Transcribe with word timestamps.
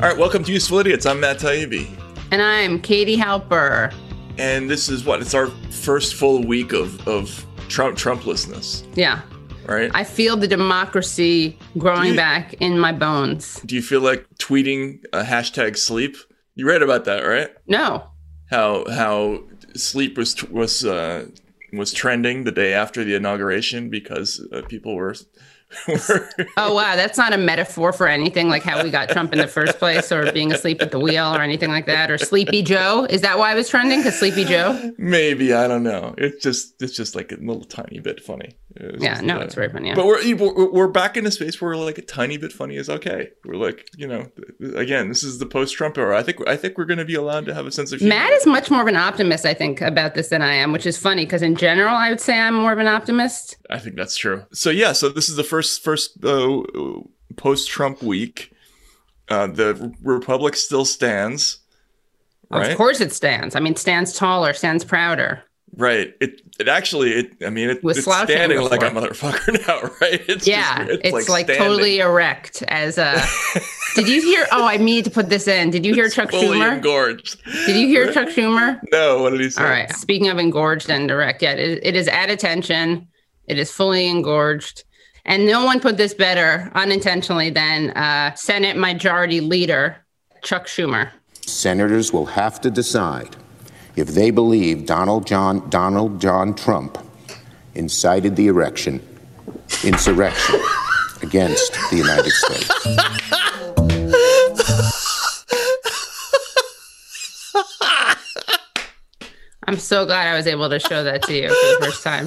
All 0.00 0.06
right, 0.08 0.16
welcome 0.16 0.42
to 0.44 0.52
Useful 0.52 0.78
Idiots. 0.78 1.04
I'm 1.04 1.20
Matt 1.20 1.40
Taibbi. 1.40 1.86
And 2.30 2.40
I'm 2.40 2.80
Katie 2.80 3.18
Halper. 3.18 3.92
And 4.38 4.70
this 4.70 4.88
is 4.88 5.04
what? 5.04 5.20
It's 5.20 5.34
our 5.34 5.48
first 5.70 6.14
full 6.14 6.42
week 6.42 6.72
of, 6.72 7.06
of 7.06 7.44
Trump 7.68 7.98
Trumplessness. 7.98 8.86
Yeah. 8.96 9.20
Right? 9.66 9.90
I 9.92 10.04
feel 10.04 10.38
the 10.38 10.48
democracy 10.48 11.58
growing 11.76 12.12
you- 12.12 12.16
back 12.16 12.54
in 12.54 12.78
my 12.78 12.92
bones. 12.92 13.60
Do 13.66 13.74
you 13.74 13.82
feel 13.82 14.00
like 14.00 14.26
tweeting 14.38 15.04
a 15.12 15.22
hashtag 15.22 15.76
sleep? 15.76 16.16
You 16.54 16.66
read 16.66 16.80
about 16.82 17.04
that, 17.04 17.20
right? 17.20 17.50
No. 17.66 18.04
How 18.50 18.86
how 18.90 19.44
sleep 19.74 20.16
was 20.16 20.42
was 20.44 20.82
uh, 20.82 21.26
was 21.74 21.92
trending 21.92 22.44
the 22.44 22.52
day 22.52 22.72
after 22.72 23.04
the 23.04 23.14
inauguration 23.14 23.90
because 23.90 24.46
uh, 24.50 24.62
people 24.66 24.94
were 24.94 25.04
were 25.04 25.14
Oh, 26.56 26.74
wow. 26.74 26.96
That's 26.96 27.16
not 27.16 27.32
a 27.32 27.38
metaphor 27.38 27.92
for 27.92 28.08
anything 28.08 28.48
like 28.48 28.62
how 28.62 28.82
we 28.82 28.90
got 28.90 29.08
Trump 29.08 29.32
in 29.32 29.38
the 29.38 29.46
first 29.46 29.78
place 29.78 30.10
or 30.12 30.30
being 30.32 30.52
asleep 30.52 30.82
at 30.82 30.90
the 30.90 30.98
wheel 30.98 31.34
or 31.34 31.42
anything 31.42 31.70
like 31.70 31.86
that. 31.86 32.10
Or 32.10 32.18
Sleepy 32.18 32.62
Joe. 32.62 33.06
Is 33.08 33.20
that 33.22 33.38
why 33.38 33.52
it 33.52 33.54
was 33.54 33.68
trending? 33.68 34.00
Because 34.00 34.18
Sleepy 34.18 34.44
Joe? 34.44 34.92
maybe 34.98 35.52
I 35.52 35.68
don't 35.68 35.82
know. 35.82 36.14
It's 36.18 36.42
just 36.42 36.80
it's 36.82 36.94
just 36.94 37.14
like 37.14 37.32
a 37.32 37.36
little 37.36 37.64
tiny 37.64 38.00
bit 38.00 38.22
funny. 38.22 38.56
It's 38.76 39.02
Yeah, 39.02 39.20
no, 39.20 39.38
uh, 39.38 39.44
it's 39.44 39.54
very 39.54 39.68
funny. 39.68 39.88
Yeah. 39.88 39.94
But 39.94 40.06
we're, 40.06 40.70
we're 40.70 40.88
back 40.88 41.16
in 41.16 41.26
a 41.26 41.30
space 41.30 41.60
where 41.60 41.76
like 41.76 41.98
a 41.98 42.02
tiny 42.02 42.36
bit 42.36 42.52
funny 42.52 42.76
is 42.76 42.88
okay. 42.88 43.30
We're 43.44 43.56
like 43.56 43.88
you 43.96 44.06
know 44.06 44.30
again 44.76 45.08
this 45.08 45.22
is 45.22 45.38
the 45.38 45.46
post 45.46 45.74
Trump 45.74 45.98
era. 45.98 46.18
I 46.18 46.22
think 46.22 46.46
I 46.48 46.56
think 46.56 46.78
we're 46.78 46.84
going 46.84 46.98
to 46.98 47.04
be 47.04 47.14
allowed 47.14 47.46
to 47.46 47.54
have 47.54 47.66
a 47.66 47.72
sense 47.72 47.92
of 47.92 48.00
humor. 48.00 48.14
Matt 48.14 48.32
is 48.32 48.46
much 48.46 48.70
more 48.70 48.82
of 48.82 48.86
an 48.86 48.96
optimist, 48.96 49.44
I 49.44 49.54
think, 49.54 49.80
about 49.80 50.14
this 50.14 50.28
than 50.28 50.42
I 50.42 50.54
am, 50.54 50.72
which 50.72 50.86
is 50.86 50.96
funny 50.96 51.24
because 51.24 51.42
in 51.42 51.56
general, 51.56 51.94
I 51.94 52.10
would 52.10 52.20
say 52.20 52.38
I'm 52.38 52.54
more 52.54 52.72
of 52.72 52.78
an 52.78 52.86
optimist. 52.86 53.56
I 53.68 53.78
think 53.78 53.96
that's 53.96 54.16
true. 54.16 54.44
So 54.52 54.70
yeah, 54.70 54.92
so 54.92 55.08
this 55.08 55.28
is 55.28 55.36
the 55.36 55.44
first 55.44 55.59
first 55.62 56.22
uh, 56.24 56.62
post 57.36 57.68
Trump 57.68 58.02
week. 58.02 58.52
Uh, 59.28 59.46
the 59.46 59.94
Republic 60.02 60.56
still 60.56 60.84
stands. 60.84 61.58
Right. 62.50 62.70
Of 62.70 62.76
course 62.76 63.00
it 63.00 63.12
stands. 63.12 63.54
I 63.54 63.60
mean, 63.60 63.76
stands 63.76 64.12
taller, 64.12 64.52
stands 64.54 64.84
prouder. 64.84 65.44
Right. 65.76 66.14
It 66.20 66.40
it 66.58 66.66
actually 66.66 67.12
it 67.12 67.36
I 67.46 67.50
mean 67.50 67.70
it, 67.70 67.78
it's 67.84 68.02
standing 68.02 68.60
like 68.60 68.82
a 68.82 68.90
motherfucker 68.90 69.52
now, 69.68 69.82
right? 70.00 70.20
It's 70.28 70.48
Yeah, 70.48 70.84
just- 70.84 71.00
it's, 71.04 71.28
like, 71.28 71.44
standing. 71.46 71.56
totally 71.58 72.00
erect. 72.00 72.64
As 72.66 72.98
a, 72.98 73.22
did 73.94 74.08
you 74.08 74.20
hear? 74.20 74.48
Oh, 74.50 74.66
I 74.66 74.78
need 74.78 75.04
to 75.04 75.12
put 75.12 75.28
this 75.28 75.46
in. 75.46 75.70
Did 75.70 75.86
you 75.86 75.94
hear 75.94 76.08
Chuck 76.08 76.32
fully 76.32 76.58
Schumer? 76.58 76.74
engorged. 76.74 77.40
Did 77.66 77.76
you 77.76 77.86
hear 77.86 78.12
Chuck 78.12 78.28
Schumer? 78.30 78.80
No, 78.90 79.22
what 79.22 79.30
did 79.30 79.40
he 79.42 79.48
say? 79.50 79.62
All 79.62 79.68
right. 79.70 79.88
Speaking 79.94 80.26
of 80.28 80.38
engorged 80.38 80.90
and 80.90 81.08
erect, 81.08 81.40
yeah, 81.42 81.52
it, 81.52 81.78
it 81.84 81.94
is 81.94 82.08
at 82.08 82.30
attention. 82.30 83.06
It 83.46 83.56
is 83.56 83.70
fully 83.70 84.08
engorged, 84.08 84.82
and 85.30 85.46
no 85.46 85.64
one 85.64 85.78
put 85.78 85.96
this 85.96 86.12
better 86.12 86.70
unintentionally 86.74 87.50
than 87.50 87.90
uh, 87.90 88.34
Senate 88.34 88.76
Majority 88.76 89.40
Leader 89.40 89.96
Chuck 90.42 90.66
Schumer. 90.66 91.10
Senators 91.46 92.12
will 92.12 92.26
have 92.26 92.60
to 92.62 92.70
decide 92.70 93.36
if 93.94 94.08
they 94.08 94.30
believe 94.30 94.86
Donald 94.86 95.26
John 95.28 95.70
Donald 95.70 96.20
John 96.20 96.54
Trump 96.54 96.98
incited 97.76 98.34
the 98.34 98.48
erection 98.48 99.00
insurrection 99.84 100.60
against 101.22 101.72
the 101.90 101.96
United 101.96 102.32
States. 102.32 102.70
I'm 109.68 109.76
so 109.76 110.04
glad 110.04 110.26
I 110.26 110.34
was 110.34 110.48
able 110.48 110.68
to 110.68 110.80
show 110.80 111.04
that 111.04 111.22
to 111.22 111.32
you 111.32 111.48
for 111.48 111.54
the 111.54 111.86
first 111.86 112.02
time. 112.02 112.26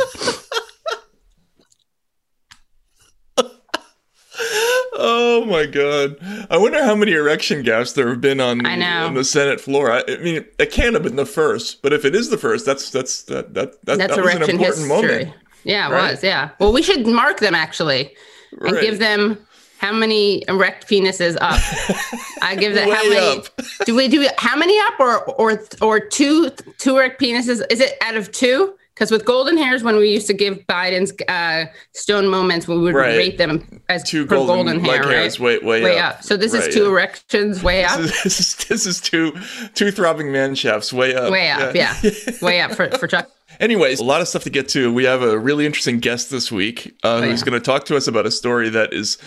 Oh 5.05 5.43
my 5.45 5.65
god! 5.65 6.15
I 6.49 6.57
wonder 6.57 6.81
how 6.81 6.95
many 6.95 7.11
erection 7.11 7.61
gaps 7.61 7.91
there 7.91 8.07
have 8.07 8.21
been 8.21 8.39
on, 8.39 8.59
know. 8.59 9.05
on 9.05 9.15
the 9.15 9.25
Senate 9.25 9.59
floor. 9.59 9.91
I, 9.91 10.01
I 10.07 10.17
mean, 10.17 10.45
it 10.57 10.71
can't 10.71 10.93
have 10.93 11.03
been 11.03 11.17
the 11.17 11.25
first, 11.25 11.81
but 11.81 11.91
if 11.91 12.05
it 12.05 12.15
is 12.15 12.29
the 12.29 12.37
first, 12.37 12.65
that's 12.65 12.89
that's 12.89 13.23
that 13.23 13.53
that 13.53 13.85
that, 13.85 13.97
That's 13.97 14.15
that 14.15 14.23
was 14.23 14.33
an 14.33 14.41
erection 14.41 14.55
important 14.55 14.77
history. 14.77 14.87
moment. 15.25 15.33
Yeah, 15.65 15.89
it 15.89 15.91
right? 15.93 16.11
was. 16.11 16.23
Yeah. 16.23 16.49
Well, 16.59 16.71
we 16.71 16.81
should 16.81 17.05
mark 17.05 17.39
them 17.41 17.53
actually 17.53 18.13
and 18.61 18.71
Right. 18.73 18.81
give 18.81 18.99
them 18.99 19.37
how 19.77 19.91
many 19.91 20.43
erect 20.47 20.87
penises 20.89 21.35
up. 21.41 21.59
I 22.41 22.55
give 22.55 22.73
that 22.75 22.87
how 22.89 23.03
many 23.09 23.39
up. 23.39 23.47
do 23.85 23.95
we 23.95 24.07
do 24.07 24.25
how 24.37 24.55
many 24.55 24.79
up 24.87 24.99
or 25.01 25.23
or 25.31 25.61
or 25.81 25.99
two 25.99 26.49
two 26.77 26.95
erect 26.97 27.19
penises? 27.21 27.61
Is 27.69 27.81
it 27.81 27.97
out 28.01 28.15
of 28.15 28.31
two? 28.31 28.73
Because 28.93 29.09
with 29.09 29.25
golden 29.25 29.57
hairs, 29.57 29.81
when 29.83 29.95
we 29.97 30.07
used 30.11 30.27
to 30.27 30.35
give 30.35 30.59
Biden's 30.67 31.11
uh, 31.27 31.65
stone 31.93 32.27
moments, 32.27 32.67
we 32.67 32.77
would 32.77 32.93
Right. 32.93 33.17
rate 33.17 33.37
them 33.39 33.72
as 33.89 34.03
Two 34.03 34.25
golden, 34.25 34.65
golden, 34.65 34.83
leg 34.83 35.01
hair, 35.03 35.11
hairs, 35.11 35.39
right? 35.39 35.61
way 35.63 35.81
way, 35.81 35.83
way 35.83 35.99
up. 35.99 36.15
up. 36.15 36.23
So 36.23 36.37
this 36.37 36.53
Right, 36.53 36.67
is 36.67 36.73
two 36.73 36.83
yeah. 36.83 36.89
erections 36.89 37.61
way 37.63 37.83
up, 37.83 37.99
This 38.23 38.39
is 38.39 38.55
this 38.67 38.85
is 38.85 39.01
two 39.01 39.33
two 39.75 39.91
throbbing 39.91 40.31
man 40.31 40.55
shafts 40.55 40.93
way 40.93 41.13
up. 41.15 41.31
way 41.31 41.49
up, 41.49 41.75
yeah, 41.75 41.95
way 42.41 42.61
up 42.61 42.71
for 42.73 42.89
for 42.91 43.07
Chuck. 43.07 43.29
Anyways, 43.59 43.99
a 43.99 44.03
lot 44.03 44.19
of 44.21 44.27
stuff 44.27 44.43
to 44.43 44.49
get 44.49 44.67
to. 44.69 44.91
We 44.91 45.03
have 45.03 45.21
a 45.21 45.37
really 45.37 45.65
interesting 45.65 45.99
guest 45.99 46.31
this 46.31 46.51
week 46.51 46.95
uh, 47.03 47.21
who's 47.21 47.25
Oh, 47.41 47.45
yeah. 47.45 47.49
going 47.51 47.61
to 47.61 47.65
talk 47.65 47.85
to 47.85 47.95
us 47.95 48.07
about 48.07 48.25
a 48.25 48.31
story 48.31 48.67
that 48.69 48.93
is, 48.93 49.19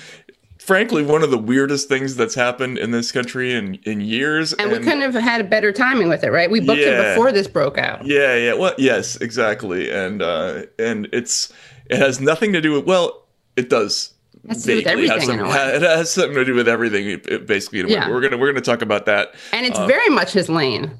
frankly, 0.58 1.04
one 1.04 1.22
of 1.22 1.30
the 1.30 1.38
weirdest 1.38 1.88
things 1.88 2.16
that's 2.16 2.34
happened 2.34 2.76
in 2.78 2.90
this 2.90 3.12
country 3.12 3.54
in, 3.54 3.76
in 3.84 4.00
years. 4.00 4.52
And 4.54 4.72
we 4.72 4.78
couldn't 4.78 5.02
have 5.02 5.14
had 5.14 5.40
a 5.40 5.44
better 5.44 5.70
timing 5.70 6.08
with 6.08 6.24
it, 6.24 6.32
right? 6.32 6.50
We 6.50 6.58
booked 6.58 6.80
Yeah. 6.80 7.02
it 7.02 7.14
before 7.14 7.30
this 7.30 7.46
broke 7.46 7.78
out. 7.78 8.04
Yeah, 8.04 8.34
yeah. 8.34 8.54
Well, 8.54 8.74
yes, 8.78 9.14
exactly. 9.16 9.90
And 9.92 10.20
uh, 10.22 10.62
and 10.78 11.08
it's 11.12 11.52
it 11.88 11.98
has 11.98 12.20
nothing 12.20 12.52
to 12.52 12.60
do 12.60 12.72
with 12.72 12.84
well, 12.84 13.26
it 13.54 13.70
does. 13.70 14.12
Has 14.48 14.62
to 14.62 14.68
do 14.70 14.76
with 14.76 14.86
everything 14.86 15.16
in 15.20 15.22
some-. 15.38 15.46
It 15.50 15.82
has 15.82 16.10
something 16.10 16.34
to 16.34 16.44
do 16.44 16.54
with 16.54 16.68
everything, 16.68 17.20
basically. 17.46 17.80
in 17.80 17.86
a 17.86 17.88
way. 17.88 17.94
Yeah. 17.94 18.10
We're 18.10 18.20
gonna 18.20 18.36
we're 18.38 18.48
gonna 18.52 18.60
talk 18.60 18.82
about 18.82 19.06
that. 19.06 19.34
And 19.52 19.66
it's 19.66 19.78
Uh, 19.78 19.86
very 19.86 20.08
much 20.08 20.32
his 20.32 20.48
lane. 20.48 20.92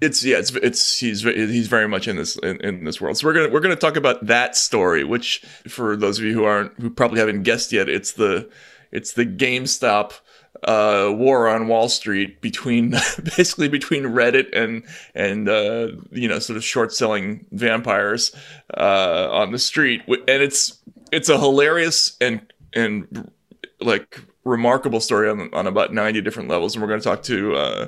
It's 0.00 0.22
yeah, 0.24 0.36
it's 0.38 0.50
it's 0.56 0.98
he's 0.98 1.22
he's 1.22 1.68
very 1.68 1.88
much 1.88 2.06
in 2.06 2.16
this 2.16 2.36
in, 2.36 2.60
in 2.60 2.84
this 2.84 3.00
world. 3.00 3.16
So 3.16 3.26
we're 3.26 3.32
gonna 3.32 3.48
we're 3.48 3.60
gonna 3.60 3.76
talk 3.76 3.96
about 3.96 4.26
that 4.26 4.54
story, 4.56 5.04
which 5.04 5.42
for 5.68 5.96
those 5.96 6.18
of 6.18 6.24
you 6.26 6.34
who 6.34 6.44
aren't 6.44 6.72
who 6.80 6.90
probably 6.90 7.18
haven't 7.18 7.42
guessed 7.44 7.72
yet, 7.72 7.88
it's 7.88 8.12
the 8.12 8.48
it's 8.92 9.14
the 9.14 9.24
GameStop 9.24 10.12
uh, 10.64 11.10
war 11.14 11.48
on 11.48 11.66
Wall 11.68 11.88
Street 11.88 12.40
between 12.42 12.90
basically 13.36 13.68
between 13.68 14.04
Reddit 14.04 14.54
and 14.54 14.82
and 15.14 15.48
uh, 15.48 15.88
you 16.12 16.28
know 16.28 16.38
sort 16.40 16.58
of 16.58 16.64
short 16.64 16.92
selling 16.92 17.46
vampires 17.52 18.32
uh, 18.76 19.28
on 19.30 19.50
the 19.52 19.58
street, 19.58 20.02
and 20.06 20.42
it's 20.42 20.78
it's 21.10 21.28
a 21.30 21.38
hilarious 21.38 22.16
and 22.20 22.40
and 22.76 23.30
like 23.80 24.20
remarkable 24.44 25.00
story 25.00 25.28
on, 25.28 25.52
on 25.52 25.66
about 25.66 25.92
90 25.92 26.20
different 26.20 26.48
levels 26.48 26.74
and 26.74 26.82
we're 26.82 26.88
going 26.88 27.00
to 27.00 27.04
talk 27.04 27.22
to 27.24 27.54
uh, 27.56 27.86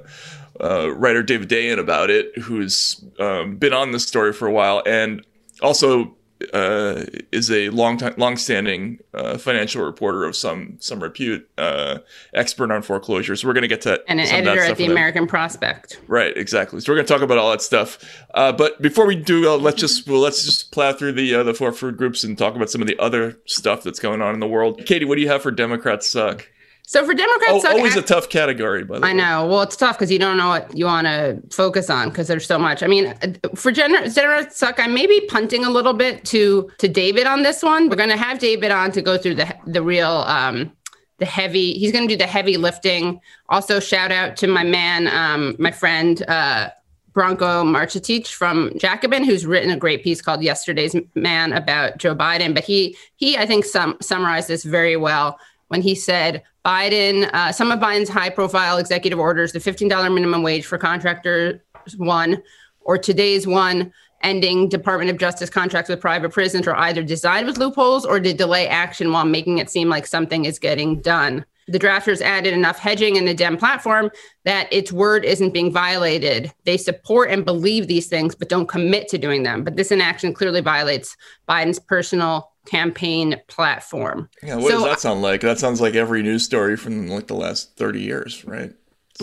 uh, 0.61 0.93
writer 0.95 1.23
david 1.23 1.49
dayen 1.49 1.79
about 1.79 2.11
it 2.11 2.37
who's 2.39 3.05
um, 3.21 3.57
been 3.57 3.73
on 3.73 3.93
this 3.93 4.07
story 4.07 4.33
for 4.33 4.49
a 4.49 4.53
while 4.53 4.83
and 4.87 5.25
also 5.63 6.17
uh, 6.53 7.05
is 7.33 7.51
a 7.51 7.71
long 7.71 7.97
time 7.97 8.15
long-standing 8.17 8.99
uh, 9.15 9.39
financial 9.39 9.85
reporter 9.85 10.25
of 10.25 10.37
some 10.37 10.77
some 10.81 11.03
repute 11.03 11.49
uh, 11.59 11.99
expert 12.35 12.71
on 12.71 12.83
foreclosures 12.83 13.41
so 13.41 13.49
we're 13.49 13.55
going 13.55 13.63
to 13.63 13.69
get 13.69 13.81
to 13.83 14.03
And 14.09 14.21
an 14.21 14.27
some 14.27 14.39
of 14.41 14.45
that 14.45 14.51
editor 14.53 14.71
at 14.73 14.77
the. 14.77 14.87
American 14.87 15.27
Prospect. 15.27 16.01
Right, 16.07 16.37
exactly. 16.37 16.81
So 16.81 16.93
we're 16.93 16.97
going 16.97 17.07
to 17.07 17.13
talk 17.13 17.23
about 17.23 17.39
all 17.39 17.51
that 17.51 17.63
stuff. 17.63 17.99
Uh, 18.35 18.53
but 18.53 18.81
before 18.81 19.07
we 19.07 19.17
do, 19.17 19.51
uh, 19.51 19.57
let's 19.57 19.81
just 19.81 20.07
well, 20.07 20.21
let's 20.21 20.45
just 20.45 20.73
plow 20.73 20.93
through 20.93 21.13
the 21.13 21.35
uh, 21.35 21.43
the 21.43 21.55
four 21.55 21.73
food 21.73 21.97
groups 21.97 22.25
and 22.25 22.37
talk 22.37 22.55
about 22.57 22.71
some 22.71 22.81
of 22.81 22.89
the 22.89 22.99
other 22.99 23.39
stuff 23.45 23.83
that's 23.83 23.99
going 23.99 24.23
on 24.23 24.35
in 24.35 24.41
the 24.41 24.47
world. 24.49 24.85
Katie, 24.87 25.05
what 25.05 25.17
do 25.17 25.23
you 25.23 25.29
have 25.29 25.43
for 25.43 25.51
Democrats 25.51 26.11
suck? 26.11 26.49
So 26.89 27.05
for 27.05 27.13
Democrats, 27.13 27.67
Oh, 27.67 27.77
always 27.77 27.97
a 27.97 28.03
tough 28.03 28.31
category, 28.31 28.83
by 28.83 28.95
the 28.95 29.03
way. 29.03 29.11
I 29.11 29.13
know. 29.13 29.47
Well, 29.47 29.61
it's 29.61 29.77
tough 29.77 29.99
because 29.99 30.11
you 30.11 30.19
don't 30.19 30.39
know 30.39 30.49
what 30.49 30.75
you 30.75 30.87
want 30.87 31.07
to 31.07 31.39
focus 31.55 31.91
on 31.91 32.09
because 32.09 32.29
there's 32.29 32.47
so 32.47 32.59
much. 32.59 32.83
I 32.83 32.87
mean, 32.87 33.09
uh, 33.09 33.35
for 33.55 33.71
gener- 33.71 34.13
Democrats 34.15 34.57
suck, 34.57 34.81
I 34.81 34.87
may 34.87 35.07
be 35.07 35.21
punting 35.27 35.67
a 35.67 35.71
little 35.71 35.93
bit 35.93 36.25
to 36.27 36.71
to 36.79 36.89
David 36.89 37.27
on 37.27 37.43
this 37.43 37.63
one. 37.63 37.91
We're 37.91 37.97
going 37.97 38.09
to 38.09 38.17
have 38.17 38.39
David 38.39 38.71
on 38.71 38.91
to 38.93 39.03
go 39.03 39.19
through 39.19 39.35
the 39.35 39.55
the 39.67 39.83
real 39.83 40.09
um, 40.27 40.73
the 41.19 41.27
heavy. 41.27 41.75
He's 41.75 41.93
going 41.93 42.09
to 42.09 42.15
do 42.15 42.17
the 42.17 42.27
heavy 42.27 42.57
lifting. 42.57 43.21
Also, 43.51 43.81
shout 43.81 44.11
out 44.11 44.39
to 44.39 44.47
my 44.47 44.65
man, 44.65 45.09
um, 45.09 45.57
my 45.59 45.71
friend. 45.73 46.23
Uh, 46.27 46.71
Branko 47.15 47.67
Marcetic 47.67 48.29
from 48.29 48.71
Jacobin, 48.79 49.25
who's 49.25 49.45
written 49.45 49.71
a 49.71 49.77
great 49.77 50.03
piece 50.03 50.23
called 50.23 50.41
"Yesterday's 50.43 50.97
Man" 51.15 51.53
about 51.53 51.99
Joe 51.99 52.15
Biden. 52.15 52.55
But 52.55 52.65
he 52.65 52.97
he 53.17 53.37
I 53.37 53.45
think 53.45 53.67
sum, 53.67 53.99
summarized 54.01 54.49
this 54.49 54.65
very 54.65 54.97
well 54.97 55.39
when 55.67 55.83
he 55.83 55.95
said 55.95 56.43
Biden, 56.69 57.31
uh, 57.33 57.51
some 57.51 57.73
of 57.73 57.81
Biden's 57.81 58.11
high-profile 58.11 58.77
executive 58.77 59.19
orders, 59.19 59.53
the 59.53 59.59
$15 59.59 60.13
minimum 60.13 60.43
wage 60.43 60.67
for 60.67 60.77
contractors, 60.77 61.63
one, 61.97 62.43
or 62.83 62.99
today's 62.99 63.47
one, 63.47 63.91
ending 64.23 64.69
Department 64.69 65.11
of 65.11 65.17
Justice 65.17 65.49
contracts 65.49 65.89
with 65.89 65.99
private 65.99 66.31
prisons, 66.31 66.69
are 66.69 66.77
either 66.77 67.03
designed 67.03 67.47
with 67.47 67.57
loopholes 67.57 68.05
or 68.05 68.21
to 68.21 68.35
delay 68.35 68.69
action 68.69 69.13
while 69.13 69.25
making 69.25 69.57
it 69.57 69.71
seem 69.71 69.89
like 69.89 70.07
something 70.07 70.45
is 70.45 70.59
getting 70.59 71.01
done. 71.01 71.43
The 71.69 71.79
drafters 71.79 72.21
added 72.21 72.53
enough 72.53 72.79
hedging 72.79 73.17
in 73.17 73.25
the 73.25 73.33
Dem 73.33 73.57
platform 73.57 74.11
that 74.45 74.71
its 74.71 74.93
word 74.93 75.25
isn't 75.25 75.55
being 75.55 75.73
violated. 75.73 76.53
They 76.65 76.77
support 76.77 77.31
and 77.31 77.47
believe 77.47 77.87
these 77.87 78.09
things, 78.09 78.35
but 78.35 78.51
don't 78.51 78.69
commit 78.69 79.09
to 79.09 79.17
doing 79.17 79.43
them. 79.43 79.65
But 79.65 79.77
this 79.77 79.91
inaction 79.91 80.35
clearly 80.35 80.61
violates 80.61 81.17
Biden's 81.49 81.79
personal 81.79 82.53
campaign 82.71 83.41
platform. 83.49 84.29
Yeah, 84.43 84.57
what 84.57 84.65
So- 84.71 84.79
does 84.79 84.85
that 84.85 85.01
sound 85.01 85.23
like? 85.23 85.41
That 85.41 85.59
sounds 85.59 85.81
like 85.81 85.95
every 85.95 86.23
news 86.23 86.45
story 86.45 86.77
from 86.77 87.09
like 87.09 87.27
the 87.27 87.35
last 87.35 87.77
30 87.77 88.01
years, 88.01 88.45
right? 88.45 88.73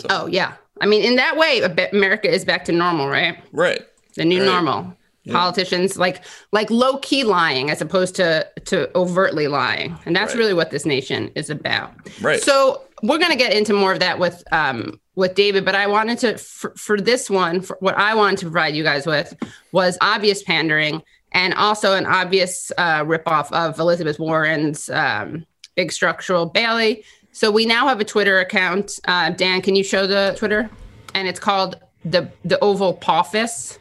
So, 0.00 0.06
Oh 0.10 0.26
yeah. 0.26 0.52
I 0.80 0.86
mean, 0.86 1.02
in 1.02 1.16
that 1.16 1.36
way, 1.36 1.60
America 1.92 2.30
is 2.30 2.44
back 2.44 2.64
to 2.66 2.72
normal, 2.72 3.08
right? 3.08 3.38
right. 3.52 3.82
The 4.16 4.24
new 4.24 4.40
Right. 4.40 4.46
normal. 4.46 4.96
Politicians 5.28 5.96
like 5.96 6.20
like 6.52 6.70
low 6.70 6.98
key 6.98 7.24
lying 7.24 7.68
as 7.68 7.80
opposed 7.82 8.14
to 8.14 8.46
to 8.66 8.88
overtly 8.96 9.48
lying, 9.48 9.98
and 10.06 10.14
that's 10.14 10.34
Right. 10.34 10.38
really 10.38 10.54
what 10.54 10.70
this 10.70 10.86
nation 10.86 11.32
is 11.34 11.50
about. 11.50 11.92
Right. 12.20 12.40
So 12.40 12.82
we're 13.02 13.18
gonna 13.18 13.34
get 13.34 13.52
into 13.52 13.72
more 13.72 13.92
of 13.92 13.98
that 13.98 14.20
with 14.20 14.44
um 14.52 15.00
with 15.16 15.34
David, 15.34 15.64
but 15.64 15.74
I 15.74 15.88
wanted 15.88 16.18
to 16.20 16.38
for, 16.38 16.72
for 16.76 17.00
this 17.00 17.28
one, 17.28 17.60
for 17.60 17.76
what 17.80 17.96
I 17.98 18.14
wanted 18.14 18.38
to 18.38 18.44
provide 18.46 18.76
you 18.76 18.84
guys 18.84 19.04
with 19.04 19.34
was 19.72 19.98
obvious 20.00 20.44
pandering 20.44 21.02
and 21.32 21.54
also 21.54 21.92
an 21.94 22.06
obvious 22.06 22.72
uh, 22.78 23.04
ripoff 23.04 23.50
of 23.52 23.78
Elizabeth 23.78 24.18
Warren's 24.18 24.88
um, 24.90 25.44
big 25.74 25.92
structural 25.92 26.46
Bailey. 26.46 27.04
So 27.32 27.50
we 27.50 27.66
now 27.66 27.86
have 27.88 28.00
a 28.00 28.04
Twitter 28.04 28.38
account. 28.40 28.98
Uh, 29.06 29.30
Dan, 29.30 29.60
can 29.60 29.76
you 29.76 29.84
show 29.84 30.06
the 30.06 30.34
Twitter? 30.38 30.70
And 31.14 31.28
it's 31.28 31.40
called 31.40 31.76
the 32.04 32.30
the 32.44 32.58
Oval 32.60 32.94
Pawfis 32.96 33.78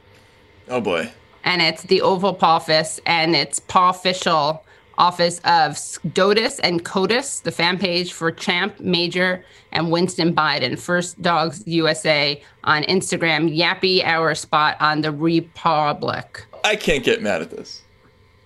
Oh 0.67 0.81
boy. 0.81 1.09
and 1.43 1.61
it's 1.61 1.83
the 1.83 2.01
Oval 2.01 2.35
Pawfis, 2.35 2.99
and 3.05 3.35
it's 3.35 3.59
Paw 3.59 3.89
Official 3.91 4.63
Office 4.97 5.39
of 5.45 5.77
SCOTUS 5.77 6.59
and 6.59 6.83
COTUS, 6.83 7.41
the 7.43 7.51
fan 7.51 7.77
page 7.77 8.13
for 8.13 8.31
Champ, 8.31 8.79
Major, 8.79 9.43
and 9.73 9.91
Winston 9.91 10.33
Biden, 10.33 10.79
First 10.79 11.21
Dogs 11.21 11.61
USA 11.67 12.41
on 12.63 12.83
Instagram, 12.83 13.55
Yappy 13.55 14.03
Hour 14.03 14.33
Spot 14.35 14.75
on 14.79 15.01
the 15.01 15.11
Republic. 15.11 16.45
I 16.65 16.75
can't 16.75 17.03
get 17.03 17.21
mad 17.21 17.41
at 17.43 17.51
this. 17.51 17.83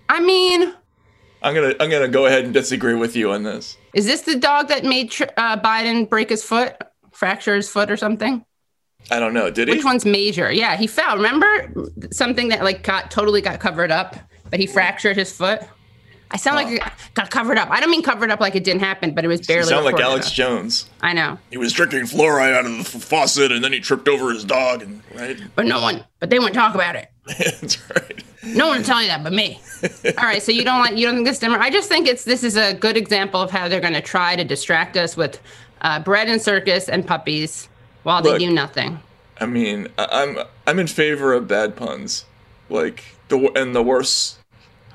I 0.10 0.20
mean, 0.20 0.74
I'm 1.42 1.56
gonna 1.56 1.74
I'm 1.80 1.90
gonna 1.90 2.10
go 2.10 2.26
ahead 2.26 2.44
and 2.44 2.54
disagree 2.54 2.96
with 2.96 3.16
you 3.16 3.32
on 3.32 3.44
this. 3.44 3.78
is 3.94 4.06
this 4.06 4.22
the 4.22 4.36
dog 4.36 4.68
that 4.68 4.84
made 4.84 5.14
uh, 5.38 5.58
Biden 5.60 6.10
break 6.10 6.30
his 6.30 6.44
foot, 6.44 6.76
fracture 7.12 7.56
his 7.56 7.70
foot 7.70 7.90
or 7.90 7.96
something? 7.96 8.44
I 9.10 9.20
don't 9.20 9.34
know. 9.34 9.50
Did 9.50 9.70
he? 9.70 9.76
Which 9.76 9.86
one's 9.86 10.06
Major? 10.06 10.52
Yeah, 10.52 10.76
he 10.76 10.86
fell. 10.86 11.16
Remember 11.16 11.74
something 12.12 12.50
that 12.50 12.64
like 12.64 12.84
got 12.84 13.10
totally 13.10 13.42
got 13.42 13.62
covered 13.62 13.92
up, 13.92 14.18
but 14.50 14.60
he 14.60 14.68
fractured 14.68 15.16
his 15.16 15.32
foot. 15.32 15.62
I 16.32 16.38
sound 16.38 16.56
like 16.58 16.68
it 16.68 16.84
got 17.16 17.32
covered 17.32 17.58
up. 17.58 17.70
I 17.72 17.80
don't 17.80 17.90
mean 17.90 18.04
covered 18.04 18.30
up 18.30 18.40
like 18.40 18.56
it 18.56 18.64
didn't 18.64 18.82
happen, 18.82 19.14
but 19.16 19.26
it 19.26 19.28
was 19.28 19.40
You 19.42 19.46
barely. 19.48 19.68
sound 19.70 19.86
like 19.86 20.00
Alex 20.00 20.28
up. 20.28 20.34
Jones. 20.34 20.88
I 21.02 21.14
know, 21.14 21.40
He 21.50 21.58
was 21.58 21.74
drinking 21.74 22.02
fluoride 22.04 22.54
out 22.54 22.66
of 22.66 22.72
the 22.74 22.80
f- 22.80 23.04
faucet, 23.04 23.52
and 23.52 23.64
then 23.64 23.74
he 23.74 23.80
tripped 23.80 24.08
over 24.08 24.32
his 24.32 24.44
dog. 24.44 24.84
And 24.84 25.02
right, 25.16 25.38
but 25.56 25.66
no 25.66 25.82
one. 25.82 26.04
But 26.20 26.30
they 26.30 26.38
wouldn't 26.38 26.56
talk 26.56 26.76
about 26.76 26.96
it. 26.96 27.10
that's 27.26 27.90
right. 27.90 28.24
No 28.44 28.68
one 28.68 28.78
will 28.78 28.86
tell 28.86 29.02
you 29.02 29.08
that, 29.10 29.24
but 29.24 29.34
me. 29.34 29.60
All 30.18 30.24
right, 30.24 30.42
so 30.42 30.52
you 30.52 30.64
don't 30.64 30.80
like 30.80 30.96
you 30.98 31.06
don't 31.06 31.16
think 31.16 31.28
this 31.28 31.40
dimmer? 31.40 31.58
I 31.60 31.70
just 31.70 31.90
think 31.90 32.08
it's 32.08 32.24
this 32.24 32.44
is 32.44 32.56
a 32.58 32.74
good 32.74 32.96
example 32.98 33.42
of 33.42 33.52
how 33.52 33.68
they're 33.68 33.82
going 33.82 33.94
to 33.94 34.02
try 34.02 34.36
to 34.36 34.44
distract 34.44 34.98
us 34.98 35.18
with 35.18 35.40
uh, 35.82 36.00
bread 36.00 36.28
and 36.30 36.42
circus 36.42 36.90
and 36.90 37.06
puppies 37.06 37.70
while 38.04 38.22
they 38.22 38.38
do 38.38 38.52
nothing. 38.52 39.00
I 39.42 39.46
mean, 39.46 39.88
I- 39.98 40.08
I'm 40.12 40.38
I'm 40.68 40.80
in 40.80 40.88
favor 40.88 41.34
of 41.34 41.48
bad 41.48 41.76
puns, 41.76 42.26
like 42.70 43.04
the 43.30 43.52
and 43.56 43.76
the 43.76 43.84
worse, 43.84 44.39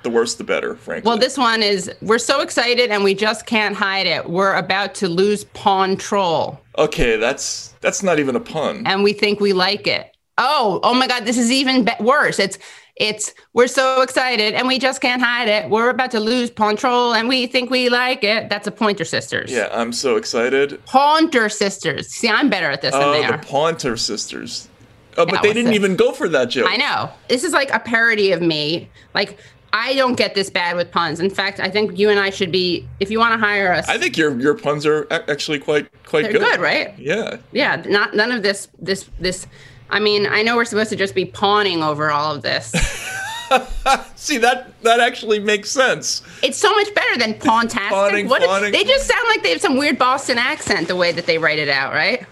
the 0.05 0.11
worse 0.11 0.35
the 0.37 0.45
better. 0.45 0.77
Frankly. 0.77 1.09
Well, 1.09 1.19
this 1.19 1.37
one 1.37 1.63
is 1.63 1.91
we're 2.01 2.19
so 2.19 2.41
excited 2.41 2.91
and 2.91 3.03
we 3.03 3.15
just 3.15 3.47
can't 3.47 3.75
hide 3.75 4.07
it. 4.07 4.31
We're 4.31 4.55
about 4.55 4.95
to 4.97 5.09
lose 5.09 5.45
pawn 5.45 5.97
troll. 5.97 6.61
okay, 6.79 7.17
that's 7.17 7.75
that's 7.81 8.03
not 8.03 8.19
even 8.21 8.37
a 8.37 8.41
pun. 8.41 8.87
and 8.87 9.03
we 9.03 9.13
think 9.13 9.41
we 9.41 9.53
like 9.53 9.87
it. 9.89 10.17
Oh, 10.39 10.81
oh 10.83 10.95
my 10.95 11.07
God, 11.07 11.25
this 11.27 11.39
is 11.39 11.51
even 11.51 11.85
be- 11.85 11.93
worse. 12.01 12.39
It's 12.39 12.59
it's 12.97 13.35
we're 13.55 13.67
so 13.67 14.03
excited 14.03 14.55
and 14.55 14.69
we 14.69 14.79
just 14.79 15.01
can't 15.01 15.21
hide 15.21 15.49
it. 15.49 15.69
We're 15.69 15.91
about 15.91 16.13
to 16.13 16.21
lose 16.21 16.49
Pawn 16.51 16.77
Troll 16.77 17.13
and 17.15 17.29
we 17.29 17.47
think 17.49 17.69
we 17.71 17.89
like 17.89 18.23
it. 18.23 18.49
That's 18.49 18.69
a 18.69 18.71
Pointer 18.71 19.05
Sisters. 19.05 19.51
Yeah, 19.51 19.69
I'm 19.73 19.93
so 19.93 20.17
excited. 20.17 20.85
Pointer 20.87 21.49
Sisters. 21.49 22.09
See, 22.09 22.29
I'm 22.29 22.49
better 22.51 22.71
at 22.71 22.83
this 22.83 22.93
than 22.93 23.03
oh, 23.03 23.11
they 23.13 23.25
are. 23.25 23.29
Oh, 23.29 23.31
the 23.33 23.35
are. 23.35 23.43
Paunter 23.43 23.97
sisters. 23.97 24.69
Oh, 25.17 25.25
but 25.25 25.35
Yeah, 25.35 25.41
they 25.43 25.49
what's 25.49 25.55
didn't 25.55 25.67
this? 25.73 25.75
even 25.77 25.97
go 25.97 26.13
for 26.13 26.29
that 26.29 26.51
joke. 26.51 26.69
I 26.69 26.77
know. 26.77 27.11
This 27.29 27.45
is 27.45 27.53
like 27.53 27.71
a 27.73 27.79
parody 27.81 28.33
of 28.33 28.43
me. 28.43 28.89
Like 29.15 29.39
I 29.77 29.97
don't 29.97 30.15
get 30.15 30.37
this 30.37 30.51
bad 30.51 30.77
with 30.77 30.93
puns. 30.93 31.19
In 31.19 31.29
fact, 31.29 31.59
I 31.59 31.69
think 31.69 31.99
you 31.99 32.09
and 32.09 32.21
I 32.21 32.31
should 32.31 32.53
be. 32.53 32.87
If 33.01 33.11
you 33.11 33.19
want 33.19 33.33
to 33.33 33.45
hire 33.45 33.73
us, 33.73 33.89
I 33.89 33.99
think 33.99 34.17
your 34.17 34.41
your 34.41 34.55
puns 34.55 34.87
are 34.87 35.09
actually 35.11 35.59
quite 35.59 35.89
quite 36.05 36.23
they're 36.23 36.33
good. 36.33 36.43
good, 36.43 36.61
right? 36.61 36.97
Yeah. 36.97 37.39
Yeah. 37.51 37.83
Not 37.85 38.15
none 38.15 38.31
of 38.31 38.45
this. 38.45 38.69
This 38.79 39.11
this. 39.19 39.49
I 39.91 39.99
mean, 39.99 40.27
I 40.27 40.43
know 40.43 40.55
we're 40.55 40.65
supposed 40.65 40.91
to 40.91 40.97
just 40.97 41.15
be 41.15 41.25
pawning 41.25 41.83
over 41.83 42.13
all 42.13 42.33
of 42.33 42.43
this. 42.43 42.71
See 44.15 44.39
that 44.39 44.81
that 44.83 45.01
actually 45.01 45.41
makes 45.41 45.73
sense. 45.73 46.23
It's 46.45 46.57
so 46.57 46.71
much 46.71 46.95
better 46.95 47.19
than 47.19 47.35
pawntastic. 47.35 47.91
Pawning, 47.91 48.29
What- 48.29 48.43
pawning. 48.43 48.71
They 48.71 48.85
just 48.85 49.09
sound 49.09 49.27
like 49.27 49.43
they 49.43 49.51
have 49.51 49.61
some 49.61 49.77
weird 49.77 49.99
Boston 49.99 50.39
accent 50.39 50.87
the 50.87 50.97
way 50.97 51.11
that 51.11 51.27
they 51.27 51.37
write 51.39 51.59
it 51.59 51.69
out, 51.69 51.93
right? 51.93 52.25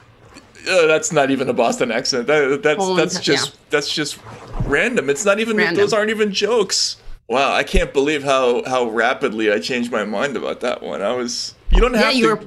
Uh, 0.70 0.86
that's 0.86 1.10
not 1.10 1.32
even 1.32 1.48
a 1.48 1.52
Boston 1.52 1.90
accent. 1.90 2.28
That, 2.28 2.62
that's 2.62 2.86
that's 2.94 3.20
just 3.20 3.50
yeah. 3.50 3.60
that's 3.70 3.92
just 3.92 4.20
random. 4.64 5.10
It's 5.10 5.24
not 5.24 5.40
even 5.40 5.56
Random. 5.56 5.76
those 5.76 5.92
aren't 5.92 6.10
even 6.10 6.32
jokes. 6.32 6.98
Wow, 7.32 7.54
I 7.54 7.62
can't 7.64 7.94
believe 7.94 8.22
how 8.22 8.62
how 8.64 8.90
rapidly 8.90 9.50
I 9.50 9.58
changed 9.58 9.90
my 9.90 10.04
mind 10.04 10.36
about 10.36 10.60
that 10.60 10.82
one. 10.82 11.00
I 11.00 11.12
was 11.14 11.54
you 11.70 11.80
don't 11.80 11.94
Yeah, 11.94 12.00
have 12.02 12.14
you 12.14 12.28
to 12.28 12.34
were- 12.34 12.44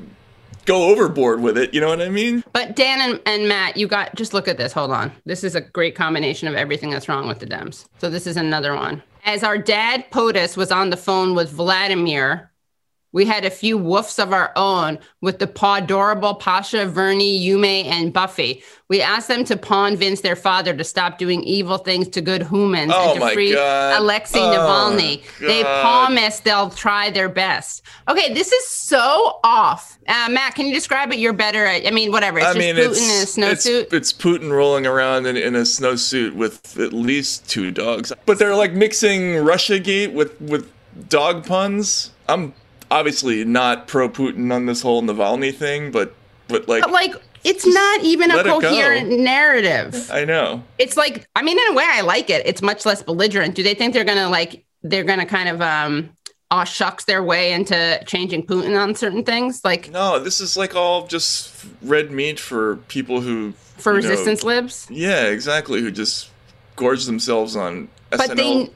go 0.66 0.90
overboard 0.92 1.42
with 1.42 1.58
it. 1.58 1.74
You 1.74 1.82
know 1.82 1.90
what 1.90 2.02
I 2.02 2.10
mean? 2.10 2.44
But 2.54 2.76
Dan 2.76 3.02
and, 3.02 3.20
and 3.26 3.48
Matt, 3.48 3.78
you 3.78 3.88
got 3.88 4.14
just 4.16 4.32
look 4.36 4.48
at 4.48 4.58
this. 4.58 4.74
Hold 4.74 4.92
on. 4.92 5.12
This 5.26 5.44
is 5.44 5.56
a 5.56 5.62
great 5.62 5.96
combination 5.96 6.48
of 6.48 6.54
everything 6.54 6.92
that's 6.92 7.10
wrong 7.10 7.28
with 7.28 7.40
the 7.40 7.48
Dems. 7.48 7.86
So 7.98 8.12
this 8.12 8.28
is 8.28 8.38
another 8.38 8.76
one. 8.76 9.02
As 9.26 9.44
our 9.44 9.58
dad 9.58 10.06
POTUS 10.12 10.56
was 10.56 10.72
on 10.72 10.92
the 10.92 10.98
phone 10.98 11.34
with 11.34 11.50
Vladimir, 11.50 12.52
we 13.16 13.24
had 13.24 13.46
a 13.46 13.50
few 13.50 13.80
woofs 13.80 14.22
of 14.22 14.34
our 14.34 14.52
own 14.58 15.00
with 15.22 15.40
the 15.40 15.48
paw 15.48 15.78
adorable 15.78 16.36
Pasha, 16.36 16.86
Verni, 16.86 17.42
Yume, 17.42 17.86
and 17.86 18.12
Buffy. 18.12 18.62
We 18.90 19.02
asked 19.02 19.30
them 19.30 19.46
to 19.46 19.56
pawn 19.56 19.96
Vince, 19.96 20.20
their 20.20 20.36
father, 20.36 20.76
to 20.76 20.84
stop 20.84 21.18
doing 21.18 21.42
evil 21.46 21.78
things 21.78 22.10
to 22.10 22.20
good 22.20 22.44
humans 22.44 22.92
Oh 22.94 23.14
and 23.14 23.22
to 23.22 23.30
free 23.30 23.54
God. 23.54 24.02
Alexei 24.02 24.38
Oh 24.38 24.52
Navalny. 24.52 25.24
They 25.40 25.64
God. 25.64 25.82
promise 25.82 26.42
they'll 26.42 26.70
try 26.70 27.10
their 27.10 27.30
best. 27.30 27.84
Okay, 28.10 28.34
this 28.34 28.52
is 28.52 28.68
so 28.68 29.40
off. 29.46 29.98
Uh, 30.10 30.28
Matt, 30.30 30.54
can 30.56 30.68
you 30.68 30.74
describe 30.74 31.14
it? 31.14 31.18
You're 31.18 31.32
better 31.32 31.66
at. 31.66 31.88
I 31.88 31.92
mean, 31.92 32.12
whatever. 32.12 32.40
It's 32.40 32.48
I 32.48 32.54
just 32.54 32.60
mean, 32.60 32.76
Putin 32.76 33.22
it's, 33.22 33.38
in 33.38 33.44
a 33.44 33.48
snowsuit. 33.48 33.84
it's 33.84 33.94
it's 33.94 34.14
Putin 34.14 34.52
rolling 34.52 34.86
around 34.86 35.26
in, 35.26 35.38
in 35.38 35.56
a 35.56 35.62
snowsuit 35.62 36.36
with 36.36 36.78
at 36.78 36.92
least 36.92 37.50
two 37.50 37.72
dogs. 37.72 38.12
But 38.26 38.40
they're 38.40 38.56
like 38.56 38.74
mixing 38.74 39.36
RussiaGate 39.36 40.14
with 40.14 40.40
with 40.42 40.70
dog 41.08 41.46
puns. 41.46 42.12
I'm 42.28 42.54
obviously 42.96 43.44
not 43.44 43.88
pro 43.88 44.10
Putin 44.10 44.54
on 44.54 44.66
this 44.66 44.82
whole 44.82 45.02
Navalny 45.04 45.54
thing, 45.54 45.92
but 45.92 46.16
but 46.48 46.68
like 46.68 46.84
but 46.84 46.92
like, 46.92 47.14
it's 47.44 47.66
not 47.66 48.04
even 48.04 48.32
a 48.32 48.38
let 48.38 48.46
it 48.46 48.50
go. 48.50 48.62
coherent 48.62 49.20
narrative. 49.20 50.10
I 50.12 50.26
know. 50.26 50.64
It's 50.78 50.98
like, 50.98 51.28
I 51.36 51.42
mean, 51.42 51.60
in 51.60 51.72
a 51.72 51.74
way, 51.74 51.86
I 51.88 52.02
like 52.02 52.30
it. 52.30 52.46
It's 52.46 52.62
much 52.62 52.86
less 52.86 53.04
belligerent. 53.04 53.56
Do 53.56 53.64
they 53.64 53.74
think 53.74 53.94
they're 53.94 54.04
gonna 54.04 54.30
like? 54.30 54.66
They're 54.84 55.04
gonna 55.04 55.26
kind 55.26 55.50
of 55.50 55.62
um, 55.62 56.12
aw 56.52 56.64
shucks 56.64 57.06
their 57.06 57.24
way 57.24 57.52
into 57.52 58.02
changing 58.06 58.46
Putin 58.46 58.80
on 58.80 58.96
certain 58.96 59.24
things, 59.24 59.64
like 59.66 59.90
No, 59.92 60.20
this 60.20 60.40
is 60.40 60.56
like 60.56 60.76
all 60.76 61.08
just 61.08 61.66
red 61.82 62.12
meat 62.12 62.40
for 62.40 62.78
people 62.88 63.22
who 63.22 63.52
for 63.78 63.96
you 63.96 64.02
know- 64.02 64.10
resistance 64.10 64.44
libs. 64.44 64.88
Yeah, 64.90 65.26
exactly. 65.26 65.82
Who 65.82 65.92
just 65.92 66.30
gorge 66.76 67.06
themselves 67.06 67.56
on 67.56 67.90
SNL. 68.12 68.18
But 68.18 68.38
they, 68.38 68.70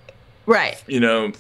right? 0.46 0.84
you 0.88 1.00
know, 1.00 1.32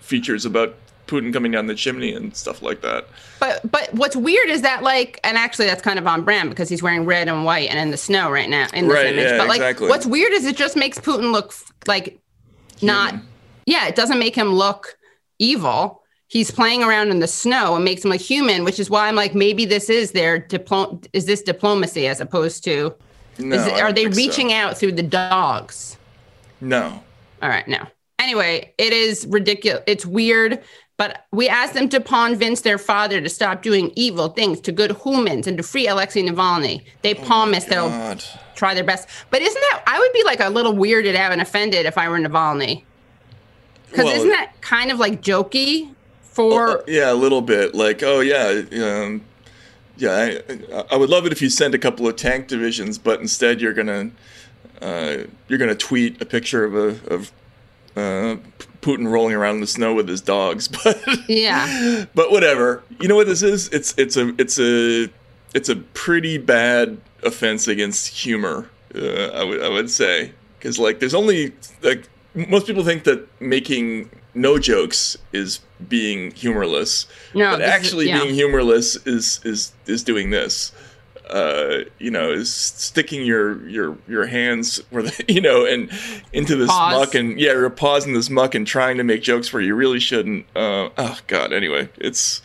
features 0.00 0.44
about 0.44 0.74
Putin 1.08 1.32
coming 1.32 1.50
down 1.50 1.66
the 1.66 1.74
chimney 1.74 2.12
and 2.14 2.36
stuff 2.36 2.62
like 2.62 2.80
that. 2.82 3.08
But 3.40 3.68
but 3.70 3.92
what's 3.94 4.14
weird 4.14 4.48
is 4.50 4.62
that 4.62 4.82
like, 4.82 5.18
and 5.24 5.36
actually 5.36 5.66
that's 5.66 5.82
kind 5.82 5.98
of 5.98 6.06
on 6.06 6.22
brand 6.24 6.50
because 6.50 6.68
he's 6.68 6.82
wearing 6.82 7.04
red 7.04 7.28
and 7.28 7.44
white 7.44 7.68
and 7.70 7.78
in 7.78 7.90
the 7.90 7.96
snow 7.96 8.30
right 8.30 8.48
now 8.48 8.66
in 8.74 8.86
this 8.88 8.94
Right, 8.96 9.06
image. 9.06 9.24
yeah, 9.24 9.38
but 9.38 9.48
like, 9.48 9.56
exactly. 9.60 9.88
what's 9.88 10.06
weird 10.06 10.32
is 10.32 10.44
it 10.46 10.56
just 10.56 10.76
makes 10.76 10.98
Putin 10.98 11.32
look 11.32 11.52
like 11.86 12.18
not. 12.82 13.14
Yeah, 13.66 13.86
it 13.88 13.96
doesn't 13.96 14.18
make 14.18 14.34
him 14.36 14.48
look 14.48 14.96
evil. 15.38 16.02
He's 16.28 16.50
playing 16.50 16.82
around 16.82 17.10
in 17.10 17.20
the 17.20 17.26
snow 17.26 17.74
and 17.74 17.84
makes 17.84 18.04
him 18.04 18.10
look 18.10 18.20
human, 18.20 18.62
which 18.64 18.78
is 18.78 18.90
why 18.90 19.08
I'm 19.08 19.14
like, 19.14 19.34
maybe 19.34 19.64
this 19.64 19.88
is 19.88 20.12
their 20.12 20.38
diplo- 20.38 21.06
Is 21.14 21.24
this 21.24 21.42
diplomacy 21.42 22.06
as 22.06 22.20
opposed 22.20 22.64
to? 22.64 22.94
No, 23.38 23.56
is 23.56 23.66
it, 23.66 23.80
are 23.80 23.92
they 23.92 24.02
think 24.04 24.14
so. 24.14 24.18
reaching 24.18 24.52
out 24.52 24.76
through 24.76 24.92
the 24.92 25.02
dogs? 25.02 25.96
No. 26.60 27.02
All 27.40 27.48
right, 27.48 27.66
no. 27.68 27.86
Anyway, 28.18 28.74
it 28.78 28.92
is 28.92 29.26
ridiculous. 29.28 29.82
It's 29.86 30.04
weird, 30.04 30.62
but 30.98 31.24
we 31.32 31.48
asked 31.48 31.72
them 31.72 31.88
to 31.88 32.00
convince 32.00 32.60
their 32.60 32.76
father 32.76 33.20
to 33.22 33.28
stop 33.30 33.62
doing 33.62 33.92
evil 33.96 34.28
things 34.28 34.60
to 34.60 34.72
good 34.72 34.94
humans 35.04 35.46
and 35.46 35.56
to 35.56 35.62
free 35.62 35.88
Alexei 35.88 36.22
Navalny. 36.22 36.84
They 37.00 37.14
promise 37.14 37.64
they'll 37.64 37.86
Oh 37.86 38.16
try 38.58 38.74
their 38.74 38.84
best. 38.84 39.08
But 39.30 39.40
isn't 39.40 39.60
that, 39.70 39.84
I 39.86 39.98
would 39.98 40.12
be 40.12 40.24
like 40.24 40.40
a 40.40 40.48
little 40.50 40.74
weirded 40.74 41.14
out 41.14 41.32
and 41.32 41.40
offended 41.40 41.86
if 41.86 41.96
I 41.96 42.08
were 42.08 42.18
Navalny. 42.18 42.82
Because 43.88 44.06
Well- 44.06 44.16
isn't 44.16 44.28
that 44.30 44.60
kind 44.60 44.90
of 44.90 44.98
like 44.98 45.22
jokey 45.22 45.94
for. 46.20 46.80
Uh, 46.80 46.82
yeah, 46.86 47.10
a 47.10 47.14
little 47.14 47.40
bit. 47.40 47.74
Like, 47.74 48.02
oh 48.02 48.20
yeah, 48.20 48.62
um, 48.84 49.22
yeah. 49.96 50.40
I, 50.74 50.84
I 50.90 50.96
would 50.96 51.08
love 51.08 51.24
it 51.24 51.32
if 51.32 51.40
you 51.40 51.48
sent 51.48 51.74
a 51.74 51.78
couple 51.78 52.06
of 52.06 52.16
tank 52.16 52.48
divisions, 52.48 52.98
but 52.98 53.20
instead 53.20 53.60
you're 53.60 53.72
gonna 53.72 54.10
uh, 54.82 55.18
you're 55.46 55.58
gonna 55.58 55.74
tweet 55.74 56.20
a 56.20 56.26
picture 56.26 56.64
of 56.64 56.74
a 56.74 57.14
of 57.14 57.32
uh, 57.96 58.36
Putin 58.88 59.10
rolling 59.10 59.34
around 59.34 59.56
in 59.56 59.60
the 59.60 59.66
snow 59.66 59.92
with 59.94 60.08
his 60.08 60.22
dogs. 60.22 60.68
But 60.84 61.28
yeah. 61.28 62.06
but 62.14 62.30
whatever. 62.30 62.82
You 63.00 63.08
know 63.08 63.16
what 63.16 63.26
this 63.26 63.42
is? 63.42 63.68
It's 63.68 63.94
it's 63.98 64.16
a 64.16 64.34
it's 64.38 64.58
a 64.58 65.08
it's 65.54 65.68
a 65.68 65.76
pretty 65.76 66.38
bad 66.38 66.98
offense 67.22 67.68
against 67.68 68.08
humor. 68.08 68.70
Uh, 68.94 69.26
I 69.40 69.44
would 69.44 69.62
I 69.62 69.68
would 69.68 69.90
say 69.90 70.32
because 70.58 70.78
like 70.78 71.00
there's 71.00 71.14
only 71.14 71.52
like 71.82 72.08
most 72.34 72.66
people 72.66 72.82
think 72.84 73.04
that 73.04 73.28
making 73.40 74.08
no 74.34 74.58
jokes 74.58 75.18
is 75.32 75.60
being 75.88 76.30
humorless. 76.30 77.06
No, 77.34 77.50
but 77.50 77.58
this 77.58 77.66
is- 77.68 77.72
actually 77.74 78.08
yeah. 78.08 78.22
being 78.22 78.34
humorless 78.34 78.96
is 79.06 79.40
is 79.44 79.72
is 79.86 80.02
doing 80.02 80.30
this. 80.30 80.72
Uh, 81.30 81.84
you 81.98 82.10
know, 82.10 82.30
is 82.32 82.52
sticking 82.52 83.24
your 83.24 83.66
your 83.68 83.96
your 84.08 84.26
hands 84.26 84.80
where 84.90 85.02
the, 85.02 85.24
you 85.32 85.40
know 85.40 85.64
and 85.66 85.90
into 86.32 86.56
this 86.56 86.68
Paws. 86.68 86.94
muck 87.06 87.14
and 87.14 87.38
yeah, 87.38 87.52
your 87.52 87.70
paws 87.70 88.06
in 88.06 88.14
this 88.14 88.30
muck 88.30 88.54
and 88.54 88.66
trying 88.66 88.96
to 88.98 89.04
make 89.04 89.22
jokes 89.22 89.52
where 89.52 89.62
you 89.62 89.74
really 89.74 90.00
shouldn't. 90.00 90.46
Uh, 90.56 90.88
oh 90.96 91.18
God. 91.26 91.52
Anyway, 91.52 91.88
it's 91.98 92.40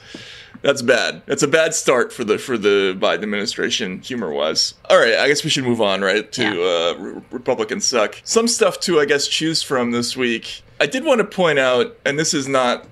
that's 0.61 0.81
bad. 0.81 1.21
That's 1.25 1.43
a 1.43 1.47
bad 1.47 1.73
start 1.73 2.13
for 2.13 2.23
the 2.23 2.37
for 2.37 2.57
the 2.57 2.97
Biden 2.99 3.23
administration, 3.23 3.99
humor 4.01 4.31
wise. 4.31 4.73
All 4.89 4.97
right, 4.97 5.15
I 5.15 5.27
guess 5.27 5.43
we 5.43 5.49
should 5.49 5.63
move 5.65 5.81
on, 5.81 6.01
right? 6.01 6.31
To 6.33 6.41
Yeah. 6.41 6.51
uh, 6.51 6.95
Re- 7.01 7.21
Republicans 7.31 7.85
suck. 7.85 8.21
Some 8.23 8.47
stuff 8.47 8.79
to, 8.81 8.99
I 8.99 9.05
guess, 9.05 9.27
choose 9.27 9.61
from 9.63 9.91
this 9.91 10.15
week. 10.15 10.61
I 10.79 10.85
did 10.85 11.03
want 11.05 11.19
to 11.19 11.25
point 11.25 11.59
out, 11.59 11.97
and 12.05 12.17
this 12.17 12.33
is 12.33 12.47
not. 12.47 12.85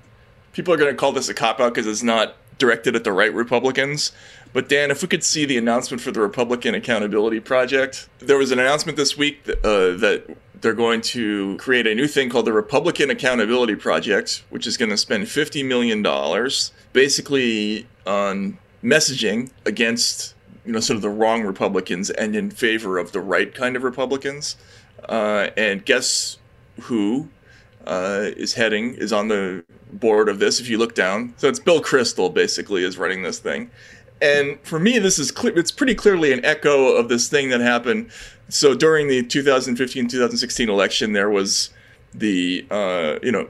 People 0.52 0.74
are 0.74 0.76
going 0.76 0.90
to 0.90 0.96
call 0.96 1.12
this 1.12 1.28
a 1.30 1.34
cop 1.34 1.60
out 1.60 1.72
because 1.74 1.86
it's 1.86 2.02
not 2.02 2.34
directed 2.58 2.94
at 2.94 3.04
the 3.04 3.12
right 3.12 3.32
Republicans. 3.32 4.12
But 4.52 4.68
Dan, 4.68 4.90
if 4.90 5.02
we 5.02 5.08
could 5.08 5.24
see 5.24 5.44
the 5.46 5.56
announcement 5.56 6.02
for 6.02 6.10
the 6.10 6.20
Republican 6.20 6.74
Accountability 6.74 7.40
Project, 7.40 8.08
there 8.18 8.36
was 8.36 8.50
an 8.50 8.58
announcement 8.58 8.96
this 8.98 9.16
week 9.16 9.44
that, 9.44 9.64
uh, 9.64 9.96
that 9.98 10.36
they're 10.60 10.74
going 10.74 11.00
to 11.00 11.56
create 11.56 11.86
a 11.86 11.94
new 11.94 12.06
thing 12.06 12.28
called 12.28 12.46
the 12.46 12.52
Republican 12.52 13.10
Accountability 13.10 13.76
Project, 13.76 14.44
which 14.50 14.66
is 14.66 14.76
going 14.76 14.90
to 14.90 14.96
spend 14.96 15.24
$50 15.24 15.66
million 15.66 16.02
basically 16.92 17.86
on 18.06 18.58
messaging 18.84 19.50
against, 19.64 20.34
you 20.66 20.72
know, 20.72 20.80
sort 20.80 20.96
of 20.96 21.02
the 21.02 21.10
wrong 21.10 21.42
Republicans 21.42 22.10
and 22.10 22.36
in 22.36 22.50
favor 22.50 22.98
of 22.98 23.12
the 23.12 23.20
right 23.20 23.54
kind 23.54 23.74
of 23.74 23.82
Republicans. 23.82 24.56
Uh, 25.08 25.48
and 25.56 25.84
guess 25.84 26.38
who 26.82 27.28
uh, 27.86 28.30
is 28.36 28.54
heading 28.54 28.94
is 28.94 29.12
on 29.12 29.28
the 29.28 29.64
board 29.92 30.28
of 30.28 30.38
this. 30.38 30.60
If 30.60 30.68
you 30.68 30.78
look 30.78 30.94
down, 30.94 31.34
so 31.38 31.48
it's 31.48 31.58
Bill 31.58 31.82
Kristol 31.82 32.32
basically 32.32 32.84
is 32.84 32.98
running 32.98 33.22
this 33.22 33.38
thing. 33.38 33.70
And 34.22 34.58
for 34.62 34.78
me, 34.78 34.98
this 35.00 35.18
is 35.18 35.30
clear. 35.32 35.58
It's 35.58 35.72
pretty 35.72 35.94
clearly 35.94 36.32
an 36.32 36.44
echo 36.44 36.94
of 36.94 37.08
this 37.08 37.28
thing 37.28 37.48
that 37.50 37.60
happened. 37.60 38.10
So 38.48 38.74
during 38.74 39.08
the 39.08 39.22
2015-2016 39.24 40.68
election, 40.68 41.12
there 41.12 41.28
was 41.28 41.70
the 42.14 42.64
uh, 42.70 43.18
you 43.22 43.32
know 43.32 43.48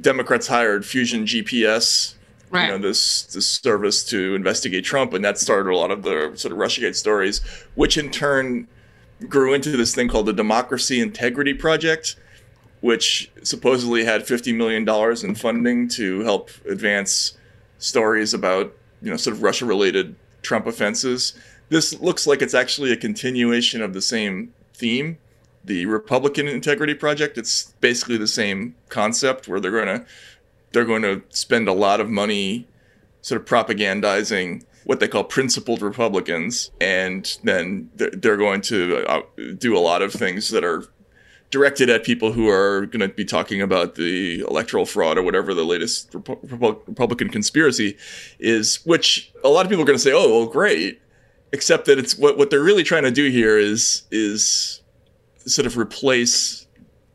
Democrats 0.00 0.46
hired 0.46 0.84
Fusion 0.86 1.24
GPS, 1.24 2.14
Right. 2.50 2.66
you 2.66 2.68
know 2.70 2.78
this 2.78 3.24
this 3.24 3.46
service 3.46 4.04
to 4.04 4.34
investigate 4.34 4.84
Trump, 4.84 5.12
and 5.12 5.24
that 5.24 5.38
started 5.38 5.70
a 5.70 5.76
lot 5.76 5.90
of 5.90 6.02
the 6.02 6.32
sort 6.36 6.52
of 6.52 6.58
RussiaGate 6.58 6.94
stories, 6.94 7.40
which 7.74 7.98
in 7.98 8.10
turn 8.10 8.68
grew 9.28 9.52
into 9.52 9.76
this 9.76 9.94
thing 9.94 10.08
called 10.08 10.26
the 10.26 10.32
Democracy 10.32 11.00
Integrity 11.00 11.54
Project, 11.54 12.16
which 12.80 13.30
supposedly 13.42 14.04
had 14.04 14.22
$50 14.22 14.54
million 14.54 14.88
in 15.24 15.34
funding 15.34 15.88
to 15.88 16.20
help 16.20 16.50
advance 16.68 17.36
stories 17.78 18.32
about, 18.34 18.72
you 19.06 19.12
know, 19.12 19.16
sort 19.16 19.36
of 19.36 19.42
Russia 19.44 19.64
related 19.64 20.16
Trump 20.42 20.66
offenses. 20.66 21.32
This 21.68 21.98
looks 22.00 22.26
like 22.26 22.42
it's 22.42 22.54
actually 22.54 22.90
a 22.90 22.96
continuation 22.96 23.80
of 23.80 23.94
the 23.94 24.02
same 24.02 24.52
theme. 24.74 25.18
The 25.64 25.86
Republican 25.86 26.48
Integrity 26.48 26.94
Project, 26.94 27.38
it's 27.38 27.72
basically 27.80 28.16
the 28.16 28.26
same 28.26 28.74
concept 28.88 29.46
where 29.46 29.60
they're 29.60 29.70
going 29.70 29.86
to 30.00 30.04
they're 30.72 30.84
going 30.84 31.02
to 31.02 31.22
spend 31.30 31.68
a 31.68 31.72
lot 31.72 32.00
of 32.00 32.10
money 32.10 32.66
sort 33.22 33.40
of 33.40 33.46
propagandizing 33.46 34.64
what 34.82 34.98
they 34.98 35.06
call 35.08 35.22
principled 35.22 35.82
Republicans, 35.82 36.72
and 36.80 37.38
then 37.44 37.88
they're- 37.94 38.36
going 38.36 38.60
to 38.60 39.04
uh, 39.06 39.22
do 39.56 39.76
a 39.76 39.78
lot 39.78 40.02
of 40.02 40.12
things 40.12 40.50
that 40.50 40.64
are 40.64 40.84
directed 41.56 41.88
at 41.88 42.04
people 42.04 42.32
who 42.32 42.50
are 42.50 42.84
going 42.84 43.00
to 43.00 43.08
be 43.08 43.24
talking 43.24 43.62
about 43.62 43.94
the 43.94 44.40
electoral 44.40 44.84
fraud 44.84 45.16
or 45.16 45.22
whatever 45.22 45.54
the 45.54 45.64
latest 45.64 46.12
Repu- 46.12 46.46
Repu- 46.46 46.86
Republican 46.86 47.30
conspiracy 47.30 47.96
is, 48.38 48.84
which 48.84 49.32
a 49.42 49.48
lot 49.48 49.64
of 49.64 49.70
people 49.70 49.82
are 49.82 49.86
going 49.86 49.96
to 49.96 50.02
say, 50.02 50.12
"Oh, 50.12 50.40
well, 50.40 50.46
great," 50.46 51.00
except 51.52 51.86
that 51.86 51.98
it's 51.98 52.18
what 52.18 52.36
what 52.36 52.50
they're 52.50 52.62
really 52.62 52.82
trying 52.82 53.04
to 53.04 53.10
do 53.10 53.30
here 53.30 53.56
is 53.56 54.02
is 54.10 54.82
sort 55.46 55.64
of 55.64 55.78
replace 55.78 56.66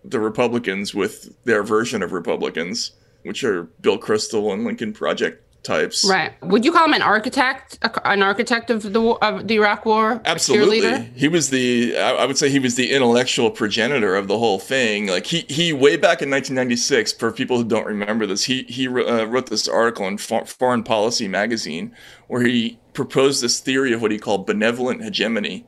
the 0.03 0.19
Republicans 0.19 0.95
with 0.95 1.35
their 1.43 1.61
version 1.61 2.01
of 2.01 2.11
Republicans, 2.11 2.93
which 3.21 3.43
are 3.43 3.65
Bill 3.81 3.99
Kristol 3.99 4.51
and 4.53 4.65
Lincoln 4.65 4.91
Project 4.91 5.45
types. 5.63 6.07
Right. 6.07 6.33
Would 6.41 6.65
you 6.65 6.71
call 6.71 6.85
him 6.85 6.93
an 6.93 7.01
architect, 7.01 7.77
an 8.03 8.23
architect 8.23 8.69
of 8.69 8.93
the 8.93 9.01
of 9.01 9.47
the 9.47 9.55
Iraq 9.55 9.85
War? 9.85 10.21
Absolutely, 10.25 11.03
he 11.15 11.27
was 11.27 11.49
the. 11.49 11.97
I 11.97 12.25
would 12.25 12.37
say 12.37 12.49
he 12.49 12.59
was 12.59 12.75
the 12.75 12.91
intellectual 12.91 13.51
progenitor 13.51 14.15
of 14.15 14.27
the 14.27 14.37
whole 14.37 14.59
thing. 14.59 15.07
Like 15.07 15.27
he, 15.27 15.41
he 15.41 15.73
way 15.73 15.95
back 15.95 16.21
in 16.21 16.29
1996. 16.29 17.13
For 17.13 17.31
people 17.31 17.57
who 17.57 17.63
don't 17.63 17.85
remember 17.85 18.25
this, 18.25 18.45
he 18.45 18.63
he 18.63 18.87
uh, 18.87 19.25
wrote 19.25 19.47
this 19.47 19.67
article 19.67 20.07
in 20.07 20.17
Foreign 20.17 20.83
Policy 20.83 21.27
magazine 21.27 21.95
where 22.27 22.43
he 22.43 22.79
proposed 22.93 23.43
this 23.43 23.59
theory 23.59 23.93
of 23.93 24.01
what 24.01 24.11
he 24.11 24.17
called 24.17 24.45
benevolent 24.45 25.03
hegemony, 25.03 25.65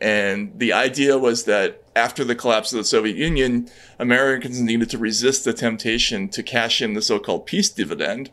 and 0.00 0.52
the 0.58 0.72
idea 0.72 1.18
was 1.18 1.44
that 1.44 1.82
after 1.94 2.24
the 2.24 2.34
collapse 2.34 2.72
of 2.72 2.78
the 2.78 2.84
Soviet 2.84 3.16
Union, 3.16 3.68
Americans 3.98 4.60
needed 4.60 4.88
to 4.90 4.98
resist 4.98 5.44
the 5.44 5.52
temptation 5.52 6.28
to 6.30 6.42
cash 6.42 6.80
in 6.80 6.94
the 6.94 7.02
so-called 7.02 7.46
peace 7.46 7.68
dividend, 7.68 8.30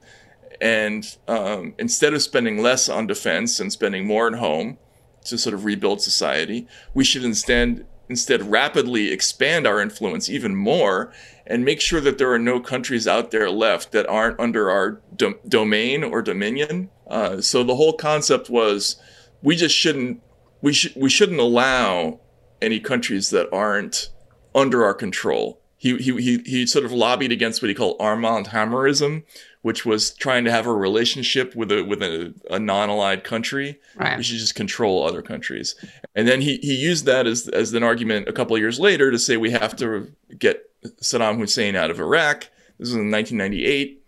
and 0.62 1.18
um, 1.28 1.74
instead 1.78 2.14
of 2.14 2.22
spending 2.22 2.62
less 2.62 2.90
on 2.90 3.08
defense 3.08 3.60
and 3.60 3.72
spending 3.72 4.06
more 4.06 4.28
at 4.28 4.36
home 4.36 4.78
to 5.26 5.38
sort 5.38 5.54
of 5.54 5.66
rebuild 5.66 6.02
society, 6.02 6.68
we 6.94 7.04
should 7.04 7.24
instead 7.24 7.86
instead 8.10 8.50
rapidly 8.50 9.12
expand 9.12 9.68
our 9.68 9.80
influence 9.80 10.30
even 10.30 10.56
more 10.56 11.14
and 11.46 11.64
make 11.64 11.80
sure 11.80 12.02
that 12.02 12.18
there 12.18 12.32
are 12.32 12.40
no 12.40 12.60
countries 12.60 13.08
out 13.08 13.30
there 13.30 13.50
left 13.52 13.92
that 13.92 14.08
aren't 14.08 14.40
under 14.40 14.70
our 14.72 15.00
dom- 15.16 15.40
domain 15.48 16.04
or 16.04 16.22
dominion. 16.22 16.90
Uh, 17.08 17.40
so 17.40 17.64
the 17.64 17.76
whole 17.76 17.94
concept 17.94 18.50
was 18.50 18.96
we 19.44 19.56
just 19.56 19.76
shouldn't 19.76 20.22
we 20.62 20.74
should 20.74 20.94
we 20.96 21.10
shouldn't 21.10 21.40
allow 21.40 22.20
any 22.62 22.80
countries 22.80 23.30
that 23.30 23.48
aren't 23.54 24.10
under 24.54 24.84
our 24.84 24.94
control. 24.94 25.62
He, 25.78 25.96
he, 25.96 26.22
he, 26.22 26.38
he 26.40 26.68
sort 26.68 26.84
of 26.84 26.92
lobbied 26.92 27.32
against 27.32 27.62
what 27.62 27.70
he 27.70 27.76
called 27.76 27.96
Armand 28.02 28.48
Hammerism, 28.48 29.24
which 29.62 29.86
was 29.86 30.14
trying 30.14 30.46
to 30.46 30.52
have 30.52 30.66
a 30.66 30.74
relationship 30.74 31.56
with 31.56 31.72
a 31.72 31.84
with 31.84 32.02
a, 32.02 32.34
a 32.50 32.60
non-allied 32.60 33.24
country. 33.24 33.80
Right. 33.96 34.18
We 34.18 34.24
should 34.24 34.38
just 34.38 34.56
control 34.56 35.06
other 35.06 35.22
countries. 35.22 35.76
And 36.16 36.28
then 36.28 36.42
he, 36.42 36.58
he 36.58 36.76
used 36.76 37.06
that 37.06 37.28
as 37.28 37.48
as 37.50 37.74
an 37.74 37.84
argument 37.84 38.30
a 38.30 38.34
couple 38.34 38.56
of 38.56 38.62
years 38.62 38.80
later 38.80 39.12
to 39.12 39.20
say 39.20 39.38
we 39.38 39.52
have 39.52 39.76
to 39.78 40.12
get 40.38 40.64
Saddam 41.02 41.38
Hussein 41.38 41.76
out 41.76 41.92
of 41.92 42.00
Iraq. 42.00 42.50
This 42.78 42.88
was 42.88 42.96
in 42.96 43.12
1998, 43.12 44.02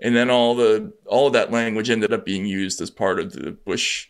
and 0.00 0.16
then 0.16 0.28
all 0.28 0.56
the 0.56 0.92
all 1.06 1.28
of 1.28 1.32
that 1.34 1.52
language 1.52 1.90
ended 1.90 2.12
up 2.12 2.24
being 2.24 2.46
used 2.46 2.80
as 2.80 2.90
part 2.90 3.20
of 3.20 3.32
the 3.32 3.52
Bush 3.52 4.08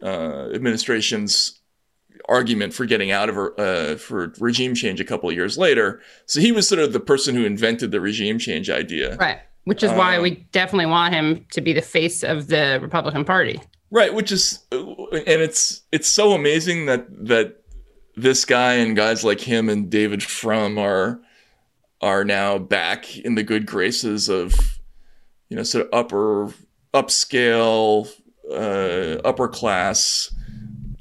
uh, 0.00 0.50
administration's 0.54 1.58
argument 2.28 2.72
for 2.72 2.86
getting 2.86 3.10
out 3.10 3.28
of 3.28 3.36
uh, 3.58 3.96
for 3.96 4.32
regime 4.38 4.76
change 4.76 5.00
a 5.00 5.04
couple 5.04 5.28
of 5.28 5.34
years 5.34 5.58
later. 5.58 6.00
So 6.26 6.40
he 6.40 6.52
was 6.52 6.68
sort 6.68 6.80
of 6.80 6.92
the 6.92 7.00
person 7.00 7.34
who 7.34 7.44
invented 7.44 7.90
the 7.90 8.00
regime 8.00 8.38
change 8.38 8.70
idea. 8.70 9.16
Right. 9.16 9.40
Which 9.64 9.82
is 9.82 9.90
why 9.92 10.16
Um, 10.16 10.22
we 10.22 10.30
definitely 10.50 10.86
want 10.86 11.14
him 11.14 11.46
to 11.52 11.60
be 11.60 11.72
the 11.72 11.82
face 11.82 12.24
of 12.24 12.48
the 12.48 12.80
Republican 12.82 13.24
Party. 13.24 13.60
Right, 13.90 14.12
which 14.12 14.32
is 14.32 14.64
and 14.70 15.22
it's 15.26 15.82
it's 15.92 16.08
so 16.08 16.32
amazing 16.32 16.86
that 16.86 17.06
that 17.26 17.62
this 18.16 18.44
guy 18.44 18.74
and 18.74 18.96
guys 18.96 19.22
like 19.22 19.40
him 19.40 19.68
and 19.68 19.88
David 19.90 20.22
Frum 20.22 20.78
are 20.78 21.20
are 22.00 22.24
now 22.24 22.58
back 22.58 23.16
in 23.18 23.34
the 23.36 23.42
good 23.42 23.66
graces 23.66 24.28
of 24.28 24.80
you 25.48 25.56
know 25.56 25.62
sort 25.62 25.86
of 25.86 25.90
upper 25.92 26.52
upscale 26.94 28.08
uh, 28.50 29.20
upper 29.26 29.48
class 29.48 30.34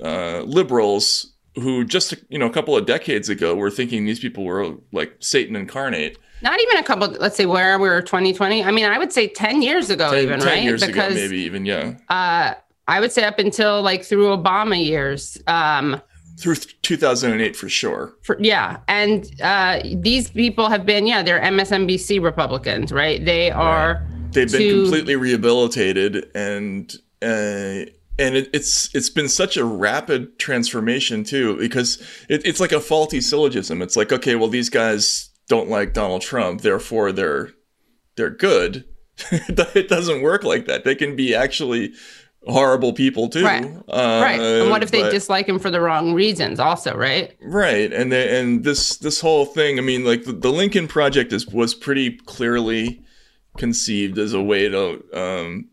uh, 0.03 0.41
liberals 0.41 1.33
who 1.55 1.83
just 1.83 2.13
you 2.29 2.37
know 2.37 2.45
a 2.45 2.51
couple 2.51 2.75
of 2.77 2.85
decades 2.85 3.29
ago 3.29 3.55
were 3.55 3.71
thinking 3.71 4.05
these 4.05 4.19
people 4.19 4.43
were 4.43 4.75
like 4.91 5.15
Satan 5.19 5.55
incarnate. 5.55 6.17
Not 6.41 6.59
even 6.59 6.77
a 6.77 6.83
couple, 6.83 7.09
let's 7.19 7.35
say 7.35 7.45
where 7.45 7.77
we 7.77 7.87
were 7.87 8.01
2020. 8.01 8.63
I 8.63 8.71
mean, 8.71 8.85
I 8.85 8.97
would 8.97 9.13
say 9.13 9.27
10 9.27 9.61
years 9.61 9.89
ago, 9.89 10.11
10, 10.11 10.23
even, 10.23 10.39
10 10.39 10.47
right? 10.47 10.63
years 10.63 10.81
ago, 10.83 11.09
maybe 11.09 11.39
even 11.39 11.65
yeah, 11.65 11.95
uh, 12.09 12.53
I 12.87 12.99
would 12.99 13.11
say 13.11 13.23
up 13.23 13.39
until 13.39 13.81
like 13.81 14.03
through 14.03 14.35
Obama 14.35 14.83
years. 14.83 15.37
Um, 15.47 16.01
through 16.37 16.55
2008 16.55 17.55
for 17.55 17.69
sure. 17.69 18.15
for, 18.23 18.35
yeah. 18.39 18.77
And 18.87 19.29
uh, 19.41 19.81
these 19.93 20.31
people 20.31 20.69
have 20.69 20.85
been, 20.85 21.05
yeah, 21.05 21.21
they're 21.21 21.39
MSNBC 21.39 22.21
Republicans, 22.21 22.91
right? 22.91 23.23
They 23.23 23.51
are. 23.51 24.03
they've 24.31 24.51
been 24.51 24.61
to- 24.61 24.81
completely 24.81 25.15
rehabilitated 25.15 26.31
and 26.33 26.91
uh, 27.21 27.85
and 28.19 28.35
it, 28.35 28.49
it's 28.53 28.93
it's 28.95 29.09
been 29.09 29.29
such 29.29 29.57
a 29.57 29.65
rapid 29.65 30.37
transformation 30.39 31.23
too 31.23 31.57
because 31.57 32.01
it, 32.29 32.45
it's 32.45 32.59
like 32.59 32.71
a 32.71 32.79
faulty 32.79 33.21
syllogism 33.21 33.81
it's 33.81 33.95
like 33.95 34.11
okay 34.11 34.35
well 34.35 34.47
these 34.49 34.69
guys 34.69 35.30
don't 35.51 35.69
like 35.69 35.93
donald 35.93 36.21
trump 36.21 36.61
therefore 36.61 37.11
they're 37.11 37.49
they're 38.15 38.29
good 38.29 38.85
it 39.31 39.89
doesn't 39.89 40.21
work 40.21 40.43
like 40.43 40.65
that 40.65 40.85
they 40.85 40.95
can 40.95 41.15
be 41.15 41.35
actually 41.35 41.93
horrible 42.47 42.93
people 42.93 43.29
too. 43.29 43.43
Right. 43.43 43.65
Uh, 43.87 44.21
right. 44.23 44.39
And 44.39 44.69
what 44.69 44.83
if 44.83 44.91
they 44.91 45.01
but- 45.01 45.11
dislike 45.11 45.47
him 45.47 45.59
for 45.59 45.69
the 45.69 45.81
wrong 45.81 46.13
reasons? 46.13 46.59
Also, 46.59 46.95
right? 46.95 47.35
Right, 47.41 47.91
and 47.91 48.11
the, 48.11 48.35
and 48.35 48.63
this 48.63 48.97
this 48.97 49.21
whole 49.21 49.45
thing. 49.45 49.77
I 49.77 49.81
mean, 49.81 50.05
like 50.05 50.23
the, 50.23 50.33
the 50.33 50.51
Lincoln 50.51 50.87
Project 50.87 51.33
is 51.33 51.47
was 51.47 51.73
pretty 51.73 52.17
clearly 52.17 53.03
conceived 53.57 54.17
as 54.17 54.33
a 54.33 54.41
way 54.41 54.69
to. 54.69 55.03
Um, 55.13 55.69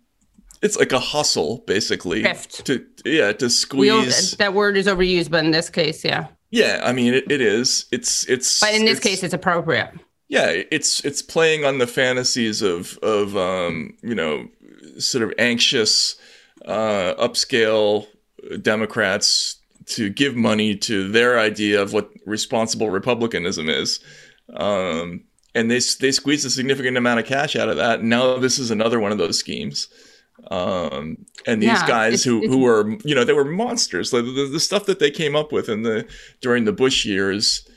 it's 0.60 0.76
like 0.76 0.90
a 0.90 0.98
hustle, 0.98 1.62
basically. 1.66 2.24
Grift. 2.24 2.64
To 2.64 2.84
yeah, 3.04 3.32
to 3.32 3.48
squeeze. 3.48 4.32
that 4.32 4.54
word 4.54 4.76
is 4.76 4.86
overused, 4.86 5.30
but 5.30 5.44
in 5.44 5.52
this 5.52 5.70
case, 5.70 6.04
yeah. 6.04 6.26
Yeah, 6.50 6.80
I 6.82 6.92
mean, 6.92 7.14
it, 7.14 7.30
it 7.30 7.40
is. 7.40 7.86
It's 7.92 8.28
it's. 8.28 8.60
But 8.60 8.74
in 8.74 8.84
this 8.84 8.98
it's- 8.98 9.00
case, 9.02 9.22
it's 9.22 9.34
appropriate. 9.34 9.90
yeah, 10.28 10.50
it's 10.70 11.04
it's 11.04 11.22
playing 11.22 11.64
on 11.64 11.78
the 11.78 11.86
fantasies 11.86 12.62
of 12.62 12.98
of 13.02 13.36
um, 13.36 13.96
you 14.02 14.14
know 14.14 14.48
sort 14.98 15.24
of 15.24 15.32
anxious 15.38 16.16
uh, 16.64 17.14
upscale 17.18 18.06
Democrats 18.62 19.56
to 19.86 20.10
give 20.10 20.36
money 20.36 20.76
to 20.76 21.08
their 21.08 21.38
idea 21.38 21.80
of 21.80 21.92
what 21.92 22.10
responsible 22.26 22.90
republicanism 22.90 23.68
is. 23.68 24.00
Um, 24.54 25.24
and 25.54 25.70
they 25.70 25.80
they 26.00 26.12
squeeze 26.12 26.44
a 26.44 26.50
significant 26.50 26.96
amount 26.96 27.20
of 27.20 27.26
cash 27.26 27.56
out 27.56 27.68
of 27.68 27.76
that. 27.76 28.02
Now 28.02 28.38
this 28.38 28.58
is 28.58 28.70
another 28.70 29.00
one 29.00 29.12
of 29.12 29.18
those 29.18 29.38
schemes. 29.38 29.88
Um, 30.50 31.26
and 31.46 31.60
these 31.62 31.68
Yeah, 31.68 31.86
guys 31.86 32.14
it's- 32.14 32.24
who 32.24 32.38
it's- 32.38 32.50
who 32.52 32.58
were 32.58 32.96
you 33.04 33.14
know 33.14 33.24
they 33.24 33.32
were 33.32 33.44
monsters. 33.44 34.12
Like 34.12 34.24
the, 34.24 34.48
the 34.50 34.60
stuff 34.60 34.86
that 34.86 34.98
they 34.98 35.10
came 35.10 35.36
up 35.36 35.52
with 35.52 35.68
in 35.68 35.82
the 35.82 36.06
during 36.40 36.64
the 36.64 36.72
Bush 36.72 37.04
years 37.04 37.68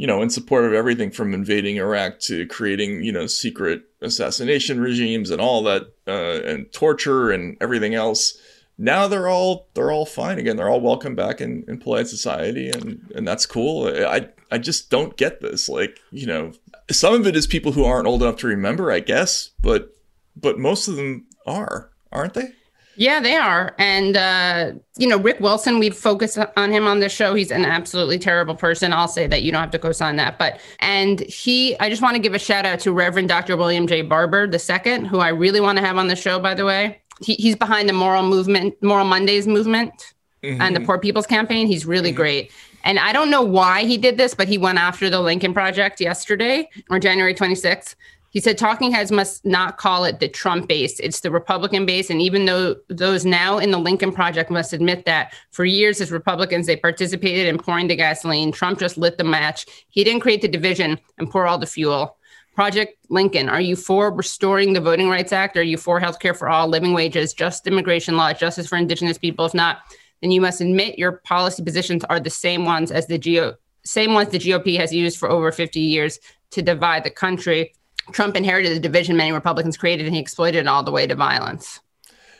you 0.00 0.06
know, 0.06 0.22
in 0.22 0.30
support 0.30 0.64
of 0.64 0.72
everything 0.72 1.10
from 1.10 1.34
invading 1.34 1.74
Iraq 1.76 2.20
to 2.20 2.46
creating, 2.46 3.02
you 3.02 3.10
know, 3.10 3.26
secret 3.26 3.82
assassination 4.00 4.78
regimes 4.80 5.28
and 5.28 5.40
all 5.40 5.60
that, 5.64 5.92
uh, 6.06 6.40
and 6.48 6.70
torture 6.70 7.32
and 7.32 7.56
everything 7.60 7.94
else. 7.96 8.38
Now 8.78 9.08
they're 9.08 9.26
all 9.26 9.66
they're 9.74 9.90
all 9.90 10.06
fine 10.06 10.38
again. 10.38 10.56
They're 10.56 10.68
all 10.68 10.80
welcome 10.80 11.16
back 11.16 11.40
in, 11.40 11.64
in 11.66 11.78
polite 11.78 12.06
society, 12.06 12.70
and 12.70 13.10
and 13.16 13.26
that's 13.26 13.44
cool. 13.44 13.88
I 13.88 14.28
I 14.52 14.58
just 14.58 14.88
don't 14.88 15.16
get 15.16 15.40
this. 15.40 15.68
Like, 15.68 15.98
you 16.12 16.26
know, 16.28 16.52
some 16.92 17.14
of 17.14 17.26
it 17.26 17.34
is 17.34 17.48
people 17.48 17.72
who 17.72 17.84
aren't 17.84 18.06
old 18.06 18.22
enough 18.22 18.36
to 18.36 18.46
remember, 18.46 18.92
I 18.92 19.00
guess, 19.00 19.50
but 19.60 19.96
but 20.36 20.60
most 20.60 20.86
of 20.86 20.94
them 20.94 21.26
are, 21.44 21.90
aren't 22.12 22.34
they? 22.34 22.52
Yeah, 22.96 23.20
they 23.20 23.36
are. 23.36 23.76
And, 23.78 24.16
uh, 24.16 24.72
you 24.96 25.06
know, 25.06 25.18
Rick 25.18 25.38
Wilson, 25.38 25.78
we've 25.78 25.96
focused 25.96 26.36
on 26.56 26.72
him 26.72 26.84
on 26.84 26.98
this 26.98 27.12
show. 27.12 27.32
He's 27.32 27.52
an 27.52 27.64
absolutely 27.64 28.18
terrible 28.18 28.56
person. 28.56 28.92
I'll 28.92 29.06
say 29.06 29.28
that 29.28 29.42
you 29.42 29.52
don't 29.52 29.60
have 29.60 29.70
to 29.70 29.78
co 29.78 29.92
sign 29.92 30.16
that. 30.16 30.36
But, 30.36 30.60
and 30.80 31.20
he, 31.20 31.78
I 31.78 31.90
just 31.90 32.02
want 32.02 32.16
to 32.16 32.18
give 32.20 32.34
a 32.34 32.40
shout 32.40 32.66
out 32.66 32.80
to 32.80 32.92
Reverend 32.92 33.28
Dr. 33.28 33.56
William 33.56 33.86
J. 33.86 34.02
Barber 34.02 34.50
II, 34.52 35.06
who 35.06 35.20
I 35.20 35.28
really 35.28 35.60
want 35.60 35.78
to 35.78 35.84
have 35.84 35.96
on 35.96 36.08
the 36.08 36.16
show, 36.16 36.40
by 36.40 36.54
the 36.54 36.64
way. 36.64 37.00
He, 37.20 37.34
he's 37.34 37.54
behind 37.54 37.88
the 37.88 37.92
Moral 37.92 38.24
Movement, 38.24 38.74
Moral 38.82 39.04
Mondays 39.04 39.46
movement 39.46 40.14
and 40.42 40.74
the 40.74 40.80
Poor 40.80 40.98
People's 40.98 41.26
Campaign. 41.26 41.68
He's 41.68 41.86
really 41.86 42.12
great. 42.12 42.50
And 42.84 42.98
I 42.98 43.12
don't 43.12 43.30
know 43.30 43.42
why 43.42 43.84
he 43.84 43.98
did 43.98 44.16
this, 44.16 44.34
but 44.34 44.48
he 44.48 44.56
went 44.56 44.78
after 44.78 45.10
the 45.10 45.20
Lincoln 45.20 45.52
Project 45.52 46.00
yesterday 46.00 46.68
or 46.90 46.98
January 46.98 47.34
26th. 47.34 47.94
He 48.30 48.40
said 48.40 48.58
talking 48.58 48.92
heads 48.92 49.10
must 49.10 49.44
not 49.44 49.78
call 49.78 50.04
it 50.04 50.20
the 50.20 50.28
Trump 50.28 50.68
base, 50.68 51.00
it's 51.00 51.20
the 51.20 51.30
Republican 51.30 51.86
base. 51.86 52.10
And 52.10 52.20
even 52.20 52.44
though 52.44 52.76
those 52.88 53.24
now 53.24 53.58
in 53.58 53.70
the 53.70 53.78
Lincoln 53.78 54.12
Project 54.12 54.50
must 54.50 54.72
admit 54.72 55.06
that 55.06 55.34
for 55.50 55.64
years 55.64 56.00
as 56.00 56.12
Republicans, 56.12 56.66
they 56.66 56.76
participated 56.76 57.46
in 57.46 57.58
pouring 57.58 57.88
the 57.88 57.96
gasoline, 57.96 58.52
Trump 58.52 58.78
just 58.78 58.98
lit 58.98 59.16
the 59.16 59.24
match. 59.24 59.66
He 59.88 60.04
didn't 60.04 60.20
create 60.20 60.42
the 60.42 60.48
division 60.48 60.98
and 61.16 61.30
pour 61.30 61.46
all 61.46 61.58
the 61.58 61.66
fuel. 61.66 62.16
Project 62.54 62.98
Lincoln, 63.08 63.48
are 63.48 63.60
you 63.60 63.76
for 63.76 64.12
restoring 64.12 64.72
the 64.72 64.80
Voting 64.80 65.08
Rights 65.08 65.32
Act? 65.32 65.56
Are 65.56 65.62
you 65.62 65.76
for 65.76 66.00
health 66.00 66.18
care 66.18 66.34
for 66.34 66.48
all, 66.48 66.66
living 66.66 66.92
wages, 66.92 67.32
just 67.32 67.66
immigration 67.66 68.16
law, 68.16 68.32
justice 68.32 68.66
for 68.66 68.76
indigenous 68.76 69.16
people? 69.16 69.46
If 69.46 69.54
not, 69.54 69.78
then 70.20 70.32
you 70.32 70.40
must 70.40 70.60
admit 70.60 70.98
your 70.98 71.12
policy 71.24 71.62
positions 71.62 72.04
are 72.04 72.18
the 72.18 72.30
same 72.30 72.64
ones 72.64 72.90
as 72.90 73.06
the 73.06 73.16
GO, 73.16 73.54
same 73.84 74.12
ones 74.12 74.30
the 74.30 74.38
GOP 74.38 74.76
has 74.76 74.92
used 74.92 75.18
for 75.18 75.30
over 75.30 75.52
50 75.52 75.78
years 75.78 76.18
to 76.50 76.60
divide 76.60 77.04
the 77.04 77.10
country. 77.10 77.74
Trump 78.12 78.36
inherited 78.36 78.74
the 78.74 78.80
division 78.80 79.16
many 79.16 79.32
Republicans 79.32 79.76
created, 79.76 80.06
and 80.06 80.14
he 80.14 80.20
exploited 80.20 80.58
it 80.58 80.66
all 80.66 80.82
the 80.82 80.90
way 80.92 81.06
to 81.06 81.14
violence. 81.14 81.80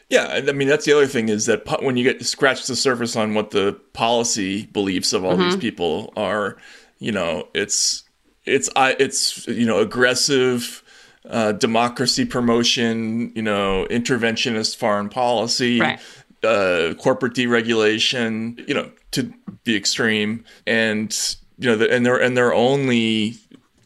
Yeah, 0.08 0.40
I 0.48 0.52
mean 0.52 0.68
that's 0.68 0.86
the 0.86 0.94
other 0.94 1.06
thing 1.06 1.28
is 1.28 1.44
that 1.46 1.66
po- 1.66 1.84
when 1.84 1.98
you 1.98 2.04
get 2.04 2.24
scratch 2.24 2.66
the 2.66 2.74
surface 2.76 3.14
on 3.14 3.34
what 3.34 3.50
the 3.50 3.78
policy 3.92 4.64
beliefs 4.66 5.12
of 5.12 5.22
all 5.24 5.36
these 5.36 5.56
people 5.56 6.12
are, 6.16 6.56
you 6.98 7.12
know, 7.12 7.46
it's 7.54 8.04
it's 8.46 8.70
I 8.74 8.96
it's 8.98 9.46
you 9.46 9.66
know 9.66 9.80
aggressive 9.80 10.82
uh, 11.28 11.52
democracy 11.52 12.24
promotion, 12.24 13.32
you 13.34 13.42
know, 13.42 13.86
interventionist 13.90 14.76
foreign 14.76 15.10
policy, 15.10 15.78
Right. 15.78 16.00
uh, 16.42 16.94
corporate 16.94 17.34
deregulation, 17.34 18.66
you 18.66 18.72
know, 18.72 18.90
to 19.10 19.30
the 19.64 19.76
extreme, 19.76 20.42
and 20.66 21.14
you 21.58 21.68
know, 21.68 21.76
the, 21.76 21.92
and 21.92 22.06
their 22.06 22.16
and 22.16 22.34
they're 22.34 22.54
only 22.54 23.36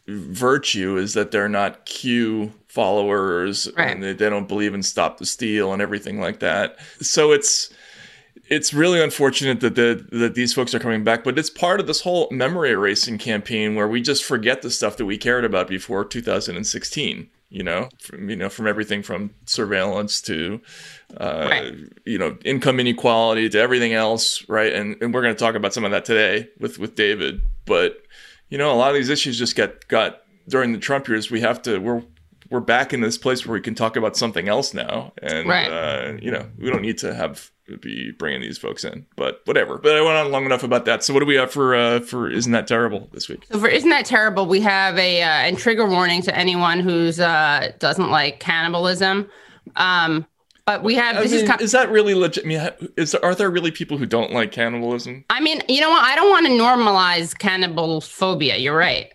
virtue 0.07 0.97
is 0.97 1.13
that 1.13 1.31
they're 1.31 1.49
not 1.49 1.85
Q 1.85 2.51
followers 2.67 3.69
Right. 3.77 3.91
and 3.91 4.03
they, 4.03 4.13
they 4.13 4.29
don't 4.29 4.47
believe 4.47 4.73
in 4.73 4.83
stop 4.83 5.17
the 5.17 5.25
steal 5.25 5.71
and 5.73 5.81
everything 5.81 6.19
like 6.19 6.39
that. 6.39 6.77
So 7.01 7.31
it's 7.31 7.71
it's 8.49 8.73
really 8.73 9.01
unfortunate 9.01 9.61
that 9.61 9.75
the 9.75 10.05
that 10.11 10.35
these 10.35 10.53
folks 10.53 10.73
are 10.75 10.79
coming 10.79 11.03
back, 11.03 11.23
but 11.23 11.39
it's 11.39 11.49
part 11.49 11.79
of 11.79 11.87
this 11.87 12.01
whole 12.01 12.27
memory 12.31 12.71
erasing 12.71 13.17
campaign 13.17 13.75
where 13.75 13.87
we 13.87 14.01
just 14.01 14.23
forget 14.23 14.61
the 14.61 14.69
stuff 14.69 14.97
that 14.97 15.05
we 15.05 15.17
cared 15.17 15.45
about 15.45 15.67
before 15.67 16.03
2016. 16.03 17.29
You 17.49 17.61
know, 17.61 17.89
from, 17.99 18.31
you 18.31 18.35
know, 18.35 18.49
from 18.49 18.65
everything 18.65 19.03
from 19.03 19.29
surveillance 19.45 20.21
to, 20.23 20.59
uh, 21.17 21.47
Right. 21.51 21.73
you 22.03 22.17
know, 22.17 22.35
income 22.43 22.79
inequality 22.79 23.47
to 23.49 23.59
everything 23.59 23.93
else, 23.93 24.43
right? 24.49 24.73
And 24.73 24.95
and 25.03 25.13
we're 25.13 25.21
going 25.21 25.35
to 25.35 25.39
talk 25.39 25.53
about 25.53 25.71
some 25.71 25.85
of 25.85 25.91
that 25.91 26.03
today 26.03 26.49
with 26.59 26.79
with 26.79 26.95
David. 26.95 27.41
But 27.65 28.01
you 28.49 28.57
know, 28.57 28.71
a 28.71 28.75
lot 28.75 28.89
of 28.89 28.95
these 28.95 29.09
issues 29.09 29.37
just 29.37 29.55
got 29.55 29.87
got 29.87 30.21
during 30.47 30.71
the 30.73 30.79
Trump 30.79 31.07
years. 31.07 31.31
We 31.31 31.41
have 31.41 31.61
to 31.63 31.77
we're 31.79 32.03
we're 32.49 32.59
back 32.59 32.93
in 32.93 33.01
this 33.01 33.17
place 33.17 33.45
where 33.45 33.53
we 33.53 33.61
can 33.61 33.73
talk 33.73 33.95
about 33.95 34.15
something 34.15 34.47
else 34.47 34.73
now, 34.73 35.13
and 35.21 35.47
Right. 35.47 35.69
uh, 35.71 36.17
you 36.21 36.29
know, 36.29 36.49
we 36.59 36.69
don't 36.69 36.81
need 36.83 36.97
to 36.99 37.13
have 37.13 37.49
be 37.81 38.11
bringing 38.19 38.41
these 38.41 38.57
folks 38.57 38.83
in, 38.83 39.05
but 39.15 39.39
whatever. 39.45 39.77
But 39.77 39.95
I 39.95 40.01
went 40.01 40.17
on 40.17 40.31
long 40.31 40.45
enough 40.45 40.63
about 40.63 40.83
that. 40.85 41.01
So 41.01 41.13
what 41.13 41.21
do 41.21 41.25
we 41.25 41.35
have 41.35 41.49
for 41.51 41.73
uh, 41.73 41.99
for 42.01 42.29
isn't 42.29 42.51
that 42.51 42.67
terrible 42.67 43.09
this 43.13 43.29
week? 43.29 43.45
So 43.51 43.57
for 43.59 43.67
isn't 43.69 43.89
that 43.89 44.05
terrible? 44.05 44.45
We 44.45 44.59
have 44.61 44.97
a 44.97 45.21
uh, 45.23 45.25
and 45.27 45.57
trigger 45.57 45.87
warning 45.87 46.21
to 46.23 46.37
anyone 46.37 46.79
who's 46.81 47.19
uh, 47.21 47.71
doesn't 47.79 48.11
like 48.11 48.39
cannibalism. 48.39 49.29
Um, 49.77 50.27
but 50.65 50.83
we 50.83 50.95
have 50.95 51.17
I 51.17 51.23
this 51.23 51.31
mean, 51.31 51.41
is. 51.41 51.49
Kind, 51.49 51.61
is 51.61 51.71
that 51.73 51.89
really 51.89 52.13
legit? 52.13 52.45
I 52.45 52.47
mean, 52.47 52.71
is 52.97 53.11
there, 53.11 53.23
are 53.23 53.35
there 53.35 53.49
really 53.49 53.71
people 53.71 53.97
who 53.97 54.05
don't 54.05 54.31
like 54.31 54.51
cannibalism? 54.51 55.25
I 55.29 55.39
mean, 55.41 55.61
you 55.67 55.81
know 55.81 55.89
what? 55.89 56.03
I 56.03 56.15
don't 56.15 56.29
want 56.29 56.45
to 56.45 56.51
normalize 56.53 57.37
cannibal 57.37 58.01
phobia. 58.01 58.57
You're 58.57 58.77
right. 58.77 59.11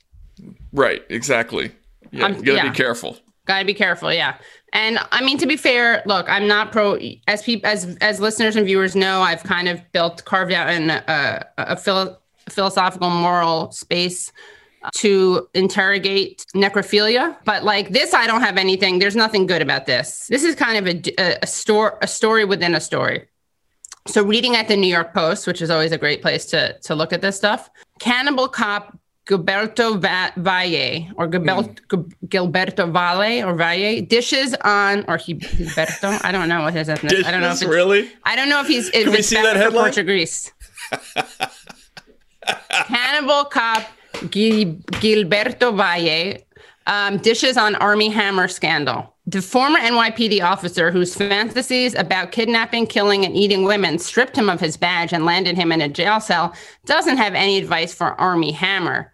Right, 0.72 1.02
exactly. 1.08 1.72
Yeah, 2.10 2.26
Um, 2.26 2.34
you 2.34 2.42
gotta 2.42 2.56
yeah. 2.56 2.70
be 2.70 2.76
careful. 2.76 3.16
Gotta 3.46 3.64
be 3.64 3.74
careful, 3.74 4.12
yeah. 4.12 4.36
And 4.74 4.98
I 5.10 5.24
mean, 5.24 5.38
to 5.38 5.46
be 5.46 5.56
fair, 5.56 6.02
look, 6.04 6.28
I'm 6.28 6.46
not 6.46 6.72
pro. 6.72 6.98
As 7.26 7.42
people, 7.42 7.68
as 7.70 7.96
as 8.02 8.20
listeners 8.20 8.54
and 8.56 8.66
viewers 8.66 8.94
know, 8.94 9.22
I've 9.22 9.42
kind 9.42 9.68
of 9.68 9.80
built, 9.92 10.24
carved 10.26 10.52
out 10.52 10.68
in 10.68 10.90
uh, 10.90 11.42
a 11.56 11.76
philo- 11.76 12.18
philosophical, 12.50 13.08
moral 13.08 13.72
space 13.72 14.30
to 14.96 15.48
interrogate 15.54 16.44
necrophilia. 16.54 17.36
But 17.44 17.64
like 17.64 17.90
this, 17.90 18.14
I 18.14 18.26
don't 18.26 18.42
have 18.42 18.56
anything. 18.56 18.98
There's 18.98 19.16
nothing 19.16 19.46
good 19.46 19.62
about 19.62 19.86
this. 19.86 20.26
This 20.28 20.44
is 20.44 20.54
kind 20.54 20.78
of 20.78 20.86
a 20.86 21.02
a, 21.20 21.38
a 21.42 21.46
store, 21.46 21.98
a 22.02 22.06
story 22.06 22.44
within 22.44 22.74
a 22.74 22.80
story. 22.80 23.28
So, 24.06 24.24
reading 24.24 24.56
at 24.56 24.68
the 24.68 24.76
New 24.76 24.88
York 24.88 25.12
Post, 25.12 25.46
which 25.46 25.60
is 25.60 25.70
always 25.70 25.92
a 25.92 25.98
great 25.98 26.22
place 26.22 26.46
to 26.46 26.78
to 26.80 26.94
look 26.94 27.12
at 27.12 27.20
this 27.20 27.36
stuff, 27.36 27.70
cannibal 28.00 28.48
cop 28.48 28.98
Gilberto 29.28 30.00
Va- 30.00 30.32
Valle 30.38 31.12
or 31.16 31.28
Gilberto, 31.28 31.78
hmm. 31.90 32.26
Gilberto 32.26 32.90
Valle 32.90 33.44
or 33.46 33.54
Valle 33.54 34.00
dishes 34.00 34.54
on 34.64 35.04
or 35.06 35.18
he, 35.18 35.34
Gilberto. 35.34 36.18
I 36.24 36.32
don't 36.32 36.48
know 36.48 36.62
what 36.62 36.72
his 36.72 36.88
ethnic. 36.88 37.26
I 37.26 37.30
don't 37.30 37.42
know 37.42 37.48
if 37.48 37.60
it's, 37.60 37.64
really. 37.64 38.10
I 38.24 38.34
don't 38.34 38.48
know 38.48 38.62
if 38.62 38.66
he's 38.66 38.88
if 38.88 39.04
Can 39.04 39.12
we 39.12 39.20
see 39.20 39.36
that 39.36 39.56
headline? 39.56 39.84
Portuguese. 39.84 40.50
Cannibal 42.86 43.44
cop 43.44 43.86
Gil- 44.30 44.76
Gilberto 45.00 45.74
Valle 45.76 46.38
um, 46.86 47.18
dishes 47.18 47.56
on 47.56 47.74
Armie 47.76 48.08
Hammer 48.08 48.48
scandal. 48.48 49.14
The 49.26 49.42
former 49.42 49.78
NYPD 49.78 50.42
officer 50.42 50.90
whose 50.90 51.14
fantasies 51.14 51.94
about 51.94 52.32
kidnapping, 52.32 52.86
killing, 52.86 53.26
and 53.26 53.36
eating 53.36 53.64
women 53.64 53.98
stripped 53.98 54.36
him 54.36 54.48
of 54.48 54.58
his 54.58 54.78
badge 54.78 55.12
and 55.12 55.26
landed 55.26 55.56
him 55.56 55.70
in 55.70 55.82
a 55.82 55.88
jail 55.88 56.18
cell 56.18 56.54
doesn't 56.86 57.18
have 57.18 57.34
any 57.34 57.58
advice 57.58 57.92
for 57.92 58.18
Armie 58.18 58.52
Hammer, 58.52 59.12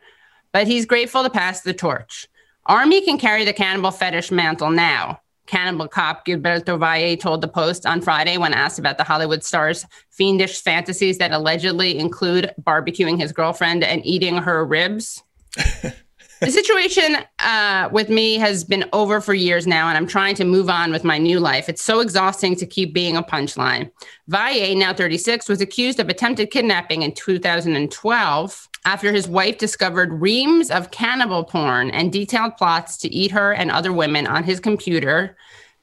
but 0.53 0.69
he's 0.69 0.87
grateful 0.87 1.25
to 1.25 1.31
pass 1.31 1.63
the 1.63 1.75
torch. 1.75 2.29
Armie 2.67 3.01
can 3.01 3.19
carry 3.19 3.45
the 3.45 3.53
cannibal 3.53 3.91
fetish 3.91 4.31
mantle 4.31 4.71
now. 4.71 5.21
Cannibal 5.47 5.89
cop 5.89 6.25
Gilberto 6.27 6.79
Valle 6.79 7.17
told 7.17 7.41
the 7.41 7.49
Post 7.49 7.87
on 7.87 8.01
Friday 8.01 8.39
when 8.39 8.55
asked 8.55 8.79
about 8.79 8.99
the 8.99 9.05
Hollywood 9.05 9.45
star's 9.45 9.85
fiendish 10.11 10.63
fantasies 10.63 11.19
that 11.19 11.33
allegedly 11.33 11.99
include 11.99 12.53
barbecuing 12.63 13.21
his 13.21 13.33
girlfriend 13.33 13.85
and 13.85 14.05
eating 14.07 14.37
her 14.37 14.65
ribs. 14.65 15.23
the 16.45 16.51
situation 16.51 17.19
uh, 17.41 17.89
with 17.93 18.09
me 18.09 18.37
has 18.37 18.65
been 18.65 18.85
over 18.93 19.21
for 19.21 19.35
years 19.35 19.67
now, 19.67 19.89
and 19.89 19.97
I'm 19.97 20.07
trying 20.07 20.35
to 20.37 20.45
move 20.45 20.69
on 20.69 20.91
with 20.91 21.05
my 21.05 21.19
new 21.19 21.41
life. 21.41 21.69
It's 21.69 21.83
so 21.83 22.01
exhausting 22.01 22.57
to 22.57 22.67
keep 22.67 22.93
being 22.93 23.17
a 23.17 23.23
punchline. 23.23 23.91
Valle, 24.29 24.75
now 24.77 24.95
36, 24.95 25.49
was 25.49 25.61
accused 25.61 26.01
of 26.01 26.09
attempted 26.09 26.51
kidnapping 26.51 27.03
in 27.03 27.13
2012 27.13 28.69
after 28.85 29.13
his 29.13 29.29
wife 29.29 29.59
discovered 29.59 30.13
reams 30.13 30.71
of 30.71 30.91
cannibal 30.91 31.45
porn 31.45 31.91
and 31.91 32.13
detailed 32.13 32.57
plots 32.57 32.97
to 32.99 33.13
eat 33.13 33.31
her 33.31 33.53
and 33.53 33.71
other 33.71 33.93
women 33.93 34.27
on 34.27 34.45
his 34.45 34.61
computer 34.61 35.37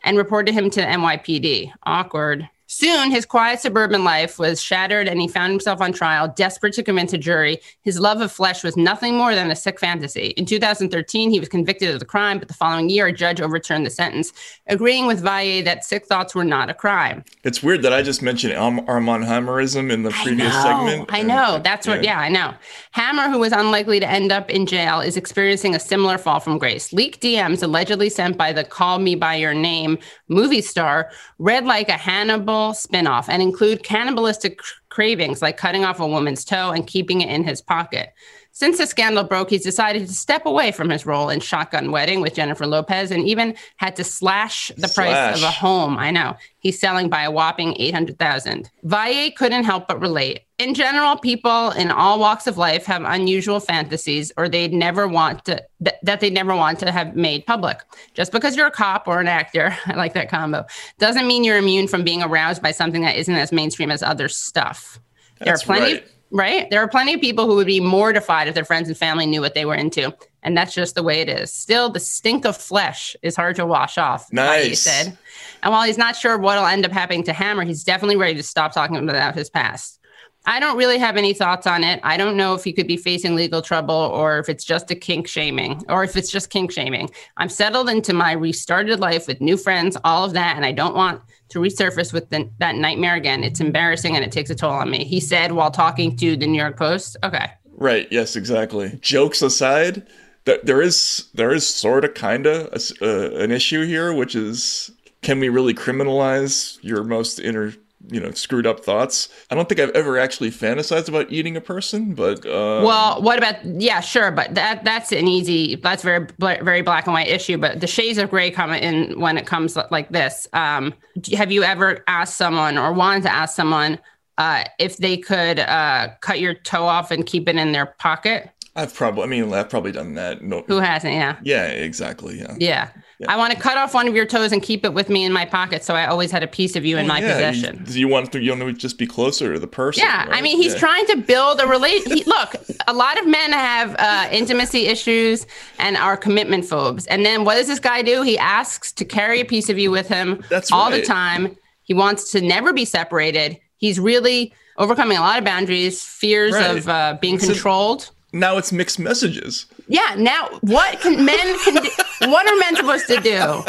and 0.03 0.17
reported 0.17 0.53
him 0.53 0.69
to 0.71 0.81
NYPD. 0.81 1.71
Awkward. 1.83 2.47
Soon, 2.73 3.11
his 3.11 3.25
quiet 3.25 3.59
suburban 3.59 4.05
life 4.05 4.39
was 4.39 4.63
shattered 4.63 5.09
and 5.09 5.19
he 5.19 5.27
found 5.27 5.51
himself 5.51 5.81
on 5.81 5.91
trial, 5.91 6.29
desperate 6.37 6.73
to 6.75 6.81
convince 6.81 7.11
a 7.11 7.17
jury 7.17 7.59
his 7.81 7.99
love 7.99 8.21
of 8.21 8.31
flesh 8.31 8.63
was 8.63 8.77
nothing 8.77 9.17
more 9.17 9.35
than 9.35 9.51
a 9.51 9.57
sick 9.57 9.77
fantasy. 9.77 10.27
In 10.37 10.45
2013, 10.45 11.31
he 11.31 11.39
was 11.41 11.49
convicted 11.49 11.93
of 11.93 11.99
the 11.99 12.05
crime, 12.05 12.39
but 12.39 12.47
the 12.47 12.53
following 12.53 12.89
year, 12.89 13.07
a 13.07 13.11
judge 13.11 13.41
overturned 13.41 13.85
the 13.85 13.89
sentence, 13.89 14.31
agreeing 14.67 15.05
with 15.05 15.19
Valle 15.19 15.61
that 15.63 15.83
sick 15.83 16.05
thoughts 16.05 16.33
were 16.33 16.45
not 16.45 16.69
a 16.69 16.73
crime. 16.73 17.25
It's 17.43 17.61
weird 17.61 17.81
that 17.81 17.91
I 17.91 18.03
just 18.03 18.21
mentioned 18.21 18.53
Arm- 18.53 18.87
Armand 18.87 19.25
Hammerism 19.25 19.91
in 19.91 20.03
the 20.03 20.11
previous 20.11 20.53
I 20.53 20.71
know, 20.71 20.87
segment. 20.87 21.13
I 21.13 21.19
and- 21.19 21.27
know. 21.27 21.59
That's 21.61 21.85
what, 21.85 22.05
yeah, 22.05 22.19
I 22.21 22.29
know. 22.29 22.53
Hammer, 22.91 23.29
who 23.29 23.39
was 23.39 23.51
unlikely 23.51 23.99
to 23.99 24.09
end 24.09 24.31
up 24.31 24.49
in 24.49 24.65
jail, 24.65 25.01
is 25.01 25.17
experiencing 25.17 25.75
a 25.75 25.79
similar 25.79 26.17
fall 26.17 26.39
from 26.39 26.57
grace. 26.57 26.93
Leaked 26.93 27.21
DMs 27.21 27.61
allegedly 27.61 28.09
sent 28.09 28.37
by 28.37 28.53
the 28.53 28.63
Call 28.63 28.99
Me 28.99 29.15
By 29.15 29.35
Your 29.35 29.53
Name 29.53 29.97
movie 30.29 30.61
star 30.61 31.11
read 31.37 31.65
like 31.65 31.89
a 31.89 31.97
Hannibal 31.97 32.60
spinoff 32.69 33.25
and 33.27 33.41
include 33.41 33.83
cannibalistic 33.83 34.59
cravings 34.89 35.41
like 35.41 35.57
cutting 35.57 35.83
off 35.83 35.99
a 35.99 36.07
woman's 36.07 36.45
toe 36.45 36.71
and 36.71 36.87
keeping 36.87 37.21
it 37.21 37.29
in 37.29 37.43
his 37.43 37.61
pocket. 37.61 38.13
Since 38.53 38.79
the 38.79 38.85
scandal 38.85 39.23
broke, 39.23 39.49
he's 39.49 39.63
decided 39.63 40.07
to 40.07 40.13
step 40.13 40.45
away 40.45 40.73
from 40.73 40.89
his 40.89 41.05
role 41.05 41.29
in 41.29 41.39
Shotgun 41.39 41.89
Wedding 41.89 42.19
with 42.19 42.35
Jennifer 42.35 42.67
Lopez 42.67 43.09
and 43.09 43.25
even 43.25 43.55
had 43.77 43.95
to 43.95 44.03
slash 44.03 44.71
the 44.77 44.89
price 44.89 45.37
of 45.37 45.43
a 45.43 45.51
home. 45.51 45.97
I 45.97 46.11
know. 46.11 46.35
He's 46.59 46.77
selling 46.77 47.09
by 47.09 47.23
a 47.23 47.31
whopping 47.31 47.75
800,000. 47.79 48.69
Valle 48.83 49.31
couldn't 49.31 49.63
help 49.63 49.87
but 49.87 50.01
relate. 50.01 50.41
In 50.59 50.73
general, 50.73 51.17
people 51.17 51.71
in 51.71 51.89
all 51.91 52.19
walks 52.19 52.45
of 52.45 52.57
life 52.57 52.85
have 52.85 53.03
unusual 53.03 53.61
fantasies 53.61 54.31
or 54.35 54.49
they'd 54.49 54.73
never 54.73 55.07
want 55.07 55.45
to 55.45 55.65
th- 55.83 55.95
that 56.03 56.19
they'd 56.19 56.33
never 56.33 56.55
want 56.55 56.77
to 56.79 56.91
have 56.91 57.15
made 57.15 57.45
public. 57.45 57.79
Just 58.13 58.31
because 58.31 58.55
you're 58.55 58.67
a 58.67 58.71
cop 58.71 59.07
or 59.07 59.19
an 59.21 59.27
actor, 59.27 59.75
I 59.85 59.95
like 59.95 60.13
that 60.13 60.29
combo, 60.29 60.65
doesn't 60.99 61.25
mean 61.25 61.43
you're 61.43 61.57
immune 61.57 61.87
from 61.87 62.03
being 62.03 62.21
aroused 62.21 62.61
by 62.61 62.71
something 62.71 63.01
that 63.01 63.15
isn't 63.15 63.33
as 63.33 63.51
mainstream 63.51 63.89
as 63.89 64.03
other 64.03 64.27
stuff. 64.27 64.99
there 65.39 65.55
are 65.55 65.57
plenty 65.57 65.93
right. 65.93 66.07
Right? 66.31 66.69
There 66.69 66.81
are 66.81 66.87
plenty 66.87 67.13
of 67.13 67.21
people 67.21 67.45
who 67.45 67.55
would 67.55 67.67
be 67.67 67.79
mortified 67.79 68.47
if 68.47 68.55
their 68.55 68.65
friends 68.65 68.87
and 68.87 68.97
family 68.97 69.25
knew 69.25 69.41
what 69.41 69.53
they 69.53 69.65
were 69.65 69.75
into. 69.75 70.15
And 70.43 70.57
that's 70.57 70.73
just 70.73 70.95
the 70.95 71.03
way 71.03 71.21
it 71.21 71.29
is. 71.29 71.53
Still, 71.53 71.89
the 71.89 71.99
stink 71.99 72.45
of 72.45 72.57
flesh 72.57 73.15
is 73.21 73.35
hard 73.35 73.55
to 73.57 73.65
wash 73.65 73.97
off, 73.97 74.31
Nice. 74.33 74.81
said. 74.81 75.17
And 75.61 75.71
while 75.71 75.83
he's 75.83 75.97
not 75.99 76.15
sure 76.15 76.37
what'll 76.37 76.65
end 76.65 76.85
up 76.85 76.91
happening 76.91 77.23
to 77.25 77.33
Hammer, 77.33 77.63
he's 77.63 77.83
definitely 77.83 78.15
ready 78.15 78.35
to 78.35 78.43
stop 78.43 78.73
talking 78.73 78.97
about 78.97 79.35
his 79.35 79.49
past. 79.49 79.99
I 80.45 80.59
don't 80.59 80.77
really 80.77 80.97
have 80.97 81.17
any 81.17 81.33
thoughts 81.33 81.67
on 81.67 81.83
it. 81.83 81.99
I 82.03 82.17
don't 82.17 82.35
know 82.35 82.55
if 82.55 82.63
he 82.63 82.73
could 82.73 82.87
be 82.87 82.97
facing 82.97 83.35
legal 83.35 83.61
trouble 83.61 83.93
or 83.93 84.39
if 84.39 84.49
it's 84.49 84.63
just 84.63 84.89
a 84.89 84.95
kink 84.95 85.27
shaming 85.27 85.83
or 85.87 86.03
if 86.03 86.17
it's 86.17 86.31
just 86.31 86.49
kink 86.49 86.71
shaming. 86.71 87.11
I'm 87.37 87.49
settled 87.49 87.89
into 87.89 88.13
my 88.13 88.31
restarted 88.31 88.99
life 88.99 89.27
with 89.27 89.39
new 89.39 89.55
friends, 89.55 89.97
all 90.03 90.25
of 90.25 90.33
that, 90.33 90.55
and 90.55 90.65
I 90.65 90.71
don't 90.71 90.95
want 90.95 91.21
to 91.49 91.59
resurface 91.59 92.11
with 92.11 92.29
the, 92.29 92.49
that 92.57 92.75
nightmare 92.75 93.15
again. 93.15 93.43
It's 93.43 93.59
embarrassing 93.59 94.15
and 94.15 94.25
it 94.25 94.31
takes 94.31 94.49
a 94.49 94.55
toll 94.55 94.71
on 94.71 94.89
me. 94.89 95.03
He 95.03 95.19
said 95.19 95.51
while 95.51 95.69
talking 95.69 96.15
to 96.17 96.35
the 96.35 96.47
New 96.47 96.59
York 96.59 96.77
Post. 96.77 97.17
Okay. 97.23 97.51
Right. 97.73 98.07
Yes. 98.09 98.35
Exactly. 98.35 98.97
Jokes 99.01 99.41
aside, 99.41 100.07
there 100.45 100.81
is 100.81 101.27
there 101.33 101.51
is 101.53 101.67
sort 101.67 102.03
of 102.03 102.13
kind 102.13 102.47
of 102.47 102.73
uh, 103.01 103.31
an 103.35 103.51
issue 103.51 103.85
here, 103.85 104.13
which 104.13 104.35
is 104.35 104.91
can 105.21 105.39
we 105.39 105.49
really 105.49 105.73
criminalize 105.73 106.79
your 106.81 107.03
most 107.03 107.39
inner 107.39 107.73
you 108.09 108.19
know 108.19 108.31
screwed 108.31 108.65
up 108.65 108.79
thoughts? 108.81 109.29
I 109.49 109.55
don't 109.55 109.67
think 109.67 109.79
I've 109.79 109.91
ever 109.91 110.17
actually 110.17 110.51
fantasized 110.51 111.07
about 111.09 111.31
eating 111.31 111.55
a 111.55 111.61
person, 111.61 112.13
but 112.13 112.45
uh, 112.45 112.83
Well, 112.85 113.21
what 113.21 113.37
about 113.37 113.63
yeah, 113.65 113.99
sure, 113.99 114.31
but 114.31 114.55
that 114.55 114.83
that's 114.83 115.11
an 115.11 115.27
easy 115.27 115.75
that's 115.75 116.03
very 116.03 116.27
very 116.39 116.81
black 116.81 117.05
and 117.05 117.13
white 117.13 117.27
issue. 117.27 117.57
But 117.57 117.79
the 117.79 117.87
shades 117.87 118.17
of 118.17 118.29
gray 118.29 118.51
come 118.51 118.71
in 118.71 119.19
when 119.19 119.37
it 119.37 119.45
comes 119.45 119.77
like 119.91 120.09
this. 120.09 120.47
Um, 120.53 120.93
have 121.33 121.51
you 121.51 121.63
ever 121.63 122.03
asked 122.07 122.37
someone 122.37 122.77
or 122.77 122.93
wanted 122.93 123.23
to 123.23 123.33
ask 123.33 123.55
someone 123.55 123.99
uh, 124.37 124.63
if 124.79 124.97
they 124.97 125.17
could 125.17 125.59
uh, 125.59 126.09
cut 126.21 126.39
your 126.39 126.53
toe 126.53 126.85
off 126.85 127.11
and 127.11 127.25
keep 127.25 127.47
it 127.47 127.55
in 127.55 127.71
their 127.71 127.85
pocket? 127.85 128.49
I've 128.75 128.93
probably 128.93 129.23
I 129.23 129.27
mean 129.27 129.53
I've 129.53 129.69
probably 129.69 129.91
done 129.91 130.13
that. 130.15 130.41
No. 130.41 130.63
Who 130.67 130.79
hasn't? 130.79 131.13
Yeah, 131.13 131.37
Yeah. 131.43 131.67
Exactly. 131.67 132.39
Yeah. 132.39 132.55
yeah. 132.57 132.89
I 133.27 133.37
want 133.37 133.53
to 133.53 133.59
cut 133.59 133.77
off 133.77 133.93
one 133.93 134.07
of 134.07 134.15
your 134.15 134.25
toes 134.25 134.51
and 134.51 134.61
keep 134.61 134.83
it 134.85 134.93
with 134.93 135.09
me 135.09 135.23
in 135.25 135.31
my 135.33 135.45
pocket, 135.45 135.83
so 135.83 135.93
I 135.95 136.05
always 136.07 136.31
had 136.31 136.43
a 136.43 136.47
piece 136.47 136.75
of 136.75 136.85
you 136.85 136.97
in 136.97 137.07
my 137.07 137.19
yeah, 137.19 137.33
possession. 137.33 137.83
You, 137.87 138.01
you 138.01 138.07
want 138.07 138.31
to 138.31 138.39
you 138.41 138.51
want 138.51 138.61
to 138.61 138.73
just 138.73 138.97
be 138.97 139.05
closer 139.07 139.53
to 139.53 139.59
the 139.59 139.67
person. 139.67 140.03
Yeah, 140.03 140.27
I 140.29 140.41
mean, 140.41 140.57
he's 140.57 140.73
Yeah. 140.73 140.79
trying 140.79 141.05
to 141.07 141.17
build 141.17 141.59
a 141.61 141.67
relate. 141.67 142.05
Look, 142.27 142.55
a 142.87 142.93
lot 142.93 143.19
of 143.19 143.27
men 143.27 143.51
have 143.51 143.95
uh, 143.99 144.27
intimacy 144.31 144.87
issues 144.87 145.45
and 145.79 145.97
are 145.97 146.17
commitment 146.17 146.65
phobes. 146.65 147.05
And 147.07 147.25
then 147.25 147.43
what 147.45 147.55
does 147.55 147.67
this 147.67 147.79
guy 147.79 148.01
do? 148.01 148.21
He 148.23 148.37
asks 148.37 148.91
to 148.93 149.05
carry 149.05 149.39
a 149.41 149.45
piece 149.45 149.69
of 149.69 149.77
you 149.77 149.91
with 149.91 150.07
him 150.07 150.43
That's 150.49 150.71
all 150.71 150.89
the 150.91 151.01
time. 151.01 151.55
He 151.83 151.93
wants 151.93 152.31
to 152.31 152.41
never 152.41 152.73
be 152.73 152.85
separated. 152.85 153.59
He's 153.77 153.99
really 153.99 154.53
overcoming 154.77 155.17
a 155.17 155.21
lot 155.21 155.37
of 155.37 155.43
boundaries, 155.45 156.03
fears 156.03 156.53
Right. 156.53 156.77
of 156.77 156.87
uh, 156.87 157.17
being 157.21 157.35
Listen- 157.35 157.53
controlled. 157.53 158.09
Now 158.33 158.57
it's 158.57 158.71
mixed 158.71 158.97
messages. 158.97 159.65
Yeah. 159.91 160.15
Now, 160.17 160.47
what 160.61 160.99
can 161.01 161.25
men 161.31 161.59
can 161.59 161.75
do? 161.83 161.89
What 162.31 162.49
are 162.51 162.57
men 162.57 162.75
supposed 162.77 163.07
to 163.07 163.19
do? 163.19 163.63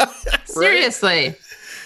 Seriously. 0.45 1.35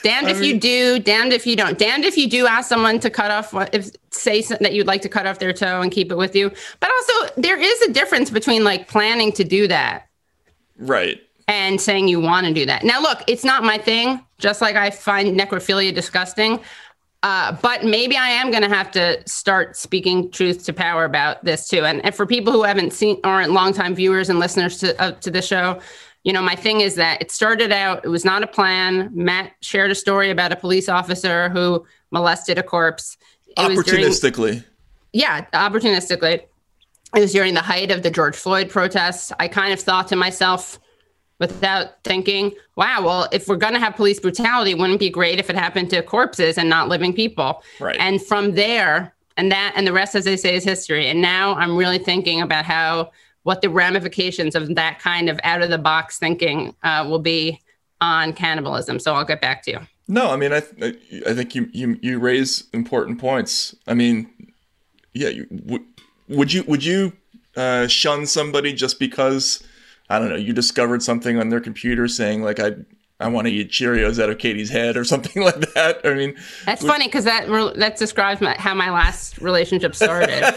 Damned 0.02 0.28
if 0.28 0.40
you 0.42 0.60
do, 0.60 1.00
damned 1.00 1.32
if 1.32 1.46
you 1.46 1.56
don't. 1.56 1.76
Damned 1.78 2.04
if 2.04 2.16
you 2.16 2.28
do 2.30 2.46
ask 2.46 2.68
someone 2.68 3.00
to 3.00 3.10
cut 3.10 3.30
off 3.32 3.52
what 3.52 3.74
if 3.74 3.90
say 4.10 4.40
that 4.42 4.72
you'd 4.72 4.86
like 4.86 5.02
to 5.02 5.08
cut 5.08 5.26
off 5.26 5.38
their 5.40 5.52
toe 5.52 5.80
and 5.80 5.90
keep 5.90 6.12
it 6.12 6.16
with 6.16 6.36
you. 6.36 6.52
But 6.78 6.90
also 6.90 7.40
there 7.40 7.58
is 7.60 7.82
a 7.82 7.92
difference 7.92 8.30
between 8.30 8.62
like 8.62 8.86
planning 8.88 9.32
to 9.32 9.42
do 9.42 9.66
that 9.66 10.06
Right. 10.78 11.20
and 11.48 11.80
saying 11.80 12.06
you 12.06 12.20
want 12.20 12.46
to 12.46 12.52
do 12.54 12.66
that. 12.66 12.84
Now, 12.84 13.00
look, 13.00 13.22
it's 13.26 13.42
not 13.44 13.64
my 13.64 13.78
thing. 13.78 14.20
Just 14.38 14.60
like 14.60 14.76
I 14.76 14.90
find 14.90 15.38
necrophilia 15.38 15.92
disgusting, 15.94 16.60
uh, 17.26 17.56
but 17.60 17.84
maybe 17.84 18.16
I 18.16 18.28
am 18.28 18.52
going 18.52 18.62
to 18.62 18.68
have 18.68 18.92
to 18.92 19.20
start 19.26 19.76
speaking 19.76 20.30
truth 20.30 20.64
to 20.66 20.72
power 20.72 21.04
about 21.04 21.44
this 21.44 21.68
too. 21.68 21.84
And, 21.84 22.04
and 22.04 22.14
for 22.14 22.24
people 22.24 22.52
who 22.52 22.62
haven't 22.62 22.92
seen, 22.92 23.18
aren't 23.24 23.50
longtime 23.50 23.96
viewers 23.96 24.28
and 24.30 24.38
listeners 24.38 24.78
to 24.78 24.88
uh, 25.02 25.10
to 25.24 25.30
the 25.32 25.42
show, 25.42 25.80
you 26.22 26.32
know, 26.32 26.40
my 26.40 26.54
thing 26.54 26.82
is 26.82 26.94
that 26.94 27.20
it 27.20 27.32
started 27.32 27.72
out. 27.72 28.04
It 28.04 28.08
was 28.10 28.24
not 28.24 28.44
a 28.44 28.46
plan. 28.46 29.10
Matt 29.12 29.52
shared 29.60 29.90
a 29.90 29.94
story 29.96 30.30
about 30.30 30.52
a 30.52 30.56
police 30.56 30.88
officer 30.88 31.48
who 31.48 31.84
molested 32.12 32.58
a 32.58 32.62
corpse. 32.62 33.16
It 33.56 33.68
was 33.68 33.84
during- 33.84 34.04
Opportunistically. 34.04 34.64
yeah, 35.12 35.46
opportunistically. 35.52 36.42
It 37.14 37.20
was 37.20 37.32
during 37.32 37.54
the 37.54 37.62
height 37.62 37.90
of 37.90 38.04
the 38.04 38.10
George 38.10 38.36
Floyd 38.36 38.70
protests. 38.70 39.32
I 39.40 39.48
kind 39.48 39.72
of 39.72 39.80
thought 39.80 40.06
to 40.08 40.16
myself, 40.16 40.78
without 41.38 42.02
thinking, 42.04 42.52
wow, 42.76 43.02
well, 43.04 43.28
if 43.32 43.48
we're 43.48 43.56
going 43.56 43.74
to 43.74 43.80
have 43.80 43.94
police 43.94 44.18
brutality, 44.20 44.74
wouldn't 44.74 44.96
it 44.96 45.00
be 45.00 45.10
great 45.10 45.38
if 45.38 45.50
it 45.50 45.56
happened 45.56 45.90
to 45.90 46.02
corpses 46.02 46.56
and 46.58 46.68
not 46.68 46.88
living 46.88 47.12
people? 47.12 47.62
Right. 47.80 47.96
And 47.98 48.22
from 48.22 48.54
there, 48.54 49.14
and 49.36 49.52
that, 49.52 49.74
and 49.76 49.86
the 49.86 49.92
rest, 49.92 50.14
as 50.14 50.24
they 50.24 50.36
say, 50.36 50.54
is 50.54 50.64
history. 50.64 51.08
And 51.08 51.20
now 51.20 51.54
I'm 51.54 51.76
really 51.76 51.98
thinking 51.98 52.40
about 52.40 52.64
how, 52.64 53.10
what 53.42 53.60
the 53.60 53.68
ramifications 53.68 54.54
of 54.54 54.74
that 54.74 54.98
kind 54.98 55.28
of 55.28 55.38
out 55.44 55.62
of 55.62 55.70
the 55.70 55.78
box 55.78 56.18
thinking 56.18 56.74
uh, 56.82 57.04
will 57.08 57.18
be 57.18 57.60
on 58.00 58.32
cannibalism. 58.32 58.98
So 58.98 59.14
I'll 59.14 59.24
get 59.24 59.40
back 59.40 59.62
to 59.64 59.72
you. 59.72 59.80
No, 60.08 60.30
I 60.30 60.36
mean, 60.36 60.52
I 60.52 60.60
th- 60.60 61.24
I 61.26 61.34
think 61.34 61.54
you 61.54 61.68
you 61.72 61.98
you 62.00 62.18
raise 62.20 62.64
important 62.72 63.18
points. 63.18 63.74
I 63.88 63.94
mean, 63.94 64.30
yeah, 65.14 65.30
you, 65.30 65.46
w- 65.46 65.84
would 66.28 66.52
you 66.52 66.62
would 66.64 66.84
you 66.84 67.12
uh, 67.56 67.88
shun 67.88 68.26
somebody 68.26 68.72
just 68.72 69.00
because 69.00 69.65
I 70.08 70.18
don't 70.18 70.28
know 70.28 70.36
you 70.36 70.52
discovered 70.52 71.02
something 71.02 71.38
on 71.38 71.48
their 71.48 71.60
computer 71.60 72.08
saying 72.08 72.42
like 72.42 72.60
I 72.60 72.76
I 73.18 73.28
want 73.28 73.46
to 73.46 73.52
eat 73.52 73.70
Cheerios 73.70 74.22
out 74.22 74.28
of 74.28 74.38
Katie's 74.38 74.68
head 74.68 74.96
or 74.96 75.04
something 75.12 75.42
like 75.42 75.72
that? 75.74 76.00
I 76.04 76.14
mean, 76.14 76.36
That's 76.64 76.84
funny 76.84 77.06
because 77.06 77.24
that 77.24 77.48
re- 77.48 77.72
that 77.76 77.96
describes 77.96 78.40
my, 78.40 78.54
how 78.58 78.74
my 78.74 78.90
last 78.90 79.38
relationship 79.38 79.94
started. 79.94 80.54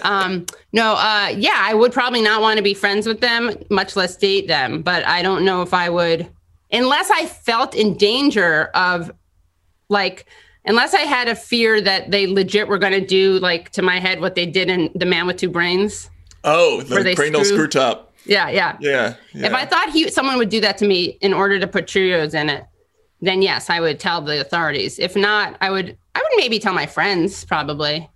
um, 0.02 0.46
no, 0.72 0.92
uh, 0.94 1.32
yeah, 1.34 1.56
I 1.56 1.74
would 1.74 1.92
probably 1.92 2.22
not 2.22 2.42
want 2.42 2.58
to 2.58 2.62
be 2.62 2.74
friends 2.74 3.06
with 3.06 3.20
them, 3.20 3.52
much 3.70 3.96
less 3.96 4.16
date 4.16 4.46
them. 4.46 4.82
But 4.82 5.06
I 5.06 5.22
don't 5.22 5.44
know 5.44 5.62
if 5.62 5.72
I 5.72 5.88
would, 5.88 6.28
unless 6.70 7.10
I 7.10 7.26
felt 7.26 7.74
in 7.74 7.96
danger 7.96 8.64
of, 8.74 9.10
like, 9.88 10.26
unless 10.66 10.92
I 10.92 11.00
had 11.00 11.28
a 11.28 11.34
fear 11.34 11.80
that 11.80 12.10
they 12.10 12.26
legit 12.26 12.68
were 12.68 12.78
going 12.78 12.92
to 12.92 13.06
do 13.06 13.38
like 13.38 13.70
to 13.70 13.82
my 13.82 13.98
head 13.98 14.20
what 14.20 14.34
they 14.34 14.46
did 14.46 14.68
in 14.68 14.90
The 14.94 15.06
Man 15.06 15.26
with 15.26 15.38
Two 15.38 15.50
Brains. 15.50 16.10
oh, 16.44 16.82
the 16.82 17.14
cranial 17.14 17.44
screw 17.44 17.68
top. 17.68 18.11
Yeah, 18.24 18.48
yeah. 18.48 18.76
Yeah, 18.80 19.14
yeah. 19.34 19.46
If 19.46 19.52
I 19.54 19.64
thought 19.66 19.90
he 19.90 20.10
someone 20.10 20.36
would 20.38 20.48
do 20.48 20.60
that 20.60 20.78
to 20.78 20.86
me 20.86 21.18
in 21.20 21.32
order 21.34 21.58
to 21.58 21.66
put 21.66 21.86
Cheerios 21.86 22.34
in 22.34 22.48
it, 22.48 22.64
then 23.20 23.42
yes, 23.42 23.70
I 23.70 23.80
would 23.80 23.98
tell 24.00 24.20
the 24.20 24.40
authorities. 24.40 24.98
If 24.98 25.16
not, 25.16 25.56
I 25.60 25.70
would 25.70 25.96
I 26.14 26.18
would 26.20 26.32
maybe 26.36 26.58
tell 26.58 26.74
my 26.74 26.86
friends 26.86 27.44
probably. 27.44 28.08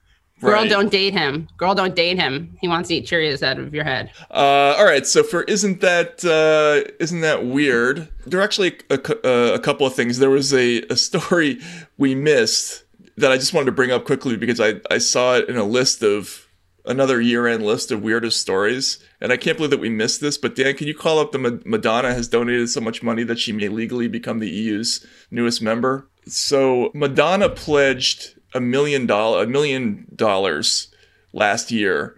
Girl, 0.42 0.52
Right. 0.52 0.68
don't 0.68 0.90
date 0.90 1.14
him. 1.14 1.48
Girl, 1.56 1.74
don't 1.74 1.94
date 1.96 2.18
him. 2.18 2.58
He 2.60 2.68
wants 2.68 2.90
to 2.90 2.96
eat 2.96 3.06
Cheerios 3.06 3.42
out 3.42 3.58
of 3.58 3.72
your 3.74 3.84
head. 3.84 4.10
Uh, 4.30 4.74
all 4.76 4.84
right, 4.84 5.06
so 5.06 5.22
for 5.22 5.44
isn't 5.44 5.80
that 5.80 6.22
uh, 6.26 6.90
isn't 7.00 7.22
that 7.22 7.46
weird? 7.46 8.08
There 8.26 8.38
are 8.40 8.42
actually 8.42 8.76
a, 8.90 9.00
uh, 9.26 9.54
a 9.54 9.58
couple 9.58 9.86
of 9.86 9.94
things. 9.94 10.18
There 10.18 10.28
was 10.28 10.52
a, 10.52 10.82
a 10.90 10.96
story 10.96 11.58
we 11.96 12.14
missed 12.14 12.84
that 13.16 13.32
I 13.32 13.36
just 13.38 13.54
wanted 13.54 13.66
to 13.66 13.72
bring 13.72 13.90
up 13.90 14.04
quickly 14.04 14.36
because 14.36 14.60
I, 14.60 14.74
I 14.90 14.98
saw 14.98 15.36
it 15.36 15.48
in 15.48 15.56
a 15.56 15.64
list 15.64 16.02
of 16.02 16.45
another 16.86 17.20
year 17.20 17.46
end 17.46 17.64
list 17.64 17.90
of 17.90 18.02
weirdest 18.02 18.40
stories, 18.40 18.98
and 19.20 19.32
I 19.32 19.36
can't 19.36 19.56
believe 19.56 19.70
that 19.70 19.80
we 19.80 19.88
missed 19.88 20.20
this. 20.20 20.38
But 20.38 20.54
Dan, 20.54 20.76
can 20.76 20.86
you 20.86 20.94
call 20.94 21.18
up 21.18 21.32
the 21.32 21.38
Ma- 21.38 21.58
Madonna 21.64 22.14
has 22.14 22.28
donated 22.28 22.68
so 22.70 22.80
much 22.80 23.02
money 23.02 23.24
that 23.24 23.38
she 23.38 23.52
may 23.52 23.68
legally 23.68 24.08
become 24.08 24.38
the 24.38 24.50
EU's 24.50 25.04
newest 25.30 25.62
member? 25.62 26.08
So 26.26 26.90
Madonna 26.94 27.48
pledged 27.48 28.34
a 28.54 28.60
million 28.60 29.06
dollar 29.06 29.44
a 29.44 29.46
million 29.46 30.06
dollars 30.14 30.88
last 31.32 31.70
year 31.70 32.16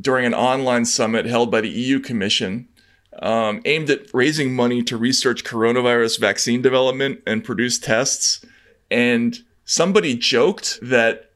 during 0.00 0.24
an 0.24 0.34
online 0.34 0.84
summit 0.84 1.26
held 1.26 1.50
by 1.50 1.60
the 1.60 1.68
EU 1.68 2.00
Commission 2.00 2.68
um, 3.20 3.62
aimed 3.64 3.90
at 3.90 4.12
raising 4.12 4.54
money 4.54 4.82
to 4.82 4.96
research 4.96 5.44
coronavirus 5.44 6.20
vaccine 6.20 6.62
development 6.62 7.20
and 7.26 7.44
produce 7.44 7.78
tests. 7.78 8.44
And 8.90 9.38
somebody 9.64 10.16
joked 10.16 10.78
that 10.82 11.30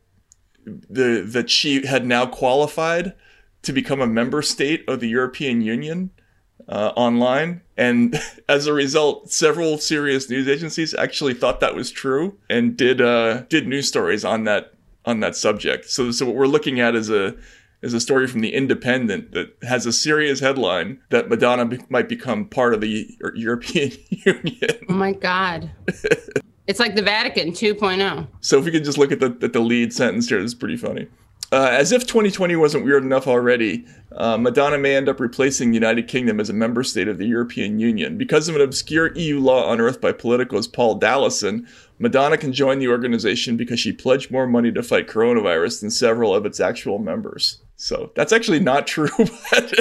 the 0.65 1.23
that 1.27 1.51
she 1.51 1.87
had 1.87 2.07
now 2.07 2.27
qualified 2.27 3.15
to 3.63 3.73
become 3.73 4.01
a 4.01 4.07
member 4.07 4.43
state 4.43 4.89
of 4.89 5.01
the 5.01 5.09
European 5.09 5.61
Union 5.61 6.11
uh, 6.69 6.93
online. 6.97 7.61
And 7.77 8.21
as 8.49 8.67
a 8.67 8.73
result, 8.73 9.31
several 9.31 9.79
serious 9.79 10.31
news 10.31 10.49
agencies 10.49 10.95
actually 10.95 11.35
thought 11.35 11.61
that 11.61 11.75
was 11.75 11.91
true 11.91 12.39
and 12.49 12.77
did 12.77 13.01
uh, 13.01 13.43
did 13.49 13.67
news 13.67 13.89
stories 13.89 14.25
on 14.25 14.45
that 14.45 14.73
on 15.05 15.21
that 15.21 15.37
subject. 15.37 15.87
So 15.87 16.11
so 16.11 16.27
what 16.27 16.35
we're 16.35 16.47
looking 16.47 16.81
at 16.81 16.95
is 16.95 17.11
a 17.11 17.37
is 17.83 17.95
a 17.95 18.01
story 18.01 18.27
from 18.27 18.41
the 18.41 18.53
Independent 18.53 19.33
that 19.33 19.57
has 19.63 19.87
a 19.87 19.93
serious 19.93 20.41
headline 20.41 21.01
that 21.09 21.29
Madonna 21.29 21.65
be- 21.65 21.81
might 21.89 22.09
become 22.09 22.45
part 22.45 22.75
of 22.75 22.83
the 22.83 23.09
European 23.35 23.93
Union. 24.11 24.85
Oh 24.89 24.95
my 24.95 25.13
God. 25.13 25.71
it's 26.67 26.81
like 26.81 26.95
the 26.95 27.03
Vatican 27.03 27.49
oh. 27.49 27.53
2.0. 27.53 28.29
So 28.41 28.59
if 28.59 28.65
we 28.65 28.71
could 28.71 28.85
just 28.85 28.99
look 28.99 29.13
at 29.13 29.21
the 29.21 29.37
at 29.43 29.53
the 29.53 29.61
lead 29.61 29.93
sentence 29.93 30.29
here, 30.29 30.39
it's 30.41 30.55
pretty 30.55 30.77
funny. 30.77 31.09
Uh, 31.53 31.69
as 31.73 31.91
if 31.91 32.07
2020 32.07 32.55
wasn't 32.55 32.85
weird 32.85 33.03
enough 33.03 33.27
already, 33.27 33.85
uh, 34.13 34.37
Madonna 34.37 34.79
may 34.79 34.95
end 34.95 35.09
up 35.09 35.19
replacing 35.19 35.71
the 35.71 35.75
United 35.75 36.07
Kingdom 36.07 36.39
as 36.39 36.49
a 36.49 36.53
member 36.53 36.85
state 36.85 37.09
of 37.09 37.19
the 37.19 37.27
European 37.27 37.81
Union. 37.81 38.17
Because 38.17 38.49
of 38.49 38.55
an 38.55 38.61
obscure 38.61 39.13
EU 39.17 39.41
law 39.41 39.73
unearthed 39.73 40.01
by 40.01 40.13
Politico's 40.13 40.69
Paul 40.69 41.01
Dallison, 41.01 41.67
Madonna 41.99 42.39
can 42.39 42.53
join 42.53 42.79
the 42.79 42.87
organization 42.87 43.57
because 43.57 43.81
she 43.81 43.93
pledged 43.93 44.31
more 44.31 44.47
money 44.47 44.71
to 44.71 44.83
fight 44.83 45.09
coronavirus 45.09 45.81
than 45.81 45.91
several 45.91 46.33
of 46.33 46.47
its 46.47 46.61
actual 46.61 47.01
members. 47.01 47.59
So 47.75 48.13
that's 48.15 48.33
actually 48.33 48.61
not 48.61 48.87
true, 48.87 49.11
but 49.51 49.75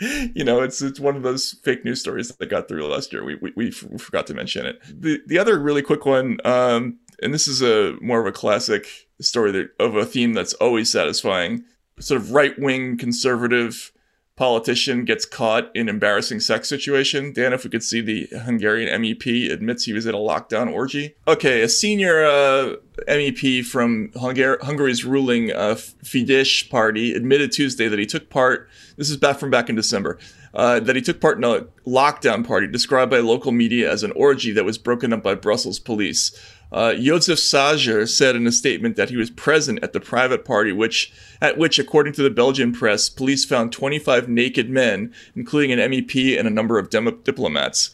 you 0.34 0.44
know, 0.44 0.62
it's 0.62 0.80
it's 0.82 1.00
one 1.00 1.16
of 1.16 1.22
those 1.22 1.56
fake 1.62 1.84
news 1.84 2.00
stories 2.00 2.28
that 2.28 2.50
got 2.50 2.68
through 2.68 2.86
last 2.86 3.12
year. 3.12 3.24
We 3.24 3.36
we, 3.36 3.52
we 3.56 3.70
forgot 3.70 4.26
to 4.28 4.34
mention 4.34 4.66
it. 4.66 4.80
The 4.88 5.20
the 5.26 5.38
other 5.38 5.58
really 5.58 5.82
quick 5.82 6.06
one, 6.06 6.38
um, 6.44 6.98
and 7.22 7.34
this 7.34 7.48
is 7.48 7.62
a 7.62 7.96
more 8.00 8.20
of 8.20 8.26
a 8.26 8.32
classic 8.32 8.86
story 9.20 9.50
that, 9.52 9.70
of 9.80 9.96
a 9.96 10.06
theme 10.06 10.34
that's 10.34 10.54
always 10.54 10.90
satisfying. 10.90 11.64
Sort 11.98 12.20
of 12.20 12.30
right 12.30 12.56
wing 12.58 12.96
conservative 12.96 13.92
politician 14.38 15.04
gets 15.04 15.26
caught 15.26 15.68
in 15.74 15.88
embarrassing 15.88 16.38
sex 16.38 16.68
situation. 16.68 17.32
Dan, 17.32 17.52
if 17.52 17.64
we 17.64 17.70
could 17.70 17.82
see 17.82 18.00
the 18.00 18.28
Hungarian 18.44 19.02
MEP 19.02 19.50
admits 19.50 19.84
he 19.84 19.92
was 19.92 20.06
at 20.06 20.14
a 20.14 20.18
lockdown 20.18 20.72
orgy. 20.72 21.16
Okay, 21.26 21.60
a 21.60 21.68
senior 21.68 22.24
uh, 22.24 22.76
MEP 23.08 23.64
from 23.64 24.10
Hungar- 24.14 24.62
Hungary's 24.62 25.04
ruling 25.04 25.50
uh, 25.50 25.74
Fidesz 25.74 26.70
party 26.70 27.14
admitted 27.14 27.50
Tuesday 27.50 27.88
that 27.88 27.98
he 27.98 28.06
took 28.06 28.30
part. 28.30 28.70
This 28.98 29.10
is 29.10 29.16
back 29.16 29.38
from 29.38 29.50
back 29.50 29.70
in 29.70 29.76
December. 29.76 30.18
Uh, 30.52 30.80
that 30.80 30.96
he 30.96 31.02
took 31.02 31.20
part 31.20 31.38
in 31.38 31.44
a 31.44 31.66
lockdown 31.86 32.44
party 32.44 32.66
described 32.66 33.12
by 33.12 33.18
local 33.18 33.52
media 33.52 33.90
as 33.90 34.02
an 34.02 34.10
orgy 34.12 34.50
that 34.50 34.64
was 34.64 34.76
broken 34.76 35.12
up 35.12 35.22
by 35.22 35.36
Brussels 35.36 35.78
police. 35.78 36.32
Uh, 36.72 36.94
József 36.96 37.36
Szájer 37.36 38.08
said 38.08 38.34
in 38.34 38.44
a 38.44 38.50
statement 38.50 38.96
that 38.96 39.08
he 39.08 39.16
was 39.16 39.30
present 39.30 39.78
at 39.84 39.92
the 39.92 40.00
private 40.00 40.44
party, 40.44 40.72
which 40.72 41.12
at 41.40 41.56
which, 41.56 41.78
according 41.78 42.12
to 42.14 42.22
the 42.24 42.30
Belgian 42.30 42.72
press, 42.72 43.08
police 43.08 43.44
found 43.44 43.70
25 43.70 44.28
naked 44.28 44.68
men, 44.68 45.14
including 45.36 45.70
an 45.70 45.78
MEP 45.78 46.36
and 46.36 46.48
a 46.48 46.50
number 46.50 46.76
of 46.76 46.90
dem- 46.90 47.20
diplomats. 47.22 47.90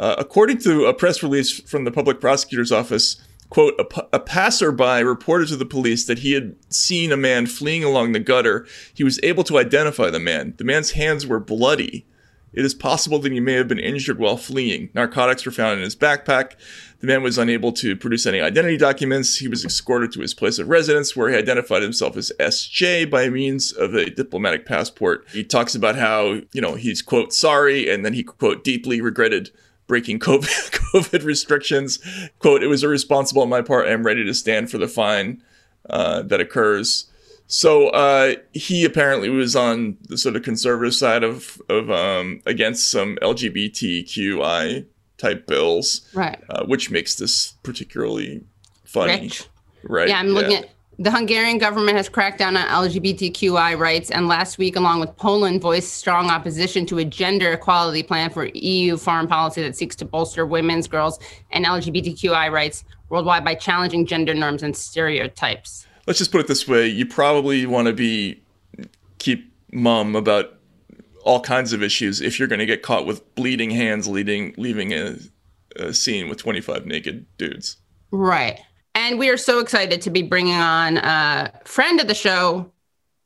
Uh, 0.00 0.14
according 0.18 0.56
to 0.58 0.86
a 0.86 0.94
press 0.94 1.22
release 1.22 1.60
from 1.60 1.84
the 1.84 1.92
public 1.92 2.18
prosecutor's 2.18 2.72
office, 2.72 3.16
quote, 3.50 3.74
a, 3.78 4.16
a 4.16 4.20
passerby 4.20 5.02
reported 5.04 5.48
to 5.48 5.56
the 5.56 5.66
police 5.66 6.06
that 6.06 6.20
he 6.20 6.32
had 6.32 6.56
seen 6.68 7.12
a 7.12 7.16
man 7.16 7.46
fleeing 7.46 7.84
along 7.84 8.12
the 8.12 8.20
gutter. 8.20 8.66
He 8.94 9.04
was 9.04 9.20
able 9.22 9.44
to 9.44 9.58
identify 9.58 10.10
the 10.10 10.20
man. 10.20 10.54
The 10.56 10.64
man's 10.64 10.92
hands 10.92 11.26
were 11.26 11.40
bloody. 11.40 12.06
It 12.52 12.64
is 12.64 12.74
possible 12.74 13.18
that 13.18 13.32
he 13.32 13.38
may 13.38 13.52
have 13.52 13.68
been 13.68 13.78
injured 13.78 14.18
while 14.18 14.38
fleeing. 14.38 14.88
Narcotics 14.94 15.44
were 15.44 15.52
found 15.52 15.78
in 15.78 15.84
his 15.84 15.94
backpack. 15.94 16.52
The 17.00 17.06
man 17.06 17.22
was 17.22 17.36
unable 17.36 17.70
to 17.72 17.94
produce 17.94 18.24
any 18.24 18.40
identity 18.40 18.78
documents. 18.78 19.36
He 19.36 19.48
was 19.48 19.62
escorted 19.62 20.10
to 20.12 20.20
his 20.20 20.32
place 20.32 20.58
of 20.58 20.70
residence 20.70 21.14
where 21.14 21.28
he 21.28 21.36
identified 21.36 21.82
himself 21.82 22.16
as 22.16 22.32
SJ 22.40 23.10
by 23.10 23.28
means 23.28 23.72
of 23.72 23.94
a 23.94 24.08
diplomatic 24.08 24.64
passport. 24.64 25.26
He 25.32 25.44
talks 25.44 25.74
about 25.74 25.96
how, 25.96 26.40
you 26.52 26.62
know, 26.62 26.76
he's, 26.76 27.02
quote, 27.02 27.34
sorry, 27.34 27.90
and 27.90 28.06
then 28.06 28.14
he, 28.14 28.22
quote, 28.22 28.64
deeply 28.64 29.02
regretted 29.02 29.50
breaking 29.86 30.18
COVID, 30.18 30.42
COVID 30.92 31.24
restrictions. 31.24 31.98
Quote, 32.38 32.62
it 32.62 32.66
was 32.68 32.82
irresponsible 32.84 33.42
on 33.42 33.48
my 33.48 33.62
part. 33.62 33.88
I'm 33.88 34.04
ready 34.04 34.24
to 34.24 34.34
stand 34.34 34.70
for 34.70 34.78
the 34.78 34.88
fine 34.88 35.42
uh, 35.88 36.22
that 36.22 36.40
occurs. 36.40 37.10
So 37.48 37.88
uh, 37.90 38.34
he 38.52 38.84
apparently 38.84 39.28
was 39.30 39.54
on 39.54 39.96
the 40.08 40.18
sort 40.18 40.34
of 40.34 40.42
conservative 40.42 40.94
side 40.94 41.22
of 41.22 41.62
of 41.68 41.90
um, 41.90 42.40
against 42.44 42.90
some 42.90 43.16
LGBTQI 43.22 44.84
type 45.18 45.46
bills, 45.46 46.00
Right. 46.12 46.42
uh, 46.50 46.64
which 46.66 46.90
makes 46.90 47.14
this 47.14 47.52
particularly 47.62 48.42
funny, 48.84 49.20
Rich. 49.22 49.44
right? 49.84 50.08
Yeah, 50.08 50.18
I'm 50.18 50.28
looking 50.28 50.56
at 50.56 50.70
the 50.98 51.10
Hungarian 51.10 51.58
government 51.58 51.96
has 51.96 52.08
cracked 52.08 52.38
down 52.38 52.56
on 52.56 52.66
LGBTQI 52.66 53.78
rights, 53.78 54.10
and 54.10 54.28
last 54.28 54.56
week, 54.56 54.76
along 54.76 55.00
with 55.00 55.14
Poland, 55.16 55.60
voiced 55.60 55.94
strong 55.94 56.30
opposition 56.30 56.86
to 56.86 56.98
a 56.98 57.04
gender 57.04 57.52
equality 57.52 58.02
plan 58.02 58.30
for 58.30 58.46
EU 58.54 58.96
foreign 58.96 59.26
policy 59.26 59.62
that 59.62 59.76
seeks 59.76 59.94
to 59.96 60.04
bolster 60.06 60.46
women's, 60.46 60.88
girls, 60.88 61.18
and 61.50 61.66
LGBTQI 61.66 62.50
rights 62.50 62.84
worldwide 63.10 63.44
by 63.44 63.54
challenging 63.54 64.06
gender 64.06 64.32
norms 64.32 64.62
and 64.62 64.74
stereotypes. 64.74 65.86
Let's 66.06 66.18
just 66.18 66.32
put 66.32 66.40
it 66.40 66.46
this 66.46 66.66
way: 66.66 66.86
you 66.86 67.04
probably 67.04 67.66
want 67.66 67.88
to 67.88 67.92
be 67.92 68.42
keep 69.18 69.52
mum 69.72 70.16
about 70.16 70.54
all 71.24 71.40
kinds 71.40 71.72
of 71.72 71.82
issues 71.82 72.20
if 72.20 72.38
you're 72.38 72.48
going 72.48 72.60
to 72.60 72.66
get 72.66 72.82
caught 72.82 73.04
with 73.04 73.34
bleeding 73.34 73.70
hands 73.70 74.06
leading 74.06 74.54
leaving 74.56 74.92
a, 74.92 75.16
a 75.76 75.92
scene 75.92 76.28
with 76.28 76.38
25 76.38 76.86
naked 76.86 77.26
dudes. 77.36 77.76
Right. 78.10 78.60
And 78.96 79.18
we 79.18 79.28
are 79.28 79.36
so 79.36 79.58
excited 79.58 80.00
to 80.00 80.10
be 80.10 80.22
bringing 80.22 80.54
on 80.54 80.96
a 80.96 81.52
friend 81.66 82.00
of 82.00 82.08
the 82.08 82.14
show. 82.14 82.72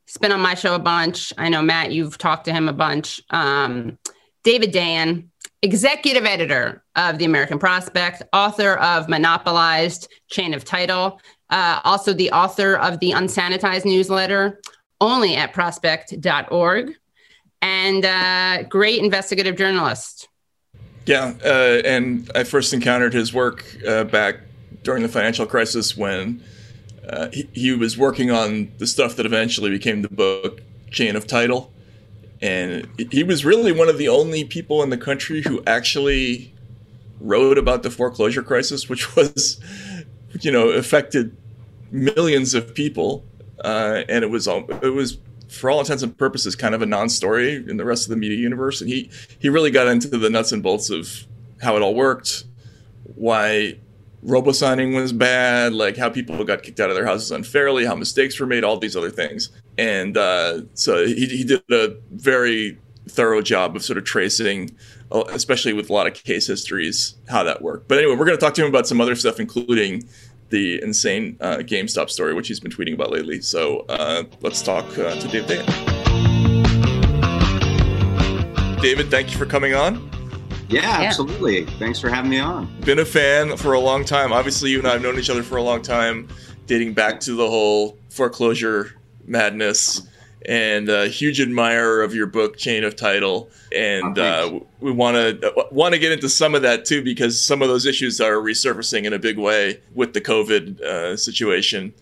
He's 0.05 0.17
been 0.17 0.33
on 0.33 0.41
my 0.41 0.53
show 0.53 0.75
a 0.75 0.79
bunch. 0.79 1.31
I 1.37 1.47
know, 1.47 1.61
Matt, 1.61 1.93
you've 1.93 2.17
talked 2.17 2.43
to 2.45 2.51
him 2.51 2.67
a 2.67 2.73
bunch. 2.73 3.21
Um, 3.29 3.97
David 4.43 4.73
Dayen, 4.73 5.27
executive 5.61 6.25
editor 6.25 6.83
of 6.97 7.19
The 7.19 7.25
American 7.25 7.57
Prospect, 7.57 8.21
author 8.33 8.73
of 8.79 9.07
Monopolized 9.07 10.09
Chain 10.27 10.53
of 10.53 10.65
Title, 10.65 11.21
uh, 11.51 11.79
also 11.85 12.11
the 12.11 12.31
author 12.31 12.75
of 12.75 12.99
the 12.99 13.11
Unsanitized 13.11 13.85
newsletter, 13.85 14.59
only 14.99 15.37
at 15.37 15.53
prospect.org, 15.53 16.95
and 17.61 18.05
uh, 18.05 18.63
great 18.63 19.01
investigative 19.01 19.55
journalist. 19.55 20.27
Yeah, 21.05 21.33
uh, 21.45 21.81
and 21.85 22.29
I 22.35 22.43
first 22.43 22.73
encountered 22.73 23.13
his 23.13 23.33
work 23.33 23.63
uh, 23.87 24.03
back 24.03 24.41
during 24.83 25.03
the 25.03 25.09
financial 25.09 25.45
crisis 25.45 25.95
when 25.95 26.43
uh, 27.07 27.29
he, 27.31 27.47
he 27.53 27.73
was 27.73 27.97
working 27.97 28.31
on 28.31 28.71
the 28.77 28.87
stuff 28.87 29.15
that 29.15 29.25
eventually 29.25 29.69
became 29.69 30.01
the 30.01 30.09
book 30.09 30.61
Chain 30.89 31.15
of 31.15 31.27
Title. 31.27 31.71
And 32.41 32.87
he 33.11 33.23
was 33.23 33.45
really 33.45 33.71
one 33.71 33.87
of 33.87 33.97
the 33.97 34.07
only 34.07 34.43
people 34.43 34.81
in 34.81 34.89
the 34.89 34.97
country 34.97 35.41
who 35.43 35.61
actually 35.67 36.53
wrote 37.19 37.57
about 37.57 37.83
the 37.83 37.91
foreclosure 37.91 38.41
crisis, 38.41 38.89
which 38.89 39.15
was, 39.15 39.59
you 40.39 40.51
know, 40.51 40.69
affected 40.69 41.35
millions 41.91 42.53
of 42.53 42.73
people. 42.73 43.23
Uh, 43.63 44.03
and 44.09 44.23
it 44.23 44.29
was 44.31 44.47
it 44.47 44.93
was 44.93 45.19
for 45.49 45.69
all 45.69 45.79
intents 45.79 46.01
and 46.01 46.17
purposes 46.17 46.55
kind 46.55 46.73
of 46.73 46.81
a 46.81 46.85
non-story 46.85 47.55
in 47.55 47.77
the 47.77 47.85
rest 47.85 48.05
of 48.05 48.09
the 48.09 48.15
media 48.15 48.37
universe. 48.37 48.81
And 48.81 48.89
he 48.89 49.11
he 49.37 49.49
really 49.49 49.71
got 49.71 49.87
into 49.87 50.17
the 50.17 50.29
nuts 50.29 50.51
and 50.51 50.63
bolts 50.63 50.89
of 50.89 51.27
how 51.61 51.75
it 51.75 51.83
all 51.83 51.93
worked, 51.93 52.45
why 53.15 53.77
robo 54.23 54.51
signing 54.51 54.93
was 54.93 55.11
bad, 55.13 55.73
like 55.73 55.97
how 55.97 56.09
people 56.09 56.43
got 56.43 56.63
kicked 56.63 56.79
out 56.79 56.89
of 56.89 56.95
their 56.95 57.05
houses 57.05 57.31
unfairly, 57.31 57.85
how 57.85 57.95
mistakes 57.95 58.39
were 58.39 58.45
made, 58.45 58.63
all 58.63 58.77
these 58.77 58.95
other 58.95 59.09
things. 59.09 59.49
And 59.77 60.17
uh, 60.17 60.61
so 60.73 61.05
he, 61.05 61.25
he 61.25 61.43
did 61.43 61.63
a 61.71 61.95
very 62.11 62.77
thorough 63.09 63.41
job 63.41 63.75
of 63.75 63.83
sort 63.83 63.97
of 63.97 64.03
tracing, 64.03 64.75
uh, 65.11 65.23
especially 65.29 65.73
with 65.73 65.89
a 65.89 65.93
lot 65.93 66.07
of 66.07 66.13
case 66.13 66.47
histories, 66.47 67.15
how 67.29 67.43
that 67.43 67.61
worked. 67.61 67.87
But 67.87 67.97
anyway, 67.97 68.15
we're 68.15 68.25
going 68.25 68.37
to 68.37 68.43
talk 68.43 68.53
to 68.55 68.61
him 68.61 68.69
about 68.69 68.87
some 68.87 69.01
other 69.01 69.15
stuff, 69.15 69.39
including 69.39 70.07
the 70.49 70.81
insane 70.83 71.37
uh, 71.39 71.57
GameStop 71.57 72.09
story, 72.09 72.33
which 72.33 72.47
he's 72.47 72.59
been 72.59 72.71
tweeting 72.71 72.93
about 72.93 73.09
lately. 73.09 73.41
So 73.41 73.85
uh, 73.89 74.23
let's 74.41 74.61
talk 74.61 74.85
uh, 74.97 75.15
to 75.15 75.27
Dave. 75.27 75.47
David, 78.81 79.11
thank 79.11 79.31
you 79.31 79.37
for 79.37 79.45
coming 79.45 79.73
on. 79.73 80.20
Yeah, 80.71 81.01
absolutely. 81.01 81.65
Thanks 81.65 81.99
for 81.99 82.09
having 82.09 82.31
me 82.31 82.39
on. 82.39 82.73
Been 82.81 82.99
a 82.99 83.05
fan 83.05 83.57
for 83.57 83.73
a 83.73 83.79
long 83.79 84.05
time. 84.05 84.31
Obviously, 84.31 84.71
you 84.71 84.79
and 84.79 84.87
I 84.87 84.93
have 84.93 85.01
known 85.01 85.19
each 85.19 85.29
other 85.29 85.43
for 85.43 85.57
a 85.57 85.61
long 85.61 85.81
time, 85.81 86.27
dating 86.65 86.93
back 86.93 87.19
to 87.21 87.33
the 87.33 87.49
whole 87.49 87.97
foreclosure 88.09 88.93
madness 89.25 90.07
and 90.45 90.89
a 90.89 91.07
huge 91.07 91.39
admirer 91.39 92.01
of 92.01 92.15
your 92.15 92.25
book 92.25 92.57
chain 92.57 92.83
of 92.83 92.95
title 92.95 93.49
and 93.75 94.17
uh, 94.17 94.59
we 94.79 94.91
want 94.91 95.15
to 95.15 95.67
want 95.71 95.93
to 95.93 95.99
get 95.99 96.11
into 96.11 96.27
some 96.27 96.55
of 96.55 96.63
that 96.63 96.83
too 96.83 97.03
because 97.03 97.39
some 97.39 97.61
of 97.61 97.67
those 97.67 97.85
issues 97.85 98.19
are 98.19 98.33
resurfacing 98.33 99.05
in 99.05 99.13
a 99.13 99.19
big 99.19 99.37
way 99.37 99.79
with 99.93 100.13
the 100.13 100.21
covid 100.21 100.81
uh, 100.81 101.15
situation 101.15 101.93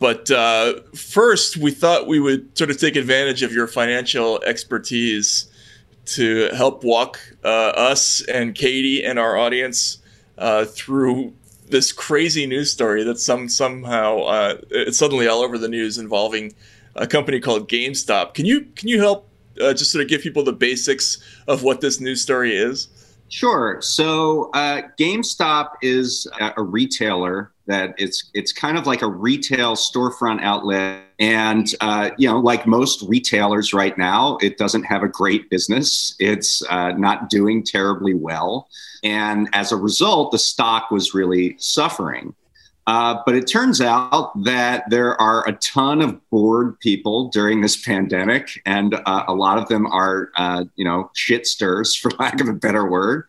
but 0.00 0.30
uh, 0.30 0.74
first 0.94 1.56
we 1.56 1.70
thought 1.70 2.08
we 2.08 2.18
would 2.18 2.56
sort 2.58 2.70
of 2.70 2.78
take 2.78 2.96
advantage 2.96 3.42
of 3.42 3.52
your 3.52 3.68
financial 3.68 4.42
expertise 4.42 5.48
to 6.08 6.48
help 6.54 6.84
walk 6.84 7.18
uh, 7.44 7.48
us 7.48 8.22
and 8.22 8.54
katie 8.54 9.04
and 9.04 9.18
our 9.18 9.36
audience 9.36 9.98
uh, 10.38 10.64
through 10.64 11.32
this 11.70 11.92
crazy 11.92 12.46
news 12.46 12.70
story 12.70 13.04
that 13.04 13.18
some 13.18 13.48
somehow 13.48 14.20
uh, 14.20 14.56
it's 14.70 14.98
suddenly 14.98 15.26
all 15.26 15.40
over 15.40 15.58
the 15.58 15.68
news 15.68 15.98
involving 15.98 16.54
a 16.98 17.06
company 17.06 17.40
called 17.40 17.68
GameStop. 17.68 18.34
Can 18.34 18.46
you 18.46 18.62
can 18.76 18.88
you 18.88 19.00
help 19.00 19.28
uh, 19.60 19.72
just 19.72 19.90
sort 19.90 20.02
of 20.02 20.08
give 20.08 20.22
people 20.22 20.44
the 20.44 20.52
basics 20.52 21.18
of 21.46 21.62
what 21.62 21.80
this 21.80 22.00
news 22.00 22.22
story 22.22 22.56
is? 22.56 22.88
Sure. 23.28 23.78
So 23.80 24.50
uh, 24.54 24.82
GameStop 24.98 25.72
is 25.82 26.26
a 26.40 26.62
retailer 26.62 27.52
that 27.68 27.94
it's 27.98 28.30
it's 28.34 28.52
kind 28.52 28.76
of 28.76 28.86
like 28.86 29.02
a 29.02 29.06
retail 29.06 29.76
storefront 29.76 30.42
outlet, 30.42 31.04
and 31.18 31.72
uh, 31.80 32.10
you 32.18 32.28
know, 32.28 32.40
like 32.40 32.66
most 32.66 33.02
retailers 33.02 33.72
right 33.72 33.96
now, 33.96 34.38
it 34.42 34.58
doesn't 34.58 34.84
have 34.84 35.02
a 35.02 35.08
great 35.08 35.48
business. 35.50 36.16
It's 36.18 36.62
uh, 36.68 36.92
not 36.92 37.30
doing 37.30 37.62
terribly 37.62 38.14
well, 38.14 38.68
and 39.04 39.48
as 39.52 39.70
a 39.70 39.76
result, 39.76 40.32
the 40.32 40.38
stock 40.38 40.90
was 40.90 41.14
really 41.14 41.56
suffering. 41.58 42.34
Uh, 42.88 43.20
but 43.26 43.34
it 43.34 43.46
turns 43.46 43.82
out 43.82 44.32
that 44.44 44.82
there 44.88 45.20
are 45.20 45.46
a 45.46 45.52
ton 45.52 46.00
of 46.00 46.18
bored 46.30 46.80
people 46.80 47.28
during 47.28 47.60
this 47.60 47.76
pandemic, 47.76 48.62
and 48.64 48.94
uh, 49.04 49.24
a 49.28 49.34
lot 49.34 49.58
of 49.58 49.68
them 49.68 49.86
are, 49.86 50.30
uh, 50.36 50.64
you 50.76 50.86
know, 50.86 51.10
shitsters, 51.14 51.98
for 52.00 52.10
lack 52.18 52.40
of 52.40 52.48
a 52.48 52.54
better 52.54 52.88
word. 52.88 53.26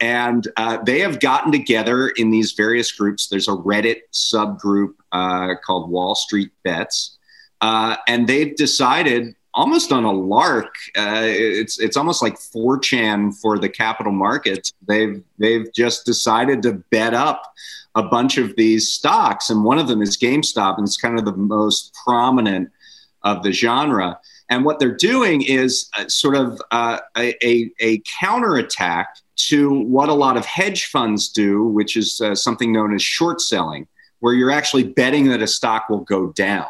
And 0.00 0.48
uh, 0.56 0.78
they 0.82 1.00
have 1.00 1.20
gotten 1.20 1.52
together 1.52 2.08
in 2.08 2.30
these 2.30 2.52
various 2.52 2.90
groups. 2.90 3.28
There's 3.28 3.48
a 3.48 3.52
Reddit 3.52 4.00
subgroup 4.12 4.94
uh, 5.12 5.54
called 5.64 5.90
Wall 5.90 6.14
Street 6.14 6.50
Bets, 6.64 7.18
and 7.60 8.26
they've 8.26 8.56
decided 8.56 9.34
almost 9.54 9.92
on 9.92 10.04
a 10.04 10.12
lark. 10.12 10.74
Uh, 10.96 11.22
it's 11.24 11.78
it's 11.80 11.96
almost 11.96 12.22
like 12.22 12.36
4chan 12.36 13.34
for 13.40 13.58
the 13.58 13.68
capital 13.68 14.12
markets. 14.12 14.72
They've 14.86 15.22
they've 15.38 15.72
just 15.74 16.06
decided 16.06 16.62
to 16.62 16.74
bet 16.90 17.14
up 17.14 17.42
a 17.94 18.02
bunch 18.02 18.38
of 18.38 18.54
these 18.56 18.92
stocks, 18.92 19.50
and 19.50 19.64
one 19.64 19.78
of 19.78 19.88
them 19.88 20.02
is 20.02 20.16
GameStop, 20.16 20.78
and 20.78 20.86
it's 20.86 20.96
kind 20.96 21.18
of 21.18 21.24
the 21.24 21.36
most 21.36 21.94
prominent 22.04 22.70
of 23.22 23.42
the 23.42 23.52
genre. 23.52 24.18
And 24.48 24.64
what 24.64 24.78
they're 24.78 24.96
doing 24.96 25.42
is 25.42 25.88
uh, 25.96 26.08
sort 26.08 26.36
of 26.36 26.60
uh, 26.70 26.98
a, 27.16 27.46
a, 27.46 27.70
a 27.80 28.02
counterattack 28.20 29.16
to 29.48 29.70
what 29.70 30.08
a 30.08 30.14
lot 30.14 30.36
of 30.36 30.44
hedge 30.44 30.86
funds 30.86 31.28
do, 31.28 31.64
which 31.64 31.96
is 31.96 32.20
uh, 32.20 32.34
something 32.34 32.72
known 32.72 32.94
as 32.94 33.02
short 33.02 33.40
selling, 33.40 33.86
where 34.20 34.34
you're 34.34 34.50
actually 34.50 34.84
betting 34.84 35.28
that 35.28 35.42
a 35.42 35.46
stock 35.46 35.88
will 35.88 36.00
go 36.00 36.32
down. 36.32 36.66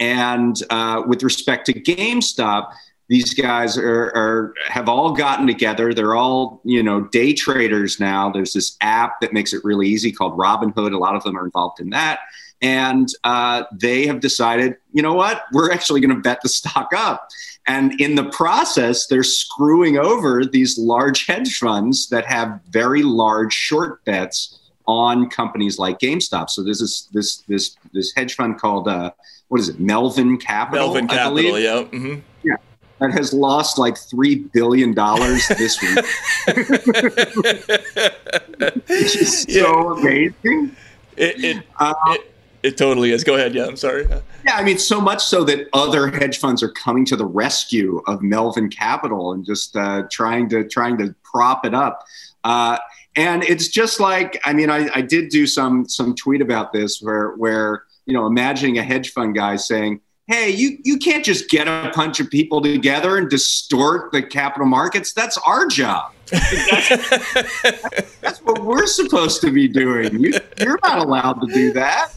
And 0.00 0.60
uh, 0.70 1.02
with 1.06 1.22
respect 1.22 1.66
to 1.66 1.72
GameStop, 1.74 2.72
these 3.08 3.34
guys 3.34 3.76
are, 3.76 4.06
are, 4.14 4.54
have 4.68 4.88
all 4.88 5.12
gotten 5.12 5.46
together. 5.46 5.92
They're 5.92 6.14
all 6.14 6.60
you 6.64 6.82
know 6.82 7.02
day 7.02 7.34
traders 7.34 8.00
now. 8.00 8.30
There's 8.30 8.52
this 8.52 8.76
app 8.80 9.20
that 9.20 9.32
makes 9.32 9.52
it 9.52 9.62
really 9.64 9.88
easy 9.88 10.12
called 10.12 10.38
Robinhood. 10.38 10.94
A 10.94 10.98
lot 10.98 11.14
of 11.14 11.22
them 11.22 11.36
are 11.36 11.44
involved 11.44 11.78
in 11.80 11.90
that, 11.90 12.20
and 12.62 13.08
uh, 13.24 13.64
they 13.72 14.06
have 14.06 14.20
decided, 14.20 14.76
you 14.92 15.02
know 15.02 15.14
what, 15.14 15.42
we're 15.52 15.72
actually 15.72 16.00
going 16.00 16.14
to 16.14 16.22
bet 16.22 16.40
the 16.42 16.48
stock 16.48 16.90
up. 16.96 17.28
And 17.66 18.00
in 18.00 18.16
the 18.16 18.24
process, 18.24 19.06
they're 19.06 19.22
screwing 19.22 19.96
over 19.96 20.44
these 20.44 20.78
large 20.78 21.26
hedge 21.26 21.58
funds 21.58 22.08
that 22.08 22.26
have 22.26 22.60
very 22.70 23.02
large 23.02 23.52
short 23.52 24.04
bets 24.04 24.58
on 24.86 25.30
companies 25.30 25.78
like 25.78 26.00
GameStop. 26.00 26.50
So 26.50 26.64
this 26.64 26.80
is 26.80 27.08
this 27.12 27.36
this 27.48 27.76
this 27.92 28.12
hedge 28.16 28.34
fund 28.34 28.58
called 28.58 28.88
uh, 28.88 29.12
what 29.48 29.60
is 29.60 29.68
it, 29.68 29.78
Melvin 29.78 30.38
Capital? 30.38 30.86
Melvin 30.86 31.06
Capital, 31.06 31.58
yeah. 31.58 31.84
Mm-hmm. 31.84 32.20
Yeah 32.42 32.56
that 33.02 33.12
has 33.12 33.32
lost 33.32 33.78
like 33.78 33.98
three 33.98 34.36
billion 34.36 34.94
dollars 34.94 35.46
this 35.58 35.82
week. 35.82 35.98
Which 38.88 39.16
is 39.16 39.44
yeah. 39.48 39.62
so 39.62 39.94
amazing. 39.94 40.76
It 41.16 41.44
it, 41.44 41.66
uh, 41.80 41.94
it 42.06 42.31
it 42.62 42.76
totally 42.76 43.12
is. 43.12 43.24
Go 43.24 43.34
ahead. 43.34 43.54
Yeah, 43.54 43.66
I'm 43.66 43.76
sorry. 43.76 44.06
Yeah, 44.44 44.56
I 44.56 44.62
mean, 44.62 44.78
so 44.78 45.00
much 45.00 45.22
so 45.24 45.44
that 45.44 45.68
other 45.72 46.08
hedge 46.08 46.38
funds 46.38 46.62
are 46.62 46.70
coming 46.70 47.04
to 47.06 47.16
the 47.16 47.26
rescue 47.26 48.02
of 48.06 48.22
Melvin 48.22 48.68
Capital 48.68 49.32
and 49.32 49.44
just 49.44 49.76
uh, 49.76 50.04
trying 50.10 50.48
to 50.50 50.68
trying 50.68 50.98
to 50.98 51.14
prop 51.22 51.64
it 51.64 51.74
up. 51.74 52.04
Uh, 52.44 52.78
and 53.14 53.44
it's 53.44 53.68
just 53.68 54.00
like, 54.00 54.40
I 54.44 54.52
mean, 54.52 54.70
I, 54.70 54.88
I 54.94 55.00
did 55.02 55.28
do 55.28 55.46
some 55.46 55.88
some 55.88 56.14
tweet 56.14 56.40
about 56.40 56.72
this 56.72 57.00
where 57.00 57.32
where 57.32 57.84
you 58.06 58.14
know, 58.14 58.26
imagining 58.26 58.78
a 58.78 58.82
hedge 58.82 59.12
fund 59.12 59.34
guy 59.34 59.56
saying, 59.56 60.00
hey, 60.26 60.50
you, 60.50 60.78
you 60.84 60.98
can't 60.98 61.24
just 61.24 61.50
get 61.50 61.68
a 61.68 61.92
bunch 61.94 62.20
of 62.20 62.30
people 62.30 62.60
together 62.60 63.18
and 63.18 63.28
distort 63.28 64.12
the 64.12 64.22
capital 64.22 64.66
markets. 64.66 65.12
That's 65.12 65.36
our 65.38 65.66
job. 65.66 66.12
That's, 66.30 68.16
that's 68.22 68.38
what 68.38 68.64
we're 68.64 68.86
supposed 68.86 69.42
to 69.42 69.50
be 69.50 69.68
doing. 69.68 70.18
You, 70.18 70.32
you're 70.58 70.78
not 70.82 71.00
allowed 71.00 71.42
to 71.42 71.52
do 71.52 71.74
that. 71.74 72.14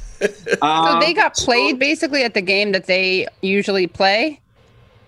Um, 0.62 0.88
so 0.88 1.00
they 1.00 1.14
got 1.14 1.36
played 1.36 1.80
basically 1.80 2.24
at 2.24 2.34
the 2.34 2.42
game 2.42 2.72
that 2.72 2.86
they 2.86 3.28
usually 3.42 3.88
play 3.88 4.40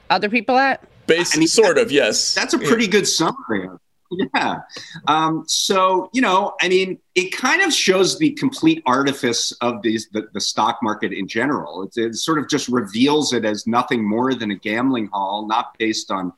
other 0.09 0.29
people 0.29 0.57
at? 0.57 0.83
Basically, 1.05 1.39
I 1.39 1.41
mean, 1.41 1.47
sort 1.47 1.77
of, 1.77 1.91
yes. 1.91 2.33
That's 2.33 2.53
a 2.53 2.59
pretty 2.59 2.85
yeah. 2.85 2.91
good 2.91 3.07
summary 3.07 3.69
yeah. 4.11 4.61
Um, 5.07 5.43
so, 5.47 6.09
you 6.13 6.21
know, 6.21 6.55
I 6.61 6.69
mean, 6.69 6.99
it 7.15 7.31
kind 7.31 7.61
of 7.61 7.73
shows 7.73 8.17
the 8.17 8.31
complete 8.31 8.81
artifice 8.85 9.51
of 9.61 9.81
these, 9.81 10.09
the, 10.09 10.27
the 10.33 10.41
stock 10.41 10.79
market 10.81 11.13
in 11.13 11.27
general. 11.27 11.83
It, 11.83 11.97
it 11.97 12.15
sort 12.15 12.37
of 12.39 12.47
just 12.47 12.67
reveals 12.67 13.33
it 13.33 13.45
as 13.45 13.67
nothing 13.67 14.07
more 14.07 14.33
than 14.33 14.51
a 14.51 14.55
gambling 14.55 15.07
hall, 15.07 15.47
not 15.47 15.77
based 15.77 16.11
on 16.11 16.33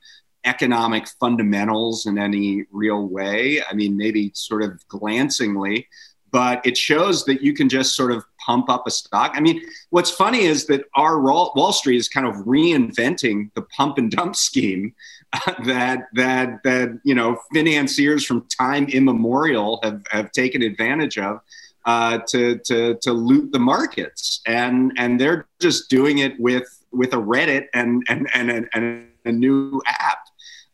economic 0.46 1.08
fundamentals 1.20 2.06
in 2.06 2.18
any 2.18 2.66
real 2.72 3.08
way. 3.08 3.62
I 3.70 3.74
mean, 3.74 3.98
maybe 3.98 4.32
sort 4.34 4.64
of 4.64 4.86
glancingly, 4.88 5.88
but 6.32 6.66
it 6.66 6.78
shows 6.78 7.26
that 7.26 7.42
you 7.42 7.54
can 7.54 7.70
just 7.70 7.96
sort 7.96 8.12
of 8.12 8.24
pump 8.46 8.70
up 8.70 8.88
a 8.88 8.92
stock. 8.92 9.34
I 9.36 9.40
mean, 9.40 9.62
what's 9.90 10.12
funny 10.12 10.42
is 10.42 10.66
that 10.68 10.86
our 10.96 11.22
Wall 11.22 11.74
Street 11.74 11.98
is 11.98 12.10
kind 12.10 12.28
of 12.28 12.36
reinventing 12.46 13.54
the 13.54 13.62
pump 13.62 13.98
and 13.98 14.12
dump 14.12 14.36
scheme 14.36 14.94
that 15.66 16.08
that 16.14 16.64
that 16.64 17.00
you 17.04 17.14
know 17.14 17.40
financiers 17.54 18.26
from 18.26 18.48
time 18.48 18.86
immemorial 18.86 19.80
have 19.84 20.02
have 20.10 20.32
taken 20.32 20.62
advantage 20.62 21.18
of 21.18 21.40
uh, 21.86 22.20
to 22.28 22.58
to 22.66 22.96
to 23.02 23.14
loot 23.14 23.52
the 23.52 23.60
markets, 23.60 24.42
and 24.46 24.92
and 24.98 25.20
they're 25.20 25.48
just 25.60 25.90
doing 25.90 26.20
it 26.20 26.40
with 26.40 26.68
with 26.92 27.14
a 27.14 27.18
Reddit 27.18 27.68
and 27.74 28.04
and 28.10 28.28
and, 28.34 28.50
and, 28.50 28.70
and 28.74 29.08
a 29.26 29.32
new 29.32 29.82
app. 29.86 30.29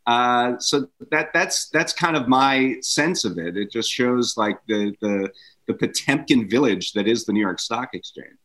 Uh, 0.08 0.58
so 0.60 0.88
that 1.12 1.30
that's 1.34 1.70
that's 1.70 1.91
kind 1.91 2.15
of 2.15 2.28
my 2.28 2.76
sense 2.82 3.26
of 3.26 3.38
it. 3.38 3.58
It 3.58 3.72
just 3.72 3.91
shows 3.91 4.38
like 4.38 4.58
the 4.68 4.96
the 5.02 5.32
the 5.68 5.74
Potemkin 5.74 6.48
village 6.50 6.94
that 6.94 7.08
is 7.08 7.26
the 7.26 7.34
New 7.34 7.39
York 7.39 7.60
Stock 7.60 7.89
Exchange. 7.94 8.38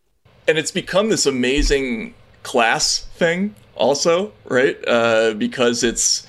And 0.48 0.56
it's 0.56 0.70
become 0.70 1.10
this 1.10 1.26
amazing 1.26 2.14
class 2.42 3.00
thing, 3.16 3.54
also, 3.74 4.32
right? 4.44 4.76
Uh, 4.86 5.34
because 5.34 5.84
it's 5.84 6.26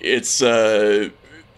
it's 0.00 0.42
uh, 0.42 1.10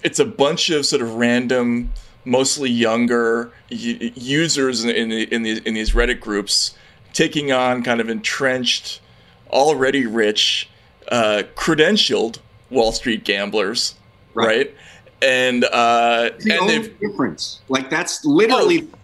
it's 0.03 0.19
a 0.19 0.25
bunch 0.25 0.71
of 0.71 0.85
sort 0.85 1.03
of 1.03 1.15
random, 1.15 1.93
mostly 2.25 2.71
younger 2.71 3.53
users 3.69 4.85
in 4.85 4.91
in, 4.91 5.13
in, 5.13 5.43
the, 5.43 5.63
in 5.65 5.75
these 5.75 5.93
Reddit 5.93 6.21
groups 6.21 6.75
taking 7.13 7.53
on 7.53 7.83
kind 7.83 8.01
of 8.01 8.09
entrenched, 8.09 9.01
already 9.51 10.07
rich, 10.07 10.69
uh, 11.09 11.43
credentialed 11.55 12.39
Wall 12.73 12.93
Street 12.93 13.25
gamblers, 13.25 13.95
right? 14.35 14.47
right? 14.47 14.75
And 15.23 15.65
uh, 15.65 16.31
the 16.41 16.53
and 16.53 16.61
only 16.61 16.89
difference, 17.01 17.61
like 17.69 17.91
that's 17.91 18.25
literally. 18.25 18.89
Oh, 18.93 18.99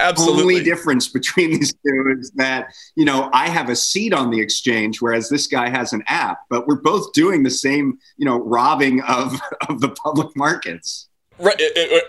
absolutely. 0.00 0.56
only 0.56 0.64
difference 0.64 1.08
between 1.08 1.50
these 1.58 1.72
two 1.72 2.16
is 2.18 2.30
that 2.32 2.72
you 2.96 3.04
know 3.04 3.30
I 3.32 3.48
have 3.48 3.68
a 3.68 3.76
seat 3.76 4.12
on 4.12 4.30
the 4.30 4.40
exchange, 4.40 5.00
whereas 5.00 5.28
this 5.28 5.46
guy 5.46 5.68
has 5.68 5.92
an 5.92 6.02
app. 6.06 6.40
But 6.48 6.66
we're 6.66 6.80
both 6.80 7.12
doing 7.12 7.42
the 7.42 7.50
same, 7.50 7.98
you 8.16 8.26
know, 8.26 8.38
robbing 8.38 9.02
of 9.02 9.40
of 9.68 9.80
the 9.80 9.90
public 9.90 10.36
markets. 10.36 11.09
Right, 11.40 11.58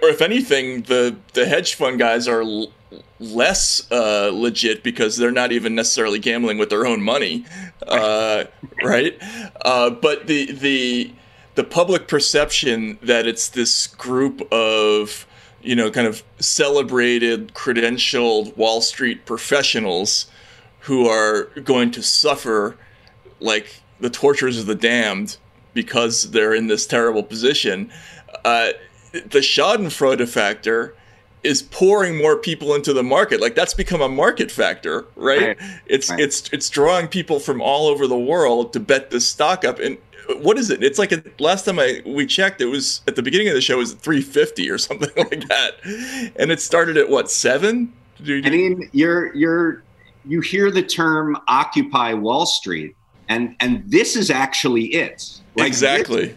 or 0.02 0.10
if 0.10 0.22
anything, 0.22 0.82
the 0.84 1.16
the 1.34 1.46
hedge 1.46 1.76
fund 1.76 1.98
guys 1.98 2.28
are 2.28 2.42
l- 2.42 2.74
less 3.18 3.90
uh, 3.90 4.30
legit 4.34 4.84
because 4.84 5.16
they're 5.16 5.32
not 5.32 5.54
even 5.54 5.74
necessarily 5.74 6.20
gambling 6.20 6.58
with 6.58 6.70
their 6.70 6.86
own 6.86 7.02
money, 7.02 7.46
uh, 7.88 8.44
right? 8.84 9.18
Uh, 9.64 9.90
but 9.90 10.28
the 10.28 10.52
the 10.52 11.14
the 11.56 11.64
public 11.64 12.10
perception 12.10 13.00
that 13.02 13.26
it's 13.26 13.48
this 13.48 13.88
group 13.88 14.42
of 14.52 15.26
you 15.62 15.76
know 15.76 15.90
kind 15.90 16.08
of 16.08 16.24
celebrated, 16.40 17.54
credentialed 17.54 18.58
Wall 18.58 18.82
Street 18.82 19.26
professionals 19.26 20.26
who 20.82 21.08
are 21.08 21.46
going 21.64 21.92
to 21.92 22.04
suffer 22.04 22.76
like 23.40 23.82
the 24.02 24.10
tortures 24.10 24.60
of 24.60 24.66
the 24.66 24.76
damned 24.76 25.38
because 25.74 26.32
they're 26.32 26.54
in 26.54 26.68
this 26.68 26.86
terrible 26.86 27.24
position. 27.24 27.90
Uh, 28.44 28.72
the 29.12 29.40
Schadenfreude 29.40 30.28
factor 30.28 30.96
is 31.44 31.64
pouring 31.64 32.18
more 32.18 32.38
people 32.38 32.76
into 32.76 32.94
the 32.94 33.04
market. 33.04 33.42
Like 33.42 33.56
that's 33.56 33.74
become 33.74 34.02
a 34.02 34.10
market 34.10 34.52
factor, 34.52 35.06
right? 35.16 35.60
right. 35.60 35.80
It's 35.86 36.10
right. 36.10 36.20
it's 36.20 36.50
it's 36.54 36.70
drawing 36.70 37.08
people 37.08 37.40
from 37.40 37.62
all 37.62 37.88
over 37.88 38.08
the 38.08 38.18
world 38.18 38.74
to 38.74 38.80
bet 38.80 39.10
this 39.10 39.28
stock 39.28 39.66
up. 39.66 39.80
And 39.80 39.98
what 40.42 40.58
is 40.58 40.70
it? 40.70 40.84
It's 40.84 41.00
like 41.00 41.12
a, 41.12 41.24
last 41.40 41.66
time 41.66 41.80
I 41.80 42.02
we 42.06 42.26
checked, 42.26 42.62
it 42.62 42.68
was 42.68 43.02
at 43.08 43.16
the 43.16 43.24
beginning 43.24 43.48
of 43.48 43.56
the 43.56 43.62
show, 43.62 43.76
it 43.76 43.78
was 43.78 43.94
350 43.94 44.70
or 44.70 44.78
something 44.78 45.12
like 45.18 45.48
that, 45.48 46.32
and 46.36 46.52
it 46.52 46.62
started 46.62 46.98
at 46.98 47.10
what 47.10 47.32
seven? 47.32 47.94
I 48.20 48.50
mean, 48.50 48.90
you're 48.94 49.36
you're 49.36 49.84
you 50.26 50.42
hear 50.42 50.70
the 50.70 50.84
term 50.84 51.38
Occupy 51.48 52.14
Wall 52.14 52.46
Street, 52.46 52.96
and 53.30 53.56
and 53.60 53.84
this 53.88 54.16
is 54.16 54.30
actually 54.30 54.86
it. 54.94 55.40
Like 55.56 55.68
exactly 55.68 56.28
this 56.28 56.36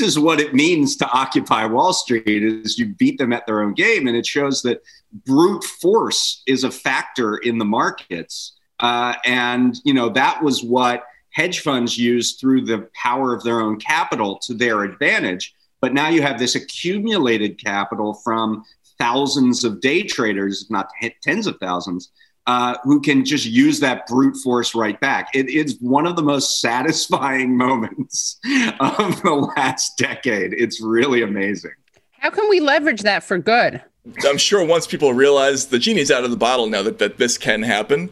is 0.00 0.18
what 0.18 0.40
it 0.40 0.54
means 0.54 0.96
to 0.96 1.10
occupy 1.10 1.66
Wall 1.66 1.92
Street 1.92 2.26
is 2.26 2.78
you 2.78 2.94
beat 2.94 3.18
them 3.18 3.32
at 3.32 3.46
their 3.46 3.62
own 3.62 3.74
game. 3.74 4.06
And 4.06 4.16
it 4.16 4.26
shows 4.26 4.62
that 4.62 4.82
brute 5.26 5.64
force 5.64 6.42
is 6.46 6.64
a 6.64 6.70
factor 6.70 7.36
in 7.36 7.58
the 7.58 7.64
markets. 7.64 8.56
Uh, 8.80 9.14
and, 9.24 9.76
you 9.84 9.92
know, 9.92 10.08
that 10.10 10.42
was 10.42 10.62
what 10.62 11.04
hedge 11.30 11.60
funds 11.60 11.98
used 11.98 12.40
through 12.40 12.62
the 12.62 12.88
power 12.94 13.34
of 13.34 13.42
their 13.42 13.60
own 13.60 13.78
capital 13.78 14.38
to 14.38 14.54
their 14.54 14.82
advantage. 14.84 15.54
But 15.82 15.92
now 15.92 16.08
you 16.08 16.22
have 16.22 16.38
this 16.38 16.54
accumulated 16.54 17.62
capital 17.62 18.14
from 18.24 18.64
thousands 18.98 19.62
of 19.62 19.80
day 19.82 20.02
traders, 20.02 20.70
not 20.70 20.88
tens 21.22 21.46
of 21.46 21.58
thousands, 21.58 22.10
uh, 22.46 22.76
who 22.84 23.00
can 23.00 23.24
just 23.24 23.46
use 23.46 23.80
that 23.80 24.06
brute 24.06 24.36
force 24.36 24.74
right 24.74 24.98
back. 25.00 25.28
It 25.34 25.48
is 25.48 25.78
one 25.80 26.06
of 26.06 26.16
the 26.16 26.22
most 26.22 26.60
satisfying 26.60 27.56
moments 27.56 28.38
of 28.80 29.22
the 29.22 29.52
last 29.56 29.98
decade. 29.98 30.52
It's 30.52 30.80
really 30.80 31.22
amazing. 31.22 31.72
How 32.18 32.30
can 32.30 32.48
we 32.48 32.60
leverage 32.60 33.02
that 33.02 33.24
for 33.24 33.38
good? 33.38 33.82
I'm 34.24 34.38
sure 34.38 34.64
once 34.64 34.86
people 34.86 35.12
realize 35.12 35.66
the 35.66 35.78
genie's 35.78 36.10
out 36.10 36.24
of 36.24 36.30
the 36.30 36.36
bottle 36.36 36.68
now 36.68 36.82
that, 36.82 36.98
that 36.98 37.18
this 37.18 37.36
can 37.36 37.62
happen. 37.62 38.10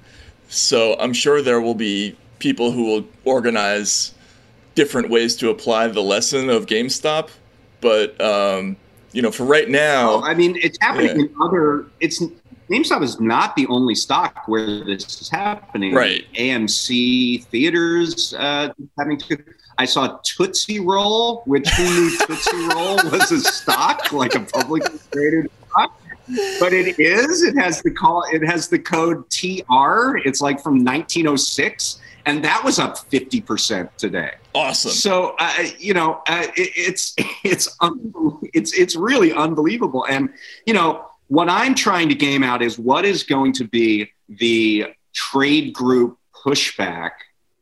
So 0.48 0.96
I'm 0.98 1.12
sure 1.12 1.40
there 1.40 1.60
will 1.60 1.74
be 1.74 2.16
people 2.38 2.72
who 2.72 2.84
will 2.84 3.04
organize 3.24 4.12
different 4.74 5.08
ways 5.08 5.36
to 5.36 5.50
apply 5.50 5.88
the 5.88 6.02
lesson 6.02 6.50
of 6.50 6.66
GameStop. 6.66 7.30
But 7.80 8.20
um, 8.20 8.76
you 9.12 9.22
know, 9.22 9.30
for 9.30 9.44
right 9.44 9.68
now, 9.68 10.16
well, 10.16 10.24
I 10.24 10.34
mean, 10.34 10.56
it's 10.60 10.76
happening 10.80 11.16
yeah. 11.16 11.26
in 11.26 11.34
other. 11.40 11.86
It's 12.00 12.20
GameStop 12.70 13.02
is 13.02 13.20
not 13.20 13.54
the 13.56 13.66
only 13.66 13.94
stock 13.94 14.44
where 14.46 14.84
this 14.84 15.20
is 15.20 15.28
happening. 15.28 15.94
Right. 15.94 16.24
AMC 16.34 17.44
theaters 17.46 18.34
uh, 18.34 18.72
having 18.98 19.18
to. 19.18 19.42
I 19.76 19.84
saw 19.84 20.18
Tootsie 20.22 20.80
Roll, 20.80 21.42
which 21.46 21.68
who 21.70 21.84
knew 21.84 22.18
Tootsie 22.26 22.56
Roll 22.74 22.96
was 23.10 23.32
a 23.32 23.40
stock, 23.40 24.12
like 24.12 24.34
a 24.34 24.40
publicly 24.40 24.98
traded 25.12 25.50
stock. 25.68 26.00
But 26.58 26.72
it 26.72 26.98
is. 26.98 27.42
It 27.42 27.56
has 27.56 27.82
the 27.82 27.90
call. 27.90 28.24
It 28.32 28.42
has 28.42 28.68
the 28.68 28.78
code 28.78 29.28
TR. 29.28 30.16
It's 30.26 30.40
like 30.40 30.62
from 30.62 30.82
1906, 30.84 32.00
and 32.24 32.42
that 32.42 32.62
was 32.64 32.78
up 32.78 32.96
50 32.96 33.42
percent 33.42 33.98
today. 33.98 34.30
Awesome. 34.54 34.92
So 34.92 35.34
uh, 35.38 35.64
you 35.78 35.92
know, 35.92 36.22
uh, 36.28 36.46
it, 36.56 36.70
it's 36.76 37.14
it's 37.44 37.76
it's 38.54 38.72
it's 38.72 38.96
really 38.96 39.34
unbelievable, 39.34 40.06
and 40.08 40.30
you 40.64 40.72
know 40.72 41.04
what 41.28 41.48
I'm 41.48 41.74
trying 41.74 42.08
to 42.10 42.14
game 42.14 42.42
out 42.42 42.62
is 42.62 42.78
what 42.78 43.04
is 43.04 43.22
going 43.22 43.52
to 43.54 43.64
be 43.64 44.10
the 44.28 44.86
trade 45.12 45.72
group 45.72 46.18
pushback, 46.44 47.10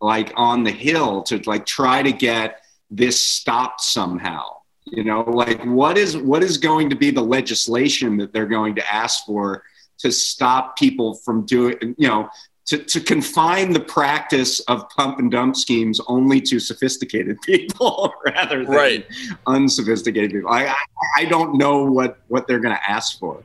like 0.01 0.33
on 0.37 0.65
the 0.65 0.71
Hill, 0.71 1.23
to 1.25 1.39
like 1.47 1.67
try 1.67 2.03
to 2.03 2.13
get 2.13 2.63
this 2.91 3.21
stopped 3.21 3.81
somehow. 3.81 4.43
You 4.85 5.05
know, 5.05 5.23
like 5.23 5.65
what 5.65 5.97
is 5.97 6.17
what 6.17 6.43
is 6.43 6.59
going 6.59 6.91
to 6.91 6.97
be 6.97 7.11
the 7.11 7.23
legislation 7.23 8.17
that 8.19 8.33
they're 8.33 8.47
going 8.47 8.75
to 8.75 8.95
ask 8.95 9.25
for 9.25 9.63
to 9.99 10.11
stop 10.11 10.77
people 10.77 11.15
from 11.15 11.47
doing, 11.47 11.77
you 11.97 12.09
know, 12.09 12.29
to, 12.67 12.79
to 12.79 13.01
confine 13.01 13.73
the 13.73 13.81
practice 13.81 14.61
of 14.61 14.89
pump 14.91 15.19
and 15.19 15.31
dump 15.31 15.57
schemes 15.57 16.01
only 16.07 16.41
to 16.41 16.61
sophisticated 16.61 17.41
people 17.43 18.13
rather 18.27 18.65
than 18.65 18.75
right. 18.75 19.07
unsophisticated 19.47 20.33
people. 20.33 20.51
I, 20.51 20.67
I, 20.67 20.77
I 21.19 21.25
don't 21.27 21.59
know 21.59 21.85
what, 21.85 22.19
what 22.29 22.47
they're 22.47 22.61
going 22.61 22.75
to 22.75 22.91
ask 22.91 23.19
for. 23.19 23.43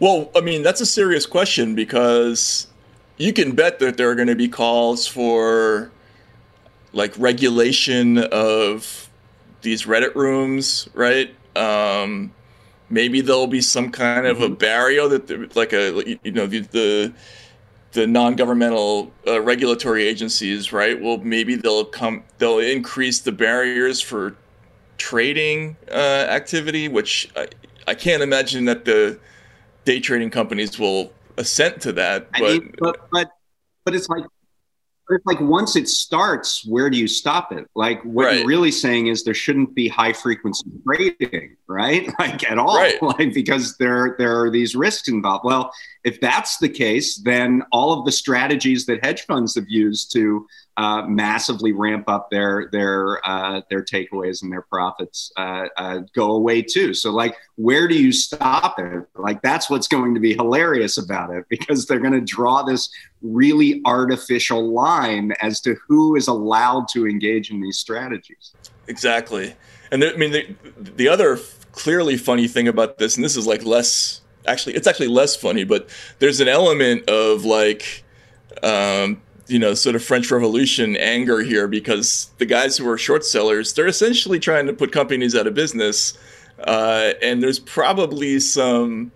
Well, 0.00 0.30
I 0.34 0.40
mean, 0.40 0.62
that's 0.62 0.80
a 0.80 0.86
serious 0.86 1.26
question 1.26 1.74
because 1.74 2.66
you 3.18 3.34
can 3.34 3.52
bet 3.52 3.78
that 3.80 3.98
there 3.98 4.10
are 4.10 4.14
going 4.14 4.28
to 4.28 4.34
be 4.34 4.48
calls 4.48 5.06
for 5.06 5.92
like 6.94 7.12
regulation 7.18 8.18
of 8.18 9.10
these 9.60 9.84
Reddit 9.84 10.14
rooms, 10.14 10.88
right? 10.94 11.34
Um, 11.54 12.32
maybe 12.88 13.20
there'll 13.20 13.46
be 13.46 13.60
some 13.60 13.90
kind 13.90 14.26
of 14.26 14.38
mm-hmm. 14.38 14.52
a 14.52 14.56
barrier 14.56 15.06
that, 15.06 15.54
like 15.54 15.74
a 15.74 16.18
you 16.24 16.32
know 16.32 16.46
the 16.46 16.60
the, 16.60 17.12
the 17.92 18.06
non-governmental 18.06 19.12
uh, 19.26 19.42
regulatory 19.42 20.06
agencies, 20.06 20.72
right? 20.72 20.98
Well, 20.98 21.18
maybe 21.18 21.56
they'll 21.56 21.84
come 21.84 22.24
they'll 22.38 22.58
increase 22.58 23.20
the 23.20 23.32
barriers 23.32 24.00
for 24.00 24.34
trading 24.96 25.76
uh, 25.90 26.26
activity, 26.30 26.88
which 26.88 27.30
I, 27.36 27.48
I 27.86 27.94
can't 27.94 28.22
imagine 28.22 28.64
that 28.64 28.86
the 28.86 29.18
day 29.84 30.00
trading 30.00 30.30
companies 30.30 30.78
will 30.78 31.12
assent 31.36 31.82
to 31.82 31.92
that. 31.92 32.30
But 32.32 32.42
I 32.42 32.44
mean, 32.44 32.74
but, 32.78 33.08
but 33.10 33.30
but 33.84 33.94
it's 33.94 34.08
like 34.08 34.24
it's 35.12 35.26
like 35.26 35.40
once 35.40 35.76
it 35.76 35.88
starts, 35.88 36.64
where 36.64 36.88
do 36.88 36.96
you 36.96 37.08
stop 37.08 37.52
it? 37.52 37.66
Like 37.74 38.02
what 38.04 38.26
right. 38.26 38.38
you're 38.38 38.46
really 38.46 38.70
saying 38.70 39.08
is 39.08 39.24
there 39.24 39.34
shouldn't 39.34 39.74
be 39.74 39.88
high 39.88 40.12
frequency 40.12 40.64
trading, 40.86 41.56
right? 41.66 42.08
Like 42.18 42.48
at 42.50 42.58
all, 42.58 42.76
right. 42.76 43.02
like 43.18 43.34
because 43.34 43.76
there 43.78 44.14
there 44.18 44.40
are 44.40 44.50
these 44.50 44.76
risks 44.76 45.08
involved. 45.08 45.44
Well, 45.44 45.72
if 46.04 46.20
that's 46.20 46.58
the 46.58 46.68
case, 46.68 47.16
then 47.16 47.62
all 47.72 47.98
of 47.98 48.04
the 48.04 48.12
strategies 48.12 48.86
that 48.86 49.04
hedge 49.04 49.22
funds 49.22 49.54
have 49.54 49.68
used 49.68 50.12
to 50.12 50.46
uh, 50.80 51.02
massively 51.06 51.72
ramp 51.72 52.08
up 52.08 52.30
their 52.30 52.70
their 52.72 53.20
uh, 53.28 53.60
their 53.68 53.84
takeaways 53.84 54.42
and 54.42 54.50
their 54.50 54.62
profits 54.62 55.30
uh, 55.36 55.66
uh, 55.76 55.98
go 56.14 56.32
away 56.32 56.62
too. 56.62 56.94
So 56.94 57.10
like, 57.10 57.36
where 57.56 57.86
do 57.86 57.94
you 57.94 58.12
stop 58.12 58.78
it? 58.78 59.06
Like 59.14 59.42
that's 59.42 59.68
what's 59.68 59.86
going 59.86 60.14
to 60.14 60.20
be 60.20 60.32
hilarious 60.32 60.96
about 60.96 61.34
it 61.34 61.44
because 61.50 61.84
they're 61.84 62.00
going 62.00 62.14
to 62.14 62.22
draw 62.22 62.62
this 62.62 62.88
really 63.20 63.82
artificial 63.84 64.72
line 64.72 65.34
as 65.42 65.60
to 65.60 65.76
who 65.86 66.16
is 66.16 66.28
allowed 66.28 66.88
to 66.92 67.06
engage 67.06 67.50
in 67.50 67.60
these 67.60 67.76
strategies. 67.76 68.54
Exactly, 68.88 69.54
and 69.92 70.00
there, 70.00 70.14
I 70.14 70.16
mean 70.16 70.32
the 70.32 70.56
the 70.78 71.08
other 71.08 71.38
clearly 71.72 72.16
funny 72.16 72.48
thing 72.48 72.68
about 72.68 72.96
this, 72.96 73.16
and 73.16 73.24
this 73.24 73.36
is 73.36 73.46
like 73.46 73.66
less 73.66 74.22
actually, 74.46 74.76
it's 74.76 74.86
actually 74.86 75.08
less 75.08 75.36
funny, 75.36 75.64
but 75.64 75.90
there's 76.20 76.40
an 76.40 76.48
element 76.48 77.06
of 77.10 77.44
like. 77.44 78.02
Um, 78.62 79.22
you 79.50 79.58
know, 79.58 79.74
sort 79.74 79.96
of 79.96 80.02
French 80.02 80.30
Revolution 80.30 80.96
anger 80.96 81.40
here 81.40 81.66
because 81.66 82.30
the 82.38 82.46
guys 82.46 82.76
who 82.76 82.88
are 82.88 82.96
short 82.96 83.24
sellers, 83.24 83.72
they're 83.72 83.88
essentially 83.88 84.38
trying 84.38 84.66
to 84.66 84.72
put 84.72 84.92
companies 84.92 85.34
out 85.34 85.46
of 85.46 85.54
business. 85.54 86.16
Uh, 86.60 87.12
and 87.20 87.42
there's 87.42 87.58
probably 87.58 88.38
some 88.38 89.10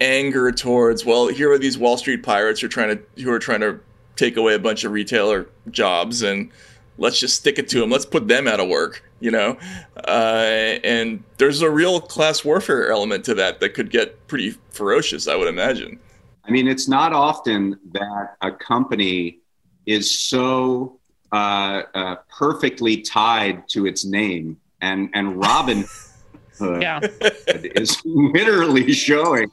anger 0.00 0.52
towards, 0.52 1.04
well, 1.04 1.28
here 1.28 1.50
are 1.50 1.58
these 1.58 1.78
Wall 1.78 1.96
Street 1.96 2.22
pirates 2.22 2.60
who 2.60 2.66
are 2.66 2.70
trying 2.70 2.98
to 2.98 3.22
who 3.22 3.32
are 3.32 3.38
trying 3.38 3.60
to 3.60 3.80
take 4.16 4.36
away 4.36 4.54
a 4.54 4.58
bunch 4.58 4.84
of 4.84 4.92
retailer 4.92 5.48
jobs 5.70 6.22
and 6.22 6.50
let's 6.98 7.18
just 7.18 7.36
stick 7.36 7.58
it 7.58 7.68
to 7.68 7.80
them. 7.80 7.88
Let's 7.88 8.04
put 8.04 8.28
them 8.28 8.46
out 8.46 8.60
of 8.60 8.68
work, 8.68 9.02
you 9.20 9.30
know? 9.30 9.56
Uh, 10.06 10.78
and 10.84 11.22
there's 11.38 11.62
a 11.62 11.70
real 11.70 12.00
class 12.00 12.44
warfare 12.44 12.90
element 12.90 13.24
to 13.24 13.34
that 13.34 13.60
that 13.60 13.70
could 13.70 13.90
get 13.90 14.26
pretty 14.26 14.50
ferocious, 14.70 15.26
I 15.28 15.36
would 15.36 15.48
imagine. 15.48 15.98
I 16.44 16.50
mean, 16.50 16.68
it's 16.68 16.88
not 16.88 17.12
often 17.12 17.78
that 17.92 18.36
a 18.42 18.52
company 18.52 19.38
is 19.86 20.18
so 20.18 20.98
uh, 21.32 21.82
uh, 21.94 22.16
perfectly 22.28 23.00
tied 23.00 23.68
to 23.70 23.86
its 23.86 24.04
name, 24.04 24.58
and 24.80 25.10
and 25.14 25.40
Robin 25.40 25.84
Hood 26.58 26.82
yeah. 26.82 27.00
is 27.74 28.00
literally 28.04 28.92
showing 28.92 29.50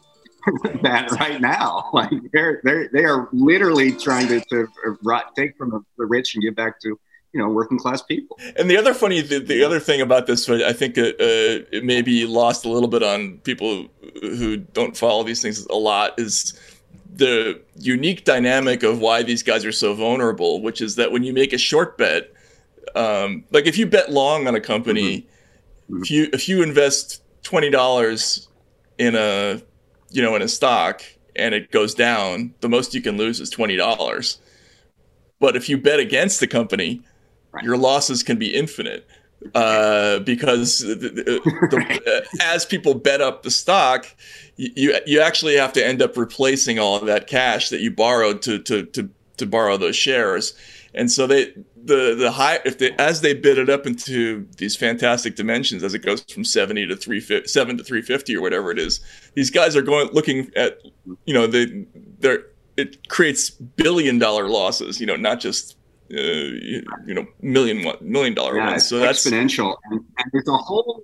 that 0.83 1.11
right 1.19 1.41
now. 1.41 1.89
Like 1.93 2.11
they're 2.33 2.61
they're 2.63 2.89
they 2.91 3.05
are 3.05 3.29
literally 3.31 3.91
trying 3.91 4.27
to, 4.27 4.41
to 4.41 4.67
uh, 5.09 5.21
take 5.35 5.57
from 5.57 5.85
the 5.97 6.05
rich 6.05 6.35
and 6.35 6.43
give 6.43 6.55
back 6.55 6.79
to 6.81 6.99
you 7.33 7.41
know 7.41 7.49
working 7.49 7.77
class 7.77 8.01
people. 8.01 8.37
And 8.57 8.69
the 8.69 8.77
other 8.77 8.93
funny, 8.93 9.21
the, 9.21 9.39
the 9.39 9.63
other 9.63 9.79
thing 9.79 10.01
about 10.01 10.27
this, 10.27 10.49
I 10.49 10.73
think 10.73 10.97
it, 10.97 11.15
uh, 11.15 11.65
it 11.71 11.83
may 11.83 12.01
be 12.01 12.25
lost 12.25 12.65
a 12.65 12.69
little 12.69 12.89
bit 12.89 13.03
on 13.03 13.37
people 13.39 13.87
who 14.21 14.57
don't 14.57 14.95
follow 14.97 15.23
these 15.23 15.41
things 15.41 15.65
a 15.67 15.75
lot, 15.75 16.19
is 16.19 16.59
the 17.11 17.61
unique 17.75 18.23
dynamic 18.23 18.83
of 18.83 18.99
why 18.99 19.23
these 19.23 19.43
guys 19.43 19.65
are 19.65 19.71
so 19.71 19.93
vulnerable, 19.93 20.61
which 20.61 20.81
is 20.81 20.95
that 20.95 21.11
when 21.11 21.23
you 21.23 21.33
make 21.33 21.53
a 21.53 21.57
short 21.57 21.97
bet, 21.97 22.31
um, 22.95 23.43
like 23.51 23.65
if 23.65 23.77
you 23.77 23.85
bet 23.85 24.11
long 24.11 24.47
on 24.47 24.55
a 24.55 24.61
company, 24.61 25.27
mm-hmm. 25.89 26.01
if 26.01 26.11
you 26.11 26.29
if 26.33 26.47
you 26.47 26.61
invest 26.63 27.21
twenty 27.43 27.69
dollars 27.69 28.47
in 28.97 29.15
a 29.15 29.61
you 30.11 30.21
know 30.21 30.35
in 30.35 30.41
a 30.41 30.47
stock 30.47 31.01
and 31.35 31.53
it 31.53 31.71
goes 31.71 31.93
down, 31.93 32.53
the 32.61 32.69
most 32.69 32.93
you 32.93 33.01
can 33.01 33.17
lose 33.17 33.39
is 33.39 33.49
twenty 33.49 33.75
dollars. 33.75 34.39
But 35.39 35.55
if 35.55 35.69
you 35.69 35.77
bet 35.77 35.99
against 35.99 36.39
the 36.39 36.47
company, 36.47 37.01
right. 37.51 37.63
your 37.63 37.77
losses 37.77 38.23
can 38.23 38.37
be 38.37 38.53
infinite 38.53 39.07
uh, 39.55 40.19
because 40.19 40.79
the, 40.79 40.95
the, 40.95 42.23
uh, 42.23 42.43
as 42.43 42.65
people 42.65 42.93
bet 42.93 43.21
up 43.21 43.43
the 43.43 43.51
stock, 43.51 44.05
you 44.59 44.99
you 45.05 45.21
actually 45.21 45.55
have 45.55 45.71
to 45.73 45.85
end 45.85 46.01
up 46.01 46.17
replacing 46.17 46.79
all 46.79 46.97
of 46.97 47.05
that 47.05 47.27
cash 47.27 47.69
that 47.69 47.79
you 47.79 47.91
borrowed 47.91 48.41
to 48.41 48.59
to 48.59 48.85
to 48.87 49.09
to 49.37 49.45
borrow 49.45 49.77
those 49.77 49.95
shares, 49.95 50.53
and 50.93 51.09
so 51.09 51.25
they 51.25 51.53
the 51.85 52.13
the 52.13 52.31
high 52.31 52.59
if 52.65 52.77
they 52.77 52.91
as 52.99 53.21
they 53.21 53.33
bid 53.33 53.57
it 53.57 53.69
up 53.69 53.87
into 53.87 54.45
these 54.57 54.75
fantastic 54.75 55.37
dimensions 55.37 55.81
as 55.81 55.93
it 55.93 55.99
goes 55.99 56.21
from 56.23 56.43
70 56.43 56.87
to 56.87 56.95
3 56.97 57.45
7 57.45 57.77
to 57.77 57.83
350 57.83 58.35
or 58.35 58.41
whatever 58.41 58.69
it 58.69 58.77
is 58.77 58.99
these 59.33 59.49
guys 59.49 59.77
are 59.77 59.81
going 59.81 60.09
looking 60.11 60.51
at 60.57 60.79
you 61.23 61.33
know 61.33 61.47
they 61.47 61.85
they're 62.19 62.43
it 62.75 63.07
creates 63.07 63.49
billion 63.49 64.19
dollar 64.19 64.49
losses 64.49 64.99
you 64.99 65.07
know 65.07 65.15
not 65.15 65.39
just 65.39 65.77
uh, 66.11 66.19
you, 66.19 66.83
you 67.05 67.13
know 67.13 67.25
million 67.41 67.93
million 68.01 68.33
dollar 68.33 68.57
yeah, 68.57 68.71
ones. 68.71 68.85
so 68.85 68.99
that's 68.99 69.25
exponential. 69.25 69.77
And, 69.85 70.01
and, 70.17 70.31
there's 70.33 70.47
a 70.47 70.57
whole 70.57 71.03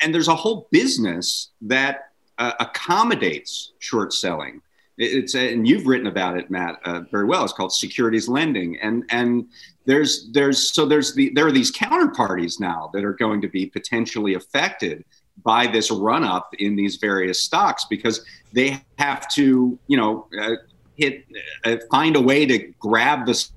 and 0.00 0.14
there's 0.14 0.28
a 0.28 0.36
whole 0.36 0.68
business 0.70 1.50
that 1.62 2.12
uh, 2.38 2.52
accommodates 2.60 3.72
short 3.78 4.12
selling. 4.12 4.60
It's 4.98 5.34
and 5.34 5.68
you've 5.68 5.86
written 5.86 6.06
about 6.06 6.38
it 6.38 6.50
matt 6.50 6.80
uh, 6.84 7.00
very 7.10 7.26
well. 7.26 7.44
It's 7.44 7.52
called 7.52 7.72
securities 7.72 8.28
lending. 8.28 8.78
And 8.80 9.04
and 9.10 9.46
there's 9.84 10.30
there's 10.32 10.72
so 10.72 10.86
there's 10.86 11.14
the 11.14 11.30
there 11.34 11.46
are 11.46 11.52
these 11.52 11.70
counterparties 11.70 12.58
now 12.60 12.90
that 12.94 13.04
are 13.04 13.12
going 13.12 13.42
to 13.42 13.48
be 13.48 13.66
potentially 13.66 14.34
affected 14.34 15.04
by 15.44 15.66
this 15.66 15.90
run 15.90 16.24
up 16.24 16.48
in 16.58 16.76
these 16.76 16.96
various 16.96 17.42
stocks 17.42 17.84
because 17.90 18.24
they 18.54 18.80
have 18.98 19.28
to 19.34 19.78
you 19.86 19.96
know 19.98 20.26
uh, 20.40 20.56
hit 20.96 21.26
uh, 21.64 21.76
find 21.90 22.16
a 22.16 22.20
way 22.20 22.46
to 22.46 22.58
grab 22.78 23.26
the 23.26 23.48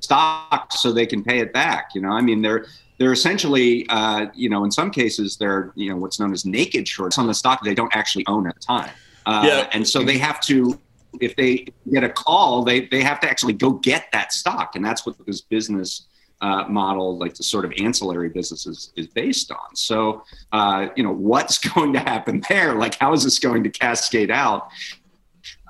stock 0.00 0.72
so 0.72 0.92
they 0.92 1.06
can 1.06 1.22
pay 1.22 1.40
it 1.40 1.52
back. 1.52 1.90
You 1.94 2.02
know, 2.02 2.10
I 2.10 2.20
mean, 2.20 2.42
they're 2.42 2.66
they're 2.98 3.12
essentially, 3.12 3.86
uh, 3.88 4.26
you 4.34 4.48
know, 4.48 4.64
in 4.64 4.70
some 4.70 4.90
cases 4.90 5.36
they're 5.36 5.72
you 5.74 5.90
know 5.90 5.96
what's 5.96 6.20
known 6.20 6.32
as 6.32 6.44
naked 6.44 6.86
shorts 6.86 7.16
on 7.18 7.26
the 7.26 7.34
stock 7.34 7.64
they 7.64 7.74
don't 7.74 7.94
actually 7.94 8.26
own 8.26 8.46
at 8.46 8.54
the 8.54 8.60
time. 8.60 8.90
Uh, 9.24 9.44
yeah. 9.46 9.68
and 9.72 9.86
so 9.86 10.02
they 10.02 10.18
have 10.18 10.40
to 10.40 10.78
if 11.20 11.36
they 11.36 11.66
get 11.92 12.02
a 12.04 12.08
call 12.08 12.64
they 12.64 12.86
they 12.86 13.02
have 13.02 13.20
to 13.20 13.28
actually 13.28 13.52
go 13.52 13.70
get 13.70 14.06
that 14.12 14.32
stock. 14.32 14.74
And 14.74 14.84
that's 14.84 15.06
what 15.06 15.14
this 15.26 15.40
business 15.40 16.06
uh, 16.40 16.64
model 16.68 17.18
like 17.18 17.34
the 17.34 17.42
sort 17.42 17.64
of 17.64 17.72
ancillary 17.78 18.28
businesses 18.28 18.92
is 18.96 19.06
based 19.06 19.50
on. 19.50 19.74
So 19.74 20.24
uh, 20.52 20.88
you 20.96 21.02
know 21.02 21.12
what's 21.12 21.58
going 21.74 21.92
to 21.92 22.00
happen 22.00 22.42
there? 22.48 22.74
Like 22.74 22.96
how 22.96 23.12
is 23.12 23.24
this 23.24 23.38
going 23.38 23.62
to 23.64 23.70
cascade 23.70 24.30
out? 24.30 24.68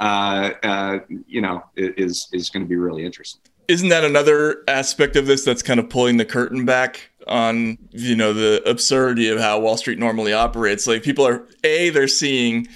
Uh, 0.00 0.50
uh 0.62 0.98
you 1.26 1.40
know 1.40 1.62
is 1.76 2.28
is 2.32 2.48
going 2.48 2.64
to 2.64 2.68
be 2.68 2.76
really 2.76 3.04
interesting. 3.04 3.42
Isn't 3.68 3.90
that 3.90 4.02
another 4.02 4.64
aspect 4.66 5.14
of 5.16 5.26
this 5.26 5.44
that's 5.44 5.62
kind 5.62 5.78
of 5.78 5.90
pulling 5.90 6.16
the 6.16 6.24
curtain 6.24 6.64
back 6.64 7.10
on 7.28 7.78
you 7.90 8.16
know 8.16 8.32
the 8.32 8.62
absurdity 8.68 9.28
of 9.28 9.38
how 9.38 9.60
Wall 9.60 9.76
Street 9.76 9.98
normally 9.98 10.32
operates? 10.32 10.86
Like 10.86 11.02
people 11.02 11.26
are 11.26 11.46
a 11.64 11.90
they're 11.90 12.08
seeing 12.08 12.66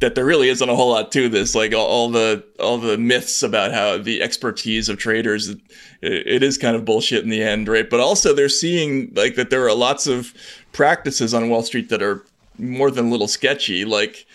that 0.00 0.14
there 0.14 0.24
really 0.24 0.48
isn't 0.48 0.68
a 0.68 0.74
whole 0.74 0.90
lot 0.90 1.12
to 1.12 1.28
this. 1.28 1.54
Like 1.54 1.74
all, 1.74 1.86
all 1.86 2.10
the 2.10 2.44
all 2.58 2.78
the 2.78 2.98
myths 2.98 3.42
about 3.42 3.72
how 3.72 3.98
the 3.98 4.22
expertise 4.22 4.88
of 4.88 4.98
traders, 4.98 5.48
it, 5.48 5.60
it 6.02 6.42
is 6.42 6.58
kind 6.58 6.74
of 6.74 6.84
bullshit 6.84 7.22
in 7.22 7.30
the 7.30 7.42
end, 7.42 7.68
right? 7.68 7.88
But 7.88 8.00
also 8.00 8.34
they're 8.34 8.48
seeing 8.48 9.12
like 9.14 9.36
that 9.36 9.50
there 9.50 9.66
are 9.66 9.74
lots 9.74 10.06
of 10.06 10.34
practices 10.72 11.34
on 11.34 11.48
Wall 11.48 11.62
Street 11.62 11.90
that 11.90 12.02
are 12.02 12.24
more 12.58 12.90
than 12.90 13.06
a 13.06 13.10
little 13.10 13.28
sketchy. 13.28 13.84
Like 13.84 14.26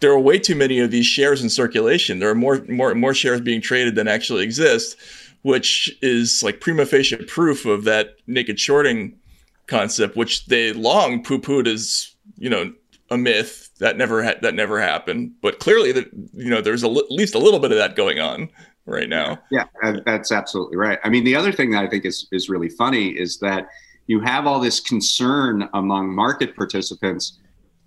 there 0.00 0.12
are 0.12 0.18
way 0.18 0.38
too 0.38 0.54
many 0.54 0.78
of 0.78 0.90
these 0.90 1.06
shares 1.06 1.42
in 1.42 1.50
circulation. 1.50 2.20
There 2.20 2.30
are 2.30 2.34
more 2.34 2.64
more 2.68 2.94
more 2.94 3.14
shares 3.14 3.40
being 3.40 3.60
traded 3.60 3.96
than 3.96 4.08
actually 4.08 4.44
exist 4.44 4.96
which 5.42 5.96
is 6.02 6.42
like 6.42 6.60
prima 6.60 6.86
facie 6.86 7.16
proof 7.16 7.64
of 7.66 7.84
that 7.84 8.16
naked 8.26 8.58
shorting 8.58 9.18
concept, 9.66 10.16
which 10.16 10.46
they 10.46 10.72
long 10.72 11.22
poo 11.22 11.38
pooed 11.38 11.66
as 11.66 12.14
you 12.36 12.50
know 12.50 12.72
a 13.10 13.16
myth 13.16 13.70
that 13.78 13.96
never 13.96 14.22
ha- 14.22 14.38
that 14.42 14.54
never 14.54 14.80
happened. 14.80 15.32
But 15.40 15.60
clearly, 15.60 15.92
that 15.92 16.10
you 16.34 16.50
know 16.50 16.60
there's 16.60 16.84
li- 16.84 17.02
at 17.04 17.10
least 17.10 17.34
a 17.34 17.38
little 17.38 17.60
bit 17.60 17.72
of 17.72 17.78
that 17.78 17.96
going 17.96 18.18
on 18.18 18.48
right 18.86 19.08
now. 19.08 19.38
Yeah, 19.50 19.64
that's 20.04 20.32
absolutely 20.32 20.76
right. 20.76 20.98
I 21.04 21.08
mean, 21.08 21.24
the 21.24 21.36
other 21.36 21.52
thing 21.52 21.70
that 21.72 21.84
I 21.84 21.88
think 21.88 22.04
is 22.04 22.26
is 22.32 22.48
really 22.48 22.68
funny 22.68 23.08
is 23.08 23.38
that 23.38 23.68
you 24.06 24.20
have 24.20 24.46
all 24.46 24.58
this 24.58 24.80
concern 24.80 25.68
among 25.74 26.14
market 26.14 26.56
participants 26.56 27.38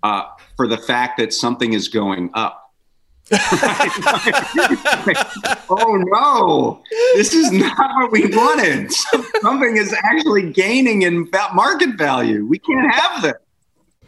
uh, 0.02 0.24
for 0.56 0.66
the 0.66 0.78
fact 0.78 1.18
that 1.18 1.32
something 1.32 1.72
is 1.72 1.88
going 1.88 2.30
up 2.34 2.61
oh 5.70 5.96
no, 6.10 6.82
this 7.14 7.32
is 7.32 7.52
not 7.52 7.76
what 7.78 8.10
we 8.10 8.26
wanted. 8.26 8.92
Something 9.40 9.76
is 9.76 9.94
actually 10.02 10.50
gaining 10.50 11.02
in 11.02 11.30
market 11.54 11.96
value. 11.96 12.44
We 12.46 12.58
can't 12.58 12.92
have 12.92 13.22
this. 13.22 13.34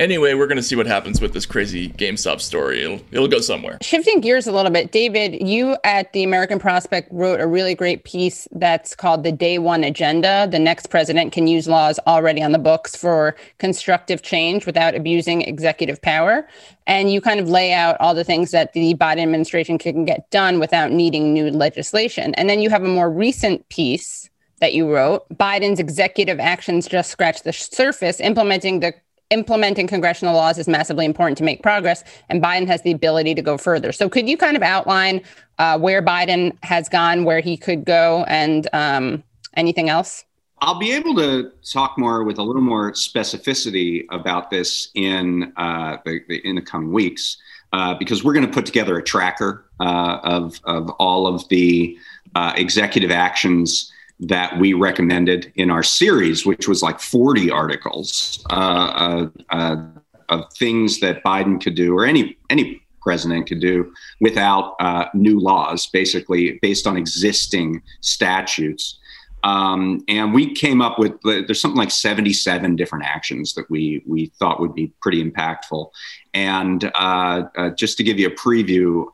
Anyway, 0.01 0.35
we're 0.35 0.49
going 0.49 0.57
to 0.57 0.63
see 0.63 0.75
what 0.75 0.89
happens 0.89 1.21
with 1.21 1.33
this 1.33 1.47
crazy 1.47 1.89
GameStop 1.91 2.41
story. 2.41 2.83
It'll, 2.83 3.01
it'll 3.13 3.29
go 3.29 3.39
somewhere. 3.39 3.79
Shifting 3.81 4.21
gears 4.21 4.49
a 4.49 4.53
little 4.53 4.73
bit, 4.73 4.91
David, 4.91 5.47
you 5.47 5.77
at 5.85 6.13
the 6.13 6.25
American 6.25 6.59
Prospect 6.59 7.09
wrote 7.13 7.41
a 7.41 7.47
really 7.47 7.77
great 7.77 8.03
piece 8.03 8.49
that's 8.51 8.97
called 8.97 9.23
The 9.23 9.31
Day 9.31 9.59
One 9.59 9.85
Agenda. 9.85 10.49
The 10.51 10.59
next 10.59 10.89
president 10.89 11.33
can 11.33 11.47
use 11.47 11.69
laws 11.69 12.01
already 12.09 12.43
on 12.43 12.51
the 12.51 12.59
books 12.59 12.97
for 12.97 13.37
constructive 13.59 14.23
change 14.23 14.67
without 14.67 14.97
abusing 14.97 15.43
executive 15.43 16.03
power. 16.03 16.49
And 16.87 17.11
you 17.11 17.21
kind 17.21 17.41
of 17.41 17.49
lay 17.49 17.73
out 17.73 17.97
all 17.99 18.15
the 18.15 18.25
things 18.25 18.51
that 18.51 18.73
the 18.75 18.95
Biden 18.95 19.23
administration 19.23 19.79
can 19.79 20.05
get 20.05 20.31
done 20.31 20.61
without 20.61 20.93
needing 20.93 21.33
new 21.33 21.51
legislation. 21.51 22.35
And 22.35 22.49
then 22.49 22.61
you 22.61 22.69
have 22.71 22.85
a 22.85 22.89
more 22.89 23.11
recent 23.11 23.67
piece 23.71 24.29
that 24.61 24.75
you 24.75 24.93
wrote 24.93 25.29
Biden's 25.31 25.81
executive 25.81 26.41
actions 26.41 26.87
just 26.87 27.11
scratch 27.11 27.43
the 27.43 27.53
surface, 27.53 28.21
implementing 28.21 28.81
the 28.81 28.95
implementing 29.31 29.87
congressional 29.87 30.35
laws 30.35 30.59
is 30.59 30.69
massively 30.69 31.05
important 31.05 31.37
to 31.39 31.45
make 31.45 31.63
progress, 31.63 32.05
and 32.29 32.43
Biden 32.43 32.67
has 32.67 32.83
the 32.83 32.93
ability 32.93 33.35
to 33.35 33.43
go 33.43 33.59
further. 33.59 33.91
So, 33.91 34.09
could 34.09 34.29
you 34.29 34.37
kind 34.37 34.57
of 34.57 34.63
outline 34.63 35.23
uh, 35.59 35.79
where 35.79 36.03
Biden 36.03 36.57
has 36.63 36.89
gone, 36.89 37.25
where 37.25 37.41
he 37.41 37.57
could 37.57 37.85
go, 37.85 38.25
and 38.29 38.69
um, 38.73 39.23
anything 39.57 39.89
else? 39.89 40.25
I'll 40.65 40.79
be 40.79 40.93
able 40.93 41.15
to 41.17 41.53
talk 41.63 41.99
more 41.99 42.25
with 42.25 42.39
a 42.39 42.43
little 42.43 42.63
more 42.63 42.93
specificity 42.93 44.07
about 44.11 44.51
this 44.51 44.89
in 44.95 45.53
uh, 45.59 45.99
the, 46.07 46.41
in 46.49 46.55
the 46.55 46.63
coming 46.63 46.91
weeks 46.91 47.37
uh, 47.75 47.93
because 47.93 48.25
we're 48.25 48.33
going 48.33 48.47
to 48.47 48.53
put 48.53 48.65
together 48.65 48.97
a 48.97 49.03
tracker 49.03 49.67
uh, 49.81 50.21
of 50.23 50.59
of 50.65 50.89
all 50.93 51.27
of 51.27 51.47
the 51.49 51.99
uh, 52.35 52.55
executive 52.57 53.11
actions 53.11 53.93
that 54.21 54.59
we 54.59 54.73
recommended 54.73 55.53
in 55.57 55.71
our 55.71 55.83
series, 55.83 56.47
which 56.47 56.67
was 56.67 56.83
like 56.83 56.99
40 56.99 57.51
articles 57.51 58.43
uh, 58.49 59.27
of 59.51 60.53
things 60.55 60.99
that 61.01 61.23
Biden 61.25 61.63
could 61.63 61.75
do 61.75 61.95
or 61.95 62.07
any 62.07 62.39
any 62.49 62.81
president 63.03 63.47
could 63.47 63.61
do 63.61 63.93
without 64.21 64.77
uh, 64.81 65.09
new 65.13 65.39
laws, 65.39 65.87
basically 65.89 66.59
based 66.63 66.87
on 66.87 66.97
existing 66.97 67.83
statutes. 68.01 68.99
Um, 69.45 70.03
and 70.09 70.35
we 70.35 70.55
came 70.55 70.81
up 70.81 70.99
with 70.99 71.13
there's 71.23 71.61
something 71.61 71.79
like 71.79 71.91
77 71.91 72.75
different 72.77 73.05
actions 73.05 73.55
that 73.55 73.71
we 73.71 74.03
we 74.07 74.33
thought 74.39 74.59
would 74.59 74.75
be 74.75 74.93
pretty 75.01 75.23
impactful. 75.23 75.91
And 76.33 76.91
uh, 76.95 77.45
uh, 77.57 77.71
just 77.71 77.97
to 77.99 78.03
give 78.03 78.19
you 78.19 78.29
a 78.29 78.31
preview, 78.31 79.07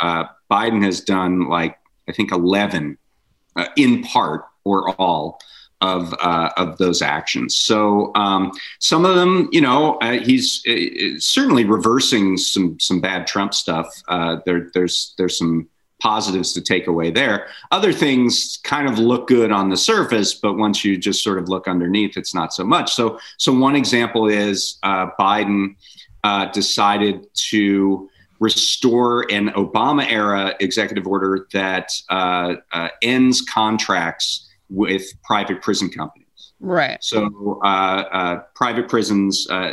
Biden 0.50 0.82
has 0.84 1.00
done 1.00 1.48
like 1.48 1.76
I 2.08 2.12
think 2.12 2.32
11 2.32 2.96
in 3.76 4.02
part 4.04 4.46
or 4.64 4.90
all 5.00 5.40
of 5.80 6.14
uh, 6.20 6.50
of 6.56 6.76
those 6.78 7.02
actions. 7.02 7.56
So 7.56 8.12
um, 8.14 8.52
some 8.78 9.04
of 9.04 9.16
them, 9.16 9.48
you 9.50 9.60
know, 9.60 9.94
uh, 9.96 10.18
he's 10.18 10.62
uh, 10.68 11.18
certainly 11.18 11.64
reversing 11.64 12.36
some 12.36 12.78
some 12.78 13.00
bad 13.00 13.26
Trump 13.26 13.54
stuff. 13.54 13.86
Uh, 14.08 14.38
there, 14.44 14.70
there's 14.74 15.14
there's 15.16 15.38
some 15.38 15.68
positives 16.00 16.52
to 16.54 16.60
take 16.60 16.86
away 16.86 17.10
there. 17.10 17.48
Other 17.70 17.92
things 17.92 18.58
kind 18.64 18.88
of 18.88 18.98
look 18.98 19.28
good 19.28 19.52
on 19.52 19.68
the 19.68 19.76
surface, 19.76 20.34
but 20.34 20.54
once 20.54 20.84
you 20.84 20.96
just 20.96 21.22
sort 21.22 21.38
of 21.38 21.48
look 21.48 21.68
underneath, 21.68 22.16
it's 22.16 22.34
not 22.34 22.52
so 22.52 22.64
much. 22.64 22.92
So 22.92 23.18
so 23.36 23.52
one 23.52 23.76
example 23.76 24.28
is 24.28 24.78
uh, 24.82 25.08
Biden 25.18 25.76
uh, 26.24 26.46
decided 26.46 27.26
to 27.50 28.08
restore 28.40 29.30
an 29.30 29.50
Obama 29.50 30.10
era 30.10 30.54
executive 30.60 31.06
order 31.06 31.46
that 31.52 31.92
ends 33.02 33.42
contracts 33.42 34.48
with 34.70 35.04
private 35.22 35.60
prison 35.60 35.90
companies. 35.90 36.52
Right. 36.60 37.02
So 37.02 37.58
uh, 37.64 37.66
uh, 37.66 38.42
private 38.54 38.88
prisons, 38.88 39.46
uh, 39.50 39.72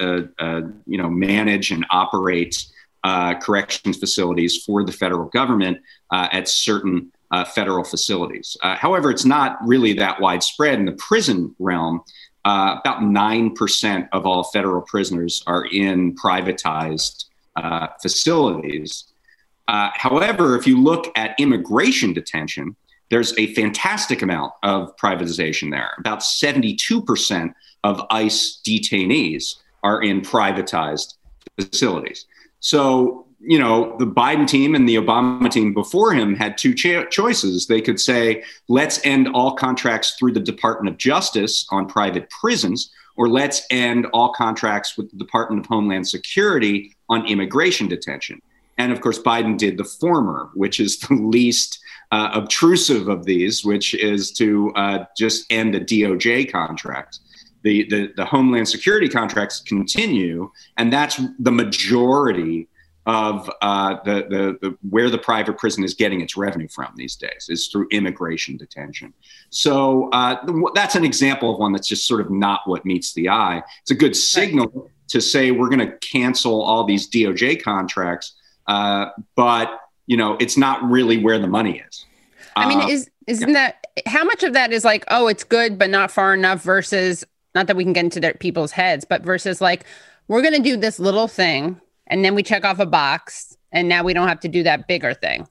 uh, 0.00 0.20
uh, 0.38 0.60
you 0.86 0.98
know, 0.98 1.08
manage 1.08 1.70
and 1.70 1.86
operate 1.90 2.66
Uh, 3.06 3.38
corrections 3.38 3.96
facilities 3.98 4.64
for 4.64 4.82
the 4.82 4.90
federal 4.90 5.26
government 5.26 5.78
uh, 6.10 6.26
at 6.32 6.48
certain 6.48 7.12
uh, 7.30 7.44
federal 7.44 7.84
facilities. 7.84 8.56
however, 8.62 9.12
it's 9.12 9.24
not 9.24 9.58
really 9.64 9.92
that 9.92 10.20
widespread 10.20 10.76
in 10.76 10.86
the 10.86 10.98
prison 11.08 11.54
realm. 11.60 12.02
about 12.44 13.04
nine 13.04 13.54
percent 13.54 14.08
of 14.10 14.26
all 14.26 14.42
federal 14.42 14.82
prisoners 14.82 15.44
are 15.46 15.66
in 15.66 16.16
privatized 16.16 17.26
facilities. 18.02 19.04
however, 19.68 20.56
if 20.58 20.66
you 20.66 20.76
look 20.82 21.04
at 21.16 21.38
immigration 21.38 22.12
detention, 22.12 22.74
there's 23.10 23.32
a 23.38 23.54
fantastic 23.54 24.22
amount 24.22 24.52
of 24.64 24.96
privatization 24.96 25.70
there. 25.70 25.90
About 25.98 26.20
72% 26.22 27.54
of 27.84 28.02
ICE 28.10 28.60
detainees 28.66 29.44
are 29.84 30.02
in 30.02 30.22
privatized 30.22 31.14
facilities. 31.56 32.26
So, 32.66 33.28
you 33.38 33.60
know, 33.60 33.94
the 34.00 34.08
Biden 34.08 34.44
team 34.44 34.74
and 34.74 34.88
the 34.88 34.96
Obama 34.96 35.48
team 35.48 35.72
before 35.72 36.12
him 36.12 36.34
had 36.34 36.58
two 36.58 36.74
cho- 36.74 37.04
choices. 37.04 37.68
They 37.68 37.80
could 37.80 38.00
say, 38.00 38.42
let's 38.66 38.98
end 39.06 39.28
all 39.34 39.54
contracts 39.54 40.16
through 40.18 40.32
the 40.32 40.40
Department 40.40 40.92
of 40.92 40.98
Justice 40.98 41.64
on 41.70 41.86
private 41.86 42.28
prisons, 42.28 42.90
or 43.14 43.28
let's 43.28 43.64
end 43.70 44.06
all 44.06 44.32
contracts 44.32 44.98
with 44.98 45.08
the 45.12 45.16
Department 45.16 45.60
of 45.60 45.66
Homeland 45.66 46.08
Security 46.08 46.92
on 47.08 47.24
immigration 47.28 47.86
detention. 47.86 48.42
And 48.78 48.90
of 48.90 49.00
course, 49.00 49.20
Biden 49.20 49.56
did 49.56 49.76
the 49.76 49.84
former, 49.84 50.50
which 50.54 50.80
is 50.80 50.98
the 50.98 51.14
least 51.14 51.78
uh, 52.10 52.30
obtrusive 52.34 53.06
of 53.06 53.24
these, 53.24 53.64
which 53.64 53.94
is 53.94 54.32
to 54.32 54.72
uh, 54.74 55.04
just 55.16 55.46
end 55.50 55.76
a 55.76 55.80
DOJ 55.80 56.50
contract. 56.50 57.20
The, 57.66 57.82
the, 57.88 58.12
the 58.14 58.24
Homeland 58.24 58.68
Security 58.68 59.08
contracts 59.08 59.58
continue, 59.58 60.52
and 60.76 60.92
that's 60.92 61.20
the 61.40 61.50
majority 61.50 62.68
of 63.06 63.50
uh, 63.60 63.96
the, 64.04 64.14
the, 64.30 64.58
the, 64.60 64.78
where 64.88 65.10
the 65.10 65.18
private 65.18 65.58
prison 65.58 65.82
is 65.82 65.92
getting 65.92 66.20
its 66.20 66.36
revenue 66.36 66.68
from 66.68 66.92
these 66.94 67.16
days 67.16 67.48
is 67.48 67.66
through 67.66 67.88
immigration 67.90 68.56
detention. 68.56 69.12
So 69.50 70.10
uh, 70.10 70.36
that's 70.76 70.94
an 70.94 71.04
example 71.04 71.52
of 71.52 71.58
one 71.58 71.72
that's 71.72 71.88
just 71.88 72.06
sort 72.06 72.20
of 72.20 72.30
not 72.30 72.60
what 72.66 72.84
meets 72.84 73.14
the 73.14 73.30
eye. 73.30 73.64
It's 73.82 73.90
a 73.90 73.96
good 73.96 74.14
signal 74.14 74.70
right. 74.72 74.90
to 75.08 75.20
say 75.20 75.50
we're 75.50 75.68
going 75.68 75.90
to 75.90 75.96
cancel 75.98 76.62
all 76.62 76.84
these 76.84 77.10
DOJ 77.10 77.64
contracts, 77.64 78.34
uh, 78.68 79.06
but 79.34 79.80
you 80.06 80.16
know, 80.16 80.36
it's 80.38 80.56
not 80.56 80.88
really 80.88 81.18
where 81.18 81.40
the 81.40 81.48
money 81.48 81.82
is. 81.88 82.04
I 82.54 82.68
mean, 82.68 82.80
uh, 82.80 82.86
is 82.86 83.10
isn't 83.26 83.48
yeah. 83.48 83.72
that 83.72 83.86
how 84.06 84.22
much 84.22 84.44
of 84.44 84.52
that 84.52 84.72
is 84.72 84.84
like, 84.84 85.04
oh, 85.08 85.26
it's 85.26 85.42
good 85.42 85.78
but 85.78 85.90
not 85.90 86.12
far 86.12 86.32
enough 86.32 86.62
versus 86.62 87.24
not 87.56 87.66
that 87.66 87.76
we 87.76 87.82
can 87.82 87.92
get 87.92 88.04
into 88.04 88.20
their 88.20 88.34
people's 88.34 88.70
heads, 88.70 89.04
but 89.04 89.22
versus 89.22 89.60
like 89.60 89.84
we're 90.28 90.42
going 90.42 90.54
to 90.54 90.62
do 90.62 90.76
this 90.76 91.00
little 91.00 91.26
thing 91.26 91.80
and 92.06 92.24
then 92.24 92.34
we 92.36 92.42
check 92.42 92.64
off 92.64 92.78
a 92.78 92.86
box 92.86 93.56
and 93.72 93.88
now 93.88 94.04
we 94.04 94.14
don't 94.14 94.28
have 94.28 94.40
to 94.40 94.48
do 94.48 94.62
that 94.62 94.86
bigger 94.86 95.14
thing. 95.14 95.48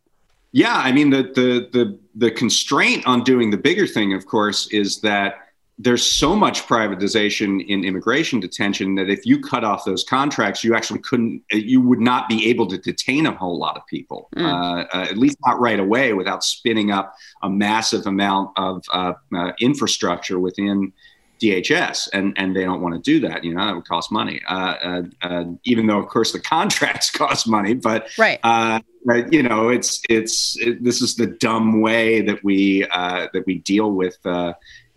Yeah, 0.52 0.78
I 0.78 0.94
mean 0.94 1.10
the 1.10 1.24
the 1.24 1.68
the 1.74 2.00
the 2.16 2.32
constraint 2.32 3.06
on 3.06 3.24
doing 3.24 3.50
the 3.50 3.58
bigger 3.58 3.86
thing 3.86 4.14
of 4.14 4.26
course 4.26 4.68
is 4.72 5.02
that 5.02 5.40
there's 5.78 6.06
so 6.06 6.36
much 6.36 6.66
privatization 6.68 7.66
in 7.68 7.84
immigration 7.84 8.40
detention 8.40 8.96
that 8.96 9.10
if 9.10 9.26
you 9.26 9.42
cut 9.42 9.66
off 9.66 9.84
those 9.84 10.06
contracts, 10.06 10.64
you 10.64 10.74
actually 10.74 11.00
couldn't, 11.00 11.44
you 11.52 11.82
would 11.82 12.00
not 12.00 12.30
be 12.30 12.50
able 12.50 12.66
to 12.68 12.78
detain 12.78 13.26
a 13.26 13.32
whole 13.34 13.58
lot 13.58 13.76
of 13.76 13.86
people, 13.88 14.30
mm. 14.38 14.46
uh, 14.46 14.86
uh, 14.94 15.02
at 15.10 15.18
least 15.18 15.38
not 15.46 15.60
right 15.60 15.80
away, 15.80 16.14
without 16.14 16.46
spinning 16.46 16.92
up 16.92 17.14
a 17.44 17.50
massive 17.50 18.08
amount 18.08 18.52
of 18.56 18.86
uh, 18.94 19.14
uh 19.36 19.52
infrastructure 19.60 20.40
within 20.40 20.94
DHS, 21.42 22.10
and 22.14 22.34
and 22.38 22.56
they 22.56 22.64
don't 22.64 22.82
want 22.82 22.96
to 22.96 23.02
do 23.02 23.20
that. 23.28 23.44
You 23.44 23.54
know, 23.54 23.66
that 23.66 23.76
would 23.76 23.88
cost 23.88 24.12
money. 24.12 24.42
Uh, 24.48 25.04
uh, 25.22 25.44
even 25.64 25.88
though, 25.88 26.00
of 26.00 26.08
course, 26.08 26.32
the 26.32 26.40
contracts 26.56 27.10
cost 27.10 27.48
money, 27.48 27.74
but 27.74 28.08
right. 28.18 28.40
Right, 29.08 29.32
you 29.32 29.44
know, 29.44 29.70
it's 29.70 30.02
it's 30.10 30.58
it, 30.60 30.84
this 30.84 31.00
is 31.00 31.16
the 31.16 31.28
dumb 31.28 31.80
way 31.80 32.22
that 32.22 32.44
we 32.44 32.88
that 32.90 33.44
we 33.46 33.60
deal 33.60 33.92
with 33.92 34.18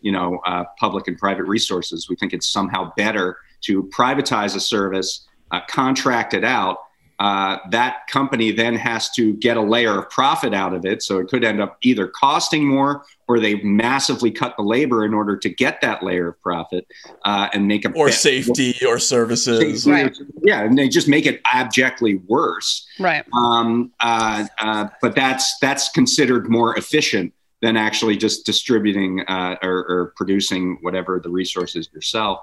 you 0.01 0.13
know, 0.13 0.41
uh, 0.47 0.65
public 0.79 1.09
and 1.09 1.19
private 1.19 1.45
resources. 1.45 2.09
We 2.09 2.17
think 2.17 2.33
it's 2.33 2.49
somehow 2.49 2.93
better 2.97 3.39
to 3.63 3.85
privatize 3.85 4.55
a 4.55 4.61
service, 4.61 5.27
uh, 5.51 5.61
contract 5.69 6.35
it 6.35 6.45
out. 6.45 6.79
Uh, 7.19 7.59
that 7.71 8.07
company 8.07 8.53
then 8.53 8.75
has 8.75 9.11
to 9.11 9.35
get 9.35 9.57
a 9.57 9.61
layer 9.61 9.99
of 9.99 10.09
profit 10.11 10.55
out 10.55 10.73
of 10.73 10.85
it. 10.85 11.03
So 11.03 11.19
it 11.19 11.29
could 11.29 11.43
end 11.43 11.61
up 11.61 11.77
either 11.83 12.07
costing 12.07 12.65
more 12.65 13.05
or 13.27 13.41
they 13.41 13.57
massively 13.63 14.31
cut 14.31 14.57
the 14.57 14.63
labor 14.63 15.05
in 15.05 15.13
order 15.13 15.37
to 15.37 15.49
get 15.49 15.81
that 15.81 16.03
layer 16.03 16.29
of 16.29 16.41
profit 16.41 16.87
uh, 17.25 17.49
and 17.53 17.67
make 17.67 17.85
a 17.85 17.93
or 17.93 18.11
safety 18.11 18.75
or 18.87 18.99
services. 18.99 19.87
Right. 19.87 20.17
Yeah, 20.43 20.63
and 20.63 20.79
they 20.79 20.89
just 20.89 21.09
make 21.09 21.27
it 21.27 21.43
abjectly 21.45 22.17
worse. 22.27 22.87
Right. 23.01 23.25
Um, 23.33 23.93
uh, 24.01 24.47
uh, 24.59 24.89
but 25.03 25.15
that's 25.15 25.59
that's 25.59 25.91
considered 25.91 26.49
more 26.49 26.79
efficient 26.79 27.33
than 27.61 27.77
actually 27.77 28.17
just 28.17 28.47
distributing 28.47 29.21
uh, 29.27 29.57
or, 29.63 29.85
or, 29.89 30.13
producing 30.15 30.79
whatever 30.81 31.19
the 31.19 31.29
resources 31.29 31.89
yourself. 31.93 32.41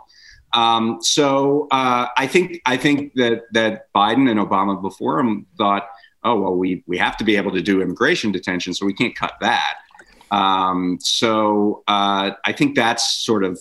Um, 0.55 0.99
so 1.01 1.67
uh, 1.71 2.07
I 2.17 2.27
think 2.27 2.61
I 2.65 2.77
think 2.77 3.13
that 3.15 3.43
that 3.51 3.93
Biden 3.93 4.29
and 4.31 4.39
Obama 4.39 4.81
before 4.81 5.19
him 5.19 5.45
thought, 5.57 5.87
oh 6.23 6.39
well, 6.39 6.55
we 6.55 6.83
we 6.87 6.97
have 6.97 7.17
to 7.17 7.23
be 7.23 7.35
able 7.35 7.51
to 7.51 7.61
do 7.61 7.81
immigration 7.81 8.31
detention, 8.31 8.73
so 8.73 8.85
we 8.85 8.93
can't 8.93 9.15
cut 9.15 9.33
that. 9.41 9.75
Um, 10.31 10.97
so 11.01 11.83
uh, 11.87 12.31
I 12.43 12.51
think 12.53 12.75
that's 12.75 13.25
sort 13.25 13.43
of 13.43 13.59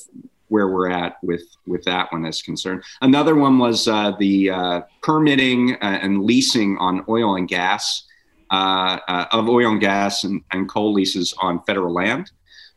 where 0.49 0.69
we're 0.69 0.89
at 0.89 1.17
with 1.23 1.43
with 1.67 1.83
that 1.85 2.13
one 2.13 2.25
is 2.25 2.41
concerned. 2.41 2.85
Another 3.03 3.35
one 3.35 3.59
was 3.59 3.89
uh, 3.89 4.13
the 4.19 4.51
uh, 4.51 4.81
permitting 5.03 5.75
uh, 5.75 5.99
and 6.01 6.25
leasing 6.25 6.79
on 6.79 7.05
oil 7.09 7.37
and 7.37 7.49
gas 7.49 8.05
uh, 8.51 8.99
uh, 9.09 9.27
of 9.33 9.49
oil 9.49 9.73
and 9.73 9.81
gas 9.81 10.23
and, 10.23 10.43
and, 10.53 10.69
coal 10.69 10.93
leases 10.93 11.35
on 11.41 11.61
federal 11.65 11.93
land. 11.93 12.31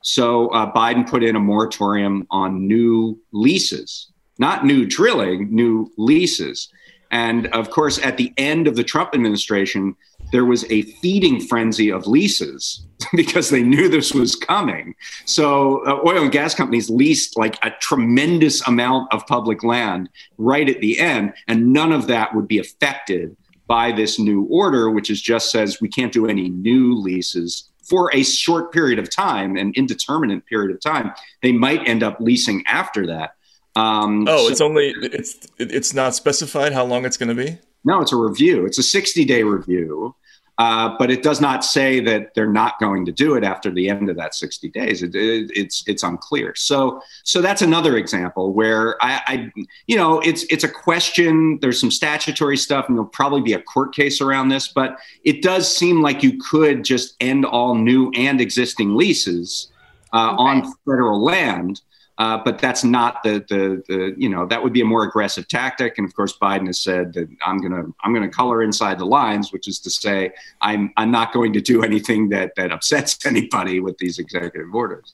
So 0.08 0.48
uh, 0.52 0.72
Biden 0.72 1.06
put 1.06 1.22
in 1.22 1.36
a 1.36 1.40
moratorium 1.42 2.26
on 2.32 2.66
new 2.66 3.20
leases, 3.34 4.10
not 4.40 4.66
new 4.66 4.86
drilling, 4.86 5.54
new 5.54 5.92
leases. 5.98 6.70
And 7.12 7.48
of 7.48 7.72
course, 7.72 8.00
at 8.00 8.16
the 8.16 8.34
end 8.38 8.70
of 8.70 8.78
the 8.78 8.86
Trump 8.86 9.10
administration, 9.14 9.98
there 10.32 10.46
was 10.46 10.64
a 10.72 10.84
feeding 10.84 11.42
frenzy 11.42 11.92
of 11.92 12.08
leases 12.08 12.86
because 13.18 13.50
they 13.50 13.62
knew 13.62 13.90
this 13.90 14.14
was 14.14 14.38
coming. 14.38 14.96
So, 15.26 15.86
uh, 15.86 16.00
oil 16.06 16.24
and 16.24 16.32
gas 16.32 16.56
companies 16.56 16.90
leased 16.90 17.38
like 17.38 17.58
a 17.66 17.72
tremendous 17.82 18.66
amount 18.66 19.14
of 19.14 19.28
public 19.28 19.62
land 19.62 20.08
right 20.38 20.70
at 20.70 20.80
the 20.80 20.98
end, 21.00 21.34
and 21.50 21.74
none 21.74 21.92
of 21.92 22.08
that 22.08 22.34
would 22.34 22.48
be 22.48 22.60
affected 22.60 23.36
by 23.68 23.92
this 23.92 24.20
new 24.20 24.44
order, 24.44 24.90
which 24.90 25.10
is 25.10 25.22
just 25.22 25.52
says 25.52 25.82
we 25.82 25.90
can't 25.90 26.14
do 26.14 26.28
any 26.28 26.48
new 26.48 26.96
leases 26.96 27.70
for 27.90 28.14
a 28.14 28.24
short 28.24 28.72
period 28.72 29.00
of 29.00 29.10
time, 29.10 29.56
an 29.56 29.72
indeterminate 29.76 30.46
period 30.46 30.72
of 30.72 30.82
time. 30.82 31.14
They 31.42 31.52
might 31.52 31.88
end 31.88 32.04
up 32.04 32.18
leasing 32.20 32.64
after 32.68 33.08
that. 33.08 33.32
Um, 33.76 34.26
oh, 34.28 34.46
so, 34.46 34.52
it's 34.52 34.62
only 34.62 34.94
it's 35.02 35.38
it's 35.58 35.94
not 35.94 36.16
specified 36.16 36.74
how 36.74 36.86
long 36.86 37.06
it's 37.06 37.18
going 37.18 37.36
to 37.36 37.36
be. 37.36 37.58
No, 37.86 38.02
it's 38.02 38.12
a 38.12 38.16
review. 38.16 38.66
It's 38.66 38.78
a 38.78 38.84
sixty 38.84 39.24
day 39.24 39.44
review. 39.44 40.16
Uh, 40.58 40.96
but 40.98 41.12
it 41.12 41.22
does 41.22 41.40
not 41.40 41.64
say 41.64 42.00
that 42.00 42.34
they're 42.34 42.52
not 42.52 42.80
going 42.80 43.06
to 43.06 43.12
do 43.12 43.36
it 43.36 43.44
after 43.44 43.70
the 43.70 43.88
end 43.90 44.10
of 44.10 44.16
that 44.16 44.34
60 44.34 44.70
days. 44.70 45.04
It, 45.04 45.14
it, 45.14 45.52
it's 45.54 45.84
it's 45.86 46.02
unclear. 46.02 46.56
So 46.56 47.00
so 47.24 47.42
that's 47.42 47.62
another 47.62 47.98
example 47.98 48.54
where 48.54 48.98
I, 49.04 49.22
I, 49.28 49.64
you 49.86 49.96
know 49.96 50.20
it's 50.22 50.44
it's 50.46 50.64
a 50.64 50.70
question. 50.70 51.60
There's 51.62 51.80
some 51.80 51.92
statutory 51.92 52.58
stuff, 52.58 52.88
and 52.88 52.98
there'll 52.98 53.10
probably 53.10 53.42
be 53.42 53.54
a 53.54 53.62
court 53.62 53.94
case 53.94 54.20
around 54.20 54.50
this. 54.50 54.68
But 54.68 54.98
it 55.24 55.44
does 55.44 55.74
seem 55.74 56.02
like 56.02 56.24
you 56.24 56.40
could 56.40 56.84
just 56.84 57.16
end 57.20 57.46
all 57.46 57.76
new 57.76 58.12
and 58.16 58.42
existing 58.42 58.96
leases 58.96 59.72
uh, 60.12 60.34
okay. 60.34 60.42
on 60.42 60.74
federal 60.86 61.24
land. 61.24 61.82
Uh, 62.18 62.38
but 62.44 62.58
that's 62.58 62.84
not 62.84 63.22
the, 63.24 63.46
the, 63.48 63.84
the 63.88 64.16
you 64.18 64.28
know 64.28 64.46
that 64.48 64.64
would 64.64 64.74
be 64.74 64.82
a 64.82 64.86
more 64.86 65.04
aggressive 65.04 65.48
tactic. 65.48 65.98
And 65.98 66.08
of 66.08 66.16
course, 66.16 66.36
Biden 66.38 66.66
has 66.66 66.82
said 66.82 67.14
that 67.14 67.30
I'm 67.46 67.62
gonna 67.62 67.84
I'm 68.04 68.14
gonna 68.14 68.30
color 68.30 68.64
inside 68.64 68.98
the 68.98 69.06
lines, 69.06 69.54
which 69.54 69.68
is 69.68 69.80
to 69.82 69.90
say 69.92 70.32
I'm 70.62 70.92
I'm 70.98 71.12
not 71.12 71.32
going 71.32 71.54
to 71.54 71.62
do 71.62 71.84
anything 71.84 72.30
that 72.30 72.54
that 72.56 72.72
upsets 72.72 73.24
anybody 73.26 73.80
with 73.80 73.98
these 74.00 74.18
executive 74.18 74.74
orders. 74.74 75.14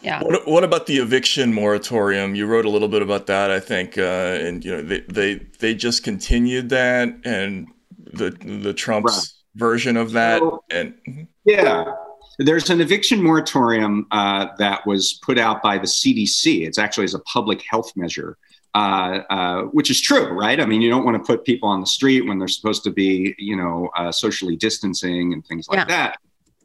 Yeah. 0.00 0.22
What, 0.22 0.48
what 0.48 0.64
about 0.64 0.86
the 0.86 0.96
eviction 0.96 1.52
moratorium? 1.54 2.34
You 2.34 2.46
wrote 2.46 2.64
a 2.64 2.68
little 2.70 2.88
bit 2.88 3.02
about 3.02 3.26
that, 3.26 3.50
I 3.50 3.60
think, 3.60 3.96
uh, 3.98 4.00
and 4.40 4.64
you 4.64 4.72
know 4.72 4.82
they, 4.82 5.00
they 5.00 5.34
they 5.58 5.74
just 5.74 6.02
continued 6.02 6.70
that, 6.70 7.14
and 7.24 7.68
the 8.12 8.30
the 8.30 8.72
Trump's 8.72 9.12
right. 9.12 9.60
version 9.60 9.96
of 9.96 10.12
that, 10.12 10.40
so, 10.40 10.64
and 10.70 10.94
mm-hmm. 11.06 11.22
yeah. 11.44 11.92
There's 12.38 12.70
an 12.70 12.80
eviction 12.80 13.22
moratorium 13.22 14.06
uh, 14.10 14.48
that 14.58 14.86
was 14.86 15.14
put 15.22 15.38
out 15.38 15.62
by 15.62 15.78
the 15.78 15.86
CDC. 15.86 16.66
It's 16.66 16.78
actually 16.78 17.04
as 17.04 17.14
a 17.14 17.20
public 17.20 17.62
health 17.62 17.92
measure, 17.96 18.38
uh, 18.74 19.20
uh, 19.30 19.62
which 19.64 19.90
is 19.90 20.00
true, 20.00 20.28
right? 20.28 20.58
I 20.60 20.66
mean, 20.66 20.80
you 20.80 20.90
don't 20.90 21.04
want 21.04 21.16
to 21.16 21.22
put 21.22 21.44
people 21.44 21.68
on 21.68 21.80
the 21.80 21.86
street 21.86 22.22
when 22.26 22.38
they're 22.38 22.48
supposed 22.48 22.84
to 22.84 22.90
be, 22.90 23.34
you 23.38 23.56
know, 23.56 23.90
uh, 23.96 24.10
socially 24.10 24.56
distancing 24.56 25.32
and 25.32 25.46
things 25.46 25.68
like 25.68 25.78
yeah. 25.78 25.84
that. 25.84 26.18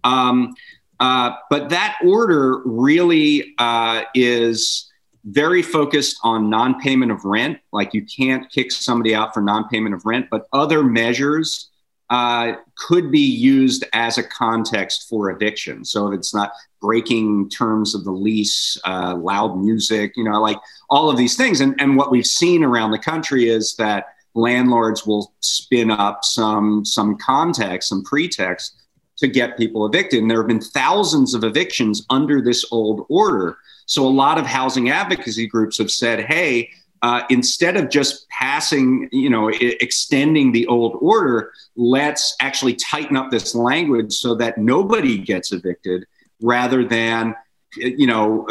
Um, 0.04 0.56
Uh, 1.00 1.32
but 1.52 1.70
that 1.70 1.98
order 2.04 2.62
really 2.66 3.54
uh, 3.60 4.02
is 4.16 4.92
very 5.26 5.62
focused 5.62 6.18
on 6.24 6.50
non-payment 6.50 7.12
of 7.12 7.24
rent. 7.26 7.60
Like 7.72 7.94
you 7.94 8.04
can't 8.04 8.50
kick 8.50 8.72
somebody 8.72 9.14
out 9.14 9.34
for 9.34 9.42
non-payment 9.42 9.94
of 9.94 10.06
rent, 10.06 10.28
but 10.32 10.48
other 10.54 10.84
measures 10.84 11.70
uh, 12.10 12.54
could 12.78 13.12
be 13.12 13.20
used 13.20 13.84
as 13.94 14.18
a 14.18 14.24
context 14.24 15.08
for 15.10 15.30
eviction. 15.30 15.84
So 15.84 16.08
if 16.08 16.18
it's 16.18 16.34
not 16.34 16.52
breaking 16.82 17.50
terms 17.50 17.96
of 17.96 18.04
the 18.04 18.12
lease, 18.12 18.80
uh, 18.86 19.16
loud 19.16 19.58
music, 19.58 20.14
you 20.16 20.24
know, 20.24 20.42
like 20.42 20.58
all 20.90 21.10
of 21.10 21.18
these 21.18 21.36
things. 21.36 21.60
And, 21.60 21.76
and 21.80 21.98
what 21.98 22.12
we've 22.12 22.26
seen 22.26 22.64
around 22.64 22.92
the 22.92 23.00
country 23.00 23.50
is 23.50 23.76
that 23.76 24.06
landlords 24.36 25.06
will 25.06 25.34
spin 25.42 25.92
up 25.92 26.24
some 26.24 26.86
some 26.86 27.18
context, 27.18 27.90
some 27.90 28.04
pretext 28.04 28.76
to 29.18 29.28
get 29.28 29.58
people 29.58 29.86
evicted. 29.86 30.22
And 30.22 30.30
there 30.30 30.38
have 30.38 30.48
been 30.48 30.62
thousands 30.62 31.34
of 31.34 31.44
evictions 31.44 32.06
under 32.10 32.42
this 32.42 32.64
old 32.72 33.06
order. 33.10 33.58
So 33.88 34.06
a 34.06 34.10
lot 34.10 34.38
of 34.38 34.46
housing 34.46 34.90
advocacy 34.90 35.48
groups 35.48 35.78
have 35.80 35.90
said, 35.90 36.26
hey, 36.26 36.70
uh, 37.02 37.24
instead 37.30 37.78
of 37.78 37.90
just 37.90 38.28
passing, 38.30 39.10
you 39.12 39.30
know, 39.30 39.50
extending 39.50 40.52
the 40.52 40.66
old 40.68 40.98
order, 41.02 41.52
let's 41.76 42.36
actually 42.40 42.76
tighten 42.76 43.16
up 43.16 43.32
this 43.32 43.54
language 43.54 44.14
so 44.14 44.36
that 44.36 44.58
nobody 44.58 45.18
gets 45.18 45.52
evicted 45.52 46.06
rather 46.42 46.84
than, 46.84 47.36
you 47.76 48.08
know, 48.08 48.48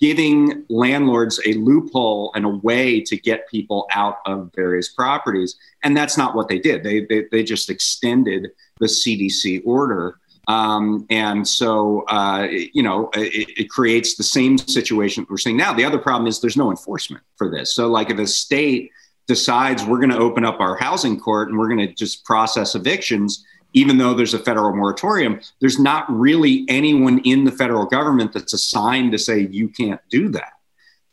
giving 0.00 0.64
landlords 0.68 1.40
a 1.46 1.54
loophole 1.54 2.32
and 2.34 2.44
a 2.44 2.48
way 2.48 3.00
to 3.00 3.16
get 3.16 3.48
people 3.48 3.86
out 3.94 4.18
of 4.26 4.50
various 4.54 4.88
properties. 4.88 5.56
And 5.82 5.96
that's 5.96 6.16
not 6.16 6.34
what 6.34 6.48
they 6.48 6.58
did. 6.58 6.82
They, 6.82 7.04
they, 7.04 7.26
they 7.30 7.42
just 7.42 7.68
extended 7.68 8.52
the 8.80 8.86
CDC 8.86 9.62
order. 9.64 10.18
Um, 10.48 11.06
and 11.08 11.46
so, 11.46 12.02
uh, 12.08 12.48
you 12.50 12.82
know, 12.82 13.10
it, 13.14 13.48
it, 13.56 13.70
creates 13.70 14.16
the 14.16 14.24
same 14.24 14.58
situation 14.58 15.24
we're 15.30 15.38
seeing 15.38 15.56
now. 15.56 15.72
The 15.72 15.84
other 15.84 15.98
problem 15.98 16.26
is 16.26 16.40
there's 16.40 16.56
no 16.56 16.70
enforcement 16.70 17.22
for 17.36 17.48
this. 17.48 17.74
So, 17.74 17.86
like, 17.86 18.10
if 18.10 18.18
a 18.18 18.26
state 18.26 18.90
decides 19.28 19.84
we're 19.84 19.98
going 19.98 20.10
to 20.10 20.18
open 20.18 20.44
up 20.44 20.58
our 20.58 20.76
housing 20.76 21.18
court 21.18 21.48
and 21.48 21.58
we're 21.58 21.68
going 21.68 21.86
to 21.86 21.94
just 21.94 22.24
process 22.24 22.74
evictions, 22.74 23.44
even 23.72 23.98
though 23.98 24.14
there's 24.14 24.34
a 24.34 24.38
federal 24.38 24.74
moratorium, 24.74 25.40
there's 25.60 25.78
not 25.78 26.04
really 26.10 26.64
anyone 26.68 27.20
in 27.20 27.44
the 27.44 27.52
federal 27.52 27.86
government 27.86 28.32
that's 28.32 28.52
assigned 28.52 29.12
to 29.12 29.18
say 29.18 29.40
you 29.40 29.68
can't 29.68 30.00
do 30.10 30.28
that. 30.28 30.52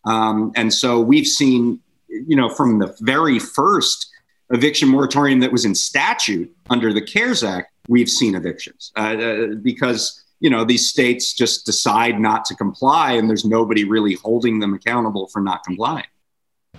Um, 0.05 0.51
and 0.55 0.73
so 0.73 0.99
we've 0.99 1.27
seen, 1.27 1.79
you 2.07 2.35
know, 2.35 2.49
from 2.49 2.79
the 2.79 2.95
very 2.99 3.37
first 3.37 4.09
eviction 4.49 4.89
moratorium 4.89 5.39
that 5.41 5.51
was 5.51 5.65
in 5.65 5.75
statute 5.75 6.53
under 6.69 6.91
the 6.91 7.01
CARES 7.01 7.43
Act, 7.43 7.71
we've 7.89 8.09
seen 8.09 8.35
evictions 8.35 8.93
uh, 8.95 8.99
uh, 8.99 9.47
because 9.61 10.23
you 10.39 10.49
know 10.49 10.63
these 10.63 10.89
states 10.89 11.33
just 11.33 11.65
decide 11.65 12.19
not 12.19 12.45
to 12.45 12.55
comply, 12.55 13.13
and 13.13 13.29
there's 13.29 13.43
nobody 13.43 13.83
really 13.83 14.13
holding 14.15 14.59
them 14.59 14.73
accountable 14.73 15.27
for 15.27 15.41
not 15.41 15.63
complying. 15.65 16.05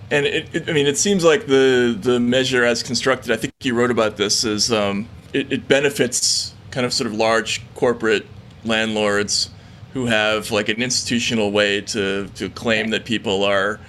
And 0.09 0.25
it, 0.25 0.55
it, 0.55 0.69
I 0.69 0.73
mean, 0.73 0.87
it 0.87 0.97
seems 0.97 1.23
like 1.23 1.45
the 1.45 1.95
the 1.99 2.19
measure 2.19 2.63
as 2.63 2.81
constructed. 2.81 3.31
I 3.31 3.35
think 3.35 3.53
you 3.61 3.75
wrote 3.75 3.91
about 3.91 4.17
this 4.17 4.43
is 4.43 4.71
um, 4.71 5.07
it, 5.33 5.51
it 5.51 5.67
benefits 5.67 6.55
kind 6.71 6.85
of 6.85 6.93
sort 6.93 7.07
of 7.07 7.13
large 7.13 7.61
corporate 7.75 8.25
landlords 8.63 9.49
who 9.93 10.05
have 10.05 10.49
like 10.51 10.69
an 10.69 10.81
institutional 10.81 11.51
way 11.51 11.81
to 11.81 12.27
to 12.35 12.49
claim 12.49 12.89
that 12.89 13.05
people 13.05 13.43
are 13.43 13.79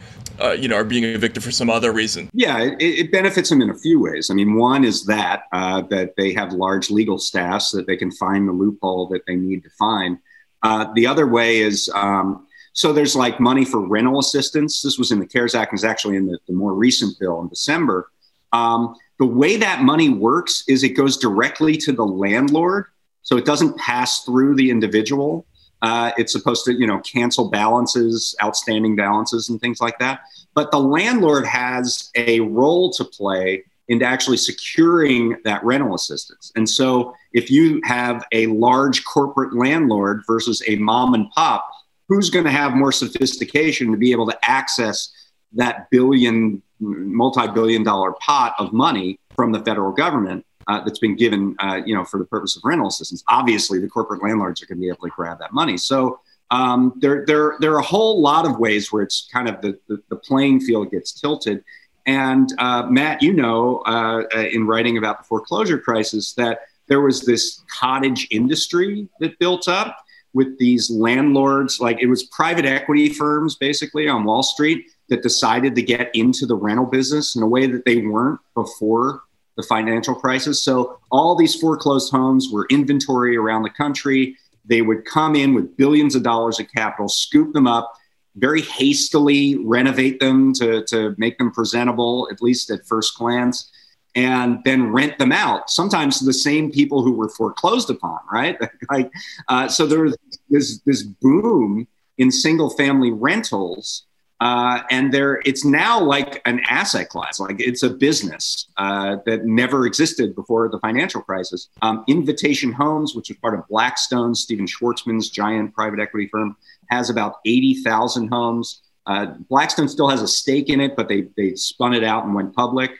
uh, 0.43 0.53
you 0.53 0.69
know, 0.69 0.77
are 0.77 0.85
being 0.85 1.05
evicted 1.05 1.43
for 1.43 1.51
some 1.51 1.71
other 1.71 1.93
reason. 1.93 2.29
Yeah, 2.33 2.61
it, 2.61 2.81
it, 2.81 3.13
benefits 3.13 3.49
them 3.49 3.63
in 3.63 3.71
a 3.71 3.79
few 3.79 4.01
ways. 4.01 4.31
I 4.31 4.35
mean, 4.35 4.55
one 4.57 4.85
is 4.85 5.05
that 5.07 5.45
uh, 5.53 5.83
that 5.83 6.17
they 6.17 6.33
have 6.33 6.53
large 6.53 6.91
legal 6.91 7.19
staffs 7.19 7.71
that 7.71 7.87
they 7.87 7.97
can 7.97 8.11
find 8.11 8.49
the 8.49 8.53
loophole 8.53 9.07
that 9.09 9.25
they 9.27 9.37
need 9.37 9.63
to 9.63 9.71
find. 9.79 10.19
Uh, 10.63 10.93
the 10.95 11.07
other 11.07 11.27
way 11.27 11.59
is 11.59 11.91
um, 11.95 12.47
so 12.73 12.93
there's 12.93 13.15
like 13.15 13.39
money 13.39 13.65
for 13.65 13.87
rental 13.87 14.19
assistance. 14.19 14.83
This 14.83 14.99
was 14.99 15.13
in 15.13 15.21
the 15.21 15.27
CARES 15.27 15.55
Act, 15.55 15.73
and 15.73 15.79
is 15.79 15.85
actually 15.85 16.17
in 16.17 16.27
the, 16.27 16.39
the, 16.47 16.55
more 16.55 16.75
recent 16.75 17.19
bill 17.19 17.41
in 17.41 17.49
December. 17.49 18.11
Um, 18.53 18.95
the 19.19 19.27
way 19.27 19.57
that 19.57 19.83
money 19.83 20.09
works 20.09 20.65
is 20.69 20.83
it 20.83 20.91
goes 20.91 21.17
directly 21.17 21.77
to 21.79 21.93
the 21.93 22.05
landlord, 22.05 22.87
so 23.23 23.37
it 23.37 23.45
doesn't 23.45 23.77
pass 23.77 24.25
through 24.25 24.57
the 24.57 24.71
individual. 24.71 25.47
Uh, 25.83 26.13
it's 26.17 26.33
supposed 26.33 26.65
to, 26.65 26.73
you 26.73 26.87
know, 26.87 27.01
cancel 27.01 27.51
balances, 27.51 28.37
outstanding 28.43 28.95
balances, 28.95 29.49
and 29.49 29.61
things 29.61 29.81
like 29.81 29.99
that. 29.99 30.21
But 30.55 30.71
the 30.71 30.79
landlord 30.79 31.45
has 31.47 32.11
a 32.15 32.41
role 32.41 32.93
to 32.93 33.05
play 33.05 33.65
into 33.89 34.07
actually 34.07 34.37
securing 34.37 35.37
that 35.45 35.63
rental 35.65 35.95
assistance. 35.95 36.53
And 36.55 36.69
so, 36.69 37.15
if 37.33 37.51
you 37.51 37.81
have 37.85 38.25
a 38.33 38.47
large 38.47 39.05
corporate 39.05 39.57
landlord 39.57 40.23
versus 40.27 40.63
a 40.69 40.77
mom 40.77 41.15
and 41.15 41.29
pop, 41.31 41.69
who's 42.09 42.31
going 42.31 42.45
to 42.45 42.51
have 42.51 42.75
more 42.75 42.93
sophistication 42.93 43.91
to 43.91 43.97
be 43.97 44.13
able 44.13 44.27
to 44.27 44.39
access 44.49 45.11
that 45.55 45.91
billion, 45.91 46.63
multi 46.79 47.49
billion 47.49 47.83
dollar 47.83 48.13
pot 48.13 48.55
of 48.59 48.73
money 48.73 49.19
from 49.35 49.51
the 49.51 49.61
federal 49.61 49.93
government? 49.93 50.47
Uh, 50.67 50.81
that's 50.85 50.99
been 50.99 51.17
given, 51.17 51.57
uh, 51.61 51.81
you 51.85 51.95
know, 51.95 52.05
for 52.05 52.19
the 52.19 52.25
purpose 52.25 52.57
of 52.57 52.63
rental 52.65 52.89
assistance. 52.89 53.23
Obviously, 53.29 53.79
the 53.79 53.89
corporate 53.89 54.23
landlords 54.23 54.63
are 54.63 54.67
going 54.67 54.79
to 54.79 54.81
be 54.81 54.89
able 54.89 55.07
to 55.07 55.11
grab 55.15 55.39
that 55.39 55.53
money. 55.53 55.77
So 55.77 56.21
um, 56.51 56.93
there, 56.97 57.25
there, 57.27 57.57
there 57.61 57.73
are 57.73 57.79
a 57.79 57.85
whole 57.85 58.21
lot 58.21 58.47
of 58.47 58.59
ways 58.59 58.93
where 58.93 59.03
it's 59.03 59.29
kind 59.33 59.49
of 59.49 59.61
the, 59.63 59.79
the, 59.89 60.03
the 60.11 60.17
playing 60.17 60.61
field 60.61 60.91
gets 60.91 61.13
tilted. 61.13 61.65
And 62.07 62.53
uh, 62.59 62.87
Matt, 62.87 63.23
you 63.23 63.33
know, 63.33 63.83
uh, 63.87 64.25
uh, 64.35 64.41
in 64.41 64.67
writing 64.67 64.99
about 64.99 65.19
the 65.19 65.25
foreclosure 65.25 65.79
crisis, 65.79 66.35
that 66.35 66.61
there 66.89 67.01
was 67.01 67.23
this 67.23 67.63
cottage 67.81 68.29
industry 68.31 69.09
that 69.21 69.39
built 69.39 69.69
up 69.69 69.97
with 70.35 70.59
these 70.59 70.91
landlords, 70.91 71.81
like 71.81 72.01
it 72.01 72.07
was 72.07 72.25
private 72.25 72.65
equity 72.65 73.09
firms 73.09 73.57
basically 73.57 74.09
on 74.09 74.25
Wall 74.25 74.43
Street 74.43 74.87
that 75.09 75.23
decided 75.23 75.75
to 75.75 75.83
get 75.83 76.11
into 76.15 76.47
the 76.47 76.57
rental 76.57 76.87
business 76.87 77.37
in 77.37 77.43
a 77.43 77.47
way 77.47 77.67
that 77.67 77.85
they 77.85 77.99
weren't 77.99 78.41
before 78.55 79.23
the 79.57 79.63
financial 79.63 80.15
crisis. 80.15 80.63
So 80.63 80.99
all 81.11 81.35
these 81.35 81.55
foreclosed 81.55 82.11
homes 82.11 82.49
were 82.51 82.67
inventory 82.71 83.37
around 83.37 83.63
the 83.63 83.71
country. 83.71 84.37
They 84.65 84.83
would 84.83 85.05
come 85.05 85.35
in 85.35 85.55
with 85.55 85.77
billions 85.77 86.15
of 86.15 86.23
dollars 86.23 86.59
of 86.61 86.71
capital, 86.73 87.09
scoop 87.09 87.53
them 87.53 87.67
up, 87.67 87.93
very 88.37 88.63
hastily 88.63 89.59
renovate 89.59 90.21
them 90.21 90.55
to, 90.55 90.85
to 90.85 91.15
make 91.19 91.37
them 91.39 91.51
presentable, 91.51 92.29
at 92.33 92.41
least 92.41 92.71
at 92.71 92.87
first 92.87 93.17
glance, 93.19 93.71
and 94.15 94.61
then 94.65 94.93
rent 94.93 95.19
them 95.19 95.33
out. 95.33 95.71
Sometimes 95.71 96.19
to 96.19 96.25
the 96.25 96.33
same 96.33 96.71
people 96.71 97.03
who 97.03 97.13
were 97.13 97.29
foreclosed 97.31 97.91
upon, 97.91 98.19
right? 98.33 98.57
like, 98.91 99.11
uh, 99.49 99.69
so 99.69 99.87
there 99.87 100.03
was 100.03 100.17
this, 100.49 100.81
this 100.87 101.03
boom 101.03 101.87
in 102.19 102.31
single 102.31 102.71
family 102.71 103.11
rentals 103.11 104.05
uh, 104.43 104.83
and 104.91 105.15
there, 105.15 105.41
it's 105.45 105.65
now 105.65 106.01
like 106.01 106.43
an 106.47 106.61
asset 106.69 107.09
class, 107.09 107.39
like 107.39 107.61
it's 107.61 107.85
a 107.85 107.89
business 107.89 108.67
uh, 108.77 109.17
that 109.25 109.45
never 109.45 109.87
existed 109.87 110.35
before 110.35 110.69
the 110.69 110.81
financial 110.81 111.23
crisis. 111.23 111.69
Um, 111.81 112.03
Invitation 112.09 112.73
Homes, 112.73 113.15
which 113.15 113.31
is 113.31 113.37
part 113.37 113.57
of 113.57 113.69
Blackstone, 113.69 114.35
Stephen 114.35 114.67
Schwarzman's 114.67 115.31
giant 115.31 115.73
private 115.73 116.01
equity 116.01 116.27
firm, 116.27 116.57
has 116.91 117.09
about 117.09 117.37
80,000 117.47 118.27
homes. 118.27 118.83
Uh, 119.07 119.27
Blackstone 119.49 119.87
still 119.87 120.09
has 120.09 120.23
a 120.23 120.29
stake 120.29 120.69
in 120.71 120.81
it, 120.81 120.97
but 120.97 121.07
they, 121.07 121.29
they 121.37 121.55
spun 121.55 121.95
it 121.95 122.03
out 122.03 122.25
and 122.25 122.35
went 122.35 122.53
public. 122.53 122.91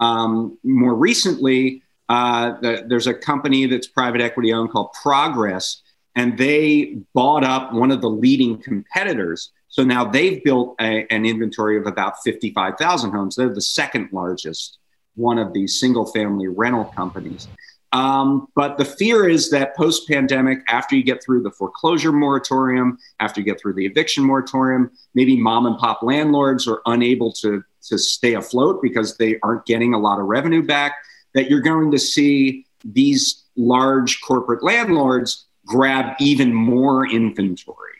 Um, 0.00 0.56
more 0.64 0.94
recently, 0.94 1.82
uh, 2.08 2.58
the, 2.62 2.86
there's 2.88 3.06
a 3.06 3.12
company 3.12 3.66
that's 3.66 3.86
private 3.86 4.22
equity 4.22 4.50
owned 4.54 4.70
called 4.70 4.94
Progress, 5.02 5.82
and 6.14 6.38
they 6.38 7.00
bought 7.12 7.44
up 7.44 7.74
one 7.74 7.90
of 7.90 8.00
the 8.00 8.08
leading 8.08 8.56
competitors 8.62 9.50
so 9.76 9.84
now 9.84 10.06
they've 10.06 10.42
built 10.42 10.74
a, 10.80 11.06
an 11.12 11.26
inventory 11.26 11.76
of 11.76 11.86
about 11.86 12.14
55,000 12.24 13.10
homes. 13.10 13.36
They're 13.36 13.52
the 13.52 13.60
second 13.60 14.08
largest 14.10 14.78
one 15.16 15.36
of 15.36 15.52
these 15.52 15.78
single 15.78 16.06
family 16.06 16.48
rental 16.48 16.84
companies. 16.84 17.46
Um, 17.92 18.48
but 18.54 18.78
the 18.78 18.86
fear 18.86 19.28
is 19.28 19.50
that 19.50 19.76
post 19.76 20.08
pandemic, 20.08 20.60
after 20.66 20.96
you 20.96 21.02
get 21.02 21.22
through 21.22 21.42
the 21.42 21.50
foreclosure 21.50 22.10
moratorium, 22.10 22.96
after 23.20 23.42
you 23.42 23.44
get 23.44 23.60
through 23.60 23.74
the 23.74 23.84
eviction 23.84 24.24
moratorium, 24.24 24.90
maybe 25.14 25.36
mom 25.36 25.66
and 25.66 25.76
pop 25.76 26.02
landlords 26.02 26.66
are 26.66 26.80
unable 26.86 27.30
to, 27.34 27.62
to 27.88 27.98
stay 27.98 28.32
afloat 28.32 28.80
because 28.80 29.18
they 29.18 29.38
aren't 29.42 29.66
getting 29.66 29.92
a 29.92 29.98
lot 29.98 30.18
of 30.18 30.24
revenue 30.24 30.62
back, 30.62 30.94
that 31.34 31.50
you're 31.50 31.60
going 31.60 31.90
to 31.90 31.98
see 31.98 32.64
these 32.82 33.44
large 33.56 34.22
corporate 34.22 34.62
landlords 34.62 35.44
grab 35.66 36.16
even 36.18 36.54
more 36.54 37.06
inventory 37.06 37.95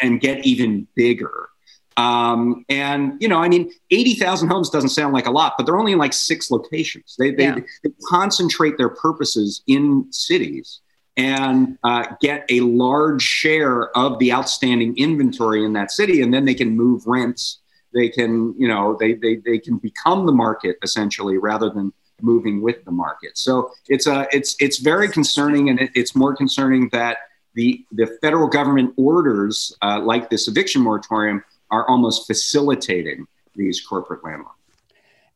and, 0.00 0.20
get 0.20 0.44
even 0.46 0.86
bigger. 0.94 1.48
Um, 1.96 2.64
and 2.68 3.20
you 3.20 3.28
know, 3.28 3.38
I 3.38 3.48
mean, 3.48 3.70
eighty 3.90 4.14
thousand 4.14 4.48
homes 4.48 4.68
doesn't 4.70 4.90
sound 4.90 5.14
like 5.14 5.26
a 5.26 5.30
lot, 5.30 5.54
but 5.56 5.64
they're 5.64 5.78
only 5.78 5.92
in 5.92 5.98
like 5.98 6.12
six 6.12 6.50
locations. 6.50 7.16
They 7.18 7.30
they, 7.30 7.44
yeah. 7.44 7.58
they 7.82 7.90
concentrate 8.08 8.76
their 8.76 8.90
purposes 8.90 9.62
in 9.66 10.06
cities 10.10 10.80
and 11.16 11.78
uh, 11.82 12.04
get 12.20 12.44
a 12.50 12.60
large 12.60 13.22
share 13.22 13.96
of 13.96 14.18
the 14.18 14.32
outstanding 14.32 14.96
inventory 14.98 15.64
in 15.64 15.72
that 15.72 15.90
city, 15.90 16.20
and 16.20 16.32
then 16.32 16.44
they 16.44 16.54
can 16.54 16.76
move 16.76 17.06
rents. 17.06 17.60
They 17.94 18.10
can, 18.10 18.54
you 18.58 18.68
know, 18.68 18.96
they 19.00 19.14
they 19.14 19.36
they 19.36 19.58
can 19.58 19.78
become 19.78 20.26
the 20.26 20.32
market 20.32 20.76
essentially 20.82 21.38
rather 21.38 21.70
than 21.70 21.92
moving 22.20 22.60
with 22.60 22.84
the 22.84 22.90
market. 22.90 23.38
So 23.38 23.72
it's 23.88 24.06
a 24.06 24.26
it's 24.32 24.56
it's 24.60 24.78
very 24.78 25.08
concerning, 25.08 25.70
and 25.70 25.80
it, 25.80 25.90
it's 25.94 26.14
more 26.14 26.36
concerning 26.36 26.90
that 26.90 27.18
the 27.56 27.84
the 27.90 28.06
federal 28.20 28.46
government 28.46 28.94
orders 28.96 29.76
uh, 29.82 29.98
like 30.00 30.30
this 30.30 30.46
eviction 30.46 30.82
moratorium 30.82 31.42
are 31.70 31.88
almost 31.88 32.26
facilitating 32.26 33.26
these 33.56 33.80
corporate 33.80 34.22
landlords. 34.22 34.52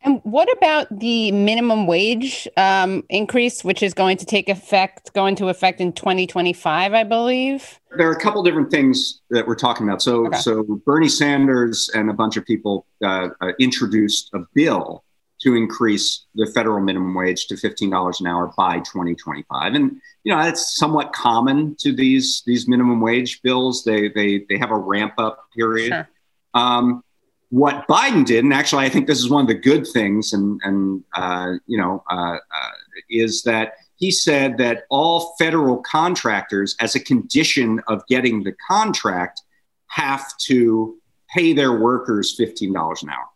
And 0.02 0.20
what 0.22 0.50
about 0.56 0.86
the 0.98 1.30
minimum 1.30 1.86
wage 1.86 2.48
um, 2.56 3.04
increase, 3.10 3.62
which 3.62 3.82
is 3.82 3.92
going 3.92 4.16
to 4.18 4.24
take 4.24 4.48
effect, 4.48 5.12
going 5.12 5.36
to 5.36 5.48
effect 5.48 5.78
in 5.78 5.92
2025, 5.92 6.94
I 6.94 7.04
believe? 7.04 7.78
There 7.98 8.08
are 8.08 8.12
a 8.12 8.20
couple 8.20 8.42
different 8.42 8.70
things 8.70 9.20
that 9.28 9.46
we're 9.46 9.56
talking 9.56 9.86
about. 9.86 10.00
So, 10.00 10.26
okay. 10.28 10.38
so 10.38 10.62
Bernie 10.62 11.08
Sanders 11.08 11.90
and 11.92 12.08
a 12.08 12.14
bunch 12.14 12.38
of 12.38 12.46
people 12.46 12.86
uh, 13.04 13.28
uh, 13.42 13.52
introduced 13.58 14.30
a 14.32 14.38
bill 14.54 15.04
to 15.42 15.54
increase 15.54 16.26
the 16.34 16.46
federal 16.46 16.80
minimum 16.80 17.14
wage 17.14 17.46
to 17.46 17.54
$15 17.54 18.20
an 18.20 18.26
hour 18.26 18.52
by 18.56 18.78
2025. 18.80 19.74
And 19.74 20.00
you 20.24 20.34
know, 20.34 20.42
that's 20.42 20.76
somewhat 20.76 21.12
common 21.12 21.76
to 21.80 21.92
these 21.92 22.42
these 22.46 22.68
minimum 22.68 23.00
wage 23.00 23.40
bills. 23.42 23.84
They 23.84 24.08
they 24.08 24.44
they 24.48 24.58
have 24.58 24.70
a 24.70 24.76
ramp 24.76 25.14
up 25.18 25.46
period. 25.56 25.88
Sure. 25.88 26.08
Um, 26.54 27.02
what 27.50 27.86
Biden 27.88 28.24
did, 28.24 28.44
and 28.44 28.54
actually, 28.54 28.84
I 28.84 28.88
think 28.88 29.06
this 29.06 29.18
is 29.18 29.28
one 29.28 29.42
of 29.42 29.48
the 29.48 29.54
good 29.54 29.86
things, 29.86 30.32
and 30.32 30.60
and 30.62 31.02
uh, 31.14 31.54
you 31.66 31.78
know, 31.78 32.04
uh, 32.10 32.36
uh, 32.36 32.70
is 33.08 33.42
that 33.42 33.74
he 33.96 34.10
said 34.10 34.56
that 34.58 34.84
all 34.88 35.34
federal 35.38 35.78
contractors, 35.78 36.76
as 36.80 36.94
a 36.94 37.00
condition 37.00 37.80
of 37.88 38.06
getting 38.06 38.44
the 38.44 38.54
contract, 38.68 39.42
have 39.88 40.36
to 40.38 40.96
pay 41.34 41.52
their 41.52 41.80
workers 41.80 42.36
fifteen 42.36 42.72
dollars 42.72 43.02
an 43.02 43.10
hour, 43.10 43.28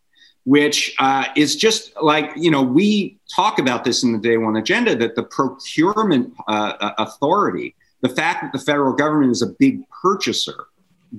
which 0.45 0.95
uh, 0.99 1.26
is 1.36 1.57
just 1.57 1.92
like 2.01 2.30
you 2.36 2.51
know 2.51 2.62
we 2.62 3.18
talk 3.34 3.59
about 3.59 3.84
this 3.84 4.03
in 4.03 4.12
the 4.12 4.18
day 4.18 4.36
one 4.36 4.57
agenda 4.57 4.95
that 4.95 5.14
the 5.14 5.22
procurement 5.22 6.32
uh, 6.49 6.92
authority, 6.99 7.74
the 8.01 8.09
fact 8.09 8.42
that 8.42 8.53
the 8.53 8.64
federal 8.64 8.92
government 8.92 9.32
is 9.32 9.42
a 9.42 9.49
big 9.59 9.82
purchaser 9.88 10.66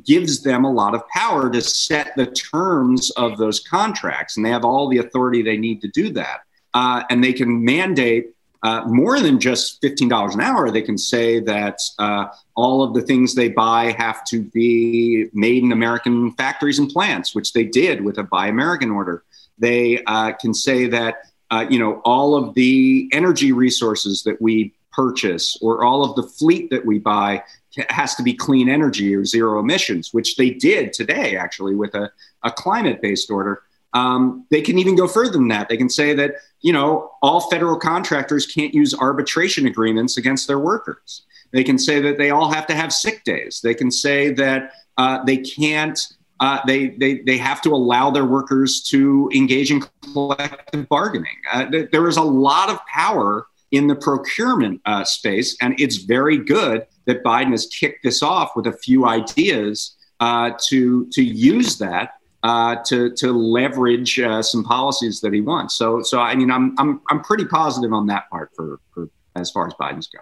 gives 0.04 0.44
them 0.44 0.66
a 0.66 0.72
lot 0.72 0.94
of 0.94 1.08
power 1.10 1.50
to 1.50 1.62
set 1.62 2.16
the 2.16 2.26
terms 2.28 3.12
of 3.12 3.38
those 3.38 3.62
contracts. 3.62 4.36
And 4.36 4.46
they 4.46 4.50
have 4.50 4.66
all 4.66 4.90
the 4.90 4.98
authority 4.98 5.42
they 5.42 5.58
need 5.58 5.82
to 5.82 5.88
do 5.88 6.12
that. 6.12 6.42
Uh, 6.74 7.04
and 7.10 7.24
they 7.24 7.32
can 7.32 7.64
mandate 7.64 8.35
uh, 8.66 8.84
more 8.88 9.20
than 9.20 9.40
just 9.40 9.80
$15 9.84 10.34
an 10.34 10.42
hour. 10.42 10.72
They 10.72 10.82
can 10.82 10.98
say 10.98 11.40
that 11.42 11.80
uh, 12.00 12.30
all 12.56 12.82
of 12.82 12.96
the 12.96 13.02
things 13.04 13.36
they 13.36 13.48
buy 13.48 13.92
have 13.92 14.26
to 14.26 14.42
be 14.42 15.28
made 15.34 15.62
in 15.62 15.72
American 15.72 16.32
factories 16.32 16.80
and 16.80 16.90
plants, 16.90 17.36
which 17.36 17.54
they 17.54 17.64
did 17.64 18.04
with 18.04 18.18
a 18.18 18.24
Buy 18.24 18.48
American 18.48 18.90
order. 18.90 19.24
They 19.60 20.04
uh, 20.06 20.32
can 20.42 20.56
say 20.56 20.88
that, 20.88 21.18
uh, 21.52 21.68
you 21.70 21.78
know, 21.78 22.02
all 22.06 22.34
of 22.34 22.56
the 22.56 23.08
energy 23.14 23.52
resources 23.52 24.24
that 24.24 24.42
we 24.42 24.74
purchase 24.92 25.56
or 25.62 25.84
all 25.84 26.04
of 26.04 26.16
the 26.16 26.24
fleet 26.24 26.72
that 26.72 26.88
we 26.88 26.98
buy 26.98 27.44
has 27.90 28.16
to 28.16 28.24
be 28.24 28.34
clean 28.34 28.68
energy 28.68 29.14
or 29.16 29.26
zero 29.26 29.60
emissions, 29.60 30.12
which 30.12 30.38
they 30.38 30.50
did 30.50 30.92
today, 30.92 31.38
actually, 31.38 31.76
with 31.76 31.94
a, 31.94 32.12
a 32.42 32.50
climate 32.50 33.00
based 33.00 33.30
order. 33.30 33.62
Um, 33.96 34.46
they 34.52 34.62
can 34.62 34.78
even 34.78 34.96
go 34.96 35.08
further 35.08 35.32
than 35.32 35.48
that. 35.48 35.70
They 35.70 35.78
can 35.78 35.90
say 35.90 36.14
that, 36.14 36.36
you 36.62 36.74
know, 36.74 37.12
all 37.22 37.50
federal 37.50 37.80
contractors 37.80 38.46
can't 38.46 38.74
use 38.74 38.94
arbitration 38.94 39.66
agreements 39.68 40.18
against 40.18 40.48
their 40.48 40.60
workers. 40.60 41.24
They 41.52 41.64
can 41.64 41.80
say 41.80 42.02
that 42.02 42.18
they 42.18 42.30
all 42.30 42.52
have 42.52 42.68
to 42.68 42.76
have 42.76 42.92
sick 42.92 43.24
days. 43.24 43.62
They 43.64 43.74
can 43.74 43.90
say 43.90 44.34
that 44.34 44.74
uh, 44.98 45.24
they 45.24 45.38
can't, 45.38 45.98
uh, 46.42 46.60
they, 46.68 46.90
they, 46.90 47.20
they 47.20 47.38
have 47.38 47.62
to 47.62 47.70
allow 47.70 48.12
their 48.12 48.26
workers 48.26 48.84
to 48.90 49.32
engage 49.34 49.72
in 49.72 49.82
collective 50.14 50.90
bargaining. 50.90 51.38
Uh, 51.54 51.66
th- 51.72 51.92
there 51.92 52.10
is 52.10 52.18
a 52.18 52.22
lot 52.22 52.70
of 52.70 52.86
power 52.88 53.48
in 53.72 53.88
the 53.88 53.96
procurement 53.96 54.82
uh, 54.86 55.06
space. 55.06 55.56
And 55.62 55.80
it's 55.80 55.98
very 55.98 56.38
good 56.38 56.86
that 57.06 57.24
Biden 57.24 57.52
has 57.52 57.68
kicked 57.68 58.04
this 58.04 58.22
off 58.22 58.58
with 58.58 58.68
a 58.68 58.74
few 58.74 59.06
ideas 59.06 59.96
uh, 60.20 60.52
to, 60.68 61.08
to 61.12 61.24
use 61.24 61.78
that 61.78 62.16
uh, 62.46 62.76
to, 62.86 63.12
to 63.14 63.32
leverage 63.32 64.20
uh, 64.20 64.42
some 64.42 64.64
policies 64.64 65.20
that 65.22 65.34
he 65.34 65.42
wants. 65.42 65.76
So, 65.76 66.02
so 66.02 66.20
I 66.20 66.36
mean, 66.36 66.52
I'm, 66.52 66.76
I'm, 66.78 67.02
I'm 67.10 67.22
pretty 67.22 67.46
positive 67.46 67.92
on 67.92 68.06
that 68.08 68.30
part 68.30 68.52
for, 68.56 68.80
for 68.94 69.10
as 69.36 69.50
far 69.50 69.68
as 69.68 69.74
Biden's 69.74 70.08
go. 70.08 70.20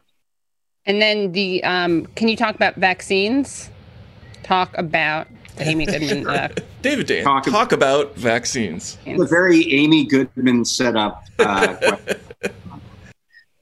And 0.85 1.01
then 1.01 1.31
the, 1.33 1.63
um, 1.63 2.05
can 2.15 2.27
you 2.27 2.37
talk 2.37 2.55
about 2.55 2.75
vaccines? 2.75 3.69
Talk 4.43 4.77
about 4.77 5.27
Amy 5.59 5.85
Goodman. 5.85 6.27
Uh, 6.33 6.49
David 6.81 7.07
Dayen, 7.07 7.23
talk, 7.23 7.43
talk 7.43 7.71
about 7.71 8.15
vaccines. 8.15 8.97
A 9.05 9.25
very 9.25 9.71
Amy 9.73 10.05
Goodman 10.05 10.65
setup. 10.65 11.23
Uh, 11.39 11.97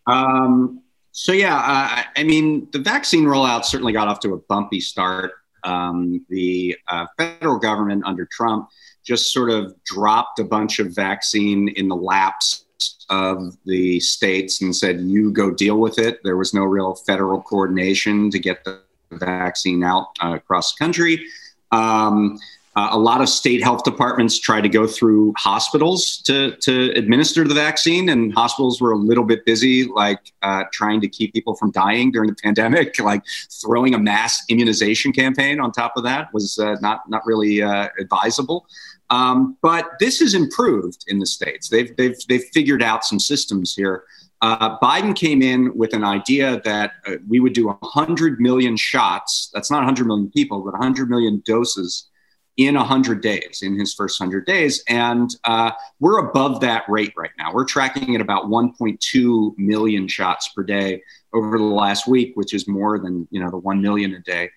Um, 0.07 0.81
so 1.11 1.31
yeah, 1.31 1.55
uh, 1.55 2.03
I 2.15 2.23
mean, 2.23 2.67
the 2.71 2.79
vaccine 2.79 3.25
rollout 3.25 3.65
certainly 3.65 3.93
got 3.93 4.07
off 4.07 4.19
to 4.21 4.33
a 4.33 4.37
bumpy 4.37 4.79
start. 4.79 5.33
Um, 5.63 6.25
the 6.29 6.75
uh, 6.87 7.05
federal 7.17 7.59
government 7.59 8.03
under 8.05 8.25
Trump 8.25 8.69
just 9.03 9.33
sort 9.33 9.49
of 9.49 9.73
dropped 9.83 10.39
a 10.39 10.43
bunch 10.43 10.79
of 10.79 10.95
vaccine 10.95 11.69
in 11.69 11.87
the 11.87 11.95
laps 11.95 12.65
of 13.09 13.57
the 13.65 13.99
states 13.99 14.61
and 14.61 14.75
said, 14.75 15.01
"You 15.01 15.31
go 15.31 15.51
deal 15.51 15.79
with 15.79 15.99
it." 15.99 16.21
There 16.23 16.37
was 16.37 16.53
no 16.53 16.63
real 16.63 16.95
federal 16.95 17.41
coordination 17.41 18.29
to 18.31 18.39
get 18.39 18.63
the 18.63 18.81
vaccine 19.11 19.83
out 19.83 20.07
uh, 20.23 20.33
across 20.35 20.73
the 20.73 20.83
country. 20.83 21.25
Um, 21.71 22.39
uh, 22.75 22.89
a 22.91 22.97
lot 22.97 23.19
of 23.21 23.27
state 23.27 23.61
health 23.61 23.83
departments 23.83 24.39
tried 24.39 24.61
to 24.61 24.69
go 24.69 24.87
through 24.87 25.33
hospitals 25.37 26.21
to, 26.25 26.55
to 26.57 26.91
administer 26.91 27.45
the 27.45 27.53
vaccine, 27.53 28.07
and 28.09 28.33
hospitals 28.33 28.79
were 28.79 28.91
a 28.91 28.97
little 28.97 29.25
bit 29.25 29.45
busy, 29.45 29.85
like 29.85 30.31
uh, 30.41 30.63
trying 30.71 31.01
to 31.01 31.09
keep 31.09 31.33
people 31.33 31.55
from 31.55 31.71
dying 31.71 32.11
during 32.11 32.29
the 32.29 32.35
pandemic. 32.43 32.97
Like 32.99 33.23
throwing 33.61 33.93
a 33.93 33.99
mass 33.99 34.43
immunization 34.49 35.11
campaign 35.11 35.59
on 35.59 35.71
top 35.71 35.93
of 35.97 36.03
that 36.03 36.33
was 36.33 36.59
uh, 36.59 36.75
not 36.81 37.09
not 37.09 37.25
really 37.25 37.61
uh, 37.61 37.89
advisable. 37.99 38.65
Um, 39.09 39.57
but 39.61 39.89
this 39.99 40.19
has 40.19 40.33
improved 40.33 41.03
in 41.07 41.19
the 41.19 41.25
states. 41.25 41.67
They've 41.67 41.95
they've 41.97 42.15
they've 42.29 42.45
figured 42.53 42.81
out 42.81 43.03
some 43.03 43.19
systems 43.19 43.75
here. 43.75 44.05
Uh, 44.41 44.79
Biden 44.79 45.15
came 45.15 45.41
in 45.41 45.75
with 45.77 45.93
an 45.93 46.03
idea 46.03 46.61
that 46.63 46.93
uh, 47.05 47.17
we 47.27 47.39
would 47.39 47.53
do 47.53 47.67
100 47.67 48.39
million 48.39 48.75
shots. 48.75 49.51
That's 49.53 49.69
not 49.69 49.77
100 49.79 50.07
million 50.07 50.31
people, 50.31 50.61
but 50.61 50.71
100 50.71 51.09
million 51.11 51.43
doses 51.45 52.09
in 52.57 52.75
100 52.75 53.21
days, 53.21 53.61
in 53.63 53.79
his 53.79 53.93
first 53.93 54.19
100 54.19 54.45
days. 54.45 54.83
And 54.87 55.33
uh, 55.45 55.71
we're 55.99 56.19
above 56.19 56.59
that 56.61 56.83
rate 56.87 57.13
right 57.15 57.31
now. 57.37 57.53
We're 57.53 57.65
tracking 57.65 58.15
at 58.15 58.21
about 58.21 58.45
1.2 58.45 59.57
million 59.57 60.07
shots 60.07 60.49
per 60.49 60.63
day 60.63 61.01
over 61.33 61.57
the 61.57 61.63
last 61.63 62.07
week, 62.07 62.33
which 62.35 62.53
is 62.53 62.67
more 62.67 62.99
than 62.99 63.27
you 63.31 63.41
know 63.41 63.49
the 63.49 63.57
1 63.57 63.81
million 63.81 64.13
a 64.13 64.19
day 64.19 64.49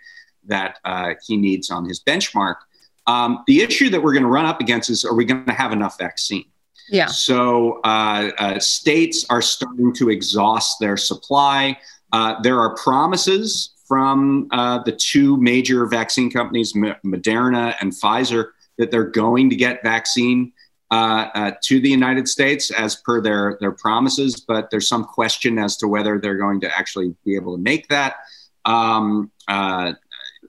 that 0.46 0.78
uh, 0.84 1.14
he 1.26 1.36
needs 1.36 1.70
on 1.70 1.84
his 1.84 2.02
benchmark. 2.02 2.56
Um, 3.06 3.44
the 3.46 3.60
issue 3.60 3.90
that 3.90 4.02
we're 4.02 4.12
going 4.12 4.24
to 4.24 4.28
run 4.28 4.46
up 4.46 4.60
against 4.60 4.90
is 4.90 5.04
are 5.04 5.14
we 5.14 5.24
going 5.24 5.44
to 5.46 5.52
have 5.52 5.72
enough 5.72 5.98
vaccine? 5.98 6.46
Yeah. 6.88 7.06
So 7.06 7.80
uh, 7.84 8.30
uh, 8.38 8.58
states 8.58 9.24
are 9.30 9.40
starting 9.42 9.92
to 9.94 10.10
exhaust 10.10 10.78
their 10.80 10.96
supply. 10.96 11.78
Uh, 12.12 12.40
there 12.42 12.60
are 12.60 12.74
promises 12.76 13.73
from 13.86 14.48
uh, 14.50 14.82
the 14.82 14.92
two 14.92 15.36
major 15.36 15.86
vaccine 15.86 16.30
companies, 16.30 16.72
Moderna 16.72 17.74
and 17.80 17.92
Pfizer, 17.92 18.48
that 18.78 18.90
they're 18.90 19.10
going 19.10 19.50
to 19.50 19.56
get 19.56 19.82
vaccine 19.82 20.52
uh, 20.90 21.28
uh, 21.34 21.50
to 21.62 21.80
the 21.80 21.88
United 21.88 22.28
States 22.28 22.70
as 22.70 22.96
per 22.96 23.20
their, 23.20 23.56
their 23.60 23.72
promises, 23.72 24.40
but 24.40 24.70
there's 24.70 24.88
some 24.88 25.04
question 25.04 25.58
as 25.58 25.76
to 25.76 25.88
whether 25.88 26.18
they're 26.18 26.38
going 26.38 26.60
to 26.60 26.78
actually 26.78 27.14
be 27.24 27.34
able 27.34 27.56
to 27.56 27.62
make 27.62 27.88
that. 27.88 28.16
Um, 28.64 29.30
uh, 29.48 29.94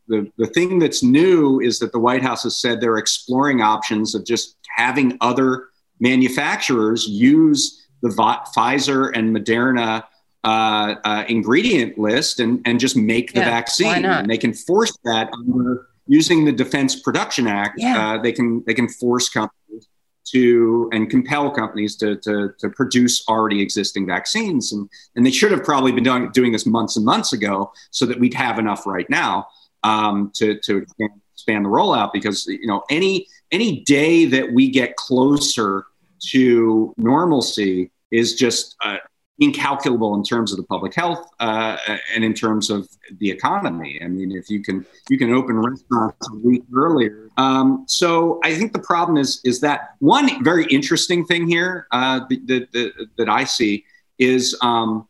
the, 0.08 0.32
the 0.38 0.48
thing 0.48 0.80
that's 0.80 1.02
new 1.02 1.60
is 1.62 1.80
that 1.80 1.92
the 1.92 2.00
White 2.00 2.22
House 2.22 2.44
has 2.44 2.56
said 2.56 2.80
they're 2.80 2.98
exploring 2.98 3.62
options 3.62 4.14
of 4.14 4.26
just 4.26 4.58
having 4.76 5.18
other 5.22 5.70
manufacturers 6.00 7.08
use 7.08 7.88
the 8.02 8.10
Pfizer 8.10 9.12
and 9.16 9.36
Moderna 9.36 10.04
uh, 10.46 10.96
uh, 11.04 11.26
ingredient 11.28 11.98
list 11.98 12.40
and, 12.40 12.62
and 12.66 12.80
just 12.80 12.96
make 12.96 13.34
the 13.34 13.40
yeah, 13.40 13.50
vaccine. 13.50 14.06
And 14.06 14.30
they 14.30 14.38
can 14.38 14.54
force 14.54 14.96
that 15.04 15.34
under 15.34 15.88
using 16.08 16.46
the 16.46 16.52
Defense 16.52 17.00
Production 17.00 17.48
Act. 17.48 17.76
Yeah. 17.78 18.14
Uh, 18.14 18.22
they 18.22 18.32
can 18.32 18.64
they 18.66 18.74
can 18.74 18.88
force 18.88 19.28
companies 19.28 19.88
to 20.26 20.90
and 20.94 21.10
compel 21.10 21.52
companies 21.52 21.96
to, 21.96 22.16
to, 22.18 22.54
to 22.60 22.70
produce 22.70 23.28
already 23.28 23.62
existing 23.62 24.08
vaccines. 24.08 24.72
And, 24.72 24.90
and 25.16 25.26
they 25.26 25.32
should 25.32 25.52
have 25.52 25.64
probably 25.64 25.92
been 25.92 26.04
doing, 26.04 26.32
doing 26.32 26.52
this 26.52 26.66
months 26.66 26.96
and 26.96 27.06
months 27.06 27.34
ago 27.34 27.72
so 27.92 28.06
that 28.06 28.20
we'd 28.20 28.34
have 28.34 28.58
enough 28.58 28.88
right 28.88 29.10
now 29.10 29.48
um, 29.84 30.32
to, 30.36 30.60
to 30.62 30.86
expand 31.34 31.66
the 31.66 31.70
rollout 31.70 32.12
because 32.12 32.48
you 32.48 32.66
know 32.66 32.84
any 32.90 33.28
any 33.52 33.82
day 33.82 34.26
that 34.26 34.52
we 34.52 34.70
get 34.70 34.96
closer 34.96 35.86
to 36.20 36.94
normalcy 36.98 37.92
is 38.12 38.36
just 38.36 38.76
uh, 38.84 38.98
incalculable 39.40 40.16
in 40.16 40.24
terms 40.24 40.52
of 40.52 40.58
the 40.58 40.64
public 40.64 40.94
health 40.96 41.30
uh, 41.40 41.76
and 42.16 42.24
in 42.24 42.34
terms 42.34 42.70
of 42.70 42.88
the 43.20 43.30
economy. 43.30 44.00
I 44.02 44.08
mean, 44.08 44.32
if 44.32 44.50
you 44.50 44.64
can 44.64 44.86
you 45.10 45.18
can 45.18 45.34
open 45.34 45.58
restaurants 45.58 46.30
a 46.32 46.36
week 46.36 46.64
earlier. 46.74 47.30
Um, 47.38 47.84
so 47.88 48.40
I 48.44 48.56
think 48.56 48.72
the 48.72 48.80
problem 48.80 49.18
is 49.18 49.42
is 49.44 49.60
that 49.60 49.96
one 50.00 50.44
very 50.44 50.66
interesting 50.66 51.26
thing 51.26 51.48
here 51.48 51.88
uh, 51.92 52.22
that, 52.30 52.68
that, 52.74 53.08
that 53.18 53.30
I 53.30 53.44
see 53.44 53.84
is 54.18 54.58
um, 54.62 55.08